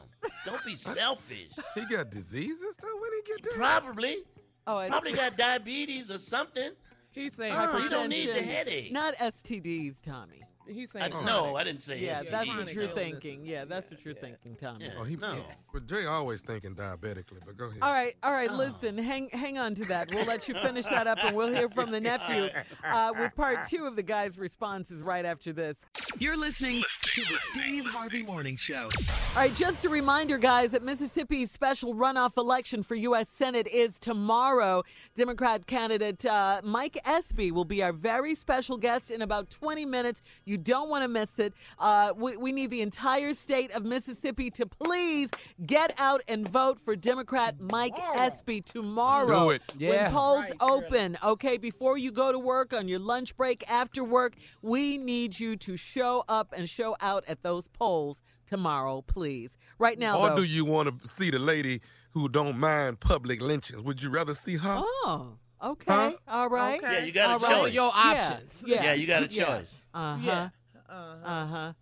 Don't 0.45 0.63
be 0.65 0.75
selfish. 0.75 1.49
He 1.75 1.85
got 1.85 2.09
diseases 2.11 2.77
though 2.81 2.99
when 3.01 3.11
he 3.13 3.21
get 3.33 3.43
there? 3.43 3.53
Probably. 3.57 4.17
Oh, 4.65 4.79
it's 4.79 4.91
Probably 4.91 5.13
got 5.23 5.35
diabetes 5.37 6.09
or 6.11 6.17
something. 6.17 6.71
He's 7.11 7.33
saying 7.33 7.53
Oh, 7.57 7.77
you 7.79 7.89
don't 7.89 8.09
need 8.09 8.27
the 8.29 8.33
hypertension. 8.33 8.45
headache. 8.45 8.91
Not 8.91 9.15
STDs, 9.15 10.01
Tommy. 10.01 10.43
He's 10.69 10.91
saying. 10.91 11.05
I, 11.05 11.09
saying 11.09 11.25
no, 11.25 11.55
I 11.55 11.63
didn't 11.63 11.81
say 11.81 11.99
Yeah, 11.99 12.21
STD. 12.21 12.29
that's 12.29 12.55
what 12.55 12.73
you're 12.73 12.87
thinking. 12.87 13.45
Yeah, 13.45 13.65
that's 13.65 13.89
what 13.89 14.03
you're 14.05 14.13
thinking, 14.13 14.55
Tommy. 14.55 14.85
Yeah, 14.85 14.91
Oh, 14.99 15.03
he, 15.03 15.15
no. 15.15 15.35
But 15.73 15.87
Jay 15.87 16.05
always 16.05 16.41
thinking 16.41 16.73
diabetically, 16.73 17.39
but 17.45 17.57
go 17.57 17.65
ahead. 17.65 17.79
All 17.81 17.91
right, 17.93 18.15
all 18.23 18.31
right. 18.31 18.51
Listen, 18.51 18.97
hang 18.97 19.29
hang 19.29 19.57
on 19.57 19.75
to 19.75 19.85
that. 19.85 20.13
We'll 20.13 20.25
let 20.25 20.47
you 20.47 20.55
finish 20.55 20.85
that 20.85 21.07
up, 21.07 21.23
and 21.23 21.35
we'll 21.35 21.53
hear 21.53 21.69
from 21.69 21.91
the 21.91 21.99
nephew 22.01 22.49
uh, 22.83 23.11
with 23.17 23.35
part 23.35 23.67
two 23.69 23.85
of 23.85 23.95
the 23.95 24.03
guy's 24.03 24.37
responses 24.37 25.01
right 25.01 25.25
after 25.25 25.53
this. 25.53 25.85
You're 26.19 26.37
listening 26.37 26.83
to 27.01 27.21
the 27.21 27.37
Steve 27.51 27.85
Harvey 27.85 28.23
Morning 28.23 28.57
Show. 28.57 28.89
All 29.35 29.43
right, 29.43 29.53
just 29.55 29.85
a 29.85 29.89
reminder, 29.89 30.37
guys, 30.37 30.71
that 30.71 30.83
Mississippi's 30.83 31.51
special 31.51 31.93
runoff 31.93 32.37
election 32.37 32.81
for 32.83 32.95
U.S. 32.95 33.29
Senate 33.29 33.67
is 33.67 33.99
tomorrow. 33.99 34.83
Democrat 35.15 35.67
candidate 35.67 36.25
uh, 36.25 36.61
Mike 36.63 36.97
Espy 37.05 37.51
will 37.51 37.65
be 37.65 37.83
our 37.83 37.93
very 37.93 38.33
special 38.35 38.77
guest 38.77 39.11
in 39.11 39.21
about 39.21 39.49
20 39.49 39.85
minutes. 39.85 40.21
You 40.45 40.56
don't 40.57 40.89
want 40.89 41.03
to 41.03 41.07
miss 41.07 41.39
it. 41.39 41.53
Uh, 41.79 42.13
we, 42.15 42.37
we 42.37 42.51
need 42.51 42.69
the 42.69 42.81
entire 42.81 43.33
state 43.33 43.71
of 43.71 43.83
Mississippi 43.85 44.49
to 44.51 44.65
please 44.65 45.29
get 45.65 45.93
out 45.97 46.23
and 46.27 46.47
vote 46.47 46.79
for 46.79 46.95
Democrat 46.95 47.55
Mike 47.59 47.97
Espy 48.15 48.61
tomorrow. 48.61 49.45
Do 49.45 49.49
it. 49.51 49.61
Yeah. 49.77 49.89
When 49.89 50.11
polls 50.11 50.45
Right, 50.45 50.53
open, 50.61 51.17
okay, 51.23 51.57
before 51.57 51.97
you 51.97 52.11
go 52.11 52.31
to 52.31 52.39
work, 52.39 52.73
on 52.73 52.87
your 52.87 52.99
lunch 52.99 53.35
break, 53.35 53.69
after 53.69 54.03
work, 54.03 54.35
we 54.61 54.97
need 54.97 55.39
you 55.39 55.55
to 55.57 55.77
show 55.77 56.23
up 56.27 56.53
and 56.55 56.69
show 56.69 56.95
out 57.01 57.23
at 57.27 57.43
those 57.43 57.67
polls 57.67 58.21
tomorrow, 58.47 59.01
please. 59.01 59.57
Right 59.79 59.97
now, 59.97 60.19
or 60.19 60.29
though. 60.29 60.35
do 60.37 60.43
you 60.43 60.65
want 60.65 61.01
to 61.01 61.07
see 61.07 61.29
the 61.29 61.39
lady 61.39 61.81
who 62.11 62.29
don't 62.29 62.57
mind 62.57 62.99
public 62.99 63.41
lynchings? 63.41 63.83
Would 63.83 64.01
you 64.01 64.09
rather 64.09 64.33
see 64.33 64.55
her? 64.57 64.81
Oh, 64.83 65.33
okay. 65.63 65.85
Huh? 65.93 66.13
All 66.27 66.49
right. 66.49 66.81
Okay. 66.83 66.99
Yeah, 66.99 67.05
you 67.05 67.11
got 67.11 67.29
a 67.29 67.33
All 67.33 67.39
right. 67.39 67.63
choice. 67.65 67.73
Your 67.73 67.91
options. 67.93 68.53
Yeah. 68.65 68.83
Yeah, 68.83 68.93
you 68.93 69.07
got 69.07 69.23
a 69.23 69.27
yeah. 69.33 69.45
choice. 69.45 69.85
Uh-huh. 69.93 70.19
Yeah. 70.23 70.49
Uh-huh. 70.89 71.29
Uh-huh. 71.29 71.73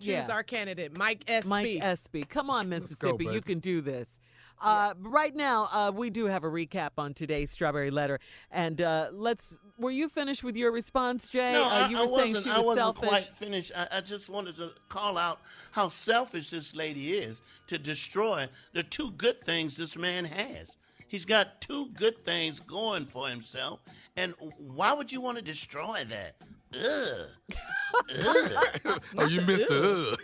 Choose 0.00 0.08
Yeah. 0.08 0.26
our 0.30 0.42
candidate, 0.42 0.96
Mike 0.96 1.24
S. 1.28 1.44
Mike 1.44 1.78
Espy. 1.82 2.24
Come 2.24 2.50
on, 2.50 2.64
go, 2.68 2.78
Mississippi. 2.80 3.26
you 3.26 3.40
can 3.40 3.58
do 3.60 3.80
this. 3.80 4.18
Uh, 4.60 4.94
Right 5.00 5.34
now, 5.34 5.68
uh, 5.72 5.92
we 5.94 6.10
do 6.10 6.26
have 6.26 6.42
a 6.44 6.48
recap 6.48 6.90
on 6.96 7.12
today's 7.12 7.50
Strawberry 7.50 7.90
Letter. 7.90 8.18
And 8.50 8.80
uh, 8.80 9.08
let's. 9.12 9.58
Were 9.78 9.90
you 9.90 10.08
finished 10.08 10.44
with 10.44 10.56
your 10.56 10.72
response, 10.72 11.28
Jay? 11.28 11.52
No, 11.52 11.64
uh, 11.64 11.68
I, 11.68 11.88
you 11.88 11.98
I 11.98 12.00
were 12.02 12.06
saying 12.06 12.18
wasn't. 12.34 12.44
she 12.44 12.50
I 12.50 12.56
was 12.58 12.66
wasn't 12.66 12.84
selfish. 12.84 13.08
quite 13.08 13.24
finished. 13.24 13.72
I, 13.76 13.88
I 13.92 14.00
just 14.00 14.30
wanted 14.30 14.54
to 14.56 14.70
call 14.88 15.18
out 15.18 15.40
how 15.72 15.88
selfish 15.88 16.50
this 16.50 16.74
lady 16.76 17.12
is 17.14 17.42
to 17.66 17.76
destroy 17.78 18.46
the 18.72 18.82
two 18.84 19.10
good 19.12 19.42
things 19.44 19.76
this 19.76 19.98
man 19.98 20.24
has. 20.24 20.78
He's 21.14 21.24
got 21.24 21.60
two 21.60 21.90
good 21.94 22.24
things 22.24 22.58
going 22.58 23.06
for 23.06 23.28
himself, 23.28 23.78
and 24.16 24.34
why 24.58 24.92
would 24.92 25.12
you 25.12 25.20
want 25.20 25.38
to 25.38 25.44
destroy 25.44 26.02
that? 26.08 26.34
Ugh. 26.76 27.28
Ugh. 28.18 29.00
oh, 29.18 29.26
you 29.26 29.40
missed 29.42 29.68
the 29.68 30.18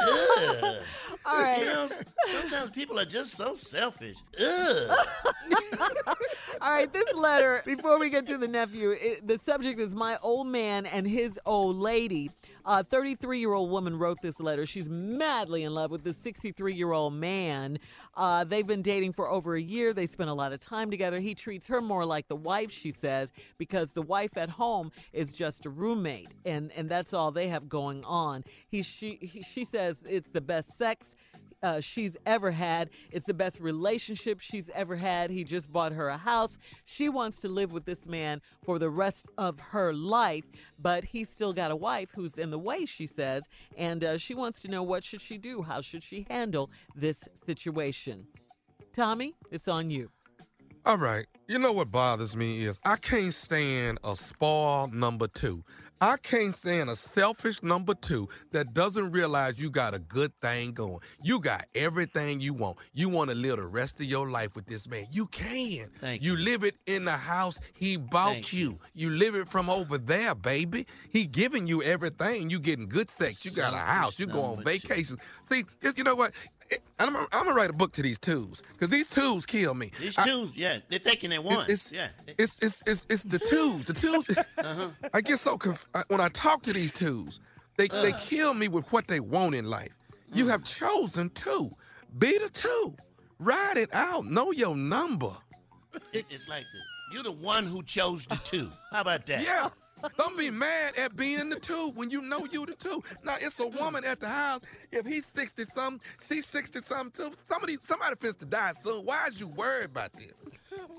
uh. 0.00 0.66
Ugh. 0.66 0.82
All 1.24 1.40
right. 1.40 1.60
You 1.60 1.64
know, 1.66 1.88
sometimes 2.26 2.70
people 2.70 2.98
are 2.98 3.04
just 3.04 3.36
so 3.36 3.54
selfish. 3.54 4.16
Ugh. 4.40 4.96
All 6.60 6.72
right, 6.72 6.92
this 6.92 7.14
letter, 7.14 7.62
before 7.64 8.00
we 8.00 8.10
get 8.10 8.26
to 8.26 8.36
the 8.36 8.48
nephew, 8.48 8.96
it, 9.00 9.24
the 9.24 9.38
subject 9.38 9.78
is 9.78 9.94
my 9.94 10.18
old 10.24 10.48
man 10.48 10.86
and 10.86 11.06
his 11.06 11.38
old 11.46 11.76
lady. 11.76 12.32
A 12.64 12.84
33 12.84 13.40
year 13.40 13.52
old 13.52 13.70
woman 13.70 13.98
wrote 13.98 14.18
this 14.22 14.38
letter. 14.38 14.66
She's 14.66 14.88
madly 14.88 15.64
in 15.64 15.74
love 15.74 15.90
with 15.90 16.04
this 16.04 16.16
63 16.18 16.74
year 16.74 16.92
old 16.92 17.14
man. 17.14 17.78
Uh, 18.14 18.44
they've 18.44 18.66
been 18.66 18.82
dating 18.82 19.14
for 19.14 19.28
over 19.28 19.56
a 19.56 19.60
year. 19.60 19.92
They 19.92 20.06
spend 20.06 20.30
a 20.30 20.34
lot 20.34 20.52
of 20.52 20.60
time 20.60 20.90
together. 20.90 21.18
He 21.18 21.34
treats 21.34 21.66
her 21.66 21.80
more 21.80 22.04
like 22.04 22.28
the 22.28 22.36
wife, 22.36 22.70
she 22.70 22.92
says, 22.92 23.32
because 23.58 23.92
the 23.92 24.02
wife 24.02 24.36
at 24.36 24.50
home 24.50 24.92
is 25.12 25.32
just 25.32 25.66
a 25.66 25.70
roommate, 25.70 26.28
and, 26.44 26.70
and 26.76 26.88
that's 26.88 27.12
all 27.12 27.32
they 27.32 27.48
have 27.48 27.68
going 27.68 28.04
on. 28.04 28.44
He, 28.68 28.82
she, 28.82 29.18
he, 29.20 29.42
she 29.42 29.64
says 29.64 29.96
it's 30.08 30.30
the 30.30 30.40
best 30.40 30.76
sex 30.76 31.16
uh, 31.62 31.80
she's 31.80 32.16
ever 32.26 32.50
had. 32.50 32.90
It's 33.10 33.26
the 33.26 33.34
best 33.34 33.60
relationship 33.60 34.40
she's 34.40 34.70
ever 34.70 34.96
had. 34.96 35.30
He 35.30 35.44
just 35.44 35.72
bought 35.72 35.92
her 35.92 36.08
a 36.08 36.16
house. 36.16 36.58
She 36.84 37.08
wants 37.08 37.38
to 37.40 37.48
live 37.48 37.72
with 37.72 37.84
this 37.84 38.06
man 38.06 38.40
for 38.64 38.78
the 38.78 38.90
rest 38.90 39.26
of 39.38 39.60
her 39.60 39.92
life, 39.92 40.44
but 40.78 41.04
he's 41.04 41.28
still 41.28 41.52
got 41.52 41.70
a 41.70 41.76
wife 41.76 42.10
who's 42.14 42.38
in 42.38 42.50
the 42.50 42.58
way, 42.58 42.86
she 42.86 43.06
says, 43.06 43.48
and 43.76 44.02
uh, 44.04 44.18
she 44.18 44.34
wants 44.34 44.60
to 44.62 44.68
know 44.68 44.82
what 44.82 45.04
should 45.04 45.22
she 45.22 45.38
do? 45.38 45.62
How 45.62 45.80
should 45.80 46.02
she 46.02 46.26
handle 46.28 46.70
this 46.94 47.28
situation? 47.46 48.26
Tommy, 48.94 49.34
it's 49.50 49.68
on 49.68 49.88
you. 49.88 50.10
All 50.84 50.98
right. 50.98 51.26
You 51.46 51.60
know 51.60 51.72
what 51.72 51.92
bothers 51.92 52.34
me 52.34 52.64
is 52.64 52.80
I 52.84 52.96
can't 52.96 53.32
stand 53.32 53.98
a 54.02 54.16
spoiled 54.16 54.92
number 54.92 55.28
two. 55.28 55.64
I 56.02 56.16
can't 56.16 56.56
stand 56.56 56.90
a 56.90 56.96
selfish 56.96 57.62
number 57.62 57.94
two 57.94 58.28
that 58.50 58.74
doesn't 58.74 59.12
realize 59.12 59.60
you 59.60 59.70
got 59.70 59.94
a 59.94 60.00
good 60.00 60.32
thing 60.42 60.72
going. 60.72 60.98
You 61.22 61.38
got 61.38 61.66
everything 61.76 62.40
you 62.40 62.54
want. 62.54 62.78
You 62.92 63.08
want 63.08 63.30
to 63.30 63.36
live 63.36 63.58
the 63.58 63.66
rest 63.66 64.00
of 64.00 64.06
your 64.06 64.28
life 64.28 64.56
with 64.56 64.66
this 64.66 64.88
man. 64.88 65.06
You 65.12 65.26
can. 65.26 65.90
Thank 66.00 66.24
you. 66.24 66.34
live 66.34 66.64
it 66.64 66.74
in 66.88 67.04
the 67.04 67.12
house 67.12 67.60
he 67.72 67.98
bought 67.98 68.32
Thank 68.32 68.52
you. 68.52 68.80
you. 68.94 69.10
live 69.10 69.36
it 69.36 69.46
from 69.46 69.70
over 69.70 69.96
there, 69.96 70.34
baby. 70.34 70.88
He 71.12 71.24
giving 71.24 71.68
you 71.68 71.84
everything. 71.84 72.50
You 72.50 72.58
getting 72.58 72.88
good 72.88 73.08
sex. 73.08 73.44
You 73.44 73.52
got 73.52 73.72
a 73.72 73.76
house. 73.76 74.18
You 74.18 74.26
go 74.26 74.42
on 74.42 74.56
number 74.56 74.72
two. 74.72 74.88
vacation. 74.88 75.18
See, 75.48 75.62
you 75.96 76.02
know 76.02 76.16
what? 76.16 76.32
It- 76.72 76.82
I'm, 76.98 77.14
I'm 77.16 77.26
gonna 77.32 77.54
write 77.54 77.70
a 77.70 77.72
book 77.72 77.92
to 77.92 78.02
these 78.02 78.18
twos 78.18 78.62
because 78.72 78.90
these 78.90 79.06
twos 79.08 79.44
kill 79.46 79.74
me. 79.74 79.90
These 80.00 80.16
I- 80.18 80.24
twos, 80.26 80.56
yeah, 80.56 80.78
they're 80.88 80.98
thinking 80.98 81.30
they 81.30 81.38
won. 81.38 81.66
it's, 81.68 81.92
yeah. 81.92 82.08
it's, 82.38 82.56
it's, 82.62 82.82
it's, 82.86 83.06
it's 83.10 83.22
the 83.24 83.38
twos. 83.38 83.84
The 83.84 83.92
twos. 83.92 84.26
Uh-huh. 84.58 84.88
I 85.14 85.20
get 85.20 85.38
so 85.38 85.56
conf- 85.58 85.88
I, 85.94 86.02
when 86.08 86.20
I 86.20 86.28
talk 86.28 86.62
to 86.62 86.72
these 86.72 86.92
twos, 86.92 87.40
they, 87.76 87.88
they 87.88 88.12
kill 88.20 88.54
me 88.54 88.68
with 88.68 88.90
what 88.92 89.08
they 89.08 89.20
want 89.20 89.54
in 89.54 89.64
life. 89.68 89.94
You 90.32 90.48
have 90.48 90.64
chosen 90.64 91.30
two. 91.30 91.70
Be 92.18 92.38
the 92.38 92.48
two. 92.48 92.94
Ride 93.38 93.76
it 93.76 93.94
out. 93.94 94.24
Know 94.26 94.52
your 94.52 94.76
number. 94.76 95.30
It- 96.12 96.26
it's 96.30 96.48
like 96.48 96.62
the, 96.72 97.14
you're 97.14 97.22
the 97.24 97.32
one 97.32 97.66
who 97.66 97.82
chose 97.82 98.24
the 98.26 98.36
two. 98.36 98.70
How 98.92 99.00
about 99.02 99.26
that? 99.26 99.42
Yeah. 99.42 99.68
Don't 100.18 100.36
be 100.38 100.50
mad 100.50 100.96
at 100.98 101.16
being 101.16 101.48
the 101.50 101.58
two 101.60 101.92
when 101.94 102.10
you 102.10 102.20
know 102.22 102.46
you 102.50 102.66
the 102.66 102.74
two. 102.74 103.02
Now 103.24 103.36
it's 103.40 103.58
a 103.60 103.66
woman 103.66 104.04
at 104.04 104.20
the 104.20 104.28
house. 104.28 104.60
If 104.90 105.06
he's 105.06 105.26
sixty 105.26 105.64
something, 105.64 106.00
she's 106.28 106.46
sixty 106.46 106.80
something 106.80 107.30
too. 107.30 107.34
Somebody 107.48 107.76
somebody 107.82 108.16
finna 108.16 108.38
to 108.38 108.46
die 108.46 108.72
soon. 108.82 109.04
Why 109.04 109.26
is 109.28 109.38
you 109.40 109.48
worried 109.48 109.86
about 109.86 110.12
this? 110.12 110.32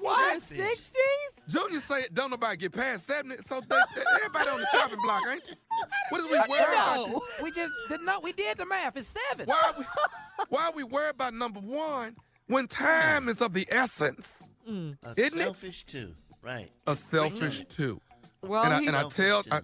What? 0.02 0.42
60s? 0.44 0.64
Junior 1.50 1.80
say 1.80 2.06
don't 2.14 2.30
nobody 2.32 2.58
get 2.58 2.72
past 2.74 3.08
seventy, 3.08 3.38
so 3.42 3.60
they, 3.62 3.76
they- 3.96 4.02
everybody 4.16 4.50
on 4.50 4.60
the 4.60 4.68
chopping 4.72 5.00
block, 5.04 5.22
ain't 5.32 5.48
you? 5.48 5.56
What 6.10 6.22
is 6.22 6.30
we 6.30 6.38
worried 6.38 6.50
no, 6.50 7.06
about? 7.06 7.22
we 7.42 7.52
just 7.52 7.72
did 7.90 8.02
not. 8.02 8.24
We 8.24 8.32
did 8.34 8.58
the 8.58 8.66
math. 8.66 8.96
It's 8.98 9.14
seven. 9.30 9.48
Why 9.48 9.62
are 9.74 9.80
we, 9.80 9.86
why 10.50 10.66
are 10.68 10.72
we 10.74 10.84
worried 10.84 11.16
about 11.16 11.34
number 11.34 11.60
one 11.60 12.16
when 12.48 12.68
time 12.68 13.30
is 13.30 13.42
of 13.42 13.54
the 13.54 13.68
essence? 13.72 14.42
Mm. 14.70 14.98
A 15.04 15.12
Isn't 15.20 15.40
it? 15.40 15.44
selfish 15.44 15.84
too. 15.86 16.14
Right. 16.42 16.70
A 16.88 16.96
selfish 16.96 17.66
too. 17.66 18.00
Well, 18.44 18.64
and 18.64 18.74
I, 18.74 18.82
and 18.84 18.96
I 18.96 19.08
tell 19.10 19.44
I, 19.52 19.60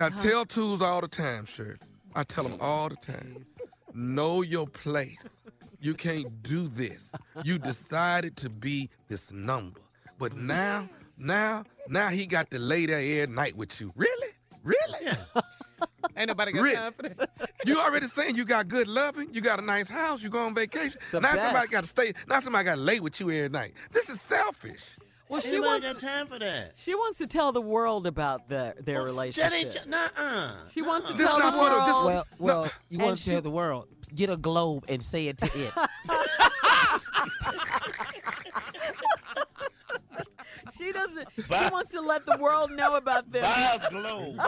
I 0.00 0.10
tell 0.10 0.44
tools 0.44 0.82
all 0.82 1.00
the 1.00 1.08
time, 1.08 1.46
Shirley. 1.46 1.76
I 2.14 2.24
tell 2.24 2.44
them 2.44 2.58
all 2.60 2.88
the 2.88 2.96
time. 2.96 3.46
Know 3.94 4.42
your 4.42 4.66
place. 4.66 5.40
You 5.80 5.94
can't 5.94 6.42
do 6.42 6.68
this. 6.68 7.12
You 7.44 7.58
decided 7.58 8.36
to 8.38 8.50
be 8.50 8.90
this 9.08 9.32
number, 9.32 9.80
but 10.18 10.36
now, 10.36 10.88
now, 11.16 11.64
now 11.88 12.08
he 12.08 12.26
got 12.26 12.50
to 12.50 12.58
lay 12.58 12.84
there 12.86 12.98
every 13.22 13.34
night 13.34 13.56
with 13.56 13.80
you. 13.80 13.92
Really, 13.96 14.28
really? 14.62 15.16
Ain't 16.16 16.28
nobody 16.28 16.52
got 16.52 16.62
Really? 16.62 16.76
time 16.76 16.92
for 16.92 17.02
that. 17.08 17.30
You 17.64 17.80
already 17.80 18.06
saying 18.08 18.36
you 18.36 18.44
got 18.44 18.68
good 18.68 18.88
loving, 18.88 19.32
you 19.32 19.40
got 19.40 19.58
a 19.58 19.62
nice 19.64 19.88
house, 19.88 20.22
you 20.22 20.28
go 20.28 20.44
on 20.44 20.54
vacation. 20.54 21.00
The 21.12 21.20
now 21.20 21.32
best. 21.32 21.44
somebody 21.44 21.68
got 21.68 21.80
to 21.82 21.86
stay. 21.86 22.12
Now 22.28 22.40
somebody 22.40 22.64
got 22.66 22.74
to 22.74 22.80
lay 22.82 23.00
with 23.00 23.18
you 23.20 23.30
every 23.30 23.48
night. 23.48 23.72
This 23.92 24.10
is 24.10 24.20
selfish. 24.20 24.82
Well, 25.30 25.40
she 25.40 25.60
wants, 25.60 25.86
got 25.86 25.98
time 26.00 26.26
for 26.26 26.38
that? 26.40 26.72
she 26.84 26.92
wants 26.94 27.18
to 27.18 27.26
tell 27.28 27.52
the 27.52 27.60
world 27.60 28.06
about 28.08 28.48
their, 28.48 28.74
their 28.80 28.98
That 28.98 29.04
relationship. 29.04 29.52
ain't 29.76 29.88
nuh-uh. 29.88 30.50
She 30.74 30.82
wants 30.82 31.06
to 31.08 31.12
This 31.16 31.24
tell 31.26 31.38
the 31.52 31.56
world. 31.56 31.88
this- 31.88 32.04
Well, 32.04 32.26
well, 32.40 32.70
you 32.88 32.98
want 32.98 33.16
to 33.18 33.24
tell 33.24 33.40
the 33.40 33.50
world, 33.50 33.86
get 34.14 34.28
a 34.28 34.36
globe 34.36 34.84
and 34.88 35.00
say 35.02 35.28
it 35.28 35.38
to 35.38 35.46
it. 35.46 35.72
She 40.90 40.94
doesn't. 40.94 41.28
She 41.46 41.72
wants 41.72 41.92
to 41.92 42.00
let 42.00 42.26
the 42.26 42.36
world 42.38 42.72
know 42.72 42.96
about 42.96 43.30
them. 43.30 43.42
Buy 43.42 43.78
a 43.86 43.90
globe 43.90 44.40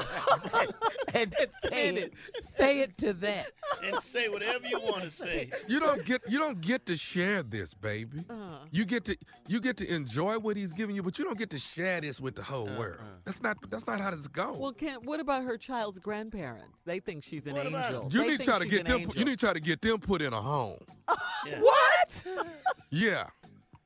and 1.15 1.35
say 1.63 1.89
it, 1.89 2.13
say 2.57 2.81
it 2.81 2.99
to 2.99 3.13
that. 3.15 3.47
and 3.85 4.01
say 4.03 4.29
whatever 4.29 4.67
you 4.67 4.81
want 4.81 5.05
to 5.05 5.11
say. 5.11 5.51
You 5.69 5.79
don't 5.79 6.05
get 6.05 6.21
you 6.29 6.39
don't 6.41 6.61
get 6.61 6.87
to 6.87 6.97
share 6.97 7.43
this, 7.45 7.75
baby. 7.75 8.25
Uh-huh. 8.29 8.57
You 8.73 8.85
get 8.85 9.05
to 9.05 9.17
you 9.47 9.61
get 9.61 9.77
to 9.79 9.95
enjoy 9.95 10.39
what 10.39 10.57
he's 10.57 10.73
giving 10.73 10.97
you, 10.97 11.03
but 11.03 11.19
you 11.19 11.25
don't 11.25 11.39
get 11.39 11.51
to 11.51 11.59
share 11.59 12.01
this 12.01 12.21
with 12.21 12.35
the 12.35 12.43
whole 12.43 12.67
world. 12.77 12.99
That's 13.25 13.41
not 13.43 13.57
that's 13.71 13.87
not 13.87 14.01
how 14.01 14.11
this 14.11 14.27
goes. 14.27 14.59
Well, 14.59 14.73
can 14.73 15.01
what 15.05 15.21
about 15.21 15.45
her 15.45 15.57
child's 15.57 15.99
grandparents? 16.01 16.77
They 16.85 16.99
think 17.01 17.23
she's 17.23 17.47
an 17.47 17.55
What 17.55 17.67
about 17.67 17.85
angel. 17.93 18.09
you 18.11 18.21
They 18.23 18.29
need 18.31 18.41
to 18.41 18.45
try 18.47 18.59
to 18.59 18.67
get 18.67 18.85
them. 18.87 19.01
angel. 19.01 19.15
You 19.17 19.25
need 19.25 19.39
to 19.39 19.45
try 19.47 19.53
to 19.53 19.61
get 19.61 19.81
them 19.81 19.99
put 20.01 20.21
in 20.23 20.33
a 20.33 20.41
home. 20.43 20.79
Yeah. 21.45 21.61
What? 21.61 22.25
Yeah, 22.91 23.27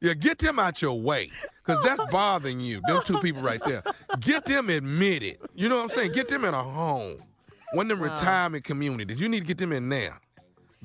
yeah. 0.01 0.15
Get 0.15 0.39
them 0.39 0.59
out 0.59 0.83
your 0.83 1.01
way, 1.01 1.31
cause 1.65 1.81
that's 1.83 2.01
bothering 2.11 2.61
you. 2.61 2.81
Them 2.87 3.01
two 3.05 3.19
people 3.21 3.43
right 3.43 3.63
there. 3.65 3.83
Get 4.21 4.45
them 4.45 4.69
admitted. 4.71 5.39
You 5.55 5.69
know 5.69 5.77
what 5.77 5.85
I'm 5.85 5.91
saying? 5.91 6.13
Get 6.13 6.29
them 6.29 6.45
in 6.45 6.55
a 6.55 6.63
home, 6.63 7.23
one 7.73 7.91
of 7.91 7.99
them 7.99 8.11
retirement 8.11 8.65
communities. 8.65 9.21
You 9.21 9.29
need 9.29 9.41
to 9.41 9.47
get 9.47 9.59
them 9.59 9.73
in 9.73 9.89
there. 9.89 10.21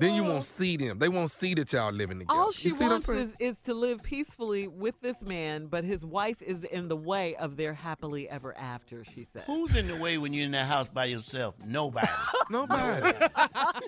Then 0.02 0.14
you 0.14 0.24
won't 0.24 0.44
see 0.44 0.76
them. 0.76 0.98
They 0.98 1.08
won't 1.08 1.30
see 1.30 1.54
that 1.54 1.72
y'all 1.72 1.92
living 1.92 2.18
together. 2.18 2.38
All 2.38 2.50
she 2.50 2.64
you 2.64 2.70
see 2.74 2.84
what 2.84 2.92
I'm 2.92 2.92
wants 2.94 3.08
is, 3.08 3.34
is 3.38 3.60
to 3.62 3.74
live 3.74 4.02
peacefully 4.02 4.66
with 4.66 5.00
this 5.00 5.22
man, 5.22 5.66
but 5.66 5.84
his 5.84 6.04
wife 6.04 6.42
is 6.42 6.64
in 6.64 6.88
the 6.88 6.96
way 6.96 7.36
of 7.36 7.56
their 7.56 7.72
happily 7.72 8.28
ever 8.28 8.56
after, 8.58 9.04
she 9.04 9.24
said. 9.24 9.42
Who's 9.44 9.76
in 9.76 9.86
the 9.86 9.96
way 9.96 10.18
when 10.18 10.32
you're 10.32 10.46
in 10.46 10.50
that 10.52 10.66
house 10.66 10.88
by 10.88 11.04
yourself? 11.04 11.54
Nobody. 11.64 12.08
Nobody. 12.50 13.12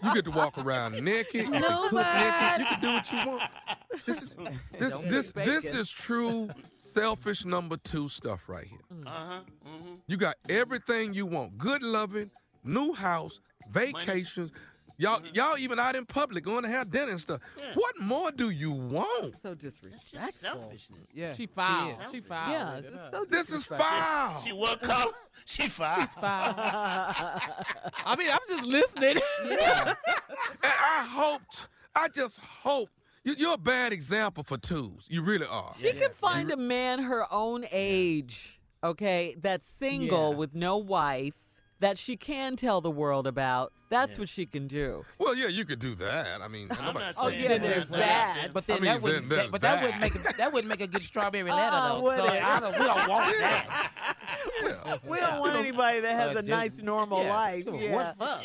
you 0.03 0.15
get 0.15 0.25
to 0.25 0.31
walk 0.31 0.57
around 0.59 1.03
naked. 1.03 1.35
You 1.35 1.51
can 1.51 1.63
cook 1.63 1.93
naked. 1.93 2.61
You 2.61 2.67
can 2.67 2.81
do 2.81 2.93
what 2.93 3.13
you 3.13 3.31
want. 3.31 3.43
This 4.07 4.23
is 4.23 4.37
this 4.79 4.97
this 4.99 5.33
this 5.33 5.75
is 5.75 5.91
true 5.91 6.49
selfish 6.93 7.45
number 7.45 7.77
two 7.77 8.09
stuff 8.09 8.49
right 8.49 8.67
here. 8.67 8.79
Uh 9.07 9.11
huh. 9.11 9.41
Mm-hmm. 9.67 9.95
You 10.07 10.17
got 10.17 10.37
everything 10.49 11.13
you 11.13 11.27
want. 11.27 11.59
Good 11.59 11.83
loving, 11.83 12.31
new 12.63 12.93
house, 12.93 13.41
vacations. 13.71 14.53
Y'all, 14.97 15.21
y'all 15.33 15.59
even 15.59 15.79
out 15.81 15.97
in 15.97 16.07
public 16.07 16.45
going 16.45 16.63
to 16.63 16.69
have 16.69 16.91
dinner 16.91 17.11
and 17.11 17.21
stuff. 17.21 17.41
What 17.75 17.99
more 18.01 18.31
do 18.31 18.51
you 18.51 18.71
want? 18.71 19.35
So 19.43 19.55
That's 19.55 19.61
disrespectful. 19.81 20.21
just 20.21 20.41
selfishness. 20.41 21.09
Yeah, 21.13 21.35
She 21.35 21.47
foul. 21.47 21.89
is. 21.89 21.99
She 22.13 22.21
foul. 22.21 22.51
Yeah, 22.51 22.77
it's 22.77 22.87
it, 22.87 22.91
just 22.93 23.03
huh? 23.03 23.11
so 23.11 23.25
This 23.25 23.41
is 23.41 23.47
disrespectful. 23.67 23.87
foul. 23.91 24.39
She 24.41 24.53
what 24.53 24.81
color? 24.83 25.13
She 25.47 25.69
five. 25.69 26.09
I 26.23 28.17
mean, 28.19 28.31
I'm 28.31 28.39
just 28.49 28.65
listening. 28.65 29.19
And 29.47 30.73
I 30.73 31.07
hoped, 31.11 31.69
I 31.95 32.09
just 32.09 32.41
hope 32.41 32.89
you, 33.25 33.35
you're 33.37 33.55
a 33.55 33.59
bad 33.59 33.93
example 33.93 34.43
for 34.43 34.57
twos. 34.59 35.07
You 35.09 35.23
really 35.23 35.47
are. 35.47 35.75
She 35.81 35.93
can 35.93 36.11
find 36.13 36.51
a 36.51 36.57
man 36.57 37.01
her 37.01 37.27
own 37.33 37.65
age, 37.71 38.61
okay, 38.83 39.35
that's 39.41 39.67
single 39.69 40.31
Yeah. 40.31 40.37
with 40.37 40.55
no 40.55 40.77
wife 40.79 41.35
that 41.81 41.99
she 41.99 42.17
can 42.17 42.57
tell 42.57 42.81
the 42.81 42.91
world 42.91 43.27
about. 43.27 43.73
That's 43.91 44.19
what 44.19 44.29
she 44.29 44.45
can 44.47 44.67
do. 44.67 45.05
Well, 45.19 45.37
yeah, 45.37 45.47
you 45.47 45.65
could 45.65 45.79
do 45.79 45.95
that. 45.97 46.41
I 46.43 46.49
mean, 46.49 46.67
I'm 46.73 46.87
nobody 46.87 47.05
not 47.05 47.15
Oh, 47.17 47.29
yeah, 47.29 47.49
that. 47.49 47.63
there's 47.63 47.89
that. 47.91 47.99
that. 47.99 48.49
But 48.53 48.67
then 48.67 48.79
I 48.79 48.81
mean, 48.81 48.91
that 48.93 49.03
wouldn't. 49.03 49.29
then 49.29 49.39
that, 49.39 49.51
but 49.53 49.61
that, 49.61 49.75
that. 49.77 49.83
wouldn't 49.85 50.01
make 50.01 50.15
a, 50.17 50.37
that 50.37 50.53
wouldn't 50.53 50.69
make 50.69 50.81
a 50.81 50.87
good 50.89 51.05
strawberry 51.05 51.45
letter 51.53 51.77
Uh, 51.77 51.89
though. 51.95 52.01
would 52.03 52.17
So 52.17 52.25
it? 52.25 52.43
I 52.45 52.59
don't, 52.61 52.73
we 52.73 52.85
don't 52.87 53.09
want 53.09 53.39
that. 53.39 53.91
Yeah. 54.65 54.97
We 55.07 55.19
don't 55.21 55.39
want 55.41 55.57
anybody 55.59 56.01
that 56.01 56.13
has 56.13 56.35
Uh, 56.35 56.39
a 56.41 56.43
just- 56.43 56.49
nice, 56.49 56.83
normal 56.83 57.23
yeah. 57.23 57.33
life. 57.37 57.65
Yeah. 57.73 57.93
What 57.95 58.17
fuck? 58.17 58.43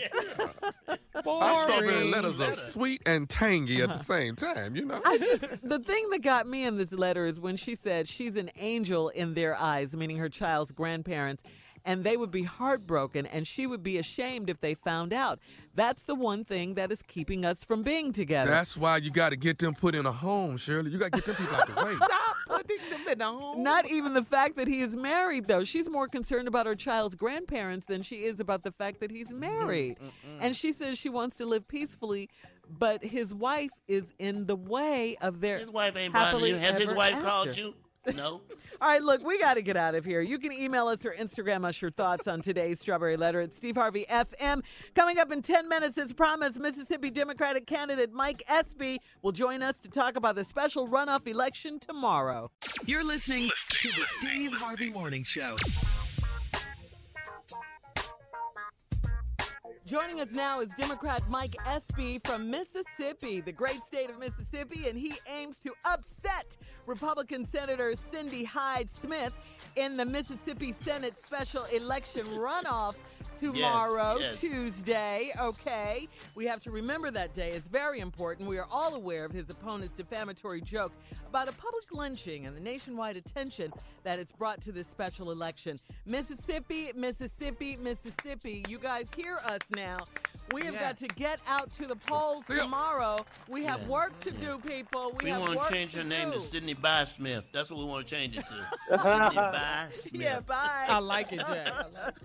Our 1.26 1.56
strawberry 1.56 1.94
Boring. 1.94 2.12
letters 2.12 2.42
are 2.42 2.52
sweet 2.52 3.02
and 3.08 3.28
tangy 3.28 3.82
at 3.82 3.92
the 3.94 4.04
same 4.04 4.36
time, 4.36 4.76
you 4.76 4.86
know? 4.86 5.02
I 5.04 5.18
just 5.18 5.42
the 5.68 5.80
thing 5.80 6.10
that 6.12 6.22
got 6.22 6.48
me 6.48 6.64
in 6.64 6.78
this 6.78 6.92
letter 6.92 7.26
is 7.26 7.40
when 7.40 7.58
she 7.58 7.76
said 7.76 8.08
she's 8.08 8.36
an 8.36 8.52
angel 8.58 9.10
in 9.10 9.34
their 9.34 9.56
eyes, 9.56 9.96
meaning 9.96 10.18
her 10.18 10.30
child's 10.30 10.72
grandparents, 10.72 11.44
and 11.90 12.04
they 12.04 12.16
would 12.16 12.30
be 12.30 12.44
heartbroken 12.44 13.26
and 13.26 13.48
she 13.48 13.66
would 13.66 13.82
be 13.82 13.98
ashamed 13.98 14.48
if 14.48 14.62
they 14.62 14.76
found 14.76 15.12
out. 15.12 15.40
That's 15.74 16.04
the 16.04 16.14
one 16.14 16.44
thing 16.44 16.76
that 16.76 16.92
is 16.92 17.02
keeping 17.02 17.44
us 17.44 17.64
from 17.64 17.82
being 17.82 18.14
together. 18.14 18.48
That's 18.48 18.78
why 18.78 18.98
you 18.98 19.10
got 19.10 19.30
to 19.30 19.36
get 19.36 19.58
them 19.58 19.74
put 19.74 19.96
in 19.96 20.06
a 20.06 20.12
home, 20.12 20.56
Shirley. 20.58 20.92
You 20.92 21.00
got 21.00 21.12
to 21.14 21.18
get 21.18 21.26
them 21.26 21.36
people 21.36 21.56
out 21.56 21.68
of 21.68 21.76
the 21.76 21.84
way. 21.84 21.96
Stop 21.96 22.36
putting 22.46 22.78
them 22.92 23.08
in 23.08 23.18
the 23.18 23.26
home. 23.26 23.64
Not 23.64 23.90
even 23.90 24.14
the 24.14 24.22
fact 24.22 24.56
that 24.58 24.68
he 24.68 24.82
is 24.82 24.96
married, 24.96 25.48
though. 25.48 25.64
She's 25.64 25.90
more 25.90 26.08
concerned 26.08 26.48
about 26.48 26.68
her 26.68 26.76
child's 26.76 27.16
grandparents 27.16 27.88
than 27.88 28.04
she 28.04 28.18
is 28.18 28.40
about 28.40 28.62
the 28.62 28.72
fact 28.72 29.00
that 29.00 29.10
he's 29.10 29.32
married. 29.32 29.98
And 30.40 30.56
she 30.56 30.72
says 30.72 31.00
she 31.00 31.10
wants 31.10 31.38
to 31.38 31.48
live 31.48 31.68
peacefully, 31.68 32.30
but 32.70 33.04
his 33.04 33.34
wife 33.34 33.72
is 33.88 34.14
in 34.20 34.46
the 34.46 34.56
way 34.56 35.18
of 35.22 35.42
their. 35.42 35.58
His 35.58 35.72
wife 35.72 35.96
ain't 35.96 36.14
bothering 36.14 36.46
you. 36.46 36.56
Has 36.58 36.78
his 36.78 36.94
wife 36.94 37.14
after. 37.14 37.26
called 37.26 37.58
you? 37.58 37.74
No. 38.14 38.42
All 38.82 38.88
right, 38.88 39.04
look, 39.04 39.26
we 39.26 39.38
got 39.40 39.56
to 39.56 39.62
get 39.62 39.76
out 39.76 39.94
of 39.94 40.06
here. 40.06 40.22
You 40.22 40.40
can 40.40 40.54
email 40.54 40.88
us 40.88 41.06
or 41.06 41.12
Instagram 41.12 41.66
us 41.66 41.82
your 41.82 41.92
thoughts 41.92 42.30
on 42.30 42.42
today's 42.42 42.80
Strawberry 42.80 43.18
Letter 43.18 43.42
at 43.42 43.54
Steve 43.54 43.76
Harvey 43.76 44.06
FM. 44.10 44.62
Coming 44.96 45.20
up 45.20 45.34
in 45.34 45.42
10 45.42 45.68
minutes, 45.68 45.98
as 45.98 46.14
promised, 46.14 46.58
Mississippi 46.58 47.10
Democratic 47.10 47.68
candidate 47.68 48.14
Mike 48.14 48.42
Espy 48.48 49.02
will 49.22 49.34
join 49.34 49.62
us 49.62 49.82
to 49.82 49.90
talk 49.90 50.16
about 50.16 50.36
the 50.36 50.46
special 50.46 50.88
runoff 50.88 51.28
election 51.28 51.78
tomorrow. 51.80 52.50
You're 52.86 53.04
listening 53.04 53.50
to 53.70 53.90
the 53.90 54.06
Steve 54.20 54.54
Harvey 54.54 54.90
Morning 54.90 55.26
Show. 55.26 55.58
Joining 59.90 60.22
us 60.22 60.32
now 60.32 60.60
is 60.60 60.70
Democrat 60.78 61.24
Mike 61.30 61.56
Espy 61.66 62.20
from 62.24 62.52
Mississippi, 62.52 63.42
the 63.42 63.52
great 63.52 63.84
state 63.84 64.12
of 64.12 64.20
Mississippi, 64.20 64.88
and 64.88 64.96
he 64.96 65.16
aims 65.28 65.58
to 65.62 65.74
upset 65.84 66.56
Republican 66.86 67.44
Senator 67.44 67.96
Cindy 68.12 68.44
Hyde 68.44 68.88
Smith 68.88 69.34
in 69.78 69.98
the 69.98 70.06
Mississippi 70.06 70.74
Senate 70.74 71.16
special 71.24 71.64
election 71.76 72.24
runoff 72.28 72.94
tomorrow, 73.40 74.18
yes. 74.20 74.40
Tuesday. 74.40 75.32
Okay. 75.40 76.08
We 76.36 76.46
have 76.46 76.60
to 76.62 76.72
remember 76.72 77.12
that 77.12 77.34
day. 77.34 77.52
It's 77.52 77.68
very 77.68 78.00
important. 78.00 78.48
We 78.50 78.58
are 78.58 78.68
all 78.72 78.96
aware 78.96 79.26
of 79.26 79.32
his 79.32 79.50
opponent's 79.50 79.96
defamatory 79.96 80.62
joke 80.62 80.92
about 81.28 81.48
a 81.48 81.54
public 81.54 81.86
lynching 81.92 82.46
and 82.46 82.56
the 82.56 82.62
nationwide 82.62 83.18
attention 83.18 83.72
that 84.04 84.20
it's 84.20 84.32
brought 84.32 84.62
to 84.62 84.72
this 84.72 84.88
special 84.88 85.32
election. 85.32 85.80
Mississippi, 86.06 86.92
Mississippi, 86.96 87.78
Mississippi. 87.78 88.64
You 88.68 88.78
guys 88.80 89.08
hear 89.16 89.38
us 89.46 89.62
now. 89.76 90.00
We 90.52 90.64
have 90.64 90.80
got 90.80 90.98
to 90.98 91.08
get 91.10 91.40
out 91.48 91.72
to 91.74 91.86
the 91.86 91.96
polls 91.96 92.44
tomorrow. 92.48 93.24
We 93.48 93.66
have 93.66 93.82
Yeah. 93.82 93.88
work 93.88 94.20
to 94.22 94.32
do, 94.32 94.58
people. 94.58 95.16
We, 95.22 95.32
We 95.32 95.38
want 95.38 95.62
to 95.62 95.72
change 95.72 95.94
your 95.96 96.06
name 96.06 96.32
to 96.32 96.40
Sydney 96.40 96.74
Bysmith. 96.74 97.44
That's 97.52 97.70
what 97.70 97.78
we 97.80 97.86
want 97.86 98.08
to 98.08 98.16
change 98.16 98.36
it 98.36 98.46
to. 98.48 98.98
Sydney 99.00 99.38
Bysmith. 99.38 100.10
Yeah, 100.20 100.40
bye. 100.40 100.86
I 100.90 100.98
like 100.98 101.32
it, 101.34 101.40
Jack. 101.42 101.72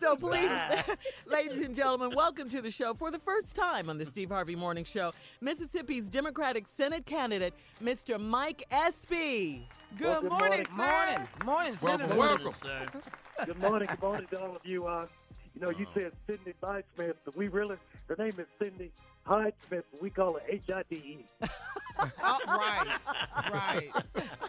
So 0.00 0.14
please, 0.14 0.50
ladies 1.26 1.60
and 1.60 1.74
gentlemen, 1.74 2.12
welcome 2.16 2.48
to 2.48 2.60
the 2.62 2.70
show 2.70 2.94
for 2.94 3.10
the 3.10 3.18
first 3.18 3.54
time 3.54 3.90
on 3.90 3.98
the 3.98 4.06
Steve 4.06 4.30
Harvey 4.30 4.56
Morning 4.56 4.84
Show. 4.84 5.12
Mississippi's 5.40 6.08
Democratic 6.08 6.66
Senate 6.66 7.04
candidate, 7.06 7.54
Mr. 7.82 8.18
Mike 8.20 8.64
Espy. 8.70 9.66
Good 9.98 10.06
Well, 10.06 10.20
good 10.22 10.30
morning, 10.30 10.66
morning. 10.76 11.16
sir. 11.16 11.44
Morning. 11.44 11.76
Morning, 11.82 12.16
Welcome, 12.16 12.52
Senator. 12.52 13.00
welcome. 13.00 13.02
Good 13.44 13.58
morning, 13.58 13.88
good 13.88 14.02
morning 14.02 14.26
to 14.30 14.40
all 14.40 14.56
of 14.56 14.64
you. 14.64 14.86
Uh, 14.86 15.06
you 15.54 15.60
know, 15.60 15.70
you 15.70 15.86
said 15.94 16.12
Cindy 16.26 16.54
Hyde 16.62 16.84
Smith, 16.94 17.16
but 17.24 17.36
we 17.36 17.48
really, 17.48 17.76
her 18.08 18.16
name 18.18 18.34
is 18.38 18.46
Cindy 18.58 18.92
Hyde 19.24 19.54
Smith, 19.66 19.84
but 19.92 20.02
we 20.02 20.10
call 20.10 20.34
her 20.34 20.42
H-I-D-E. 20.48 21.24
Oh, 22.22 22.38
right, 22.46 22.98
right. 23.50 23.90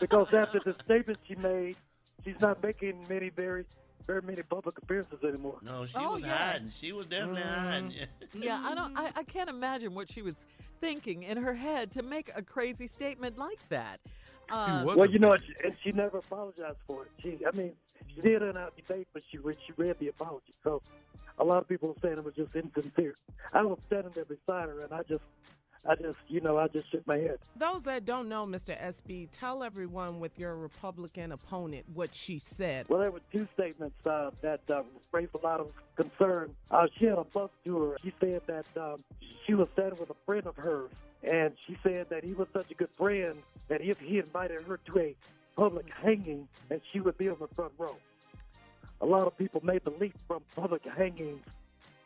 Because 0.01 0.33
after 0.33 0.59
the 0.59 0.75
statement 0.83 1.17
she 1.25 1.35
made, 1.35 1.77
she's 2.25 2.35
not 2.41 2.61
making 2.61 3.05
many, 3.07 3.29
very, 3.29 3.63
very 4.07 4.21
many 4.21 4.41
public 4.41 4.77
appearances 4.77 5.19
anymore. 5.23 5.57
No, 5.61 5.85
she 5.85 5.97
Oh, 5.97 6.13
was 6.13 6.21
yeah. 6.23 6.35
hiding. 6.53 6.69
She 6.69 6.93
was 6.93 7.05
definitely 7.07 7.43
hiding. 7.43 7.93
Yeah, 8.33 8.61
I 8.63 8.73
don't. 8.75 8.97
I, 8.97 9.11
I 9.17 9.23
can't 9.23 9.49
imagine 9.49 9.93
what 9.93 10.11
she 10.11 10.21
was 10.21 10.35
thinking 10.79 11.23
in 11.23 11.37
her 11.37 11.53
head 11.53 11.91
to 11.91 12.03
make 12.03 12.31
a 12.35 12.41
crazy 12.41 12.87
statement 12.87 13.37
like 13.37 13.59
that. 13.69 13.99
Uh, 14.49 14.83
well, 14.85 15.09
you 15.09 15.19
know, 15.19 15.33
and 15.33 15.43
she, 15.43 15.53
and 15.63 15.75
she 15.83 15.91
never 15.91 16.19
apologized 16.19 16.77
for 16.87 17.03
it. 17.03 17.11
She, 17.21 17.37
I 17.45 17.55
mean, 17.55 17.73
she 18.15 18.21
did 18.21 18.41
in 18.41 18.55
our 18.55 18.69
debate, 18.77 19.07
but 19.13 19.23
she 19.29 19.37
she 19.65 19.73
read 19.75 19.97
the 19.99 20.07
apology. 20.07 20.53
So 20.63 20.81
a 21.39 21.43
lot 21.43 21.57
of 21.61 21.67
people 21.67 21.89
were 21.89 21.95
saying 22.01 22.17
it 22.17 22.23
was 22.23 22.35
just 22.35 22.55
insincere. 22.55 23.15
I 23.53 23.63
was 23.63 23.79
standing 23.87 24.11
there 24.13 24.25
beside 24.25 24.69
her, 24.69 24.81
and 24.81 24.93
I 24.93 25.01
just, 25.03 25.23
I 25.85 25.95
just, 25.95 26.17
you 26.27 26.41
know, 26.41 26.57
I 26.57 26.67
just 26.67 26.91
shook 26.91 27.05
my 27.07 27.17
head. 27.17 27.37
Those 27.55 27.83
that 27.83 28.05
don't 28.05 28.27
know, 28.27 28.45
Mr. 28.45 28.75
Espy, 28.79 29.27
tell 29.31 29.63
everyone 29.63 30.19
with 30.19 30.37
your 30.37 30.55
Republican 30.55 31.31
opponent 31.31 31.85
what 31.93 32.13
she 32.13 32.39
said. 32.39 32.87
Well, 32.89 32.99
there 32.99 33.11
were 33.11 33.21
two 33.31 33.47
statements 33.53 33.95
uh, 34.05 34.31
that 34.41 34.61
uh, 34.69 34.83
raised 35.11 35.33
a 35.35 35.45
lot 35.45 35.59
of 35.59 35.71
concern. 35.95 36.55
Uh, 36.71 36.87
she 36.97 37.05
had 37.05 37.17
a 37.17 37.23
bus 37.23 37.49
tour. 37.63 37.97
She 38.03 38.13
said 38.19 38.41
that 38.47 38.65
um, 38.75 39.03
she 39.45 39.53
was 39.53 39.67
standing 39.73 39.99
with 39.99 40.09
a 40.09 40.15
friend 40.25 40.45
of 40.45 40.55
hers, 40.55 40.89
and 41.23 41.53
she 41.65 41.77
said 41.83 42.07
that 42.09 42.23
he 42.23 42.33
was 42.33 42.47
such 42.53 42.69
a 42.71 42.73
good 42.73 42.89
friend 42.97 43.35
that 43.69 43.81
if 43.81 43.99
he 43.99 44.19
invited 44.19 44.63
her 44.63 44.77
to 44.77 44.99
a 44.99 45.15
public 45.55 45.85
hanging, 46.03 46.47
that 46.69 46.81
she 46.91 46.99
would 46.99 47.17
be 47.17 47.29
on 47.29 47.37
the 47.39 47.47
front 47.55 47.71
row. 47.77 47.95
A 49.01 49.05
lot 49.05 49.27
of 49.27 49.37
people 49.37 49.61
made 49.63 49.83
the 49.83 49.91
leap 49.91 50.15
from 50.27 50.41
public 50.55 50.83
hangings 50.85 51.43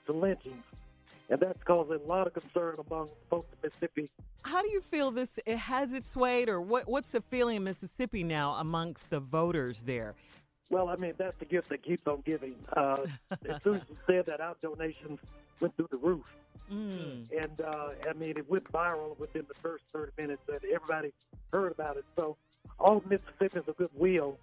to 0.06 0.14
lynchings, 0.14 0.64
and 1.32 1.40
that's 1.40 1.64
causing 1.64 1.95
a 1.95 2.08
lot 2.08 2.28
of 2.28 2.34
concern 2.34 2.76
among 2.88 3.08
folks 3.30 3.48
in 3.53 3.58
Mississippi 3.64 4.12
How 4.44 4.62
do 4.62 4.70
you 4.70 4.82
feel 4.82 5.10
this 5.12 5.40
it 5.45 5.58
has 5.58 5.94
it 5.94 6.03
swayed, 6.03 6.49
or 6.49 6.62
what? 6.62 6.88
What's 6.88 7.12
the 7.12 7.22
feeling 7.22 7.56
in 7.56 7.64
Mississippi 7.64 8.24
now 8.24 8.53
amongst 8.56 9.10
the 9.10 9.20
voters 9.20 9.82
there? 9.84 10.14
Well, 10.70 10.90
I 10.90 10.95
mean, 10.98 11.14
that's 11.18 11.38
the 11.40 11.45
gift 11.45 11.70
that 11.70 11.84
keeps 11.84 12.06
on 12.08 12.22
giving. 12.26 12.56
Uh, 12.76 13.06
as 13.49 13.62
soon 13.64 13.76
as 13.76 13.82
you 13.90 13.98
said 14.08 14.26
that, 14.28 14.40
our 14.40 14.56
donations 14.62 15.20
went 15.60 15.76
through 15.76 15.90
the 15.91 15.98
roof. 15.98 16.26
Mm. 16.72 17.28
And, 17.32 17.62
uh, 17.62 17.90
I 18.10 18.14
mean, 18.14 18.36
it 18.38 18.49
went 18.49 18.72
viral 18.72 19.20
within 19.20 19.44
the 19.49 19.53
first 19.56 19.84
30 19.91 20.14
minutes, 20.18 20.41
and 20.48 20.60
everybody 20.74 21.12
heard 21.52 21.74
about 21.74 21.98
it. 21.98 22.06
So 22.18 22.38
all 22.80 23.03
Mississippians 23.10 23.68
of 23.68 23.76
goodwill 23.76 24.38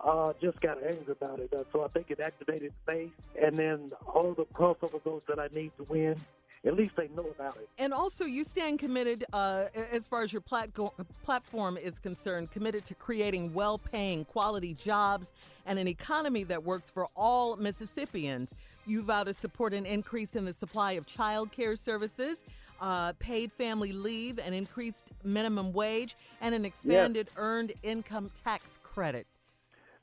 uh, 0.00 0.32
just 0.40 0.60
got 0.60 0.82
angry 0.82 1.12
about 1.12 1.40
it. 1.40 1.52
Uh, 1.52 1.64
so 1.72 1.84
I 1.84 1.88
think 1.88 2.10
it 2.10 2.20
activated 2.20 2.72
base. 2.86 3.10
And 3.40 3.56
then 3.56 3.92
all 4.06 4.34
the 4.34 4.44
crossover 4.46 5.02
votes 5.02 5.26
that 5.28 5.38
I 5.38 5.48
need 5.52 5.72
to 5.76 5.84
win, 5.84 6.16
at 6.64 6.74
least 6.74 6.94
they 6.96 7.08
know 7.08 7.26
about 7.38 7.56
it. 7.56 7.68
And 7.78 7.92
also, 7.92 8.24
you 8.24 8.44
stand 8.44 8.78
committed, 8.78 9.24
uh, 9.32 9.66
as 9.92 10.06
far 10.06 10.22
as 10.22 10.32
your 10.32 10.42
platgo- 10.42 10.92
platform 11.22 11.76
is 11.76 11.98
concerned, 11.98 12.50
committed 12.50 12.84
to 12.86 12.94
creating 12.94 13.54
well 13.54 13.78
paying, 13.78 14.24
quality 14.24 14.74
jobs 14.74 15.30
and 15.66 15.78
an 15.78 15.86
economy 15.86 16.44
that 16.44 16.64
works 16.64 16.90
for 16.90 17.08
all 17.14 17.56
Mississippians. 17.56 18.50
You 18.86 19.02
vow 19.02 19.24
to 19.24 19.34
support 19.34 19.74
an 19.74 19.84
increase 19.84 20.34
in 20.34 20.44
the 20.44 20.52
supply 20.52 20.92
of 20.92 21.06
child 21.06 21.52
care 21.52 21.76
services, 21.76 22.42
uh, 22.80 23.12
paid 23.18 23.52
family 23.52 23.92
leave, 23.92 24.38
an 24.38 24.54
increased 24.54 25.12
minimum 25.24 25.72
wage, 25.72 26.16
and 26.40 26.54
an 26.54 26.64
expanded 26.64 27.28
earned 27.36 27.72
income 27.82 28.30
tax 28.44 28.78
credit. 28.82 29.26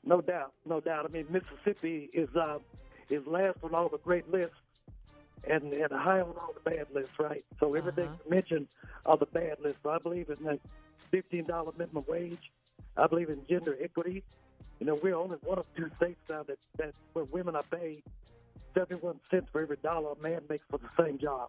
No 0.06 0.20
doubt, 0.22 0.54
no 0.66 0.80
doubt. 0.80 1.06
I 1.06 1.08
mean, 1.08 1.26
Mississippi 1.30 2.10
is 2.14 2.28
uh, 2.36 2.58
is 3.10 3.22
last 3.26 3.58
on 3.62 3.74
all 3.74 3.88
the 3.90 3.98
great 3.98 4.30
lists 4.30 4.56
and, 5.48 5.72
and 5.72 5.92
high 5.92 6.20
on 6.20 6.34
all 6.40 6.54
the 6.54 6.70
bad 6.70 6.86
lists, 6.94 7.12
right? 7.20 7.44
So 7.60 7.74
everything 7.74 8.06
Uh-huh. 8.06 8.30
mentioned 8.30 8.68
are 9.04 9.18
the 9.18 9.26
bad 9.26 9.58
lists. 9.62 9.80
So 9.82 9.90
I 9.90 9.98
believe 9.98 10.30
in 10.30 10.44
the 10.44 10.60
fifteen 11.10 11.46
dollar 11.46 11.72
minimum 11.78 12.04
wage. 12.08 12.42
I 12.96 13.06
believe 13.08 13.30
in 13.30 13.40
gender 13.50 13.76
equity. 13.82 14.24
You 14.80 14.86
know, 14.86 14.98
we're 15.02 15.16
only 15.16 15.38
one 15.44 15.58
of 15.58 15.66
two 15.76 15.90
states 15.96 16.20
now 16.28 16.44
that, 16.44 16.58
that 16.78 16.94
where 17.14 17.24
women 17.26 17.56
are 17.56 17.64
paid 17.64 18.02
seventy 18.74 18.96
one 18.96 19.20
cents 19.30 19.48
for 19.52 19.62
every 19.62 19.78
dollar 19.82 20.12
a 20.12 20.22
man 20.22 20.42
makes 20.48 20.66
for 20.70 20.78
the 20.78 20.90
same 21.04 21.18
job. 21.18 21.48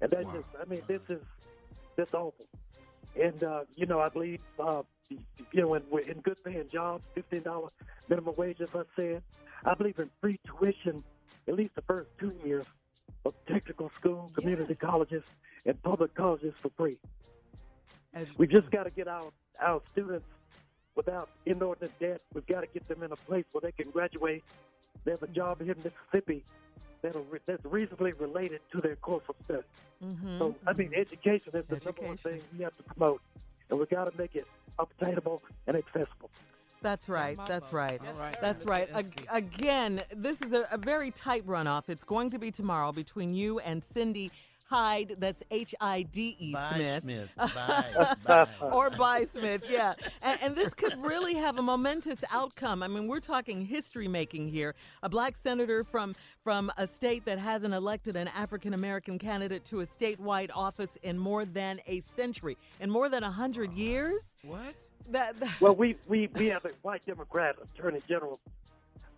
And 0.00 0.10
that's 0.10 0.30
just 0.32 0.46
I 0.60 0.64
mean, 0.66 0.82
this 0.88 1.02
is 1.08 1.20
that's 1.96 2.14
awful. 2.14 2.46
And 3.16 3.42
uh, 3.44 3.62
you 3.76 3.86
know, 3.86 4.00
I 4.00 4.08
believe 4.08 4.40
uh, 4.58 4.82
you 5.08 5.18
know, 5.62 5.74
in, 5.74 5.82
in 6.08 6.20
good 6.20 6.42
paying 6.44 6.68
jobs, 6.72 7.04
fifteen 7.14 7.42
dollar 7.42 7.68
minimum 8.08 8.34
wage, 8.36 8.60
as 8.60 8.68
I 8.74 8.82
said. 8.96 9.22
I 9.64 9.74
believe 9.74 9.98
in 9.98 10.10
free 10.20 10.38
tuition, 10.46 11.02
at 11.48 11.54
least 11.54 11.74
the 11.74 11.82
first 11.82 12.10
two 12.18 12.32
years 12.44 12.64
of 13.24 13.34
technical 13.46 13.90
school, 13.90 14.30
community 14.34 14.74
colleges, 14.74 15.24
and 15.64 15.82
public 15.82 16.14
colleges 16.14 16.54
for 16.60 16.70
free. 16.76 16.98
We 18.36 18.46
just 18.46 18.70
got 18.70 18.84
to 18.84 18.90
get 18.90 19.08
our 19.08 19.30
our 19.60 19.80
students 19.92 20.26
without 20.94 21.28
inordinate 21.46 21.98
debt. 21.98 22.20
We've 22.34 22.46
got 22.46 22.60
to 22.60 22.66
get 22.66 22.86
them 22.88 23.02
in 23.02 23.10
a 23.12 23.16
place 23.16 23.44
where 23.52 23.60
they 23.62 23.72
can 23.72 23.90
graduate. 23.90 24.44
They 25.04 25.10
have 25.12 25.22
a 25.22 25.26
job 25.28 25.60
here 25.62 25.72
in 25.72 25.82
Mississippi 25.82 26.44
that'll 27.02 27.24
re- 27.24 27.40
that's 27.46 27.64
reasonably 27.64 28.12
related 28.12 28.60
to 28.72 28.80
their 28.80 28.96
course 28.96 29.24
of 29.28 29.34
study. 29.44 29.62
Mhm. 30.02 30.38
So, 30.38 30.54
I 30.66 30.72
mean, 30.72 30.92
education 30.94 31.52
is 31.54 31.64
the 31.66 31.80
number 31.84 32.02
one 32.02 32.16
thing 32.16 32.40
we 32.56 32.62
have 32.64 32.76
to 32.76 32.82
promote, 32.84 33.20
and 33.74 33.80
we've 33.80 33.90
got 33.90 34.04
to 34.04 34.16
make 34.16 34.36
it 34.36 34.46
obtainable 34.78 35.42
and 35.66 35.76
accessible. 35.76 36.30
That's 36.80 37.08
right. 37.08 37.38
That's 37.46 37.72
right. 37.72 38.00
All 38.06 38.20
right. 38.20 38.36
That's 38.40 38.66
right. 38.66 38.88
Ag- 38.94 39.26
again, 39.32 40.02
this 40.14 40.40
is 40.42 40.52
a, 40.52 40.64
a 40.70 40.78
very 40.78 41.10
tight 41.10 41.46
runoff. 41.46 41.88
It's 41.88 42.04
going 42.04 42.30
to 42.30 42.38
be 42.38 42.50
tomorrow 42.50 42.92
between 42.92 43.32
you 43.34 43.58
and 43.60 43.82
Cindy 43.82 44.30
Hyde. 44.74 45.16
That's 45.18 45.40
H 45.52 45.72
I 45.80 46.02
D 46.02 46.36
E 46.38 46.56
Smith. 46.74 47.02
Smith. 47.02 47.30
Bye. 47.36 48.14
Bye. 48.26 48.46
or 48.60 48.90
by 48.90 49.24
Smith, 49.24 49.64
yeah. 49.70 49.94
And, 50.20 50.38
and 50.42 50.56
this 50.56 50.74
could 50.74 50.96
really 51.00 51.34
have 51.34 51.58
a 51.58 51.62
momentous 51.62 52.24
outcome. 52.32 52.82
I 52.82 52.88
mean, 52.88 53.06
we're 53.06 53.20
talking 53.20 53.64
history 53.64 54.08
making 54.08 54.48
here. 54.48 54.74
A 55.04 55.08
black 55.08 55.36
senator 55.36 55.84
from 55.84 56.16
from 56.42 56.72
a 56.76 56.88
state 56.88 57.24
that 57.24 57.38
hasn't 57.38 57.72
elected 57.72 58.16
an 58.16 58.26
African 58.28 58.74
American 58.74 59.16
candidate 59.16 59.64
to 59.66 59.80
a 59.80 59.86
statewide 59.86 60.50
office 60.52 60.98
in 61.04 61.18
more 61.18 61.44
than 61.44 61.80
a 61.86 62.00
century, 62.00 62.56
in 62.80 62.90
more 62.90 63.08
than 63.08 63.22
a 63.22 63.30
hundred 63.30 63.72
years. 63.74 64.34
What? 64.42 64.74
That, 65.10 65.38
that 65.38 65.60
Well, 65.60 65.76
we, 65.76 65.96
we, 66.08 66.28
we 66.34 66.46
have 66.46 66.64
a 66.64 66.70
white 66.82 67.04
Democrat 67.06 67.56
attorney 67.62 68.00
general, 68.08 68.40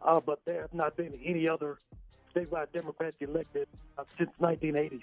uh, 0.03 0.21
but 0.21 0.41
there 0.45 0.63
have 0.63 0.75
not 0.75 0.97
been 0.97 1.19
any 1.25 1.49
other 1.49 1.79
statewide 2.35 2.73
Democrats 2.73 3.17
elected 3.21 3.69
uh, 3.97 4.05
since 4.19 4.31
1980s. 4.41 5.03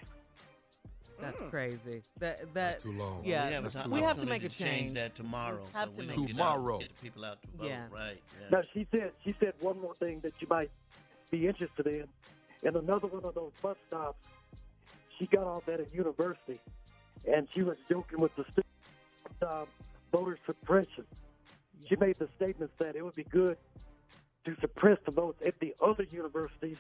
That's 1.22 1.38
crazy. 1.50 2.04
That 2.20 2.54
that 2.54 2.82
too 2.82 2.92
long. 2.92 3.22
Yeah, 3.24 3.48
we 3.48 3.54
have, 3.54 3.70
time- 3.74 3.92
we 3.92 4.02
have 4.02 4.18
to 4.20 4.26
make 4.26 4.44
a 4.44 4.50
change 4.50 4.60
change. 4.60 4.94
that 4.94 5.16
tomorrow. 5.16 5.64
Have 5.74 5.90
so 5.90 5.96
to 5.96 6.02
we 6.02 6.08
make 6.08 6.16
can 6.16 6.24
a 6.26 6.28
get 6.28 6.40
out, 6.42 6.54
Tomorrow. 6.56 6.80
get 6.80 7.02
people 7.02 7.26
out 7.26 7.42
to 7.42 7.48
vote. 7.58 7.68
Yeah. 7.68 7.86
Right. 7.92 8.22
Yeah. 8.42 8.48
Now 8.52 8.64
she 8.74 8.88
said 8.92 9.12
she 9.24 9.36
said 9.40 9.54
one 9.60 9.80
more 9.80 9.96
thing 9.96 10.20
that 10.22 10.34
you 10.40 10.48
might 10.50 10.72
be 11.32 11.48
interested 11.48 11.88
in, 11.88 12.06
in 12.64 12.76
another 12.76 13.08
one 13.08 13.24
of 13.24 13.34
those 13.36 13.52
bus 13.62 13.78
stops. 13.88 14.18
She 15.18 15.28
got 15.28 15.44
off 15.46 15.68
at 15.70 15.80
a 15.80 15.86
university, 15.94 16.60
and 17.32 17.48
she 17.54 17.62
was 17.62 17.78
joking 17.90 18.20
with 18.20 18.36
the 18.36 18.44
students 18.44 18.70
about 19.42 19.62
um, 19.62 19.68
voter 20.12 20.38
suppression. 20.46 21.06
She 21.88 21.96
made 21.98 22.18
the 22.20 22.28
statement 22.36 22.72
that 22.78 22.96
it 22.96 23.04
would 23.04 23.16
be 23.16 23.24
good 23.26 23.58
to 24.46 24.56
suppress 24.62 24.98
the 25.06 25.12
votes 25.12 25.42
at 25.46 25.60
the 25.60 25.74
other 25.82 26.06
universities, 26.12 26.78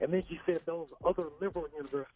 and 0.00 0.12
then 0.12 0.22
she 0.28 0.40
said 0.46 0.60
those 0.66 0.88
other 1.04 1.24
liberal 1.40 1.66
universities. 1.74 2.14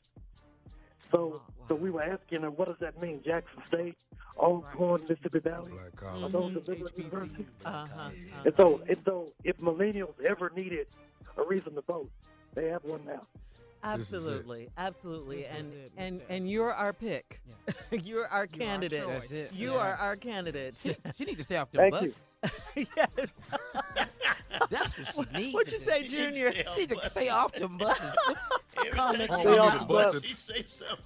So, 1.11 1.41
so 1.69 1.75
we 1.75 1.91
were 1.91 2.03
asking 2.03 2.43
her, 2.43 2.51
what 2.51 2.69
does 2.69 2.79
that 2.81 3.01
mean? 3.01 3.21
Jackson 3.25 3.63
State, 3.69 3.95
Alcorn, 4.37 5.03
Mississippi 5.09 5.39
Valley, 5.41 5.73
are 6.03 6.29
those 6.29 6.55
the 6.55 6.61
liberal 6.61 6.91
universities? 6.97 7.47
Uh-huh. 7.65 8.11
And 8.45 8.55
so, 8.57 8.81
and 8.89 8.99
so, 9.05 9.33
if 9.45 9.57
millennials 9.59 10.21
ever 10.27 10.51
needed 10.57 10.87
a 11.37 11.43
reason 11.45 11.75
to 11.75 11.81
vote, 11.83 12.11
they 12.55 12.67
have 12.69 12.83
one 12.85 13.01
now. 13.07 13.23
Absolutely, 13.87 14.71
absolutely, 14.79 15.43
This 15.43 15.51
and 15.59 15.73
it, 15.75 15.93
and 15.99 16.21
Mr. 16.21 16.25
and 16.31 16.51
you're 16.51 16.73
our 16.73 16.95
pick. 16.95 17.43
you're 17.91 18.27
our 18.29 18.47
candidate. 18.47 19.05
choice. 19.05 19.15
That's 19.29 19.31
it. 19.31 19.53
You 19.53 19.73
Yeah. 19.75 19.79
are 19.79 19.95
our 19.97 20.17
candidate. 20.17 20.77
She, 20.83 20.97
she 21.19 21.25
needs 21.27 21.37
to 21.39 21.43
stay 21.45 21.57
off 21.59 21.71
the 21.71 21.79
Thank 21.79 21.95
you. 21.95 22.01
buses. 22.01 22.19
yes. 22.97 23.09
That's 24.71 24.95
what 25.15 25.29
she 25.33 25.39
needs. 25.39 25.55
What 25.55 25.67
to 25.69 25.73
you 25.73 25.79
do. 25.81 25.85
say, 25.85 26.03
She 26.05 26.09
Junior? 26.17 26.53
needs 26.79 26.95
to 26.97 27.09
stay 27.11 27.29
off 27.29 27.53
the 27.53 27.69
buses. 27.69 28.17
Comments. 28.93 29.35
All 29.35 29.41
Stay 29.41 29.51
we 29.51 29.57
need 29.57 29.73
the 29.73 29.79
to 29.79 29.85
bus. 29.85 30.13
bust 30.15 30.27
She 30.27 30.35
say 30.35 30.65
something. 30.67 31.05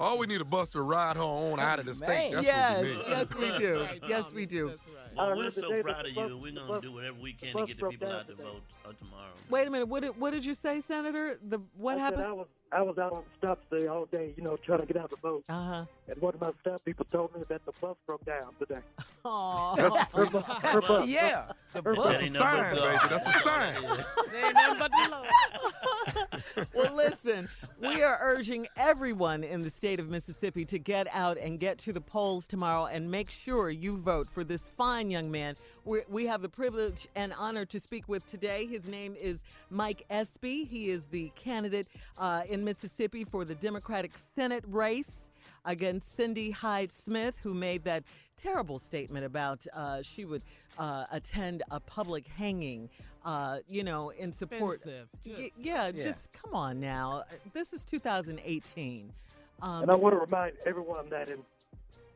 All 0.00 0.18
we 0.18 0.26
need 0.26 0.38
to 0.38 0.44
bust 0.44 0.74
her 0.74 0.82
ride 0.84 1.16
her 1.16 1.22
on 1.22 1.60
out 1.60 1.78
of 1.78 1.86
the 1.86 1.94
state. 1.94 2.32
That's 2.32 2.44
yes, 2.44 2.76
what 2.76 2.82
we 2.82 2.90
need. 2.90 3.04
yes, 3.08 3.34
we 3.34 3.58
do. 3.58 3.86
Yes, 4.08 4.32
we 4.32 4.46
do. 4.46 4.78
Well, 5.16 5.30
I 5.30 5.34
we're 5.34 5.50
so 5.50 5.82
proud 5.82 6.06
of 6.06 6.14
bus- 6.14 6.30
you. 6.30 6.38
We're 6.38 6.52
gonna 6.52 6.80
do 6.80 6.92
whatever 6.92 7.16
we 7.20 7.32
can 7.32 7.54
to 7.54 7.66
get 7.66 7.78
the 7.78 7.88
people 7.88 8.10
out 8.10 8.26
to 8.28 8.34
vote 8.34 8.62
uh, 8.84 8.92
tomorrow. 8.98 9.32
Wait 9.50 9.66
a 9.66 9.70
minute. 9.70 9.88
What 9.88 10.02
did, 10.02 10.18
what 10.18 10.32
did 10.32 10.44
you 10.44 10.54
say, 10.54 10.80
Senator? 10.80 11.38
The 11.48 11.60
what 11.76 11.96
I 11.98 12.00
happened? 12.00 12.22
I 12.22 12.32
was 12.32 12.46
I 12.72 12.80
was 12.80 12.96
out 12.96 13.12
on 13.12 13.22
the 13.24 13.36
stop 13.38 13.58
today 13.68 13.86
all 13.86 14.06
day, 14.06 14.32
you 14.36 14.42
know, 14.42 14.56
trying 14.56 14.80
to 14.80 14.86
get 14.86 14.96
out 14.96 15.10
the 15.10 15.16
boat. 15.18 15.44
Uh 15.48 15.52
huh. 15.52 15.84
And 16.08 16.20
one 16.22 16.34
of 16.34 16.40
my 16.40 16.52
staff 16.62 16.80
people 16.84 17.06
told 17.12 17.34
me 17.36 17.42
that 17.48 17.64
the 17.66 17.72
bus 17.80 17.96
broke 18.06 18.24
down 18.24 18.54
today. 18.58 18.78
Aw. 19.24 19.74
That's- 19.76 20.14
her 20.16 20.26
bu- 20.26 20.38
her 20.40 20.80
bus- 20.80 21.06
Yeah, 21.08 21.52
the 21.74 21.82
her 21.82 21.94
bus. 21.94 22.20
That's 22.20 22.34
a 22.34 22.38
sign, 22.38 22.74
baby. 22.74 22.98
That's 23.10 23.26
a 23.26 23.38
sign. 23.40 23.74
There 24.32 24.46
ain't 24.46 24.54
nothing 24.54 24.78
but 24.78 24.90
the 24.92 25.08
Lord. 25.10 26.66
well, 26.74 26.94
listen, 26.94 27.48
we 27.78 28.02
are 28.02 28.18
urging 28.22 28.66
everyone 28.78 29.44
in 29.44 29.60
the 29.62 29.68
state 29.68 30.00
of 30.00 30.08
Mississippi 30.08 30.64
to 30.66 30.78
get 30.78 31.06
out 31.12 31.36
and 31.36 31.60
get 31.60 31.76
to 31.80 31.92
the 31.92 32.00
polls 32.00 32.48
tomorrow 32.48 32.86
and 32.86 33.10
make 33.10 33.28
sure 33.28 33.68
you 33.68 33.98
vote 33.98 34.30
for 34.30 34.42
this 34.42 34.62
fine 34.62 35.01
young 35.10 35.30
man. 35.30 35.56
we 35.84 36.00
we 36.08 36.26
have 36.26 36.42
the 36.42 36.48
privilege 36.48 37.08
and 37.14 37.32
honor 37.38 37.64
to 37.66 37.78
speak 37.80 38.08
with 38.08 38.24
today. 38.26 38.66
His 38.66 38.88
name 38.88 39.16
is 39.20 39.42
Mike 39.70 40.04
Espy. 40.10 40.64
He 40.64 40.90
is 40.90 41.04
the 41.06 41.30
candidate 41.36 41.88
uh, 42.18 42.42
in 42.48 42.64
Mississippi 42.64 43.24
for 43.24 43.44
the 43.44 43.54
Democratic 43.54 44.12
Senate 44.36 44.64
race 44.68 45.28
against 45.64 46.16
Cindy 46.16 46.50
Hyde 46.50 46.90
Smith, 46.90 47.36
who 47.42 47.54
made 47.54 47.82
that 47.84 48.02
terrible 48.42 48.78
statement 48.78 49.24
about 49.24 49.64
uh, 49.72 50.02
she 50.02 50.24
would 50.24 50.42
uh, 50.78 51.04
attend 51.12 51.62
a 51.70 51.78
public 51.78 52.26
hanging, 52.26 52.88
uh, 53.24 53.58
you 53.68 53.84
know, 53.84 54.10
in 54.10 54.32
support. 54.32 54.78
Offensive. 54.78 55.08
Y- 55.26 55.50
yeah, 55.56 55.90
Yeah. 55.94 56.02
just 56.02 56.32
come 56.32 56.52
on 56.54 56.80
now. 56.80 57.22
This 57.52 57.72
is 57.72 57.84
2018. 57.84 59.12
Um, 59.60 59.82
And 59.82 59.90
I 59.90 59.94
want 59.94 60.14
to 60.14 60.18
remind 60.18 60.54
everyone 60.66 61.08
that 61.10 61.28
in 61.28 61.38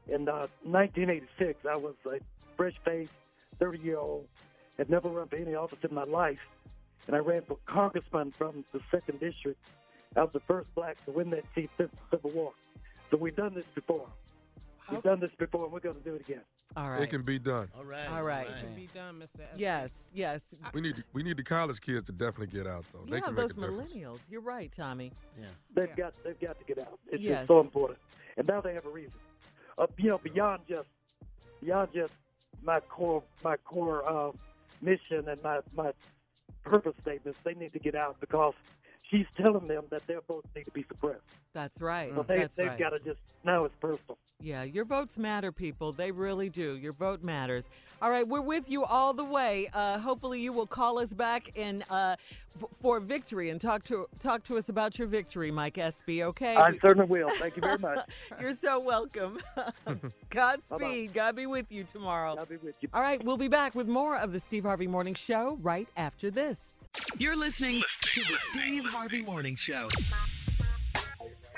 in 0.08 0.28
uh, 0.28 0.46
1986, 0.62 1.64
I 1.66 1.76
was 1.76 1.94
a 2.06 2.18
fresh 2.56 2.74
faced, 2.84 3.10
30 3.58 3.78
year 3.78 3.98
old, 3.98 4.26
had 4.78 4.90
never 4.90 5.08
run 5.08 5.28
for 5.28 5.36
any 5.36 5.54
office 5.54 5.78
in 5.88 5.94
my 5.94 6.04
life, 6.04 6.38
and 7.06 7.16
I 7.16 7.20
ran 7.20 7.42
for 7.42 7.58
congressman 7.66 8.32
from 8.32 8.64
the 8.72 8.80
second 8.90 9.20
district. 9.20 9.64
I 10.16 10.20
was 10.20 10.30
the 10.32 10.40
first 10.40 10.74
black 10.74 11.02
to 11.04 11.10
win 11.10 11.30
that 11.30 11.44
seat 11.54 11.70
since 11.76 11.90
the 12.10 12.16
Civil 12.16 12.30
War. 12.30 12.52
So 13.10 13.16
we've 13.16 13.36
done 13.36 13.54
this 13.54 13.64
before. 13.74 14.08
We've 14.90 15.02
done 15.02 15.20
this 15.20 15.30
before, 15.38 15.64
and 15.64 15.72
we're 15.72 15.80
going 15.80 15.96
to 15.96 16.02
do 16.02 16.14
it 16.14 16.22
again. 16.22 16.40
All 16.76 16.90
right. 16.90 17.02
It 17.02 17.08
can 17.08 17.22
be 17.22 17.38
done. 17.38 17.68
All 17.76 17.84
right. 17.84 18.08
All 18.10 18.22
right. 18.22 18.46
It 18.46 18.60
can 18.60 18.74
be 18.74 18.88
done, 18.94 19.16
Mr. 19.16 19.40
Espy. 19.40 19.60
Yes, 19.60 19.90
yes. 20.12 20.42
We 20.74 20.80
need 20.80 21.02
we 21.12 21.22
need 21.22 21.36
the 21.38 21.42
college 21.42 21.80
kids 21.80 22.04
to 22.04 22.12
definitely 22.12 22.48
get 22.48 22.66
out 22.66 22.84
though. 22.92 23.00
They 23.08 23.16
yeah, 23.16 23.20
can 23.22 23.34
make 23.34 23.48
those 23.48 23.50
a 23.52 23.60
difference. 23.60 23.92
millennials. 23.92 24.18
You're 24.30 24.42
right, 24.42 24.70
Tommy. 24.76 25.12
Yeah. 25.38 25.46
They've 25.74 25.96
got 25.96 26.14
they've 26.22 26.38
got 26.38 26.58
to 26.58 26.64
get 26.66 26.78
out. 26.78 26.98
It's 27.10 27.22
Yes. 27.22 27.38
just 27.40 27.48
so 27.48 27.60
important. 27.60 27.98
And 28.36 28.46
now 28.46 28.60
they 28.60 28.74
have 28.74 28.84
a 28.84 28.90
reason. 28.90 29.12
Uh, 29.78 29.86
you 29.96 30.10
know, 30.10 30.18
beyond 30.18 30.62
just 30.68 30.88
beyond 31.62 31.88
just 31.94 32.12
my 32.62 32.80
core 32.80 33.22
my 33.44 33.56
core 33.56 34.08
uh, 34.08 34.32
mission 34.82 35.28
and 35.28 35.42
my 35.42 35.60
my 35.74 35.92
purpose 36.64 36.94
statements, 37.00 37.38
they 37.44 37.54
need 37.54 37.72
to 37.72 37.78
get 37.78 37.94
out 37.94 38.18
because 38.20 38.54
she's 39.10 39.26
telling 39.36 39.68
them 39.68 39.84
that 39.90 40.06
their 40.06 40.20
votes 40.22 40.48
need 40.54 40.64
to 40.64 40.70
be 40.70 40.84
suppressed. 40.88 41.20
That's 41.52 41.80
right. 41.80 42.12
So 42.14 42.22
they 42.22 42.38
That's 42.40 42.54
they've 42.54 42.68
right. 42.68 42.78
got 42.78 42.90
to 42.90 42.98
just 43.00 43.20
now 43.44 43.64
it's 43.64 43.74
personal. 43.80 44.18
Yeah, 44.38 44.64
your 44.64 44.84
votes 44.84 45.16
matter, 45.16 45.50
people. 45.50 45.92
They 45.92 46.10
really 46.12 46.50
do. 46.50 46.76
Your 46.76 46.92
vote 46.92 47.22
matters. 47.22 47.70
All 48.02 48.10
right, 48.10 48.28
we're 48.28 48.42
with 48.42 48.68
you 48.68 48.84
all 48.84 49.14
the 49.14 49.24
way. 49.24 49.70
Uh, 49.72 49.98
hopefully, 49.98 50.42
you 50.42 50.52
will 50.52 50.66
call 50.66 50.98
us 50.98 51.14
back 51.14 51.56
in 51.56 51.82
uh, 51.88 52.16
f- 52.62 52.68
for 52.82 53.00
victory 53.00 53.48
and 53.48 53.58
talk 53.58 53.82
to 53.84 54.06
talk 54.18 54.42
to 54.44 54.58
us 54.58 54.68
about 54.68 54.98
your 54.98 55.08
victory, 55.08 55.50
Mike 55.50 55.78
Espy. 55.78 56.22
Okay? 56.22 56.54
I 56.54 56.76
certainly 56.82 57.08
will. 57.08 57.30
Thank 57.30 57.56
you 57.56 57.62
very 57.62 57.78
much. 57.78 58.06
You're 58.40 58.52
so 58.52 58.78
welcome. 58.78 59.38
Godspeed. 60.30 61.14
God 61.14 61.34
be 61.34 61.46
with 61.46 61.72
you 61.72 61.84
tomorrow. 61.84 62.36
God 62.36 62.50
be 62.50 62.58
with 62.58 62.74
you. 62.82 62.90
All 62.92 63.00
right, 63.00 63.24
we'll 63.24 63.38
be 63.38 63.48
back 63.48 63.74
with 63.74 63.88
more 63.88 64.18
of 64.18 64.34
the 64.34 64.40
Steve 64.40 64.64
Harvey 64.64 64.86
Morning 64.86 65.14
Show 65.14 65.58
right 65.62 65.88
after 65.96 66.30
this. 66.30 66.75
You're 67.18 67.36
listening 67.36 67.82
to 68.02 68.20
the 68.20 68.36
Steve 68.50 68.84
Harvey 68.84 69.22
Morning 69.22 69.56
Show. 69.56 69.88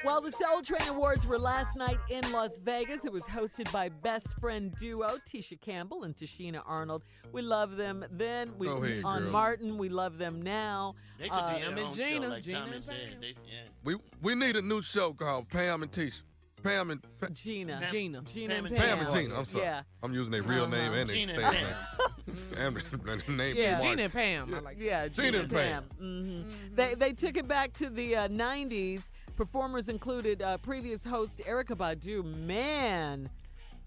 Well, 0.05 0.21
the 0.21 0.31
Soul 0.31 0.63
Train 0.63 0.89
Awards 0.89 1.27
were 1.27 1.39
last 1.39 1.77
night 1.77 1.99
in 2.09 2.31
Las 2.31 2.53
Vegas. 2.63 3.05
It 3.05 3.13
was 3.13 3.25
hosted 3.25 3.71
by 3.73 3.89
best 3.89 4.39
friend 4.41 4.73
duo 4.79 5.19
Tisha 5.29 5.61
Campbell 5.61 6.05
and 6.05 6.15
Tichina 6.15 6.63
Arnold. 6.65 7.03
We 7.33 7.43
love 7.43 7.77
them 7.77 8.05
then. 8.13 8.53
We, 8.59 8.69
Go 8.69 8.83
ahead, 8.83 9.03
on 9.05 9.23
girls. 9.23 9.33
Martin, 9.33 9.77
we 9.77 9.89
love 9.89 10.17
them 10.17 10.41
now. 10.41 10.95
They 11.19 11.29
could 11.29 11.33
Uh, 11.35 11.53
do 11.55 11.61
their 11.61 11.71
and 11.71 11.79
own 11.81 11.93
Gina, 11.93 12.23
show, 12.23 12.29
like 12.31 12.43
Gina 12.45 12.59
Tommy 12.61 12.73
and 12.77 12.85
said. 12.85 13.17
They, 13.21 13.35
yeah. 13.45 13.61
We 13.83 13.97
we 14.23 14.35
need 14.37 14.55
a 14.57 14.63
new 14.63 14.83
show 14.83 15.13
called 15.15 15.49
Pam 15.49 15.83
and 15.83 15.91
Tisha. 15.91 16.23
Pam 16.63 16.91
and 16.91 17.03
Pa- 17.21 17.29
Gina. 17.33 17.79
Pam- 17.83 17.91
Gina. 17.93 18.23
Gina 18.35 18.55
Pam 18.55 18.67
and 18.67 18.75
and 18.75 18.77
Pam 18.85 18.99
and 19.01 19.11
Gina. 19.11 19.39
I'm 19.39 19.45
sorry. 19.45 19.65
Yeah. 19.65 19.83
I'm 20.03 20.13
using 20.15 20.33
their 20.33 20.43
real 20.43 20.67
name 20.69 20.91
Uh-huh. 20.93 21.01
and 21.01 21.09
their 21.09 21.17
stage 21.17 21.31
and 22.59 22.75
name. 22.75 22.83
and 23.29 23.37
name. 23.37 23.57
Yeah. 23.57 23.79
from 23.79 23.89
Gina 23.89 24.03
and 24.05 24.13
Pam. 24.13 24.55
I 24.55 24.59
like 24.61 24.77
Yeah, 24.79 25.09
Gina 25.09 25.27
Gina 25.31 25.43
and 25.45 25.53
and 25.53 25.53
Pam. 25.53 25.85
hmm 25.99 26.75
They 26.75 26.95
they 26.95 27.13
took 27.13 27.37
it 27.37 27.47
back 27.49 27.73
to 27.75 27.91
the 27.91 28.17
uh, 28.17 28.29
'90s. 28.29 29.03
Performers 29.37 29.89
included 29.89 30.43
uh, 30.43 30.59
previous 30.59 31.05
host 31.05 31.39
Erykah 31.47 31.77
Badu. 31.77 32.25
Man, 32.25 33.31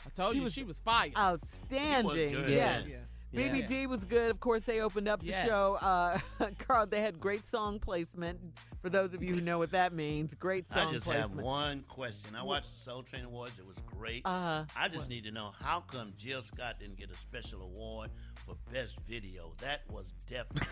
I 0.06 0.10
told 0.15 0.31
She 0.34 0.38
you 0.38 0.43
was- 0.45 0.53
she 0.53 0.64
was 0.64 0.80
fired. 0.80 1.14
outstanding. 1.18 2.31
good, 2.34 2.49
Yes. 2.49 2.84
yeah. 2.88 2.98
BBD 3.33 3.87
was 3.87 4.03
good. 4.05 4.29
Of 4.31 4.39
course, 4.39 4.63
they 4.63 4.81
opened 4.81 5.07
up 5.07 5.21
the 5.21 5.27
Yes. 5.27 5.47
show. 5.47 5.77
Uh, 5.81 6.19
Carl, 6.59 6.85
they 6.85 7.01
had 7.01 7.19
great 7.19 7.45
song 7.45 7.79
placement. 7.79 8.39
For 8.81 8.89
those 8.89 9.13
of 9.13 9.23
you 9.23 9.35
who 9.35 9.41
know 9.41 9.57
what 9.59 9.71
that 9.71 9.93
means, 9.93 10.33
great 10.33 10.67
song 10.67 10.73
placement. 10.73 10.89
I 10.89 10.93
just 10.95 11.05
placement. 11.05 11.31
have 11.37 11.39
one 11.45 11.83
question. 11.87 12.35
I 12.35 12.43
watched 12.43 12.71
the 12.73 12.79
Soul 12.79 13.03
Train 13.03 13.25
Awards. 13.25 13.59
It 13.59 13.65
was 13.67 13.77
great. 13.85 14.23
Uh-huh. 14.25 14.65
I 14.75 14.87
just 14.87 15.09
need 15.09 15.23
to 15.25 15.31
know 15.31 15.51
how 15.61 15.81
come 15.81 16.13
Jill 16.17 16.41
Scott 16.41 16.75
didn't 16.79 16.97
get 16.97 17.11
a 17.11 17.15
special 17.15 17.61
award 17.61 18.09
for 18.45 18.55
best 18.73 18.99
video? 19.07 19.53
That 19.61 19.81
was 19.89 20.13
definitely. 20.27 20.67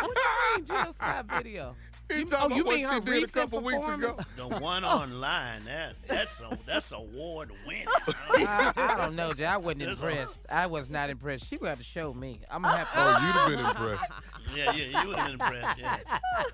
what 0.00 0.14
do 0.14 0.20
you 0.20 0.56
mean 0.56 0.64
Jill 0.66 0.92
Scott 0.92 1.26
video? 1.26 1.74
He 2.10 2.20
You- 2.20 2.26
oh, 2.32 2.46
about 2.46 2.56
you 2.56 2.64
what 2.64 2.74
mean 2.76 2.86
she 2.88 2.94
her 2.94 3.00
did 3.00 3.08
a 3.08 3.12
recent 3.12 3.32
couple 3.32 3.60
weeks 3.60 3.88
ago. 3.88 4.16
the 4.36 4.48
one 4.60 4.84
online. 4.84 5.64
That 5.66 5.94
that's 6.06 6.40
a 6.40 6.58
that's 6.66 6.92
award 6.92 7.50
winning. 7.66 7.86
I, 8.30 8.72
I 8.76 8.96
don't 8.96 9.14
know, 9.16 9.32
Jay. 9.34 9.44
I 9.44 9.56
wasn't 9.58 9.80
That's 9.80 10.00
impressed. 10.00 10.46
I 10.50 10.66
was 10.66 10.88
not 10.90 11.10
impressed. 11.10 11.46
She 11.46 11.56
gonna 11.58 11.70
have 11.70 11.78
to 11.78 11.84
show 11.84 12.14
me. 12.14 12.40
I'm 12.50 12.62
gonna 12.62 12.76
have 12.78 12.92
to. 12.92 12.98
Oh, 12.98 13.10
you'd 13.26 13.34
have 13.34 13.48
been 13.50 13.66
impressed. 13.86 14.12
yeah, 14.56 14.72
yeah, 14.72 15.02
you 15.02 15.08
would 15.08 15.16
have 15.18 15.26
been 15.26 15.40
impressed. 15.40 15.78
Yeah. 15.78 15.98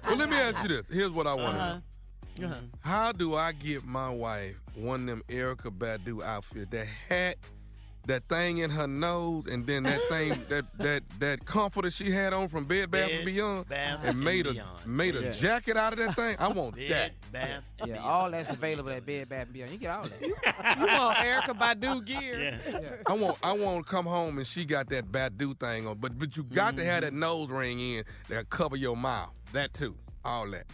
Well, 0.06 0.16
let 0.16 0.28
me 0.28 0.36
ask 0.36 0.62
you 0.62 0.68
this. 0.68 0.88
Here's 0.90 1.10
what 1.10 1.26
I 1.26 1.34
want 1.34 1.56
to 1.56 1.62
Uh-huh. 1.62 1.74
know. 2.40 2.46
Uh-huh. 2.46 2.54
How 2.80 3.12
do 3.12 3.36
I 3.36 3.52
get 3.52 3.84
my 3.84 4.10
wife 4.10 4.56
one 4.74 5.02
of 5.02 5.06
them 5.06 5.22
Erykah 5.28 5.70
Badu 5.78 6.20
outfit? 6.24 6.68
That 6.72 6.86
hat, 7.08 7.36
that 8.06 8.28
thing 8.28 8.58
in 8.58 8.70
her 8.70 8.86
nose, 8.86 9.46
and 9.50 9.66
then 9.66 9.84
that 9.84 10.00
thing, 10.08 10.30
that 10.48 10.64
that 10.78 11.02
that 11.20 11.44
comforter 11.44 11.90
she 11.90 12.10
had 12.10 12.32
on 12.32 12.48
from 12.48 12.64
Bed 12.64 12.90
Bath 12.90 13.08
Bed, 13.08 13.16
and 13.16 13.26
Beyond, 13.26 13.68
Bath, 13.68 13.98
and 14.00 14.08
and 14.10 14.20
made 14.24 14.46
a 14.46 14.52
Beyond. 14.52 14.86
made 14.86 15.16
a 15.16 15.22
Yeah. 15.24 15.30
jacket 15.30 15.76
out 15.76 15.92
of 15.92 15.98
that 16.00 16.16
thing. 16.16 16.36
I 16.38 16.48
want 16.48 16.76
Bed, 16.76 16.88
that. 16.90 17.32
bath, 17.32 17.62
and 17.80 17.88
Yeah, 17.88 17.94
beyond. 17.96 18.08
all 18.10 18.30
that's 18.30 18.50
available 18.50 18.90
at 18.90 19.06
Bed 19.06 19.28
Bath 19.28 19.44
and 19.44 19.52
Beyond. 19.52 19.72
You 19.72 19.78
get 19.78 19.90
all 19.90 20.02
that. 20.04 20.20
You 20.78 20.86
want 20.86 21.16
Erykah 21.18 21.58
Badu 21.58 22.04
gear? 22.04 22.38
Yeah. 22.66 22.80
I 23.06 23.12
want 23.14 23.38
I 23.42 23.52
want 23.52 23.84
to 23.86 23.90
come 23.90 24.06
home 24.06 24.38
and 24.38 24.46
she 24.46 24.64
got 24.64 24.88
that 24.90 25.10
Badu 25.10 25.58
thing 25.58 25.86
on, 25.86 25.98
but 25.98 26.18
but 26.18 26.36
you 26.36 26.44
got 26.44 26.76
to 26.76 26.84
have 26.84 27.02
that 27.02 27.12
mm-hmm. 27.12 27.20
nose 27.20 27.48
ring 27.50 27.80
in 27.80 28.04
that 28.28 28.48
cover 28.50 28.76
your 28.76 28.96
mouth. 28.96 29.30
That 29.52 29.72
too, 29.72 29.96
all 30.24 30.48
that. 30.50 30.64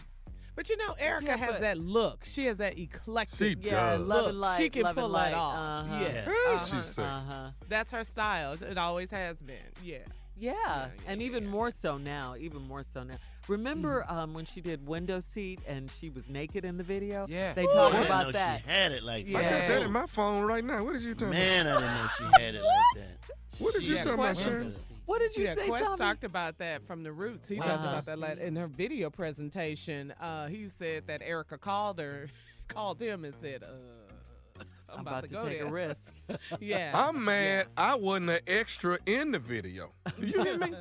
But 0.55 0.69
you 0.69 0.77
know, 0.77 0.93
Erykah 1.01 1.21
Yeah, 1.27 1.37
has 1.37 1.59
that 1.61 1.77
look. 1.77 2.25
She 2.25 2.45
has 2.45 2.57
that 2.57 2.77
eclectic. 2.77 3.57
She 3.63 3.67
Yeah, 3.69 3.91
does. 3.97 4.01
look. 4.07 4.29
and 4.29 4.39
light. 4.39 4.57
She 4.57 4.69
can 4.69 4.83
love 4.83 4.95
pull 4.95 5.05
and 5.05 5.15
that 5.15 5.33
off. 5.33 5.57
Uh-huh. 5.57 5.99
Yeah. 6.03 6.25
Uh-huh. 6.27 6.65
she's 6.65 6.85
sexy. 6.85 7.01
Uh-huh. 7.01 7.49
That's 7.69 7.91
her 7.91 8.03
style. 8.03 8.53
It 8.61 8.77
always 8.77 9.11
has 9.11 9.37
been. 9.41 9.55
Yeah. 9.83 9.99
Yeah, 10.37 10.53
Yeah, 10.63 10.87
and 11.07 11.21
yeah, 11.21 11.27
even 11.27 11.43
yeah. 11.43 11.49
more 11.51 11.71
so 11.71 11.97
now. 11.97 12.35
Even 12.39 12.61
more 12.63 12.83
so 12.83 13.03
now. 13.03 13.15
Remember 13.47 14.05
um, 14.09 14.33
when 14.33 14.45
she 14.45 14.59
did 14.61 14.85
window 14.87 15.19
seat 15.19 15.59
and 15.67 15.91
she 15.99 16.09
was 16.09 16.27
naked 16.29 16.65
in 16.65 16.77
the 16.77 16.83
video? 16.83 17.27
Yeah. 17.29 17.53
they 17.53 17.63
I 17.63 17.65
talked 17.73 17.93
didn't 17.93 18.05
about 18.07 18.25
know 18.27 18.31
that. 18.31 18.61
she 18.63 18.69
had 18.69 18.91
it 18.91 19.03
like 19.03 19.27
Yeah. 19.27 19.37
I 19.37 19.41
got 19.41 19.49
that. 19.51 19.67
that 19.69 19.81
in 19.83 19.91
my 19.91 20.05
phone 20.07 20.43
right 20.43 20.63
now. 20.63 20.83
What 20.83 20.93
did 20.93 21.03
you 21.03 21.13
tell 21.15 21.27
about? 21.27 21.39
Man, 21.39 21.67
I 21.67 21.73
didn't 21.79 21.93
know 21.95 22.07
she 22.17 22.23
had 22.43 22.55
it 22.55 22.63
like 22.63 22.73
that. 22.95 23.17
What 23.59 23.73
did 23.73 23.83
She 23.83 23.89
you 23.89 23.95
had 23.97 24.03
tell 24.03 24.13
me, 24.13 24.17
questions. 24.23 24.49
Sharon? 24.49 24.75
What 25.11 25.19
did 25.19 25.35
you 25.35 25.43
yeah, 25.43 25.55
say, 25.55 25.67
Quest 25.67 25.83
Tommy? 25.83 25.97
talked 25.97 26.23
about 26.23 26.57
that 26.59 26.87
from 26.87 27.03
the 27.03 27.11
roots. 27.11 27.49
He 27.49 27.57
talked 27.57 27.69
Uh-huh. 27.69 27.89
about 27.89 28.05
that 28.05 28.17
like, 28.17 28.37
in 28.39 28.55
her 28.55 28.67
video 28.67 29.09
presentation. 29.09 30.11
Uh, 30.21 30.47
he 30.47 30.69
said 30.69 31.05
that 31.07 31.19
Erykah 31.21 31.59
called 31.59 31.99
her, 31.99 32.29
called 32.69 33.01
him 33.01 33.25
and 33.25 33.35
said, 33.35 33.61
uh, 33.63 34.61
"I'm, 34.89 34.99
I'm 34.99 34.99
about 35.01 35.23
to, 35.23 35.27
go 35.27 35.43
take 35.45 35.59
there." 35.59 35.67
a 35.67 35.69
risk. 35.69 35.99
yeah, 36.61 36.91
I'm 36.93 37.25
mad. 37.25 37.67
I 37.75 37.95
wasn't 37.95 38.29
an 38.29 38.39
extra 38.47 38.97
in 39.05 39.31
the 39.31 39.39
video. 39.39 39.91
You 40.17 40.43
hear 40.43 40.57
me? 40.57 40.71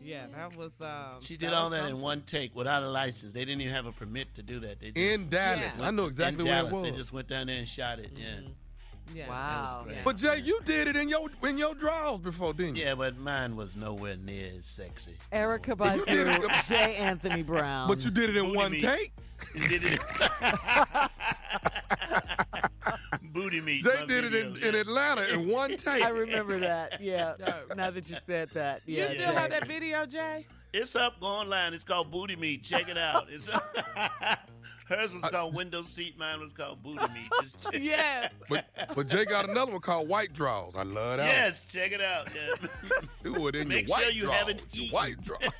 yeah, 0.00 0.26
that 0.34 0.56
was. 0.56 0.72
Um, 0.80 1.20
She 1.20 1.36
did 1.36 1.50
was 1.50 1.58
all 1.58 1.68
that 1.70 1.84
in 1.90 2.00
one 2.00 2.22
take 2.22 2.56
without 2.56 2.82
a 2.82 2.88
license. 2.88 3.34
They 3.34 3.44
didn't 3.44 3.60
even 3.60 3.74
have 3.74 3.84
a 3.84 3.92
permit 3.92 4.34
to 4.36 4.42
do 4.42 4.58
that. 4.60 4.80
They 4.80 4.92
just, 4.92 4.96
In 4.96 5.28
Dallas, 5.28 5.78
Yeah. 5.78 5.86
I 5.88 5.90
know 5.90 6.06
exactly 6.06 6.44
in 6.44 6.48
where 6.50 6.56
Dallas, 6.62 6.72
it 6.72 6.76
was. 6.76 6.82
They 6.84 6.96
just 6.96 7.12
went 7.12 7.28
down 7.28 7.48
there 7.48 7.58
and 7.58 7.68
shot 7.68 7.98
it. 7.98 8.10
Yeah. 8.16 8.48
Yeah. 9.14 9.28
Wow. 9.28 9.86
But 10.04 10.16
Jay, 10.16 10.38
you 10.38 10.60
did 10.64 10.88
it 10.88 10.96
in 10.96 11.08
your 11.08 11.28
in 11.42 11.58
your 11.58 11.74
drawers 11.74 12.18
before, 12.18 12.52
didn't 12.52 12.76
you? 12.76 12.84
Yeah, 12.84 12.94
but 12.94 13.18
mine 13.18 13.56
was 13.56 13.74
nowhere 13.76 14.16
near 14.16 14.50
as 14.56 14.64
sexy. 14.64 15.16
Erykah 15.32 15.96
You 15.96 16.04
did 16.04 16.26
Badu, 16.26 16.44
it- 16.44 16.66
J. 16.68 16.96
Anthony 16.96 17.42
Brown. 17.42 17.88
But 17.88 18.04
you 18.04 18.10
did 18.10 18.30
it 18.30 18.36
in 18.36 18.54
one 18.54 18.72
meat. 18.72 18.80
take. 18.82 19.12
did 19.68 19.82
it. 19.84 20.00
Booty 23.32 23.60
meat. 23.60 23.82
Jay 23.84 23.90
my 24.00 24.06
did 24.06 24.24
it 24.24 24.34
in, 24.34 24.54
video, 24.54 24.68
in 24.68 24.74
Atlanta 24.74 25.32
in 25.34 25.48
one 25.48 25.70
take. 25.76 26.04
I 26.04 26.08
remember 26.10 26.58
that. 26.58 27.00
Yeah. 27.00 27.34
now 27.76 27.90
that 27.90 28.08
you 28.08 28.16
said 28.26 28.50
that. 28.54 28.82
Yeah, 28.86 28.96
You 28.96 29.02
Yeah. 29.08 29.14
still 29.14 29.32
Jay. 29.32 29.38
have 29.40 29.50
that 29.50 29.66
video, 29.66 30.06
Jay? 30.06 30.46
It's 30.72 30.94
up. 30.96 31.18
Go 31.20 31.26
online. 31.26 31.74
It's 31.74 31.84
called 31.84 32.10
Booty 32.10 32.36
Meat. 32.36 32.62
Check 32.62 32.88
it 32.88 32.98
out. 32.98 33.26
It's 33.30 33.48
hers 34.90 35.14
was 35.14 35.24
called 35.30 35.54
Window 35.54 35.82
Seat. 35.82 36.18
Mine 36.18 36.40
was 36.40 36.52
called 36.52 36.82
Booty 36.82 37.00
Meat. 37.14 37.30
Just 37.40 37.60
check 37.72 37.80
Yes. 37.82 38.32
But, 38.48 38.66
but 38.94 39.06
Jay 39.08 39.24
got 39.24 39.48
another 39.48 39.72
one 39.72 39.80
called 39.80 40.08
White 40.08 40.32
Draws. 40.34 40.76
I 40.76 40.82
love 40.82 41.16
that. 41.18 41.26
Yes, 41.26 41.64
check 41.64 41.92
it 41.92 42.00
out. 42.02 42.28
Yeah. 42.34 42.68
Do 43.24 43.48
it 43.48 43.54
in 43.54 43.68
Make 43.68 43.88
your 43.88 43.96
sure 43.98 44.06
white 44.06 44.14
you 44.14 44.22
draws, 44.24 44.34
haven't 44.36 44.62
your 44.72 44.84
eaten. 44.84 44.94
white 44.94 45.24
draws. 45.24 45.42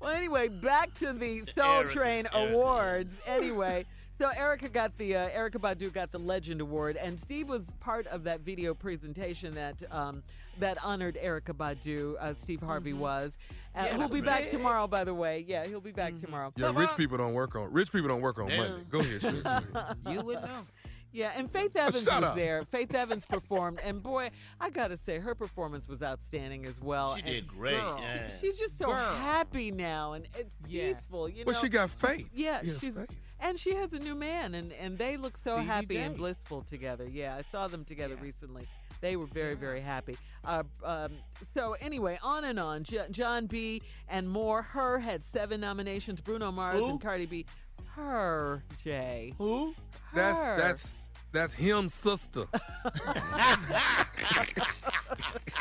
Well, 0.00 0.12
anyway, 0.12 0.48
back 0.48 0.94
to 0.94 1.12
the 1.12 1.40
Soul 1.42 1.84
Erykah, 1.84 1.90
Train 1.90 2.24
Erykah. 2.26 2.50
Awards. 2.50 3.14
Anyway, 3.26 3.84
so 4.18 4.28
Erykah 4.30 4.72
got 4.72 4.96
the 4.98 5.16
uh, 5.16 5.28
Erykah 5.30 5.60
Badu 5.60 5.92
got 5.92 6.10
the 6.10 6.18
Legend 6.18 6.60
Award, 6.60 6.96
and 6.96 7.18
Steve 7.18 7.48
was 7.48 7.64
part 7.80 8.06
of 8.08 8.24
that 8.24 8.40
video 8.40 8.74
presentation 8.74 9.54
that 9.54 9.82
um, 9.90 10.22
that 10.60 10.82
honored 10.84 11.18
Erykah 11.22 11.54
Badu. 11.56 12.14
Uh, 12.20 12.34
Steve 12.40 12.62
Harvey 12.62 12.92
was. 12.92 13.36
Uh, 13.74 13.82
Yeah, 13.86 13.96
he'll 13.98 14.08
be 14.08 14.20
back 14.20 14.40
right. 14.42 14.50
tomorrow, 14.50 14.86
by 14.86 15.04
the 15.04 15.14
way. 15.14 15.44
Yeah, 15.46 15.66
he'll 15.66 15.80
be 15.80 15.92
back 15.92 16.18
tomorrow. 16.20 16.52
Yeah, 16.56 16.72
rich 16.74 16.90
people 16.96 17.18
don't 17.18 17.34
work 17.34 17.54
on 17.54 17.72
rich 17.72 17.92
people 17.92 18.08
don't 18.08 18.20
work 18.22 18.38
on 18.38 18.48
Yeah. 18.48 18.56
Monday. 18.58 18.84
Go 18.90 19.00
ahead, 19.00 19.20
Shirley. 19.20 19.42
Go 19.42 19.50
ahead. 19.74 19.96
You 20.08 20.20
would 20.22 20.42
know. 20.42 20.66
Yeah, 21.12 21.32
and 21.36 21.50
Faith 21.50 21.74
Evans 21.74 22.04
Shut 22.04 22.20
was 22.20 22.30
up. 22.30 22.34
there. 22.36 22.62
Faith 22.70 22.94
Evans 22.94 23.26
performed, 23.26 23.80
and 23.82 24.00
boy, 24.00 24.30
I 24.60 24.70
gotta 24.70 24.96
say, 24.96 25.18
her 25.18 25.34
performance 25.34 25.88
was 25.88 26.02
outstanding 26.04 26.66
as 26.66 26.80
well. 26.80 27.16
She 27.16 27.22
And 27.22 27.30
did 27.32 27.48
great. 27.48 27.76
Girl. 27.80 27.98
Yeah. 28.00 28.28
She's 28.40 28.56
just 28.58 28.78
so 28.78 28.86
Girl. 28.86 28.96
happy 29.16 29.72
now 29.72 30.12
and, 30.12 30.28
and 30.38 30.46
Yes. 30.68 31.00
peaceful. 31.00 31.28
You 31.28 31.44
know, 31.44 31.50
Well, 31.50 31.60
she 31.60 31.68
got 31.68 31.90
faith. 31.90 32.28
Yeah, 32.32 32.60
Yes, 32.62 32.80
she's 32.80 32.96
faith. 32.96 33.10
and 33.40 33.58
she 33.58 33.74
has 33.74 33.92
a 33.92 33.98
new 33.98 34.14
man, 34.14 34.54
and 34.54 34.72
and 34.72 34.98
they 34.98 35.16
look 35.16 35.36
so 35.36 35.54
Stevie 35.56 35.66
happy 35.66 35.94
J. 35.94 36.02
and 36.02 36.16
blissful 36.16 36.62
together. 36.62 37.06
Yeah, 37.10 37.34
I 37.36 37.42
saw 37.50 37.66
them 37.66 37.84
together 37.84 38.14
Yeah. 38.14 38.22
recently. 38.22 38.68
They 39.00 39.16
were 39.16 39.26
very 39.26 39.54
very 39.54 39.80
happy. 39.80 40.16
Uh, 40.44 40.62
um, 40.84 41.12
so 41.54 41.74
anyway, 41.80 42.18
on 42.22 42.44
and 42.44 42.58
on. 42.58 42.84
J- 42.84 43.06
Jon 43.10 43.46
B. 43.46 43.82
and 44.08 44.28
more. 44.28 44.62
Her 44.62 44.98
had 44.98 45.22
seven 45.22 45.60
nominations. 45.60 46.20
Bruno 46.20 46.50
Mars 46.50 46.78
Who? 46.78 46.90
and 46.90 47.00
Cardi 47.00 47.26
B. 47.26 47.46
Her 47.94 48.62
Jay. 48.84 49.34
Who? 49.38 49.74
Her. 50.12 50.16
that's 50.16 50.38
that's 50.62 51.09
him's 51.32 51.94
sister. 51.94 52.44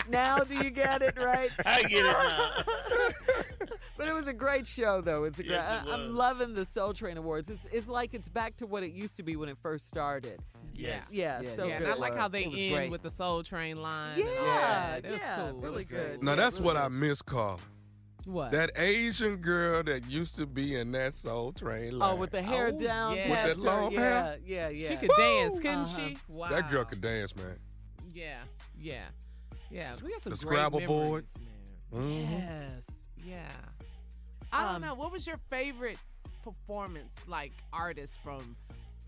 now 0.10 0.40
do 0.40 0.56
you 0.56 0.70
get 0.70 1.02
it 1.02 1.18
right? 1.18 1.50
I 1.66 1.82
get 1.84 1.92
it 1.92 2.04
now. 2.06 2.52
But 3.98 4.08
it 4.08 4.14
was 4.14 4.28
a 4.28 4.34
great 4.34 4.66
show, 4.66 5.02
though. 5.02 5.26
It's 5.26 5.40
a 5.40 5.46
Yes, 5.46 5.68
great. 5.68 5.76
it 5.76 5.82
I, 5.82 5.84
was. 5.98 6.08
I'm 6.08 6.16
loving 6.16 6.54
the 6.54 6.64
Soul 6.64 6.94
Train 6.94 7.18
Awards. 7.18 7.50
It's, 7.50 7.66
it's 7.70 7.90
like 7.90 8.14
it's 8.14 8.30
back 8.30 8.56
to 8.58 8.66
what 8.66 8.82
it 8.82 8.94
used 8.94 9.18
to 9.18 9.24
be 9.24 9.36
when 9.36 9.50
it 9.50 9.58
first 9.62 9.90
started. 9.90 10.40
Yes. 10.74 11.08
Yeah, 11.12 11.42
Yeah, 11.42 11.56
so 11.58 11.66
yeah, 11.66 11.80
good. 11.80 11.88
and 11.90 11.96
I 11.96 11.98
like 11.98 12.16
how 12.16 12.30
they 12.30 12.46
end 12.46 12.54
great. 12.74 12.92
with 12.92 13.02
the 13.02 13.10
Soul 13.10 13.44
Train 13.44 13.82
line. 13.82 14.18
and 14.22 14.30
all 14.30 14.36
Yeah, 14.46 15.02
that. 15.02 15.06
It 15.06 15.12
was 15.12 15.20
yeah, 15.20 15.36
cool. 15.36 15.48
It 15.50 15.56
really 15.66 15.84
good. 15.84 16.14
cool. 16.16 16.24
Now 16.24 16.32
Yeah, 16.32 16.36
that's 16.38 16.62
what 16.62 16.76
really 16.76 16.86
I 16.86 16.88
miss, 16.88 17.22
Carl. 17.22 17.60
What? 18.26 18.52
That 18.52 18.72
Asian 18.78 19.38
girl 19.38 19.82
that 19.84 20.06
used 20.10 20.36
to 20.38 20.46
be 20.46 20.76
in 20.76 20.92
that 20.92 21.14
Soul 21.14 21.52
Train 21.54 21.98
line. 21.98 22.12
oh, 22.12 22.16
with 22.16 22.32
the 22.32 22.42
hair 22.42 22.68
Oh, 22.68 22.72
down, 22.78 23.16
yeah. 23.16 23.30
With 23.30 23.58
that 23.58 23.60
long 23.60 23.92
yeah, 23.94 24.00
hair? 24.02 24.38
Yeah, 24.46 24.70
yeah. 24.70 24.88
She 24.90 24.98
could 24.98 25.10
dance, 25.18 25.56
couldn't 25.60 25.76
Uh-huh. 25.80 26.00
she? 26.10 26.18
Wow. 26.28 26.50
That 26.50 26.70
girl 26.70 26.84
could 26.86 27.02
dance, 27.02 27.36
man. 27.36 27.58
Yeah, 28.14 28.36
yeah, 28.78 29.06
yeah. 29.72 29.94
We 30.04 30.12
got 30.12 30.22
some 30.22 30.32
The 30.34 30.38
great 30.46 30.54
Scrabble 30.56 30.80
memories, 30.82 30.88
board. 31.10 31.26
man. 31.92 32.02
Mhm. 32.04 32.32
Yes, 32.32 32.84
yeah. 33.26 33.50
I 34.52 34.66
don't 34.66 34.76
Um, 34.76 34.82
know. 34.82 34.94
What 34.96 35.12
was 35.12 35.26
your 35.26 35.38
favorite 35.50 35.98
performance, 36.44 37.28
like 37.28 37.54
artist 37.72 38.20
from 38.24 38.56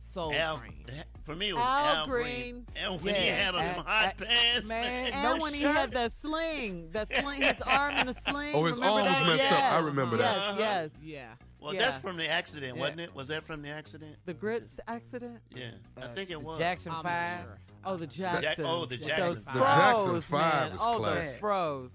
Soul 0.02 0.34
Al, 0.34 0.58
Train? 0.58 0.86
for 1.24 1.36
me, 1.36 1.50
it 1.50 1.54
was 1.56 1.64
Al 1.64 1.96
Al, 1.98 2.06
Green. 2.08 2.66
And 2.76 3.02
when 3.02 3.16
he 3.16 3.28
had 3.28 3.54
on 3.56 3.64
them 3.64 3.76
Al- 3.78 3.84
hot 3.84 4.06
Al- 4.20 4.28
pants, 4.28 4.68
man, 4.68 4.82
man. 5.04 5.14
And 5.14 5.24
No 5.38 5.44
when 5.44 5.54
he 5.54 5.62
had 5.62 5.92
the 5.92 6.10
sling, 6.10 6.90
the 6.92 7.06
sling, 7.20 7.42
his 7.42 7.62
arm 7.62 7.96
in 7.96 8.08
the 8.08 8.14
sling. 8.14 8.52
Oh, 8.56 8.66
his 8.66 8.78
remember 8.78 9.00
arm 9.00 9.06
was 9.10 9.20
that? 9.20 9.28
messed 9.28 9.52
up. 9.52 9.60
I 9.60 9.76
Yes, 9.78 9.84
remember 9.84 10.18
that. 10.18 10.36
Yes, 10.58 10.58
yes. 10.60 10.92
Yeah. 11.04 11.28
Well, 11.62 11.74
Yeah. 11.76 11.80
that's 11.82 12.00
from 12.00 12.18
the 12.18 12.28
accident, 12.28 12.76
Yeah. 12.76 12.82
wasn't 12.82 13.02
it? 13.02 13.16
Was 13.16 13.28
that 13.28 13.44
from 13.44 13.62
the 13.62 13.70
accident? 13.70 14.16
The 14.26 14.34
grits 14.34 14.80
accident. 14.88 15.40
Yeah, 15.56 15.70
I 15.96 16.02
Uh, 16.06 16.14
think 16.16 16.32
it 16.32 16.42
was. 16.42 16.58
Jackson 16.58 16.92
I'm 16.92 17.04
Five. 17.04 17.42
sure. 17.44 17.60
Oh, 17.86 17.98
the 17.98 18.08
Jackson. 18.08 18.66
oh, 18.68 18.86
the 18.86 18.98
Jackson 18.98 19.26
froze, 19.36 19.44
Five. 19.46 19.54
The 19.54 19.60
Jackson 19.60 20.22
Five 20.22 20.64
man. 20.64 20.72
was 20.74 20.82
oh, 20.84 20.98
classic. 20.98 21.26
those 21.26 21.38
froze. 21.38 21.92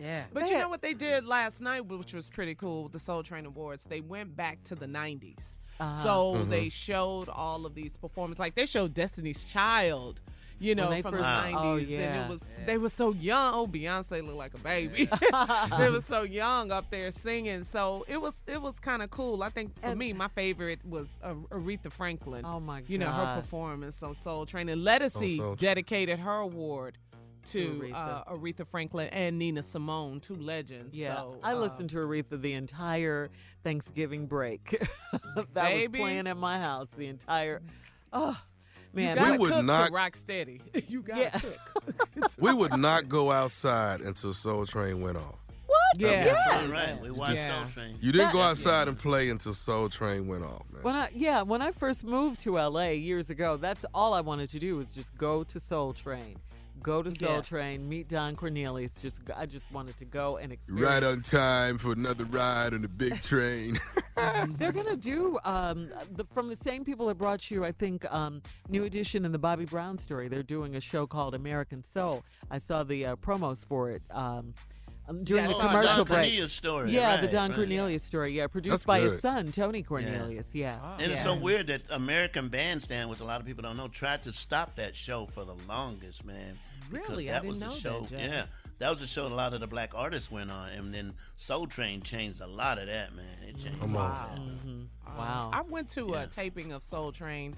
Yeah. 0.00 0.24
But 0.32 0.40
They 0.40 0.48
you 0.48 0.54
had- 0.56 0.62
know 0.62 0.68
what 0.70 0.82
they 0.82 0.94
did 0.94 1.24
last 1.26 1.60
night, 1.60 1.86
which 1.86 2.12
was 2.14 2.28
pretty 2.28 2.54
cool 2.56 2.84
with 2.84 2.92
the 2.92 2.98
Soul 2.98 3.22
Train 3.22 3.46
Awards? 3.46 3.84
They 3.84 4.00
went 4.00 4.34
back 4.34 4.62
to 4.64 4.74
the 4.74 4.86
90s. 4.88 5.56
Uh-huh. 5.80 6.02
So 6.02 6.34
Mhm. 6.36 6.50
they 6.50 6.68
showed 6.68 7.28
all 7.28 7.64
of 7.66 7.74
these 7.74 7.96
performances. 7.96 8.40
Like 8.40 8.54
they 8.54 8.66
showed 8.66 8.92
Destiny's 8.94 9.44
Child, 9.44 10.20
you 10.58 10.74
know, 10.74 10.88
from 11.00 11.12
first- 11.14 11.22
the 11.24 11.28
90s. 11.28 11.54
Oh, 11.56 11.76
And 11.78 11.90
it 12.24 12.28
was 12.28 12.40
they 12.66 12.76
were 12.78 12.90
so 12.90 13.12
young. 13.12 13.54
Oh, 13.54 13.66
Beyonce 13.66 14.22
looked 14.24 14.36
like 14.36 14.52
a 14.54 14.58
baby. 14.58 15.06
they 15.78 15.88
were 15.90 16.02
so 16.06 16.22
young 16.22 16.70
up 16.70 16.90
there 16.90 17.10
singing. 17.12 17.64
So 17.64 18.04
it 18.08 18.20
was 18.20 18.34
it 18.46 18.60
was 18.60 18.78
kind 18.78 19.02
of 19.02 19.10
cool. 19.10 19.42
I 19.42 19.48
think 19.48 19.74
for 19.80 19.86
And- 19.86 19.98
me, 19.98 20.12
my 20.12 20.28
favorite 20.28 20.84
was 20.84 21.08
uh, 21.22 21.34
Aretha 21.50 21.90
Franklin. 21.90 22.44
Oh 22.44 22.60
my 22.60 22.80
god, 22.80 22.90
You 22.90 22.98
know, 22.98 23.10
her 23.10 23.40
performance 23.40 24.02
on 24.02 24.14
Soul 24.22 24.44
Train. 24.46 24.68
And 24.68 24.82
Ledisi 24.82 25.36
Soul 25.38 25.56
Train. 25.56 25.56
dedicated 25.56 26.18
her 26.18 26.36
award 26.40 26.98
to 27.46 27.80
Aretha. 27.80 27.94
uh, 27.94 28.24
Aretha 28.34 28.66
Franklin 28.66 29.08
and 29.08 29.38
Nina 29.38 29.62
Simone, 29.62 30.20
two 30.20 30.36
legends. 30.36 30.94
Yeah, 30.94 31.16
so, 31.16 31.40
I 31.42 31.54
uh, 31.54 31.56
listened 31.56 31.88
to 31.90 31.96
Aretha 31.96 32.38
the 32.40 32.52
entire 32.52 33.30
Thanksgiving 33.62 34.26
break. 34.26 34.70
that 35.34 35.54
Baby. 35.54 35.98
was 35.98 36.06
playing 36.06 36.26
at 36.26 36.36
my 36.36 36.58
house 36.58 36.88
the 36.96 37.06
entire. 37.08 37.62
Oh 38.12 38.36
You 38.92 38.96
man, 39.02 39.16
gotta 39.16 39.32
We 39.32 39.38
would 39.38 39.50
cook 39.52 39.64
not- 39.64 39.88
to 39.88 39.92
rock 39.92 40.16
steady. 40.16 40.60
you 40.88 41.02
gotta 41.02 41.20
Yeah. 41.20 41.30
cook. 41.38 41.56
We 42.38 42.52
would 42.54 42.76
not 42.76 43.08
go 43.08 43.30
outside 43.30 44.00
until 44.00 44.32
Soul 44.32 44.66
Train 44.66 45.00
went 45.00 45.16
off. 45.16 45.36
what? 45.66 45.78
Yeah. 45.98 46.24
Yes. 46.24 46.62
All 46.64 46.68
right, 46.72 47.00
we 47.00 47.10
watched 47.10 47.36
Yeah. 47.36 47.62
Soul 47.62 47.70
Train. 47.72 47.96
You 48.00 48.12
didn't 48.12 48.28
That- 48.28 48.32
go 48.32 48.40
outside 48.40 48.88
and 48.88 48.98
play 48.98 49.28
until 49.30 49.52
Soul 49.54 49.88
Train 49.88 50.26
went 50.26 50.44
off, 50.44 50.62
man. 50.72 50.82
When 50.82 50.96
I 50.96 51.10
yeah, 51.14 51.42
when 51.42 51.62
I 51.62 51.70
first 51.72 52.02
moved 52.04 52.40
to 52.42 52.56
LA 52.58 52.90
years 52.90 53.30
ago, 53.30 53.56
that's 53.56 53.84
all 53.94 54.14
I 54.14 54.20
wanted 54.22 54.50
to 54.50 54.58
do 54.58 54.76
was 54.76 54.92
just 54.92 55.16
go 55.16 55.44
to 55.44 55.60
Soul 55.60 55.92
Train. 55.92 56.36
Go 56.82 57.02
to 57.02 57.10
Soul 57.10 57.36
Yes. 57.36 57.48
Train, 57.48 57.88
meet 57.88 58.08
Don 58.08 58.36
Cornelius. 58.36 58.92
Just 59.00 59.20
I 59.36 59.46
just 59.46 59.70
wanted 59.72 59.96
to 59.98 60.04
go 60.04 60.38
and 60.38 60.52
experience. 60.52 60.88
Right 60.88 61.02
on 61.04 61.20
time 61.20 61.78
for 61.78 61.92
another 61.92 62.24
ride 62.24 62.74
on 62.74 62.82
the 62.82 62.88
big 62.88 63.20
train. 63.22 63.78
They're 64.58 64.72
gonna 64.72 64.96
do 64.96 65.38
um, 65.44 65.90
the, 66.10 66.24
from 66.34 66.48
the 66.48 66.56
same 66.56 66.84
people 66.84 67.06
that 67.06 67.18
brought 67.18 67.50
you, 67.50 67.64
I 67.64 67.72
think, 67.72 68.10
um, 68.12 68.42
New 68.68 68.84
Edition 68.84 69.24
and 69.24 69.32
the 69.34 69.38
Bobby 69.38 69.64
Brown 69.64 69.98
story. 69.98 70.28
They're 70.28 70.42
doing 70.42 70.76
a 70.76 70.80
show 70.80 71.06
called 71.06 71.34
American 71.34 71.82
Soul. 71.82 72.24
I 72.50 72.58
saw 72.58 72.82
the 72.82 73.06
uh, 73.06 73.16
promos 73.16 73.64
for 73.64 73.90
it 73.90 74.02
um, 74.10 74.30
um, 74.40 74.54
during 75.18 75.44
Yeah, 75.44 75.50
the 75.50 75.56
I 75.56 75.66
commercial 75.66 75.96
Don 75.96 76.04
break. 76.06 76.16
Cornelius 76.18 76.52
story. 76.52 76.90
Yeah, 76.92 77.16
the 77.20 77.28
Don 77.28 77.50
right. 77.50 77.56
Cornelius 77.56 78.02
story. 78.04 78.32
Yeah, 78.32 78.46
produced 78.46 78.72
That's 78.72 78.86
by 78.86 79.00
his 79.00 79.20
son 79.20 79.52
Tony 79.52 79.82
Cornelius. 79.82 80.54
Yeah. 80.54 80.78
And 80.98 81.10
it's 81.12 81.22
so 81.22 81.34
weird 81.36 81.66
that 81.68 81.82
American 81.90 82.48
Bandstand, 82.48 83.10
which 83.10 83.20
a 83.20 83.24
lot 83.24 83.40
of 83.40 83.46
people 83.46 83.62
don't 83.62 83.76
know, 83.76 83.88
tried 83.88 84.22
to 84.24 84.32
stop 84.32 84.76
that 84.76 84.94
show 84.94 85.26
for 85.26 85.44
the 85.44 85.54
longest, 85.68 86.24
man. 86.24 86.58
Because 86.90 87.08
Really? 87.10 87.30
I 87.30 87.34
that 87.34 87.42
didn't 87.42 87.50
was 87.50 87.60
the 87.60 87.66
know 87.66 87.72
show. 87.74 88.06
that, 88.10 88.20
yeah, 88.20 88.44
that 88.78 88.90
was 88.90 89.00
the 89.00 89.06
show 89.06 89.26
a 89.26 89.28
lot 89.28 89.52
of 89.54 89.60
the 89.60 89.66
black 89.66 89.90
artists 89.94 90.30
went 90.30 90.50
on, 90.50 90.70
and 90.70 90.92
then 90.92 91.12
Soul 91.36 91.66
Train 91.66 92.00
changed 92.02 92.40
a 92.40 92.46
lot 92.48 92.78
of 92.78 92.86
that, 92.86 93.14
man. 93.14 93.26
It 93.48 93.58
changed. 93.62 93.80
Come 93.80 93.94
a 93.94 93.98
on. 93.98 94.04
lot 94.10 94.30
of 94.30 94.36
that. 94.36 94.66
Mm-hmm. 94.66 95.18
Wow. 95.18 95.50
I 95.52 95.60
went 95.62 95.88
to 95.90 96.08
Yeah. 96.12 96.22
a 96.22 96.26
taping 96.26 96.72
of 96.72 96.82
Soul 96.82 97.12
Train, 97.12 97.54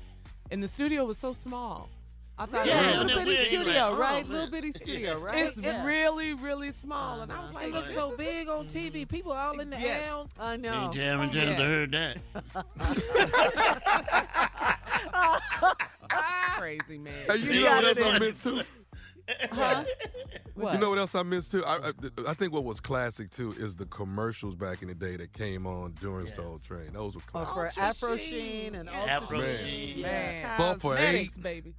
and 0.50 0.62
the 0.62 0.68
studio 0.68 1.04
was 1.06 1.16
so 1.18 1.32
small. 1.32 1.88
I 2.38 2.46
thought 2.46 2.66
Yeah, 2.66 2.72
it 2.74 2.76
was 2.76 2.86
and 2.86 3.06
little 3.08 3.16
then 3.16 3.26
bitty 3.26 3.38
we're 3.40 3.44
studio, 3.64 3.66
like, 3.82 3.92
oh, 3.92 3.96
right? 3.98 4.22
man. 4.24 4.32
Little 4.32 4.50
bitty 4.50 4.72
studio, 4.76 5.18
right? 5.20 5.46
It's 5.46 5.60
Yeah. 5.60 5.84
really, 5.84 6.34
really 6.34 6.72
small, 6.72 7.20
and 7.20 7.30
I 7.30 7.40
was 7.40 7.50
oh, 7.50 7.54
like, 7.54 7.66
It 7.68 7.72
looks 7.72 7.94
so 7.94 8.16
big 8.16 8.48
on 8.48 8.66
TV. 8.68 9.06
People 9.06 9.32
all 9.32 9.60
in 9.60 9.70
the 9.70 9.78
Yes. 9.78 10.02
air. 10.08 10.24
I 10.40 10.56
know. 10.56 10.84
Ain't 10.84 10.92
Jeremy 10.94 11.30
Oh, 11.32 11.36
yeah. 11.36 11.54
heard 11.54 11.90
that? 11.92 12.16
crazy 16.58 16.98
man. 16.98 17.12
Hey, 17.28 17.36
you, 17.36 17.50
You 17.52 17.64
know 17.64 17.72
what 17.72 17.84
else 17.98 18.14
I 18.14 18.18
missed 18.18 18.42
too? 18.42 18.60
Huh? 19.52 19.84
What? 20.54 20.72
You 20.74 20.78
know 20.80 20.90
what 20.90 20.98
else 20.98 21.14
I 21.14 21.22
missed 21.22 21.52
too? 21.52 21.62
I, 21.66 21.76
I, 21.76 22.30
I 22.30 22.34
think 22.34 22.52
what 22.52 22.64
was 22.64 22.80
classic 22.80 23.30
too 23.30 23.54
is 23.58 23.76
the 23.76 23.86
commercials 23.86 24.54
back 24.54 24.82
in 24.82 24.88
the 24.88 24.94
day 24.94 25.16
that 25.16 25.32
came 25.32 25.66
on 25.66 25.92
during 26.00 26.26
Soul 26.26 26.58
Train. 26.58 26.92
Those 26.92 27.14
were 27.14 27.22
Oh, 27.34 27.44
classic. 27.44 27.74
for 27.74 27.80
Afro 27.80 28.16
Sheen. 28.16 28.28
Sheen 28.42 28.74
and 28.74 28.88
Yeah. 28.88 28.98
Ultra 29.00 29.12
Afro 29.14 29.38
Man. 29.38 29.56
Sheen. 29.64 29.98
Yeah, 29.98 30.56
Four 30.56 30.78
for 30.80 30.98
eight. 30.98 31.30
baby. 31.42 31.74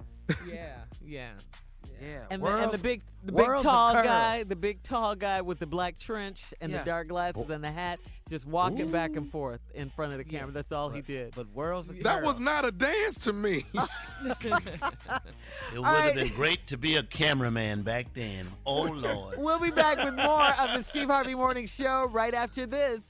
Yeah, 0.48 0.76
yeah. 1.04 1.30
Yeah. 2.02 2.24
And 2.30 2.42
the, 2.42 2.48
and 2.48 2.72
the 2.72 2.78
big, 2.78 3.02
the 3.24 3.32
big 3.32 3.46
tall 3.62 3.92
guy, 3.94 4.42
the 4.42 4.56
big 4.56 4.82
tall 4.82 5.14
guy 5.14 5.42
with 5.42 5.58
the 5.58 5.66
black 5.66 5.98
trench 5.98 6.42
and 6.60 6.72
Yeah. 6.72 6.78
the 6.78 6.84
dark 6.84 7.08
glasses 7.08 7.48
and 7.50 7.62
the 7.62 7.70
hat, 7.70 8.00
just 8.28 8.46
walking 8.46 8.90
back 8.90 9.16
and 9.16 9.30
forth 9.30 9.60
in 9.74 9.90
front 9.90 10.12
of 10.12 10.18
the 10.18 10.24
camera. 10.24 10.50
That's 10.52 10.72
all 10.72 10.90
he 10.90 11.02
did. 11.02 11.34
But 11.34 11.48
worlds 11.50 11.90
of 11.90 12.02
That 12.02 12.22
was 12.22 12.40
not 12.40 12.64
a 12.66 12.72
dance 12.72 13.18
to 13.20 13.32
me. 13.32 13.64
It 14.24 15.78
would 15.78 15.82
right. 15.82 16.04
have 16.04 16.14
been 16.14 16.32
great 16.34 16.66
to 16.68 16.78
be 16.78 16.96
a 16.96 17.02
cameraman 17.02 17.82
back 17.82 18.12
then. 18.14 18.46
Oh 18.66 18.82
Lord. 18.84 19.36
We'll 19.38 19.58
be 19.60 19.70
back 19.70 20.02
with 20.02 20.14
more 20.14 20.42
of 20.60 20.74
the 20.74 20.82
Steve 20.88 21.08
Harvey 21.08 21.34
Morning 21.34 21.66
Show 21.66 22.06
right 22.10 22.32
after 22.34 22.66
this. 22.66 23.04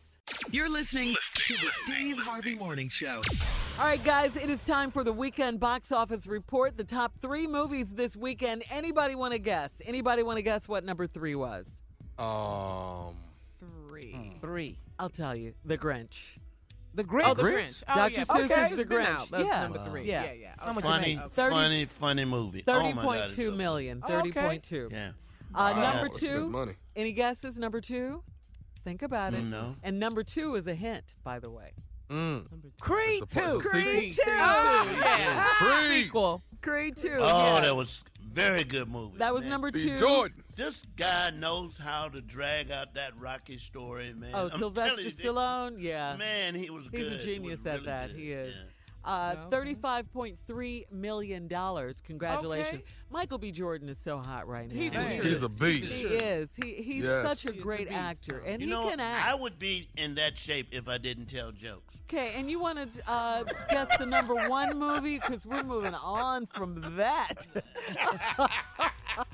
You're 0.50 0.70
listening 0.70 1.14
to 1.34 1.52
the 1.54 1.68
Steve 1.84 2.18
Harvey 2.18 2.54
Morning 2.54 2.88
Show. 2.88 3.20
All 3.78 3.84
right, 3.86 4.02
guys, 4.04 4.36
it 4.36 4.48
is 4.50 4.64
time 4.64 4.92
for 4.92 5.02
the 5.02 5.12
weekend 5.12 5.58
box 5.58 5.90
office 5.90 6.28
report. 6.28 6.76
The 6.76 6.84
top 6.84 7.12
three 7.20 7.48
movies 7.48 7.86
this 7.90 8.14
weekend. 8.14 8.62
Anybody 8.70 9.16
want 9.16 9.32
to 9.32 9.38
guess? 9.40 9.82
Anybody 9.84 10.22
want 10.22 10.36
to 10.38 10.42
guess 10.42 10.68
what 10.68 10.84
number 10.84 11.08
three 11.08 11.34
was? 11.34 11.66
Um, 12.18 13.16
Three. 13.88 14.32
Three. 14.40 14.78
I'll 15.00 15.10
tell 15.10 15.34
you. 15.34 15.54
The 15.64 15.76
Grinch. 15.76 16.38
The 16.94 17.02
Grinch. 17.02 17.22
Oh, 17.24 17.34
the 17.34 17.42
Grinch. 17.42 17.82
Oh, 17.88 17.94
Dr. 17.96 18.12
yeah. 18.14 18.24
Seuss's 18.24 18.44
Okay. 18.50 18.74
The 18.76 18.80
It's 18.82 18.88
been 18.88 18.98
Grinch. 18.98 19.06
out. 19.06 19.30
That's 19.32 19.44
yeah. 19.44 19.60
number 19.62 19.82
three. 19.84 20.04
Yeah. 20.04 20.24
Yeah, 20.24 20.32
yeah. 20.32 20.54
How 20.58 20.72
much 20.72 20.84
Funny, 20.84 21.16
made? 21.16 21.32
Thirty- 21.32 21.54
funny, 21.54 21.84
funny 21.86 22.24
movie. 22.24 22.60
Thirty 22.60 22.78
oh 22.78 22.88
my 22.90 22.94
God, 22.94 23.04
point 23.04 23.20
it's 23.24 23.36
so 23.36 23.50
million. 23.50 24.00
Oh, 24.04 24.08
Thirty 24.08 24.30
okay. 24.30 24.46
point 24.46 24.62
two. 24.62 24.88
Yeah. 24.92 25.08
Uh, 25.52 25.72
Wow, 25.74 25.82
number 25.82 26.08
that's 26.08 26.20
good 26.20 26.28
two. 26.28 26.48
money. 26.48 26.72
Any 26.94 27.12
guesses? 27.12 27.58
Number 27.58 27.80
two. 27.80 28.22
Think 28.84 29.02
about 29.02 29.34
it. 29.34 29.42
No. 29.42 29.74
And 29.82 29.98
number 29.98 30.22
two 30.22 30.54
is 30.54 30.68
a 30.68 30.74
hint, 30.74 31.16
by 31.24 31.40
the 31.40 31.50
way. 31.50 31.72
Mm. 32.10 32.46
Creed 32.80 33.22
It's 33.22 33.36
a- 33.36 33.56
it's 33.56 33.66
a 33.66 33.70
two. 33.70 33.70
sequel? 33.70 33.70
Creed 33.70 34.12
two. 34.14 34.30
Yeah. 34.30 35.46
Creed. 35.58 36.04
Sequel. 36.04 36.42
Creed 36.62 36.96
two. 36.96 37.16
Oh, 37.18 37.54
yeah. 37.56 37.60
that 37.62 37.76
was 37.76 38.04
very 38.32 38.64
good 38.64 38.88
movie. 38.88 39.18
That 39.18 39.32
was 39.34 39.42
man. 39.42 39.50
number 39.50 39.70
two. 39.70 39.96
Jordan. 39.98 40.42
This 40.56 40.84
guy 40.96 41.30
knows 41.30 41.76
how 41.76 42.08
to 42.08 42.20
drag 42.20 42.70
out 42.70 42.94
that 42.94 43.12
Rocky 43.18 43.58
story, 43.58 44.12
man. 44.16 44.30
Oh, 44.34 44.48
I'm 44.52 44.58
Sylvester 44.58 44.96
telling 44.96 45.04
you, 45.04 45.10
Stallone. 45.10 45.74
Yeah. 45.78 46.16
Man, 46.16 46.54
he 46.54 46.70
was 46.70 46.88
He's 46.92 47.02
good. 47.08 47.12
a 47.20 47.24
genius 47.24 47.60
at 47.66 47.72
really 47.74 47.86
that. 47.86 48.06
good. 48.08 48.16
He 48.16 48.32
is. 48.32 48.54
Yeah. 48.54 48.62
Uh, 49.04 49.34
Okay. 49.36 49.50
thirty-five 49.50 50.10
point 50.12 50.38
three 50.46 50.86
million 50.90 51.46
dollars. 51.46 52.00
Congratulations, 52.06 52.76
Okay. 52.76 52.84
Michael 53.10 53.36
B. 53.38 53.52
Jordan 53.52 53.88
is 53.90 53.98
so 53.98 54.16
hot 54.18 54.48
right 54.48 54.66
now. 54.68 54.74
He's 54.74 54.94
a 54.94 54.98
Man. 54.98 55.10
He's 55.22 55.42
a 55.42 55.48
he 55.48 56.04
is. 56.14 56.48
He 56.56 56.74
he's 56.82 57.04
Yes. 57.04 57.26
such 57.26 57.44
a 57.44 57.52
He's 57.52 57.60
a 57.60 57.62
great 57.62 57.88
beast. 57.88 58.00
actor, 58.00 58.38
and 58.46 58.62
You 58.62 58.68
he 58.68 58.72
know, 58.72 58.88
can 58.88 59.00
act. 59.00 59.28
I 59.28 59.34
would 59.34 59.58
be 59.58 59.88
in 59.98 60.14
that 60.14 60.38
shape 60.38 60.68
if 60.72 60.88
I 60.88 60.96
didn't 60.96 61.26
tell 61.26 61.52
jokes. 61.52 61.98
Okay, 62.08 62.32
and 62.36 62.50
you 62.50 62.58
want 62.58 62.78
to 62.78 62.88
uh, 63.10 63.44
guess 63.70 63.94
the 63.98 64.06
number 64.06 64.34
one 64.48 64.78
movie 64.78 65.18
because 65.18 65.44
we're 65.44 65.62
moving 65.64 65.94
on 65.94 66.46
from 66.46 66.80
that. 66.96 67.46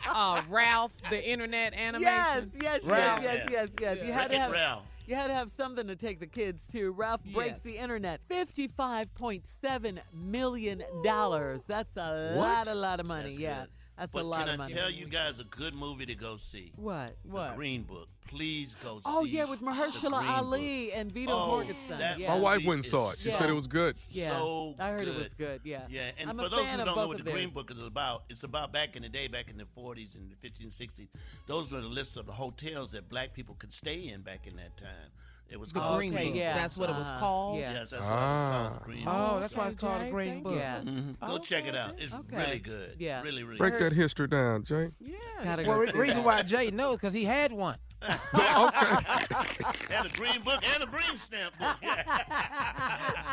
Uh, 0.06 0.42
Ralph, 0.50 0.92
the 1.08 1.26
internet 1.30 1.72
animation. 1.72 2.02
yes, 2.02 2.44
yes, 2.54 2.62
yes, 2.62 2.84
Ralph. 2.84 3.22
yes, 3.22 3.48
yes, 3.50 3.68
yes. 3.80 3.98
You 4.06 4.12
had 4.12 4.30
to 4.30 4.38
have. 4.38 4.50
Ralph. 4.52 4.82
You 5.10 5.16
had 5.16 5.26
to 5.26 5.34
have 5.34 5.50
something 5.50 5.88
to 5.88 5.96
take 5.96 6.20
the 6.20 6.26
kids 6.28 6.68
to. 6.68 6.92
Ralph 6.92 7.24
breaks 7.24 7.54
Yes. 7.54 7.62
the 7.64 7.78
internet. 7.78 8.20
Fifty-five 8.28 9.12
point 9.12 9.44
seven 9.44 10.00
million 10.14 10.84
dollars. 11.02 11.62
That's 11.66 11.96
a 11.96 12.34
What? 12.36 12.38
lot, 12.38 12.66
a 12.68 12.74
lot 12.76 13.00
of 13.00 13.06
money. 13.06 13.30
That's 13.30 13.40
yeah, 13.40 13.60
good. 13.62 13.70
That's 14.00 14.12
But 14.12 14.22
a 14.22 14.26
lot 14.26 14.46
can 14.46 14.54
of 14.54 14.60
I 14.62 14.66
tell 14.70 14.90
you 14.90 15.06
guys 15.06 15.38
a 15.40 15.44
good 15.44 15.74
movie 15.74 16.06
to 16.06 16.14
go 16.14 16.36
see? 16.36 16.72
what? 16.76 17.16
What? 17.22 17.50
The 17.50 17.56
Green 17.56 17.82
Book. 17.82 18.08
Please 18.28 18.76
go 18.82 19.00
Oh 19.04 19.24
see. 19.24 19.32
Oh 19.32 19.38
yeah, 19.38 19.44
with 19.44 19.60
The 19.60 19.66
Mahershala 19.66 20.22
Ali 20.38 20.86
Book. 20.86 20.94
and 20.98 21.12
Vito 21.12 21.32
Oh, 21.32 21.46
Morgensen. 21.48 21.98
that 21.98 22.18
yeah. 22.18 22.28
My 22.28 22.38
wife 22.38 22.64
went 22.64 22.78
and 22.78 22.84
saw 22.86 23.10
it. 23.10 23.18
She 23.18 23.28
Yeah. 23.28 23.38
said 23.38 23.50
it 23.50 23.54
was 23.54 23.66
good. 23.66 23.96
yeah. 24.08 24.38
so 24.38 24.74
I 24.78 24.90
heard 24.90 25.02
it 25.02 25.08
was 25.08 25.16
good. 25.28 25.36
good. 25.36 25.60
Yeah. 25.64 25.82
Yeah, 25.90 26.10
and 26.18 26.30
I'm 26.30 26.36
for 26.38 26.48
those 26.48 26.66
who 26.66 26.76
don't 26.78 26.86
know 26.86 27.06
what 27.08 27.18
the 27.18 27.30
Green. 27.30 27.50
Book 27.50 27.70
is 27.70 27.78
about, 27.78 28.22
it's 28.30 28.42
about 28.44 28.72
back 28.72 28.96
in 28.96 29.02
the 29.02 29.08
day, 29.08 29.26
back 29.28 29.50
in 29.50 29.58
the 29.58 29.66
40s 29.76 30.14
and 30.14 30.30
the 30.30 30.36
50s, 30.48 30.72
60s. 30.80 31.08
Those 31.46 31.72
were 31.72 31.80
the 31.80 31.88
lists 31.88 32.16
of 32.16 32.26
the 32.26 32.32
hotels 32.32 32.92
that 32.92 33.08
black 33.08 33.34
people 33.34 33.56
could 33.56 33.72
stay 33.72 34.08
in 34.08 34.22
back 34.22 34.46
in 34.46 34.56
that 34.56 34.76
time. 34.76 35.10
It 35.50 35.58
was 35.58 35.72
The 35.72 35.80
called 35.80 35.98
Green 35.98 36.12
Book. 36.14 36.30
yeah. 36.34 36.54
That's 36.54 36.76
what 36.76 36.90
it 36.90 36.94
was 36.96 37.06
Uh-huh. 37.08 37.18
called. 37.18 37.58
Yeah. 37.58 37.72
Yes, 37.72 37.90
that's 37.90 38.02
what 38.04 38.12
it 38.12 38.14
was 38.14 38.52
called, 38.52 38.74
the 38.80 38.84
Green 38.84 39.04
Book. 39.04 39.14
Oh, 39.16 39.40
that's 39.40 39.56
why 39.56 39.68
it's 39.68 39.80
called 39.80 40.00
a 40.00 40.04
Jay, 40.04 40.10
Green 40.10 40.42
Book. 40.44 40.54
Yeah. 40.56 40.80
Mhm. 40.80 41.16
Go 41.26 41.38
check 41.38 41.66
it 41.66 41.74
out. 41.76 41.94
It's 41.98 42.14
Okay. 42.14 42.36
really 42.36 42.58
good. 42.60 42.96
Yeah. 42.98 43.22
Really, 43.22 43.42
really 43.42 43.58
Break 43.58 43.72
good. 43.72 43.82
that 43.90 43.92
history 43.96 44.28
down, 44.28 44.62
Jay. 44.62 44.90
Yeah. 45.00 45.56
Well, 45.66 45.78
re- 45.80 45.90
reason 45.92 46.22
why 46.22 46.42
Jay 46.42 46.70
knows 46.70 46.96
because 46.96 47.14
he 47.14 47.24
had 47.24 47.52
one. 47.52 47.76
Okay. 48.02 49.64
and 49.94 50.06
a 50.06 50.08
green 50.16 50.40
book 50.42 50.62
and 50.74 50.82
a 50.82 50.86
green 50.86 51.18
stamp 51.18 51.52
book. 51.58 51.76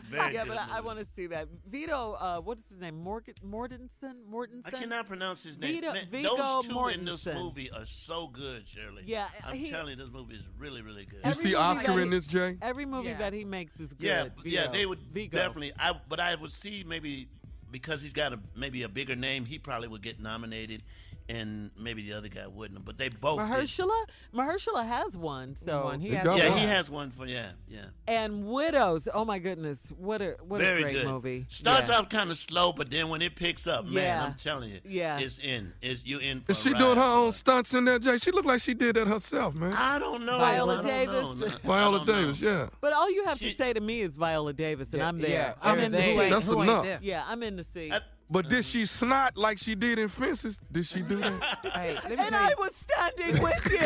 Very 0.09 0.33
yeah, 0.33 0.45
but 0.45 0.57
I, 0.57 0.77
I 0.77 0.81
want 0.81 0.99
to 0.99 1.05
see 1.15 1.27
that. 1.27 1.47
Vito, 1.69 2.13
uh, 2.19 2.39
what 2.41 2.57
is 2.57 2.65
his 2.69 2.81
name? 2.81 3.01
Morgan 3.01 3.35
Mortensen. 3.45 4.15
Mortensen. 4.31 4.65
I 4.65 4.71
cannot 4.71 5.07
pronounce 5.07 5.43
his 5.43 5.57
name. 5.59 5.75
Vito- 5.75 5.93
Man, 5.93 6.05
Viggo 6.09 6.35
those 6.35 6.67
two 6.67 6.87
in 6.87 7.05
this 7.05 7.25
Mortensen. 7.25 7.35
movie 7.35 7.71
are 7.71 7.85
so 7.85 8.27
good, 8.27 8.67
Shirley. 8.67 9.03
Yeah, 9.05 9.27
I'm 9.47 9.55
he- 9.55 9.69
telling 9.69 9.97
you, 9.97 10.03
this 10.05 10.11
movie 10.13 10.35
is 10.35 10.43
really, 10.57 10.81
really 10.81 11.05
good. 11.05 11.21
You 11.25 11.33
see 11.33 11.55
Oscar 11.55 11.93
that 11.95 11.99
in 12.01 12.09
this, 12.09 12.25
Jay? 12.25 12.57
Every 12.61 12.85
movie 12.85 13.09
Yeah. 13.09 13.17
that 13.19 13.33
he 13.33 13.45
makes 13.45 13.79
is 13.79 13.93
good. 13.93 14.05
yeah, 14.05 14.25
yeah, 14.43 14.67
they 14.67 14.85
would 14.85 14.99
Viggo. 14.99 15.37
definitely. 15.37 15.71
I 15.79 15.93
but 16.09 16.19
I 16.19 16.35
would 16.35 16.51
see 16.51 16.83
maybe 16.85 17.29
because 17.71 18.01
he's 18.01 18.13
got 18.13 18.33
a 18.33 18.39
maybe 18.55 18.83
a 18.83 18.89
bigger 18.89 19.15
name, 19.15 19.45
he 19.45 19.59
probably 19.59 19.87
would 19.87 20.01
get 20.01 20.19
nominated, 20.19 20.81
and 21.29 21.69
maybe 21.77 22.01
the 22.01 22.13
other 22.17 22.27
guy 22.27 22.47
wouldn't. 22.47 22.83
But 22.83 22.97
they 22.97 23.07
both. 23.09 23.37
did. 23.39 23.47
Mahershala. 23.47 24.05
Mahershala 24.33 24.85
has 24.85 25.15
one. 25.15 25.55
So 25.55 25.83
One. 25.85 25.99
He 26.01 26.09
He 26.09 26.15
has 26.15 26.25
does 26.25 26.41
Yeah, 26.43 26.49
one. 26.49 26.57
he 26.57 26.65
has 26.65 26.89
one 26.89 27.11
for 27.11 27.25
yeah, 27.27 27.51
yeah. 27.69 27.85
and 28.07 28.45
widows. 28.47 29.07
Oh 29.13 29.23
my 29.23 29.37
goodness, 29.39 29.91
what 29.97 30.21
a 30.21 30.35
what 30.43 30.59
Very 30.61 30.79
a 30.79 30.83
great 30.83 30.93
good. 30.95 31.05
movie. 31.07 31.45
Starts 31.47 31.89
yeah. 31.89 31.97
off 31.99 32.09
kind 32.09 32.31
of 32.31 32.37
slow, 32.37 32.73
but 32.73 32.89
then 32.91 33.09
when 33.09 33.21
it 33.21 33.35
picks 33.35 33.67
up, 33.67 33.85
man, 33.85 33.93
Yeah. 33.93 34.25
I'm 34.25 34.33
telling 34.33 34.71
you, 34.71 34.79
Yeah. 34.83 35.19
it's 35.19 35.39
in. 35.39 35.71
It's 35.81 36.05
you 36.05 36.17
in 36.19 36.41
for 36.41 36.51
Is 36.51 36.59
a 36.59 36.63
she 36.63 36.73
ride. 36.73 36.79
doing 36.79 36.97
her 36.97 37.03
own 37.03 37.31
stunts 37.31 37.73
in 37.75 37.85
there, 37.85 37.99
Jay? 37.99 38.17
She 38.17 38.31
looked 38.31 38.47
like 38.47 38.61
she 38.61 38.73
did 38.73 38.95
that 38.95 39.07
herself, 39.07 39.53
man. 39.53 39.73
I 39.73 39.99
don't 39.99 40.25
know. 40.25 40.39
Viola 40.39 40.73
I 40.73 40.75
don't 40.77 40.85
Davis. 40.87 41.13
know. 41.21 41.33
No, 41.33 41.45
I 41.47 41.49
Viola 41.67 41.97
don't 41.99 42.07
know. 42.07 42.13
Davis, 42.21 42.39
yeah. 42.41 42.67
But 42.81 42.93
all 42.93 43.11
you 43.11 43.25
have 43.25 43.37
She- 43.37 43.51
to 43.51 43.57
say 43.57 43.73
to 43.73 43.79
me 43.81 44.01
is 44.01 44.15
Viola 44.15 44.53
Davis, 44.53 44.89
and 44.93 44.99
Yeah, 44.99 45.07
I'm 45.07 45.19
there. 45.19 45.29
yeah, 45.29 45.53
I'm 45.61 45.77
in 45.79 45.91
the 45.91 45.97
everything. 45.99 46.17
seat. 46.19 46.23
Who 46.25 46.29
That's 46.31 46.49
ain't 46.49 46.61
enough. 46.63 46.83
there? 46.85 46.99
Yeah, 47.03 47.23
I'm 47.27 47.43
in 47.43 47.55
the 47.55 47.63
seat. 47.63 47.93
I- 47.93 48.01
But 48.31 48.47
did 48.47 48.63
she 48.63 48.85
snot 48.85 49.35
like 49.37 49.57
she 49.57 49.73
did 49.73 49.97
in 49.97 50.07
Fences? 50.07 50.59
Did 50.71 50.85
she 50.85 51.01
do 51.01 51.17
that? 51.17 51.57
Hey, 51.73 51.95
let 51.95 52.09
me 52.09 52.15
and 52.17 52.29
tell 52.29 52.39
I 52.43 52.49
you, 52.49 52.55
was 52.59 52.75
standing 52.75 53.41
with 53.41 53.65
you, 53.71 53.79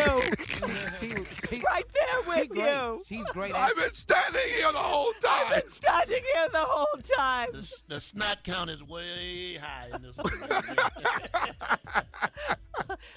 she, 0.99 1.13
was- 1.13 1.27
he, 1.49 1.61
right 1.65 1.85
there 1.93 2.23
she 2.23 2.27
with 2.41 2.49
great. 2.49 2.73
you. 2.73 3.03
She's 3.07 3.23
great. 3.27 3.53
I've 3.55 3.75
been 3.75 3.93
standing 3.93 4.41
here 4.57 4.71
the 4.71 4.77
whole 4.79 5.11
time. 5.21 5.45
I've 5.47 5.61
been 5.63 5.71
standing 5.71 6.23
here 6.33 6.49
the 6.51 6.59
whole 6.59 7.01
time. 7.15 7.49
The, 7.53 7.57
s- 7.59 7.83
the 7.87 7.99
snot 8.01 8.43
count 8.43 8.69
is 8.69 8.83
way 8.83 9.55
high 9.55 9.87
in 9.95 10.01
this 10.01 10.15
movie. 10.17 10.53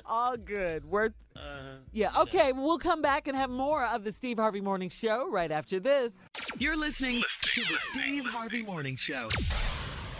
All 0.04 0.36
good. 0.36 0.84
Worth. 0.84 1.12
Uh-huh. 1.34 1.78
Yeah. 1.92 2.12
Okay. 2.22 2.52
We'll 2.52 2.78
come 2.78 3.02
back 3.02 3.26
and 3.28 3.36
have 3.36 3.50
more 3.50 3.84
of 3.86 4.04
the 4.04 4.12
Steve 4.12 4.38
Harvey 4.38 4.60
Morning 4.60 4.88
Show 4.90 5.28
right 5.30 5.50
after 5.50 5.80
this. 5.80 6.12
You're 6.58 6.76
listening 6.76 7.22
to 7.42 7.60
the 7.62 7.76
Steve 7.92 8.26
Harvey 8.26 8.62
Morning 8.62 8.96
Show. 8.96 9.28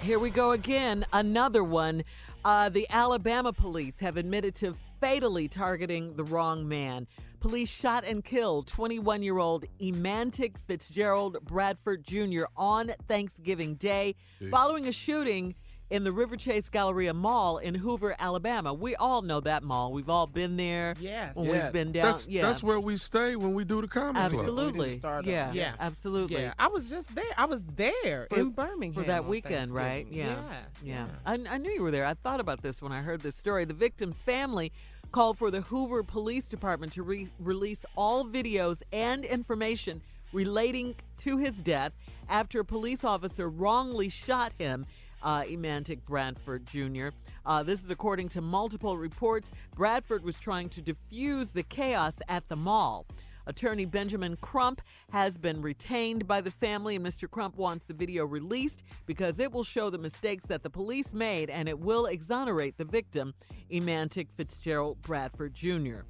Here 0.03 0.19
we 0.19 0.31
go 0.31 0.53
again. 0.53 1.05
Another 1.13 1.65
one. 1.65 2.05
Uh, 2.45 2.69
the 2.69 2.87
Alabama 2.91 3.53
police 3.53 3.99
have 3.99 4.17
admitted 4.17 4.55
to 4.57 4.77
fatally 5.01 5.49
targeting 5.49 6.15
the 6.15 6.23
wrong 6.23 6.69
man. 6.69 7.09
Police 7.41 7.69
shot 7.69 8.05
and 8.05 8.25
killed 8.25 8.69
21 8.69 9.23
year 9.23 9.39
old 9.39 9.65
Emantic 9.83 10.57
Fitzgerald 10.67 11.39
Bradford 11.45 12.05
Jr. 12.05 12.45
on 12.57 12.93
Thanksgiving 13.09 13.75
Day 13.75 14.15
following 14.51 14.87
a 14.87 14.93
shooting 14.93 15.55
in 15.89 16.03
the 16.05 16.11
Riverchase 16.11 16.71
Galleria 16.71 17.15
Mall 17.15 17.59
in 17.59 17.75
Hoover, 17.77 18.17
Alabama. 18.19 18.75
We 18.75 18.97
all 18.97 19.23
know 19.23 19.41
that 19.41 19.63
mall. 19.63 19.93
We've 19.93 20.09
all 20.09 20.27
been 20.27 20.57
there. 20.57 20.95
Yes. 20.99 21.37
When 21.37 21.47
Yeah. 21.47 21.65
we've 21.65 21.73
been 21.73 21.93
down. 21.93 22.07
That's 22.07 22.27
yeah. 22.29 22.43
that's 22.43 22.63
where 22.63 22.81
we 22.81 22.97
stay 22.97 23.37
when 23.37 23.55
we 23.55 23.65
do 23.65 23.81
the 23.81 23.89
comedy 23.89 24.35
club. 24.35 24.41
Absolutely. 24.41 25.01
Yeah. 25.03 25.21
Yeah. 25.25 25.53
Yeah. 25.53 25.75
Absolutely. 25.79 26.43
Yeah, 26.43 26.55
I 26.59 26.69
was 26.69 26.91
just 26.91 27.15
there. 27.15 27.25
I 27.37 27.45
was 27.45 27.63
there 27.63 28.27
For- 28.31 28.41
in 28.41 28.51
Birmingham 28.51 29.03
for 29.03 29.07
that 29.07 29.27
weekend, 29.27 29.71
right? 29.73 30.05
Thanksgiving. 30.07 30.37
Yeah, 30.83 31.07
yeah, 31.07 31.07
I, 31.25 31.39
I 31.55 31.59
knew 31.59 31.71
you 31.71 31.83
were 31.83 31.91
there. 31.91 32.07
I 32.07 32.15
thought 32.15 32.41
about 32.41 32.63
this 32.63 32.83
when 32.83 32.93
I 32.93 33.03
heard 33.03 33.21
this 33.21 33.37
story. 33.37 33.65
The 33.65 33.75
victim's 33.75 34.21
family 34.21 34.73
called 35.13 35.39
for 35.39 35.51
the 35.53 35.61
Hoover 35.61 36.03
Police 36.03 36.49
Department 36.49 36.93
to 36.95 37.03
re- 37.03 37.29
release 37.39 37.85
all 37.97 38.25
videos 38.25 38.83
and 38.93 39.25
information 39.25 40.03
relating 40.33 40.97
to 41.23 41.37
his 41.39 41.63
death 41.63 41.95
after 42.29 42.61
a 42.61 42.65
police 42.65 43.05
officer 43.05 43.49
wrongly 43.49 44.09
shot 44.09 44.53
him. 44.59 44.85
Uh, 45.27 45.43
Emantic 45.51 46.05
Bradford 46.05 46.65
Jr. 46.67 47.09
Uh, 47.45 47.61
this 47.65 47.83
is 47.83 47.91
according 47.91 48.29
to 48.29 48.41
multiple 48.41 48.97
reports. 48.97 49.51
Bradford 49.75 50.23
was 50.23 50.39
trying 50.39 50.69
to 50.69 50.81
diffuse 50.81 51.51
the 51.51 51.65
chaos 51.65 52.15
at 52.29 52.49
the 52.49 52.55
mall. 52.55 53.07
Attorney 53.49 53.87
Benjamin 53.87 54.37
Crump 54.41 54.81
has 55.11 55.37
been 55.37 55.61
retained 55.63 56.29
by 56.29 56.41
the 56.41 56.53
family, 56.53 56.95
and 56.95 57.05
Mr. 57.05 57.29
Crump 57.29 57.57
wants 57.57 57.87
the 57.87 57.93
video 57.95 58.25
released 58.25 58.85
because 59.07 59.41
it 59.41 59.51
will 59.51 59.65
show 59.65 59.91
the 59.91 59.99
mistakes 59.99 60.45
that 60.47 60.63
the 60.63 60.71
police 60.71 61.13
made 61.13 61.51
and 61.51 61.69
it 61.69 61.81
will 61.81 62.07
exonerate 62.07 62.77
the 62.79 62.85
victim, 62.85 63.35
Emantic 63.73 64.29
Fitzgerald 64.37 65.03
Bradford 65.03 65.55
Jr. 65.55 66.03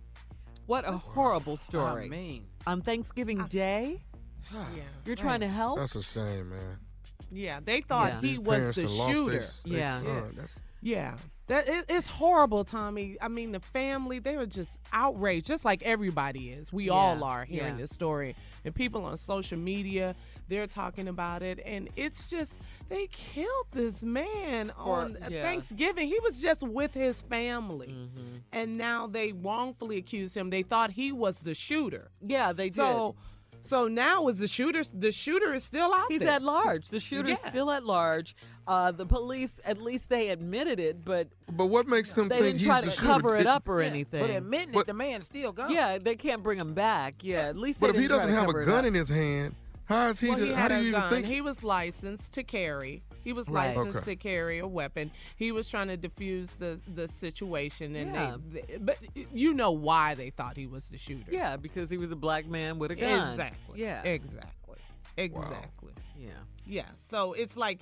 What 0.67 0.87
a 0.87 0.93
horrible 0.93 1.57
story. 1.57 2.05
I 2.05 2.09
mean, 2.09 2.45
On 2.67 2.83
Thanksgiving 2.83 3.47
Day, 3.49 4.03
Yeah. 4.53 4.83
you're 5.07 5.17
trying 5.17 5.41
to 5.41 5.49
help? 5.49 5.79
That's 5.79 5.97
a 5.97 6.03
shame, 6.03 6.51
man. 6.51 6.79
Yeah, 7.31 7.61
they 7.65 7.81
thought 7.81 8.13
Yeah. 8.15 8.21
he 8.21 8.27
These 8.29 8.39
was 8.41 8.59
parents 8.59 8.77
the 8.77 8.83
done 8.85 8.97
lost 8.97 9.11
shooter. 9.13 9.31
their- 9.33 9.41
their 9.65 9.79
yeah. 9.79 10.01
son. 10.03 10.33
That's- 10.37 10.59
Yeah. 10.83 11.15
That 11.49 11.69
it, 11.69 11.85
it's 11.89 12.09
horrible, 12.09 12.65
Tommy. 12.65 13.17
I 13.21 13.29
mean, 13.29 13.53
the 13.53 13.61
family, 13.61 14.19
they 14.19 14.37
were 14.37 14.47
just 14.47 14.81
outraged, 14.93 15.47
just 15.47 15.65
like 15.65 15.81
everybody 15.85 16.51
is. 16.51 16.73
We 16.73 16.91
all 16.91 17.17
Yeah, 17.19 17.23
are 17.25 17.45
hearing 17.45 17.75
yeah. 17.75 17.83
this 17.83 17.91
story. 17.91 18.35
And 18.65 18.75
people 18.75 19.05
on 19.05 19.17
social 19.17 19.57
media, 19.57 20.17
they're 20.49 20.67
talking 20.67 21.07
about 21.07 21.45
it. 21.45 21.61
And 21.65 21.89
it's 21.95 22.25
just, 22.29 22.59
they 22.89 23.07
killed 23.13 23.67
this 23.73 24.03
man 24.03 24.71
For- 24.77 24.83
on 24.83 25.19
yeah. 25.31 25.43
Thanksgiving. 25.45 26.09
He 26.09 26.19
was 26.25 26.41
just 26.41 26.65
with 26.67 26.95
his 26.95 27.23
family. 27.23 27.89
Mm-hmm. 27.89 28.37
And 28.53 28.77
now 28.77 29.07
they 29.07 29.31
wrongfully 29.31 29.99
accused 29.99 30.37
him. 30.37 30.51
They 30.51 30.63
thought 30.65 30.91
he 30.91 31.13
was 31.13 31.39
the 31.39 31.55
shooter. 31.55 32.11
Yeah, 32.27 32.53
they 32.53 32.71
So, 32.71 33.15
so 33.67 33.89
now 33.89 34.29
is 34.29 34.39
the 34.39 34.49
shooter, 34.49 34.83
the 34.95 35.13
shooter 35.13 35.53
is 35.55 35.65
still 35.65 35.93
out 35.93 36.07
He's 36.11 36.21
there. 36.21 36.31
at 36.31 36.43
large. 36.43 36.89
The 36.89 37.01
shooter's 37.01 37.39
Yeah. 37.43 37.51
still 37.51 37.71
at 37.71 37.85
large. 37.85 38.37
Uh, 38.67 38.91
the 38.91 39.07
police, 39.07 39.61
at 39.65 39.81
least 39.81 40.09
they 40.09 40.31
admitted 40.31 40.81
it, 40.81 41.05
but 41.05 41.29
But 41.51 41.67
what 41.67 41.87
makes 41.87 42.13
them 42.13 42.29
they 42.29 42.37
think 42.37 42.47
didn't 42.47 42.59
he's 42.61 42.67
try 42.67 42.81
the 42.81 42.87
to 42.87 42.93
shooter? 42.93 43.07
cover 43.07 43.37
it 43.37 43.43
It- 43.43 43.47
up 43.47 43.69
or 43.69 43.81
Yeah, 43.81 43.89
anything. 43.89 44.21
But 44.21 44.31
admitting 44.31 44.75
it, 44.75 44.87
the 44.87 44.95
man's 44.95 45.27
still 45.27 45.53
gone. 45.53 45.71
Yeah, 45.71 45.99
they 45.99 46.17
can't 46.17 46.43
bring 46.43 46.59
him 46.59 46.75
back. 46.75 47.23
Yeah, 47.23 47.43
at 47.49 47.57
least. 47.57 47.79
But 47.81 47.87
they 47.89 47.91
if 47.91 47.97
he 47.97 48.03
didn't 48.09 48.17
try 48.23 48.27
doesn't 48.33 48.49
have 48.55 48.63
a 48.63 48.65
gun 48.67 48.85
in 48.85 48.95
his 48.95 49.09
hand, 49.09 49.55
how 49.85 50.09
is 50.09 50.19
he? 50.19 50.29
well, 50.31 50.39
the- 50.39 50.47
he 50.47 50.53
how 50.53 50.67
do 50.69 50.75
a 50.75 50.81
you 50.81 50.89
even 50.89 51.03
think? 51.11 51.27
He 51.27 51.41
was 51.41 51.63
licensed 51.63 52.35
to 52.35 52.43
carry. 52.43 53.03
He 53.27 53.33
was 53.33 53.49
Right. 53.49 53.75
licensed 53.77 53.97
Okay. 53.99 54.13
to 54.13 54.17
carry 54.17 54.59
a 54.61 54.69
weapon. 54.69 55.11
He 55.35 55.51
was 55.51 55.69
trying 55.69 55.89
to 55.89 55.97
defuse 55.99 56.57
the 56.59 56.81
the 56.87 57.09
situation, 57.09 57.97
and 57.97 58.15
Yeah. 58.15 58.37
they, 58.49 58.61
they- 58.61 58.77
but 58.79 58.99
you 59.33 59.53
know 59.53 59.73
why 59.73 60.15
they 60.15 60.31
thought 60.31 60.57
he 60.57 60.69
was 60.69 60.89
the 60.91 60.97
shooter. 60.97 61.33
Yeah, 61.33 61.57
because 61.57 61.91
he 61.91 61.99
was 61.99 62.13
a 62.13 62.17
black 62.17 62.47
man 62.47 62.79
with 62.79 62.93
a 62.93 62.95
gun. 62.95 63.31
Exactly. 63.31 63.81
Yeah. 63.81 64.03
Exactly. 64.05 64.79
Exactly. 65.17 65.93
Yeah. 66.17 66.31
Yeah. 66.67 66.87
So 67.11 67.33
it's 67.33 67.57
like, 67.57 67.81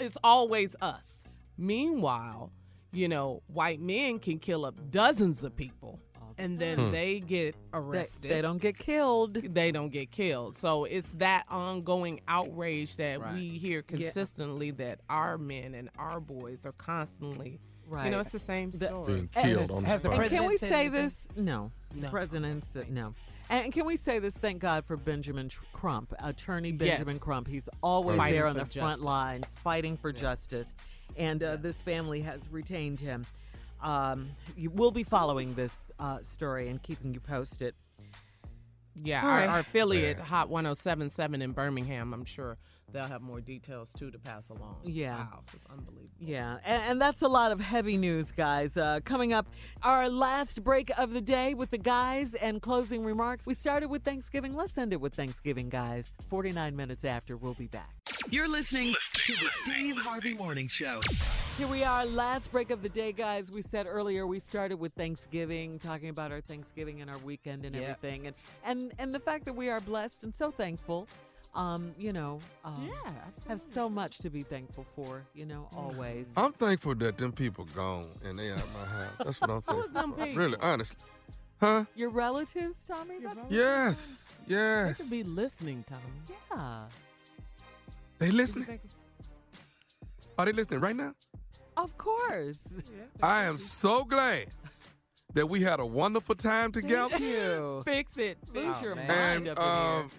it's 0.00 0.16
always 0.24 0.74
us. 0.80 1.18
Meanwhile, 1.58 2.50
you 2.92 3.08
know, 3.08 3.42
white 3.48 3.80
men 3.80 4.18
can 4.20 4.38
kill 4.38 4.64
up 4.64 4.90
dozens 4.90 5.44
of 5.44 5.54
people. 5.54 6.00
And 6.38 6.58
then 6.58 6.78
Hmm. 6.78 6.90
they 6.92 7.20
get 7.20 7.54
arrested. 7.72 8.30
they 8.30 8.42
don't 8.42 8.60
get 8.60 8.76
killed. 8.78 9.34
They 9.34 9.72
don't 9.72 9.90
get 9.90 10.10
killed. 10.10 10.54
So 10.56 10.84
it's 10.84 11.10
that 11.12 11.44
ongoing 11.48 12.20
outrage 12.28 12.96
that 12.96 13.20
Right. 13.20 13.34
we 13.34 13.48
hear 13.58 13.84
Yeah. 13.88 13.96
consistently 13.96 14.70
that 14.72 15.00
our 15.08 15.38
men 15.38 15.74
and 15.74 15.90
our 15.98 16.20
boys 16.20 16.64
are 16.66 16.72
constantly, 16.72 17.60
you 17.90 18.10
know, 18.10 18.20
it's 18.20 18.30
the 18.30 18.38
same 18.38 18.70
The- 18.70 18.86
story. 18.88 19.12
Being 19.14 19.28
killed 19.28 19.70
on 19.70 19.82
the 19.84 19.88
And 19.90 20.00
spot. 20.00 20.28
can 20.28 20.46
we 20.46 20.56
say 20.56 20.88
this? 20.88 21.28
No. 21.36 21.70
No. 21.94 22.02
The 22.02 22.08
president 22.08 22.64
said 22.64 22.90
no. 22.90 23.14
And 23.50 23.70
can 23.72 23.84
we 23.84 23.96
say 23.96 24.18
this? 24.18 24.34
Thank 24.34 24.60
God 24.60 24.86
for 24.86 24.96
Benjamin 24.96 25.50
Crump, 25.74 26.14
Attorney 26.20 26.70
Yes. 26.70 26.78
Benjamin 26.98 27.18
Crump. 27.18 27.48
He's 27.48 27.68
always 27.82 28.16
Fighting 28.16 28.38
there 28.38 28.46
on 28.46 28.54
for 28.54 28.60
the 28.64 28.70
front 28.70 28.90
justice. 28.92 29.04
lines, 29.04 29.54
fighting 29.62 29.96
for 29.98 30.10
justice. 30.12 30.74
And 31.18 31.42
uh, 31.42 31.56
this 31.56 31.76
family 31.76 32.22
has 32.22 32.40
retained 32.50 32.98
him. 33.00 33.26
Um, 33.82 34.30
you, 34.56 34.70
we'll 34.70 34.90
be 34.90 35.02
following 35.02 35.54
this 35.54 35.90
uh, 35.98 36.22
story 36.22 36.68
and 36.68 36.82
keeping 36.82 37.12
you 37.12 37.20
posted. 37.20 37.74
Yeah, 38.94 39.24
our, 39.24 39.28
right. 39.28 39.48
our 39.48 39.58
affiliate 39.60 40.20
Hot 40.20 40.50
1077 40.50 41.40
in 41.40 41.52
Birmingham, 41.52 42.12
I'm 42.12 42.26
sure 42.26 42.58
they'll 42.92 43.06
have 43.06 43.22
more 43.22 43.40
details 43.40 43.90
too 43.96 44.10
to 44.10 44.18
pass 44.18 44.50
along. 44.50 44.80
Yeah. 44.84 45.16
Wow, 45.16 45.44
it's 45.52 45.64
unbelievable. 45.70 46.10
Yeah, 46.20 46.58
and, 46.64 46.82
and 46.82 47.00
that's 47.00 47.22
a 47.22 47.28
lot 47.28 47.52
of 47.52 47.60
heavy 47.60 47.96
news, 47.96 48.32
guys. 48.32 48.76
Uh, 48.76 49.00
coming 49.04 49.32
up, 49.32 49.46
our 49.82 50.08
last 50.10 50.62
break 50.62 50.90
of 50.98 51.12
the 51.12 51.22
day 51.22 51.54
with 51.54 51.70
the 51.70 51.78
guys 51.78 52.34
and 52.34 52.60
closing 52.60 53.04
remarks. 53.04 53.46
We 53.46 53.54
started 53.54 53.88
with 53.88 54.02
Thanksgiving. 54.04 54.54
Let's 54.54 54.76
end 54.76 54.92
it 54.92 55.00
with 55.00 55.14
Thanksgiving, 55.14 55.70
guys. 55.70 56.10
49 56.28 56.76
minutes 56.76 57.04
after, 57.04 57.36
we'll 57.36 57.54
be 57.54 57.68
back. 57.68 57.94
You're 58.30 58.48
listening 58.48 58.94
to 59.14 59.32
the 59.32 59.48
Steve 59.64 59.96
Harvey 59.96 60.34
Morning 60.34 60.68
Show. 60.68 61.00
Here 61.58 61.66
we 61.66 61.84
are, 61.84 62.06
last 62.06 62.50
break 62.50 62.70
of 62.70 62.82
the 62.82 62.88
day, 62.88 63.12
guys. 63.12 63.50
We 63.52 63.62
said 63.62 63.86
earlier 63.86 64.26
we 64.26 64.38
started 64.38 64.76
with 64.80 64.94
Thanksgiving, 64.94 65.78
talking 65.78 66.08
about 66.08 66.32
our 66.32 66.40
Thanksgiving 66.40 67.02
and 67.02 67.10
our 67.10 67.18
weekend 67.18 67.64
and 67.66 67.76
Yeah. 67.76 67.82
everything, 67.82 68.26
and 68.26 68.36
and 68.64 68.92
and 68.98 69.14
the 69.14 69.20
fact 69.20 69.44
that 69.44 69.52
we 69.54 69.68
are 69.68 69.80
blessed 69.80 70.24
and 70.24 70.34
so 70.34 70.50
thankful. 70.50 71.06
Um, 71.54 71.94
you 71.98 72.14
know, 72.14 72.38
um, 72.64 72.88
Yeah, 72.90 73.12
have 73.46 73.60
so 73.60 73.86
much 73.90 74.16
to 74.20 74.30
be 74.30 74.42
thankful 74.42 74.86
for. 74.96 75.22
You 75.34 75.44
know, 75.44 75.68
always. 75.76 76.32
I'm 76.36 76.52
thankful 76.54 76.94
that 76.96 77.18
them 77.18 77.32
people 77.32 77.66
gone 77.76 78.08
and 78.24 78.38
they 78.38 78.50
out 78.50 78.66
my 78.72 78.86
house. 78.86 79.12
That's 79.18 79.40
what 79.40 79.50
I'm 79.50 79.62
Who's 79.68 79.90
thankful 79.90 79.92
them 80.00 80.12
for. 80.14 80.24
people? 80.24 80.42
Really, 80.42 80.56
honestly. 80.62 80.96
Huh? 81.60 81.84
Your 81.94 82.08
relatives, 82.08 82.78
Tommy? 82.88 83.18
That's 83.22 83.50
Yes. 83.50 84.28
They 84.48 84.54
Yes. 84.54 84.96
could 85.02 85.10
be 85.10 85.22
listening, 85.22 85.84
Tommy. 85.86 86.02
yeah. 86.50 86.86
They 88.18 88.30
listening? 88.30 88.80
Are 90.38 90.44
they 90.46 90.52
listening 90.52 90.80
right 90.80 90.96
now? 90.96 91.14
Of 91.76 91.96
course. 91.98 92.60
I 93.22 93.44
am 93.44 93.58
so 93.58 94.04
glad 94.04 94.46
that 95.34 95.48
we 95.48 95.60
had 95.60 95.80
a 95.80 95.86
wonderful 95.86 96.34
time 96.34 96.72
together. 96.72 97.10
Thank 97.10 97.22
you. 97.22 97.82
Fix 97.86 98.18
it. 98.18 98.38
Lose 98.54 98.76
Oh, 98.78 98.82
your 98.82 98.94
man. 98.94 99.08
mind 99.08 99.48
And 99.48 99.58
up 99.58 99.58
in 99.58 100.02
um, 100.04 100.10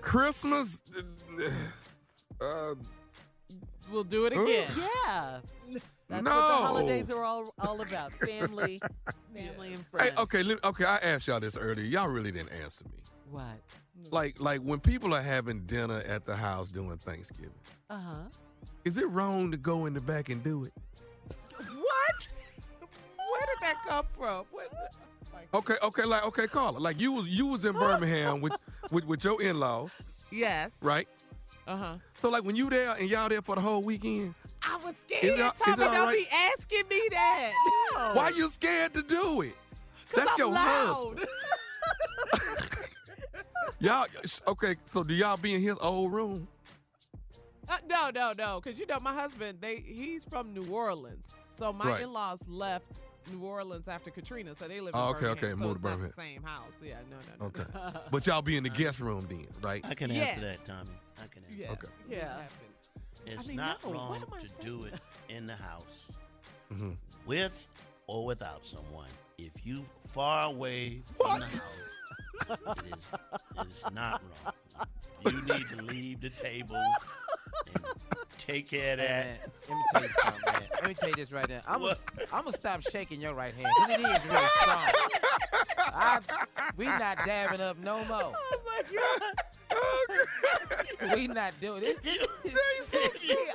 Christmas. 0.00 0.82
Uh, 2.40 2.74
We'll 3.90 4.04
do 4.04 4.24
it 4.24 4.32
again. 4.32 4.46
here. 4.46 4.66
Yeah. 5.04 5.40
That's 6.08 6.24
no. 6.24 6.30
what 6.30 6.36
the 6.48 6.66
holidays 6.66 7.10
are 7.10 7.22
all, 7.24 7.52
all 7.58 7.80
about. 7.82 8.12
Family, 8.14 8.80
family 9.34 9.74
and 9.74 9.86
friends. 9.86 10.10
Hey, 10.10 10.16
okay, 10.22 10.42
let- 10.42 10.64
okay. 10.64 10.84
I 10.84 10.96
asked 10.96 11.26
y'all 11.28 11.40
this 11.40 11.56
earlier. 11.58 11.84
Y'all 11.84 12.08
really 12.08 12.30
didn't 12.32 12.52
answer 12.62 12.84
me. 12.86 13.02
What? 13.30 13.44
Like, 14.10 14.40
like 14.40 14.60
when 14.60 14.80
people 14.80 15.14
are 15.14 15.22
having 15.22 15.60
dinner 15.60 16.02
at 16.06 16.24
the 16.24 16.34
house 16.36 16.68
doing 16.70 16.98
Thanksgiving, 16.98 17.52
Uh 17.90 17.98
huh. 17.98 18.14
Is 18.84 18.98
it 18.98 19.08
wrong 19.10 19.50
to 19.50 19.56
go 19.56 19.86
in 19.86 19.94
the 19.94 20.00
back 20.00 20.28
and 20.28 20.42
do 20.42 20.64
it? 20.64 20.72
What? 21.58 22.32
Where 23.16 23.46
did 23.46 23.58
that 23.62 23.82
come 23.86 24.06
from? 24.18 24.44
Okay, 25.54 25.74
okay, 25.82 26.04
like 26.06 26.24
okay, 26.24 26.46
Carla, 26.46 26.78
like 26.78 26.98
you 26.98 27.12
was 27.12 27.26
you 27.28 27.44
was 27.48 27.66
in 27.66 27.74
Birmingham 27.74 28.40
with 28.40 28.54
with, 28.90 29.04
with 29.04 29.22
your 29.22 29.42
in 29.42 29.60
laws, 29.60 29.90
Yes. 30.30 30.70
right? 30.80 31.06
Uh 31.66 31.76
huh. 31.76 31.94
So 32.22 32.30
like 32.30 32.42
when 32.42 32.56
you 32.56 32.70
there 32.70 32.94
and 32.98 33.06
y'all 33.10 33.28
there 33.28 33.42
for 33.42 33.56
the 33.56 33.60
whole 33.60 33.82
weekend, 33.82 34.34
I 34.62 34.76
was 34.82 34.94
scared. 34.96 35.24
Is 35.24 35.38
it- 35.38 35.44
is 35.44 35.52
Tommy, 35.58 35.72
it 35.82 35.86
all 35.88 35.92
don't 35.92 36.06
right? 36.06 36.16
be 36.16 36.28
asking 36.30 36.88
me 36.88 37.02
that. 37.10 37.52
No. 37.98 38.12
why 38.14 38.30
you 38.34 38.48
scared 38.48 38.94
to 38.94 39.02
do 39.02 39.42
it? 39.42 39.52
That's 40.14 40.32
I'm 40.32 40.38
your 40.38 40.48
loud. 40.54 41.18
husband. 41.20 41.28
Y'all 43.80 44.06
okay? 44.48 44.76
So 44.86 45.02
do 45.04 45.12
y'all 45.12 45.36
be 45.36 45.52
in 45.54 45.60
his 45.60 45.76
old 45.82 46.12
room? 46.14 46.48
Uh, 47.72 47.78
no, 47.88 48.10
no, 48.14 48.32
no. 48.36 48.60
Because 48.60 48.78
you 48.78 48.86
know 48.86 49.00
my 49.00 49.14
husband, 49.14 49.58
they 49.60 49.76
he's 49.76 50.24
from 50.24 50.52
New 50.52 50.66
Orleans, 50.70 51.26
so 51.56 51.72
my 51.72 51.86
Right. 51.88 52.02
in-laws 52.02 52.40
left 52.46 53.00
New 53.32 53.44
Orleans 53.46 53.88
after 53.88 54.10
Katrina, 54.10 54.54
so 54.58 54.68
they 54.68 54.80
live. 54.80 54.94
Oh, 54.94 55.10
in 55.10 55.16
okay, 55.16 55.20
Birmingham, 55.26 55.44
okay, 55.52 55.54
so 55.60 55.66
moved 55.68 55.82
to 55.82 55.88
not 55.88 55.90
the 56.00 56.08
Birmingham. 56.08 56.12
same 56.18 56.42
house. 56.42 56.72
Yeah, 56.82 56.96
no, 57.10 57.16
no, 57.16 57.32
no. 57.40 57.46
Okay, 57.46 57.98
but 58.10 58.26
y'all 58.26 58.42
be 58.42 58.56
in 58.56 58.64
the 58.64 58.68
guest 58.82 59.00
room 59.00 59.26
then, 59.30 59.46
right? 59.62 59.84
I 59.88 59.94
can 59.94 60.10
Yes. 60.10 60.30
answer 60.36 60.46
that, 60.46 60.64
Tommy. 60.66 60.90
I 61.22 61.26
can 61.28 61.44
answer. 61.44 61.56
Yes, 61.56 61.70
Okay. 61.72 61.88
Yeah. 62.10 62.42
It's 63.24 63.44
I 63.44 63.48
mean, 63.48 63.56
not 63.56 63.82
no, 63.84 63.92
wrong 63.92 64.20
to 64.20 64.40
saying? 64.40 64.52
do 64.60 64.84
it 64.84 64.94
in 65.28 65.46
the 65.46 65.54
house 65.56 66.10
Mhm. 66.72 66.96
with 67.24 67.52
or 68.08 68.26
without 68.26 68.64
someone. 68.64 69.08
If 69.38 69.52
you 69.64 69.84
far 70.12 70.48
away 70.50 71.02
from 71.16 71.38
the 71.38 71.44
house, 71.46 71.74
it 72.50 72.92
is, 72.92 73.12
it 73.56 73.66
is 73.68 73.84
not 73.92 74.20
wrong. 74.22 74.52
You 75.26 75.42
need 75.42 75.68
to 75.70 75.82
leave 75.82 76.20
the 76.20 76.30
table 76.30 76.82
take 78.46 78.68
care 78.68 78.92
of 78.94 78.98
Man, 78.98 79.38
that. 79.38 79.50
let 79.68 79.76
me 79.76 79.84
tell 79.92 80.02
you 80.02 80.08
something, 80.22 80.42
man. 80.46 80.62
Let 80.74 80.88
me 80.88 80.94
tell 80.94 81.08
you 81.10 81.14
this 81.14 81.32
right 81.32 81.48
now. 81.48 81.60
I'm 81.66 81.80
gonna 81.80 81.94
I'm 82.32 82.44
gonna 82.44 82.52
stop 82.52 82.82
shaking 82.82 83.20
your 83.20 83.34
right 83.34 83.54
hand 83.54 83.68
because 83.78 83.98
it 83.98 84.00
is 84.00 84.26
really 84.26 84.46
strong. 84.60 84.88
I, 85.94 86.18
we 86.76 86.86
not 86.86 87.18
dabbing 87.24 87.60
up 87.60 87.78
no 87.78 88.04
more. 88.04 88.32
Oh 88.34 88.60
my 88.66 88.82
God. 88.82 89.34
We 91.14 91.26
not 91.26 91.52
doing 91.60 91.82
it. 91.84 91.98
he 92.04 92.18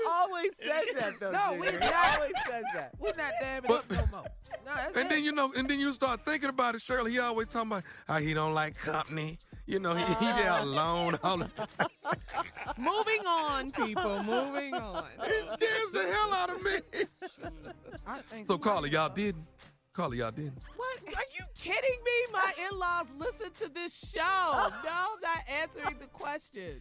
always 0.09 0.51
says 0.59 0.85
that 0.99 1.13
though. 1.19 1.31
No, 1.31 1.53
we 1.53 1.65
not. 1.67 1.83
He 1.83 1.89
always 2.19 2.33
says 2.45 2.63
that. 2.75 2.91
We 2.99 3.07
not 3.17 3.31
dabbing 3.39 3.67
But- 3.69 3.79
up 3.79 3.91
no 3.91 4.17
more. 4.17 4.25
No, 4.65 4.73
that's 4.75 4.97
And 4.97 5.05
it. 5.05 5.09
then 5.09 5.23
you 5.23 5.31
know, 5.31 5.51
and 5.55 5.69
then 5.69 5.79
you 5.79 5.93
start 5.93 6.25
thinking 6.25 6.49
about 6.49 6.75
it, 6.75 6.81
Shirley. 6.81 7.11
He 7.11 7.19
always 7.19 7.47
talking 7.47 7.71
about 7.71 7.83
how 8.07 8.19
he 8.19 8.33
don't 8.33 8.53
like 8.53 8.75
company. 8.75 9.39
You 9.65 9.79
know, 9.79 9.93
he, 9.93 10.03
he 10.03 10.13
uh. 10.27 10.35
there 10.37 10.59
alone 10.61 11.17
all 11.23 11.37
the 11.37 11.45
time. 11.47 11.87
Moving 12.77 13.25
on, 13.25 13.71
people. 13.71 14.23
Moving 14.23 14.73
on. 14.73 15.05
He 15.25 15.33
scares 15.43 15.91
the 15.93 16.03
hell 16.11 16.33
out 16.33 16.49
of 16.49 16.61
me. 16.63 17.05
I 18.05 18.19
think 18.19 18.47
So 18.47 18.57
Carla, 18.57 18.87
y'all 18.89 19.09
didn't. 19.09 19.45
Carla, 19.97 20.15
y'all 20.15 20.29
didn't. 20.29 20.53
What? 20.75 20.99
Are 21.07 21.23
you 21.35 21.43
kidding 21.55 21.99
me? 22.05 22.11
My 22.31 22.53
in-laws 22.69 23.07
listen 23.17 23.51
to 23.61 23.73
this 23.73 23.97
show. 24.13 24.21
No, 24.83 24.91
I'm 24.91 25.19
not 25.23 25.39
answering 25.59 25.97
the 25.99 26.05
question. 26.05 26.79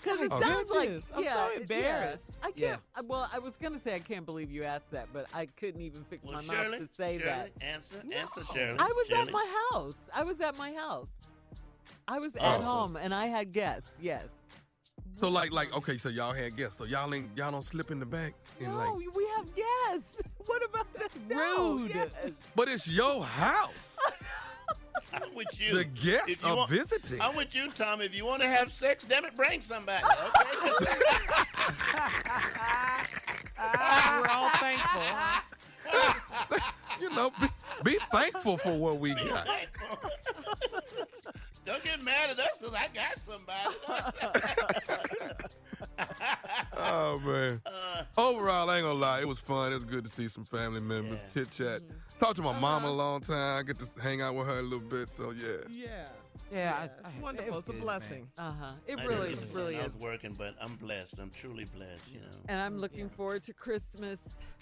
Because 0.00 0.20
it 0.20 0.30
Oh, 0.30 0.40
sounds 0.40 0.70
like 0.70 0.86
goodness. 0.88 1.04
I'm 1.16 1.24
yeah, 1.24 1.34
so 1.48 1.60
embarrassed. 1.60 2.24
Yeah. 2.28 2.34
I 2.46 2.50
can't. 2.52 2.80
Yeah. 2.96 3.02
Well, 3.04 3.28
I 3.34 3.40
was 3.40 3.56
gonna 3.56 3.78
say 3.78 3.96
I 3.96 3.98
can't 3.98 4.24
believe 4.24 4.52
you 4.52 4.62
asked 4.62 4.92
that, 4.92 5.08
but 5.12 5.26
I 5.34 5.46
couldn't 5.46 5.80
even 5.80 6.04
fix 6.04 6.22
Well, 6.22 6.34
my 6.34 6.42
Shirley, 6.42 6.78
mouth 6.78 6.88
to 6.88 6.94
say 6.96 7.18
Shirley, 7.18 7.24
that. 7.24 7.50
answer, 7.60 7.96
answer, 8.14 8.44
Shirley. 8.44 8.78
I 8.78 8.92
was 8.96 9.06
Shirley. 9.08 9.22
at 9.22 9.32
my 9.32 9.60
house. 9.72 9.94
I 10.14 10.22
was 10.22 10.40
at 10.40 10.56
my 10.56 10.72
house. 10.74 11.08
I 12.06 12.20
was 12.20 12.36
Oh, 12.38 12.44
at 12.44 12.58
so- 12.60 12.62
home 12.64 12.94
and 12.96 13.12
I 13.12 13.26
had 13.26 13.50
guests. 13.52 13.88
Yes. 14.00 14.22
So 15.20 15.28
like 15.30 15.50
like 15.52 15.76
okay, 15.78 15.96
so 15.96 16.10
y'all 16.10 16.32
had 16.32 16.54
guests. 16.54 16.78
So 16.78 16.84
y'all 16.84 17.12
ain't 17.12 17.26
y'all 17.36 17.50
don't 17.50 17.64
slip 17.64 17.90
in 17.90 17.98
the 17.98 18.06
back 18.06 18.34
and 18.60 18.68
No, 18.70 18.76
like 18.78 18.94
we 18.94 19.26
have 19.36 19.46
guests. 19.56 20.20
What 20.46 20.62
about 20.64 20.86
that's 20.94 21.18
rude. 21.28 22.10
But 22.54 22.68
it's 22.68 22.88
your 22.88 23.22
house. 23.24 23.98
I'm 25.12 25.34
with 25.34 25.60
you. 25.60 25.76
The 25.76 25.84
guests 25.84 26.28
If 26.30 26.42
you 26.42 26.48
are 26.50 26.56
want- 26.56 26.70
visiting. 26.70 27.20
I'm 27.20 27.36
with 27.36 27.54
you, 27.54 27.70
Tom. 27.70 28.00
If 28.00 28.16
you 28.16 28.24
want 28.26 28.42
to 28.42 28.48
have 28.48 28.70
sex, 28.72 29.04
damn 29.08 29.24
it, 29.24 29.36
bring 29.36 29.60
somebody. 29.60 30.02
Okay. 30.04 30.96
We're 33.58 34.28
all 34.30 34.50
thankful. 34.50 35.02
you 37.00 37.10
know, 37.10 37.30
be, 37.40 37.46
be 37.84 37.98
thankful 38.12 38.56
for 38.58 38.72
what 38.76 38.98
we 38.98 39.14
got. 39.14 39.46
Don't 41.64 41.82
get 41.82 42.02
mad 42.02 42.30
at 42.30 42.38
us 42.38 42.48
because 42.58 42.74
I 42.74 42.88
got 42.94 43.18
somebody. 43.22 43.76
Oh 46.76 47.18
man. 47.24 47.60
Uh, 47.66 48.02
Overall, 48.18 48.68
I 48.70 48.76
ain't 48.78 48.84
gonna 48.86 48.98
lie, 48.98 49.20
it 49.20 49.28
was 49.28 49.38
fun. 49.40 49.72
It 49.72 49.76
was 49.76 49.84
good 49.84 50.04
to 50.04 50.10
see 50.10 50.28
some 50.28 50.44
family 50.44 50.80
members, 50.80 51.24
chit 51.34 51.50
chat. 51.50 51.82
Talked 52.20 52.36
to 52.36 52.42
my 52.42 52.58
mama 52.58 52.88
a 52.88 52.90
long 52.90 53.20
time. 53.20 53.58
I 53.58 53.62
get 53.62 53.78
to 53.78 53.86
hang 54.00 54.22
out 54.22 54.34
with 54.34 54.46
her 54.46 54.58
a 54.58 54.62
little 54.62 54.80
bit. 54.80 55.10
So 55.10 55.30
yeah. 55.32 55.46
Yeah. 55.68 55.88
Yeah, 56.52 56.76
I- 56.80 56.84
it's 56.84 56.98
I- 57.04 57.20
wonderful. 57.20 57.54
it 57.54 57.58
It's 57.58 57.68
a 57.68 57.72
good, 57.72 57.80
blessing. 57.80 58.28
Uh 58.38 58.52
huh. 58.52 58.72
It 58.86 58.98
I 59.00 59.04
really, 59.04 59.28
didn't 59.30 59.40
listen. 59.40 59.56
really 59.60 59.76
I 59.76 59.80
is. 59.80 59.92
was 59.92 60.00
working, 60.00 60.34
but 60.38 60.54
I'm 60.60 60.76
blessed. 60.76 61.18
I'm 61.18 61.30
truly 61.30 61.64
blessed. 61.64 62.08
You 62.12 62.20
know. 62.20 62.26
And 62.48 62.60
I'm 62.60 62.78
looking 62.78 63.08
forward 63.08 63.42
to 63.44 63.52
Christmas. 63.52 64.20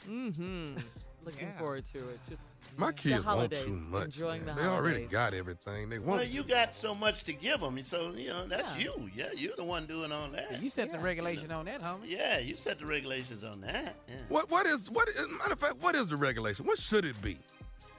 Mm-hmm. 0.09 0.79
Looking 1.25 1.49
Yeah. 1.49 1.59
forward 1.59 1.85
to 1.93 1.99
it. 2.11 2.21
Just 2.29 2.41
My 2.77 2.93
kids 2.93 3.25
want 3.25 3.53
too 3.53 3.69
much. 3.69 4.05
enjoying 4.07 4.45
man. 4.45 4.57
the 4.57 4.63
they 4.63 4.69
already 4.69 5.07
got 5.07 5.33
everything 5.35 5.89
they 5.89 5.99
want. 5.99 6.21
Well, 6.21 6.29
you 6.29 6.43
got 6.43 6.75
so 6.75 6.95
much 6.95 7.25
to 7.25 7.33
give 7.33 7.61
them, 7.61 7.83
so 7.85 8.13
you 8.13 8.29
know 8.29 8.47
that's 8.47 8.77
Yeah. 8.79 8.85
you. 8.97 9.11
Yeah, 9.15 9.29
you're 9.35 9.57
the 9.57 9.65
one 9.65 9.87
doing 9.87 10.13
all 10.13 10.29
that. 10.29 10.61
You 10.61 10.69
set 10.69 10.93
the 10.93 10.99
regulation 10.99 11.51
on 11.53 11.65
that, 11.67 11.81
homie. 11.83 12.07
Yeah, 12.09 12.39
you 12.41 12.57
set 12.57 12.79
the 12.79 12.87
regulations 12.87 13.45
on 13.45 13.61
that. 13.63 13.95
Yeah. 14.09 14.15
What 14.29 14.51
what 14.51 14.67
is 14.67 14.91
what 14.91 15.09
is, 15.09 15.29
matter 15.29 15.53
of 15.53 15.61
fact, 15.61 15.77
what 15.79 15.95
is 15.95 16.09
the 16.09 16.17
regulation? 16.17 16.67
What 16.67 16.79
should 16.79 17.05
it 17.05 17.21
be? 17.23 17.39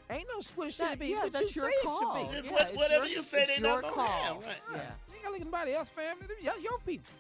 Ain't 0.10 0.28
no 0.28 0.42
what 0.56 0.68
it 0.68 0.74
should 0.76 0.86
That- 0.86 1.00
be. 1.00 1.08
yeah, 1.08 1.24
what 1.24 1.34
that's 1.34 1.56
you 1.56 1.64
your 1.64 1.72
say 1.72 1.78
call. 1.84 2.16
it 2.16 2.20
should 2.20 2.30
be. 2.30 2.36
Just 2.36 2.46
Yeah, 2.48 2.52
what, 2.54 2.68
it's 2.70 2.78
whatever 2.78 3.06
your- 3.08 3.18
you 3.18 3.24
say, 3.24 3.44
it's 3.44 3.56
they 3.56 3.62
not 3.62 3.70
your 3.72 3.82
gonna 3.82 3.94
call. 3.96 4.08
have. 4.08 4.44
Right. 4.44 4.62
Yeah. 4.74 4.78
You 4.78 5.14
gotta 5.22 5.26
look 5.30 5.36
at 5.36 5.42
anybody 5.42 5.74
else 5.74 5.90
family. 5.90 6.28
That's 6.44 6.62
your 6.62 6.78
people. 6.86 7.12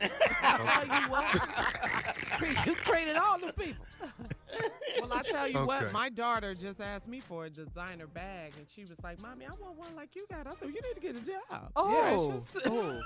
Tell 0.00 0.86
you 0.86 1.10
what. 1.10 2.66
you 2.66 2.74
created 2.74 3.16
all 3.16 3.38
the 3.38 3.52
people. 3.52 3.84
Well, 5.00 5.12
I 5.12 5.22
tell 5.22 5.46
you 5.48 5.58
Okay. 5.58 5.66
what, 5.66 5.92
my 5.92 6.08
daughter 6.08 6.54
just 6.54 6.80
asked 6.80 7.08
me 7.08 7.20
for 7.20 7.44
a 7.46 7.50
designer 7.50 8.06
bag, 8.06 8.54
and 8.56 8.66
she 8.68 8.84
was 8.84 8.98
like, 9.02 9.20
"Mommy, 9.20 9.44
I 9.46 9.50
want 9.62 9.76
one 9.76 9.94
like 9.94 10.16
you 10.16 10.26
got." 10.30 10.46
I 10.46 10.54
said, 10.54 10.68
"You 10.68 10.80
need 10.80 10.94
to 10.94 11.00
get 11.00 11.16
a 11.16 11.20
job." 11.20 11.70
Oh. 11.76 12.40
Precious. 12.40 12.66
Oh. 12.66 13.00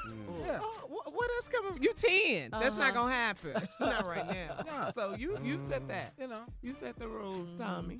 Yeah. 0.45 0.59
Oh, 0.63 0.67
wh- 0.89 1.15
what 1.15 1.31
else 1.37 1.49
coming? 1.49 1.83
You 1.83 1.93
ten? 1.93 2.51
That's 2.53 2.67
Uh-huh. 2.67 2.79
not 2.79 2.95
gonna 2.95 3.13
happen. 3.13 3.69
not 3.81 4.07
right 4.07 4.27
now. 4.29 4.63
No. 4.67 4.91
So 4.95 5.15
you 5.17 5.39
you 5.43 5.59
set 5.69 5.87
that. 5.89 6.13
You 6.19 6.29
know. 6.29 6.43
You 6.63 6.73
set 6.75 6.99
the 6.99 7.09
rules, 7.09 7.49
Tommy. 7.59 7.99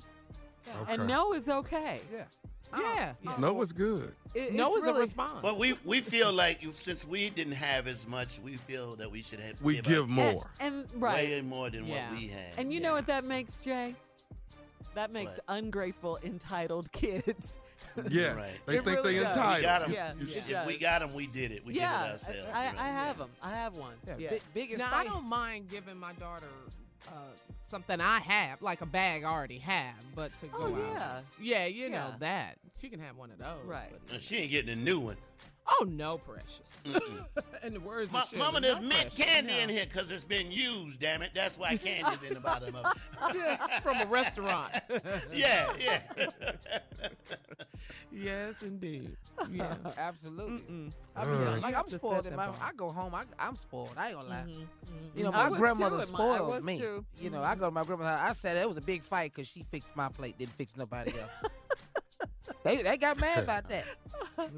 Okay. 0.81 0.93
And 0.93 1.07
no 1.07 1.33
is 1.33 1.49
okay. 1.49 1.99
Yeah. 2.13 2.23
Yeah. 2.77 3.13
No, 3.37 3.61
it's 3.61 3.71
good. 3.71 4.13
It- 4.33 4.53
no 4.53 4.75
it's 4.75 4.83
is 4.85 4.89
a 4.89 4.93
response. 4.93 5.39
But 5.41 5.57
we 5.59 5.73
we 5.85 6.01
feel 6.01 6.31
like 6.33 6.63
you, 6.63 6.71
since 6.73 7.05
we 7.05 7.29
didn't 7.29 7.53
have 7.53 7.87
as 7.87 8.07
much, 8.07 8.39
we 8.39 8.55
feel 8.57 8.95
that 8.95 9.09
we 9.11 9.21
should 9.21 9.39
have. 9.39 9.61
We 9.61 9.75
give 9.75 9.85
give 9.85 10.01
out 10.03 10.09
more. 10.09 10.49
And 10.59 10.87
right. 10.95 11.15
way 11.29 11.41
more 11.41 11.69
than 11.69 11.85
Yeah. 11.85 12.09
what 12.11 12.19
we 12.19 12.27
had. 12.27 12.53
And 12.57 12.73
you 12.73 12.79
know 12.79 12.93
what 12.93 13.05
that 13.07 13.23
makes, 13.23 13.59
Jay? 13.59 13.95
That 14.95 15.11
makes 15.11 15.39
ungrateful, 15.47 16.19
entitled 16.23 16.91
kids. 16.91 17.57
Yes. 18.09 18.35
Right. 18.35 18.59
They 18.65 18.77
It 18.77 18.85
think 18.85 18.97
really 19.03 19.17
they 19.17 19.23
does. 19.23 19.35
entitled. 19.35 19.57
We 19.57 19.61
got 19.61 19.81
'em. 19.83 19.91
Yeah, 19.91 20.13
You- 20.17 20.27
if 20.37 20.47
does. 20.49 20.65
we 20.67 20.77
got 20.79 20.99
them, 21.01 21.13
we 21.13 21.27
did 21.27 21.51
it. 21.51 21.63
We 21.63 21.75
yeah, 21.75 21.99
did 22.01 22.07
it 22.07 22.11
ourselves. 22.13 22.49
I, 22.51 22.65
right, 22.65 22.73
I 22.79 22.87
yeah. 22.87 23.05
have 23.05 23.17
them. 23.19 23.29
I 23.39 23.49
have 23.51 23.73
one. 23.75 23.93
Yeah. 24.07 24.15
Yeah. 24.17 24.29
Big, 24.31 24.41
biggest 24.55 24.79
now 24.79 24.89
I 24.95 25.03
don't 25.03 25.25
mind 25.25 25.69
giving 25.69 25.97
my 25.99 26.13
daughter 26.13 26.47
uh, 27.07 27.11
something 27.69 28.01
I 28.01 28.19
have, 28.21 28.63
like 28.63 28.81
a 28.81 28.87
bag 28.87 29.23
I 29.23 29.29
already 29.31 29.59
have, 29.59 29.93
but 30.15 30.35
to 30.37 30.47
go 30.47 30.57
Oh, 30.59 30.73
out. 30.73 30.93
yeah. 30.95 31.21
Yeah, 31.39 31.65
you 31.65 31.89
know 31.89 32.13
that. 32.19 32.57
She 32.81 32.89
can 32.89 32.99
have 32.99 33.15
one 33.17 33.31
of 33.31 33.37
those. 33.37 33.65
Right. 33.65 33.91
but- 34.09 34.21
she 34.21 34.37
ain't 34.37 34.51
getting 34.51 34.71
a 34.71 34.75
new 34.75 34.99
one. 34.99 35.17
Oh 35.79 35.85
no, 35.87 36.17
precious. 36.17 36.85
And 37.63 37.73
the 37.75 37.79
words 37.79 38.11
Ma- 38.11 38.23
of 38.23 38.35
Mama, 38.37 38.59
there's 38.59 38.81
mint 38.81 38.91
precious, 38.91 39.15
candy 39.15 39.53
no. 39.53 39.59
in 39.59 39.69
here 39.69 39.85
because 39.89 40.11
it's 40.11 40.25
been 40.25 40.51
used. 40.51 40.99
Damn 40.99 41.21
it, 41.21 41.29
that's 41.33 41.57
why 41.57 41.77
candy's 41.77 42.21
in 42.23 42.33
the 42.33 42.41
bottom 42.41 42.75
of 42.75 42.85
it. 42.85 43.35
Yeah, 43.35 43.79
from 43.79 44.01
a 44.01 44.05
restaurant. 44.07 44.73
yeah, 45.33 45.71
yeah. 45.79 46.01
yes, 48.11 48.55
indeed. 48.61 49.15
Yeah. 49.49 49.75
Absolutely. 49.97 50.59
Mm-mm. 50.69 50.91
I 51.15 51.25
mean, 51.25 51.33
All 51.35 51.41
right. 51.45 51.61
like 51.61 51.73
You 51.75 51.79
I'm 51.79 51.87
spoiled. 51.89 52.27
In 52.27 52.35
my, 52.35 52.47
bar. 52.47 52.55
I 52.61 52.73
go 52.73 52.91
home. 52.91 53.15
I, 53.15 53.23
I'm 53.39 53.55
spoiled. 53.55 53.91
I 53.97 54.07
ain't 54.09 54.17
gonna 54.17 54.29
lie. 54.29 54.43
Mhm, 54.45 54.57
mhm. 54.57 54.65
You 55.17 55.23
know, 55.23 55.31
my 55.31 55.49
grandmother 55.49 55.95
too 55.97 56.01
at 56.03 56.11
my- 56.11 56.19
I 56.19 56.35
spoils 56.35 56.51
was 56.55 56.63
me. 56.63 56.79
too. 56.79 57.05
You 57.21 57.29
know, 57.29 57.41
I 57.41 57.55
go 57.55 57.65
to 57.67 57.71
my 57.71 57.85
grandmother's 57.85 58.19
house. 58.19 58.29
I 58.29 58.33
said 58.33 58.57
it 58.57 58.67
was 58.67 58.77
a 58.77 58.81
big 58.81 59.01
fight 59.03 59.33
because 59.33 59.47
she 59.47 59.63
fixed 59.71 59.95
my 59.95 60.09
plate, 60.09 60.37
didn't 60.37 60.53
fix 60.57 60.75
nobody 60.75 61.13
else. 61.17 61.31
They 62.63 62.81
they 62.81 62.97
got 62.97 63.19
mad 63.19 63.43
about 63.43 63.67
that, 63.69 63.85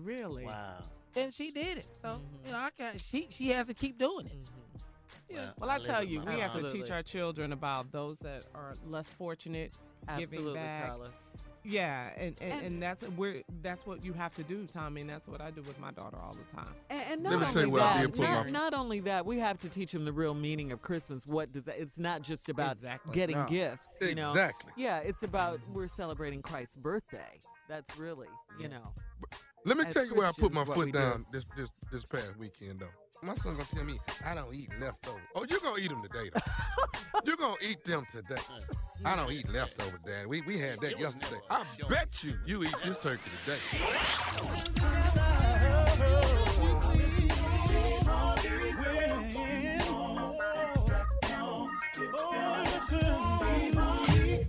Really? 0.03 0.45
Wow. 0.45 0.77
and 1.15 1.33
she 1.33 1.51
did 1.51 1.79
it. 1.79 1.85
So 2.01 2.09
mm-hmm. 2.09 2.45
you 2.47 2.51
know, 2.51 2.57
I 2.59 2.69
can't. 2.77 2.99
She 3.11 3.27
she 3.29 3.49
has 3.49 3.67
to 3.67 3.73
keep 3.73 3.97
doing 3.97 4.27
it. 4.27 4.33
Mm-hmm. 4.33 5.35
Well, 5.35 5.53
Well, 5.59 5.69
I 5.69 5.77
live 5.77 5.87
tell 5.87 6.03
you, 6.03 6.21
we 6.21 6.39
have 6.39 6.53
to 6.53 6.69
teach 6.69 6.91
our 6.91 7.01
children 7.03 7.51
about 7.51 7.91
those 7.91 8.17
that 8.19 8.43
are 8.53 8.75
less 8.87 9.07
fortunate, 9.13 9.71
giving 10.17 10.39
Absolutely, 10.39 10.53
back. 10.59 10.87
Carla. 10.87 11.09
Yeah, 11.67 12.09
and, 12.15 12.35
and, 12.39 12.53
And- 12.53 12.61
and 12.61 12.83
that's 12.83 13.01
where 13.03 13.41
that's 13.63 13.87
what 13.87 14.05
you 14.05 14.13
have 14.13 14.35
to 14.35 14.43
do, 14.43 14.67
Tommy, 14.71 15.01
and 15.01 15.09
that's 15.09 15.27
what 15.27 15.41
I 15.41 15.49
do 15.49 15.63
with 15.63 15.79
my 15.79 15.89
daughter 15.89 16.17
all 16.17 16.35
the 16.35 16.55
time. 16.55 16.67
And, 16.91 17.01
and 17.13 17.23
Let 17.23 17.31
not 17.31 17.39
me 17.39 17.45
only 17.45 17.53
tell 17.53 17.63
you 17.63 17.69
what 17.71 17.81
I 17.81 18.05
that, 18.05 18.19
not, 18.19 18.49
not 18.51 18.73
only 18.75 18.99
that, 18.99 19.25
we 19.25 19.39
have 19.39 19.57
to 19.59 19.69
teach 19.69 19.91
them 19.91 20.05
the 20.05 20.13
real 20.13 20.35
meaning 20.35 20.71
of 20.71 20.83
Christmas. 20.83 21.25
What 21.25 21.51
does 21.51 21.65
that? 21.65 21.81
It's 21.81 21.97
not 21.97 22.21
just 22.21 22.49
about 22.49 22.73
Exactly. 22.73 23.15
getting 23.15 23.37
No. 23.37 23.45
gifts. 23.47 23.89
You 23.99 24.13
know? 24.13 24.29
Exactly. 24.29 24.73
Yeah, 24.77 24.99
it's 24.99 25.23
about 25.23 25.59
we're 25.73 25.87
celebrating 25.87 26.43
Christ's 26.43 26.75
birthday. 26.75 27.39
That's 27.67 27.97
really, 27.97 28.27
you 28.59 28.67
know. 28.69 28.93
Let 29.65 29.77
me 29.77 29.85
As 29.85 29.93
tell 29.93 30.05
you 30.05 30.13
where 30.15 30.27
I 30.27 30.31
put 30.37 30.53
my 30.53 30.63
Christians, 30.63 30.67
what 30.69 30.77
we 30.77 30.91
foot 30.91 30.93
do. 30.93 30.99
down 30.99 31.25
this 31.31 31.45
this 31.57 31.69
this 31.91 32.05
past 32.05 32.37
weekend 32.37 32.79
though. 32.81 32.89
My 33.23 33.33
son's 33.33 33.57
gonna 33.57 33.67
tell 33.73 33.83
me 33.85 33.99
I 34.23 34.35
don't 34.35 34.53
eat 34.53 34.69
leftovers. 34.79 35.21
Oh, 35.35 35.45
you're 35.49 35.59
gonna 35.63 35.79
eat 35.81 35.89
them 35.89 36.03
today 36.03 36.29
though. 36.33 36.41
you're 37.25 37.37
gonna 37.37 37.55
eat 37.61 37.83
them 37.83 38.05
today. 38.11 38.41
I 39.03 39.15
don't 39.15 39.31
eat 39.31 39.49
leftovers, 39.49 39.99
Dad. 40.05 40.27
We 40.27 40.41
we 40.41 40.59
had 40.59 40.79
that 40.81 40.99
yesterday. 40.99 41.25
never 41.31 41.43
I 41.49 41.61
a 41.63 41.65
show. 41.81 41.87
bet 41.89 42.23
you 42.23 42.37
you 42.45 42.63
eat 42.63 42.75
this 42.83 42.97
turkey 42.97 43.31
today. 43.45 43.59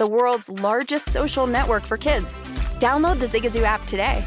the 0.00 0.06
world's 0.06 0.48
largest 0.48 1.10
social 1.10 1.46
network 1.46 1.82
for 1.82 1.98
kids. 1.98 2.26
Download 2.80 3.20
the 3.20 3.26
Zigazoo 3.26 3.62
app 3.62 3.84
today. 3.84 4.24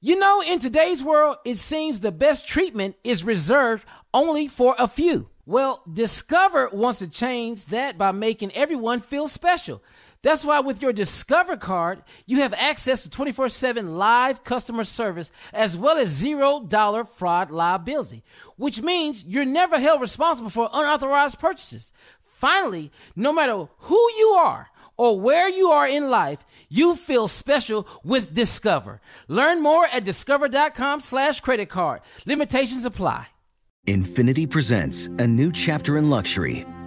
You 0.00 0.18
know, 0.18 0.40
in 0.40 0.60
today's 0.60 1.04
world, 1.04 1.36
it 1.44 1.58
seems 1.58 2.00
the 2.00 2.10
best 2.10 2.48
treatment 2.48 2.96
is 3.04 3.22
reserved 3.22 3.84
only 4.14 4.48
for 4.48 4.74
a 4.78 4.88
few. 4.88 5.28
Well, 5.44 5.82
Discover 5.92 6.70
wants 6.72 7.00
to 7.00 7.08
change 7.08 7.66
that 7.66 7.98
by 7.98 8.12
making 8.12 8.52
everyone 8.54 9.00
feel 9.00 9.28
special. 9.28 9.82
That's 10.22 10.44
why 10.44 10.60
with 10.60 10.82
your 10.82 10.92
Discover 10.92 11.58
card, 11.58 12.02
you 12.26 12.38
have 12.38 12.52
access 12.54 13.02
to 13.02 13.10
24 13.10 13.50
7 13.50 13.96
live 13.96 14.42
customer 14.42 14.84
service 14.84 15.30
as 15.52 15.76
well 15.76 15.96
as 15.96 16.08
zero 16.08 16.60
dollar 16.60 17.04
fraud 17.04 17.50
liability, 17.50 18.24
which 18.56 18.82
means 18.82 19.22
you're 19.24 19.44
never 19.44 19.78
held 19.78 20.00
responsible 20.00 20.50
for 20.50 20.68
unauthorized 20.72 21.38
purchases. 21.38 21.92
Finally, 22.38 22.92
no 23.16 23.32
matter 23.32 23.66
who 23.78 24.00
you 24.16 24.28
are 24.38 24.68
or 24.96 25.20
where 25.20 25.48
you 25.48 25.70
are 25.70 25.88
in 25.88 26.08
life, 26.08 26.38
you 26.68 26.94
feel 26.94 27.26
special 27.26 27.84
with 28.04 28.32
Discover. 28.32 29.00
Learn 29.26 29.60
more 29.60 29.86
at 29.86 30.04
discover.com 30.04 31.00
slash 31.00 31.40
credit 31.40 31.68
card. 31.68 32.00
Limitations 32.26 32.84
apply. 32.84 33.26
Infiniti 33.88 34.48
presents 34.48 35.06
a 35.18 35.26
new 35.26 35.50
chapter 35.50 35.98
in 35.98 36.10
luxury, 36.10 36.64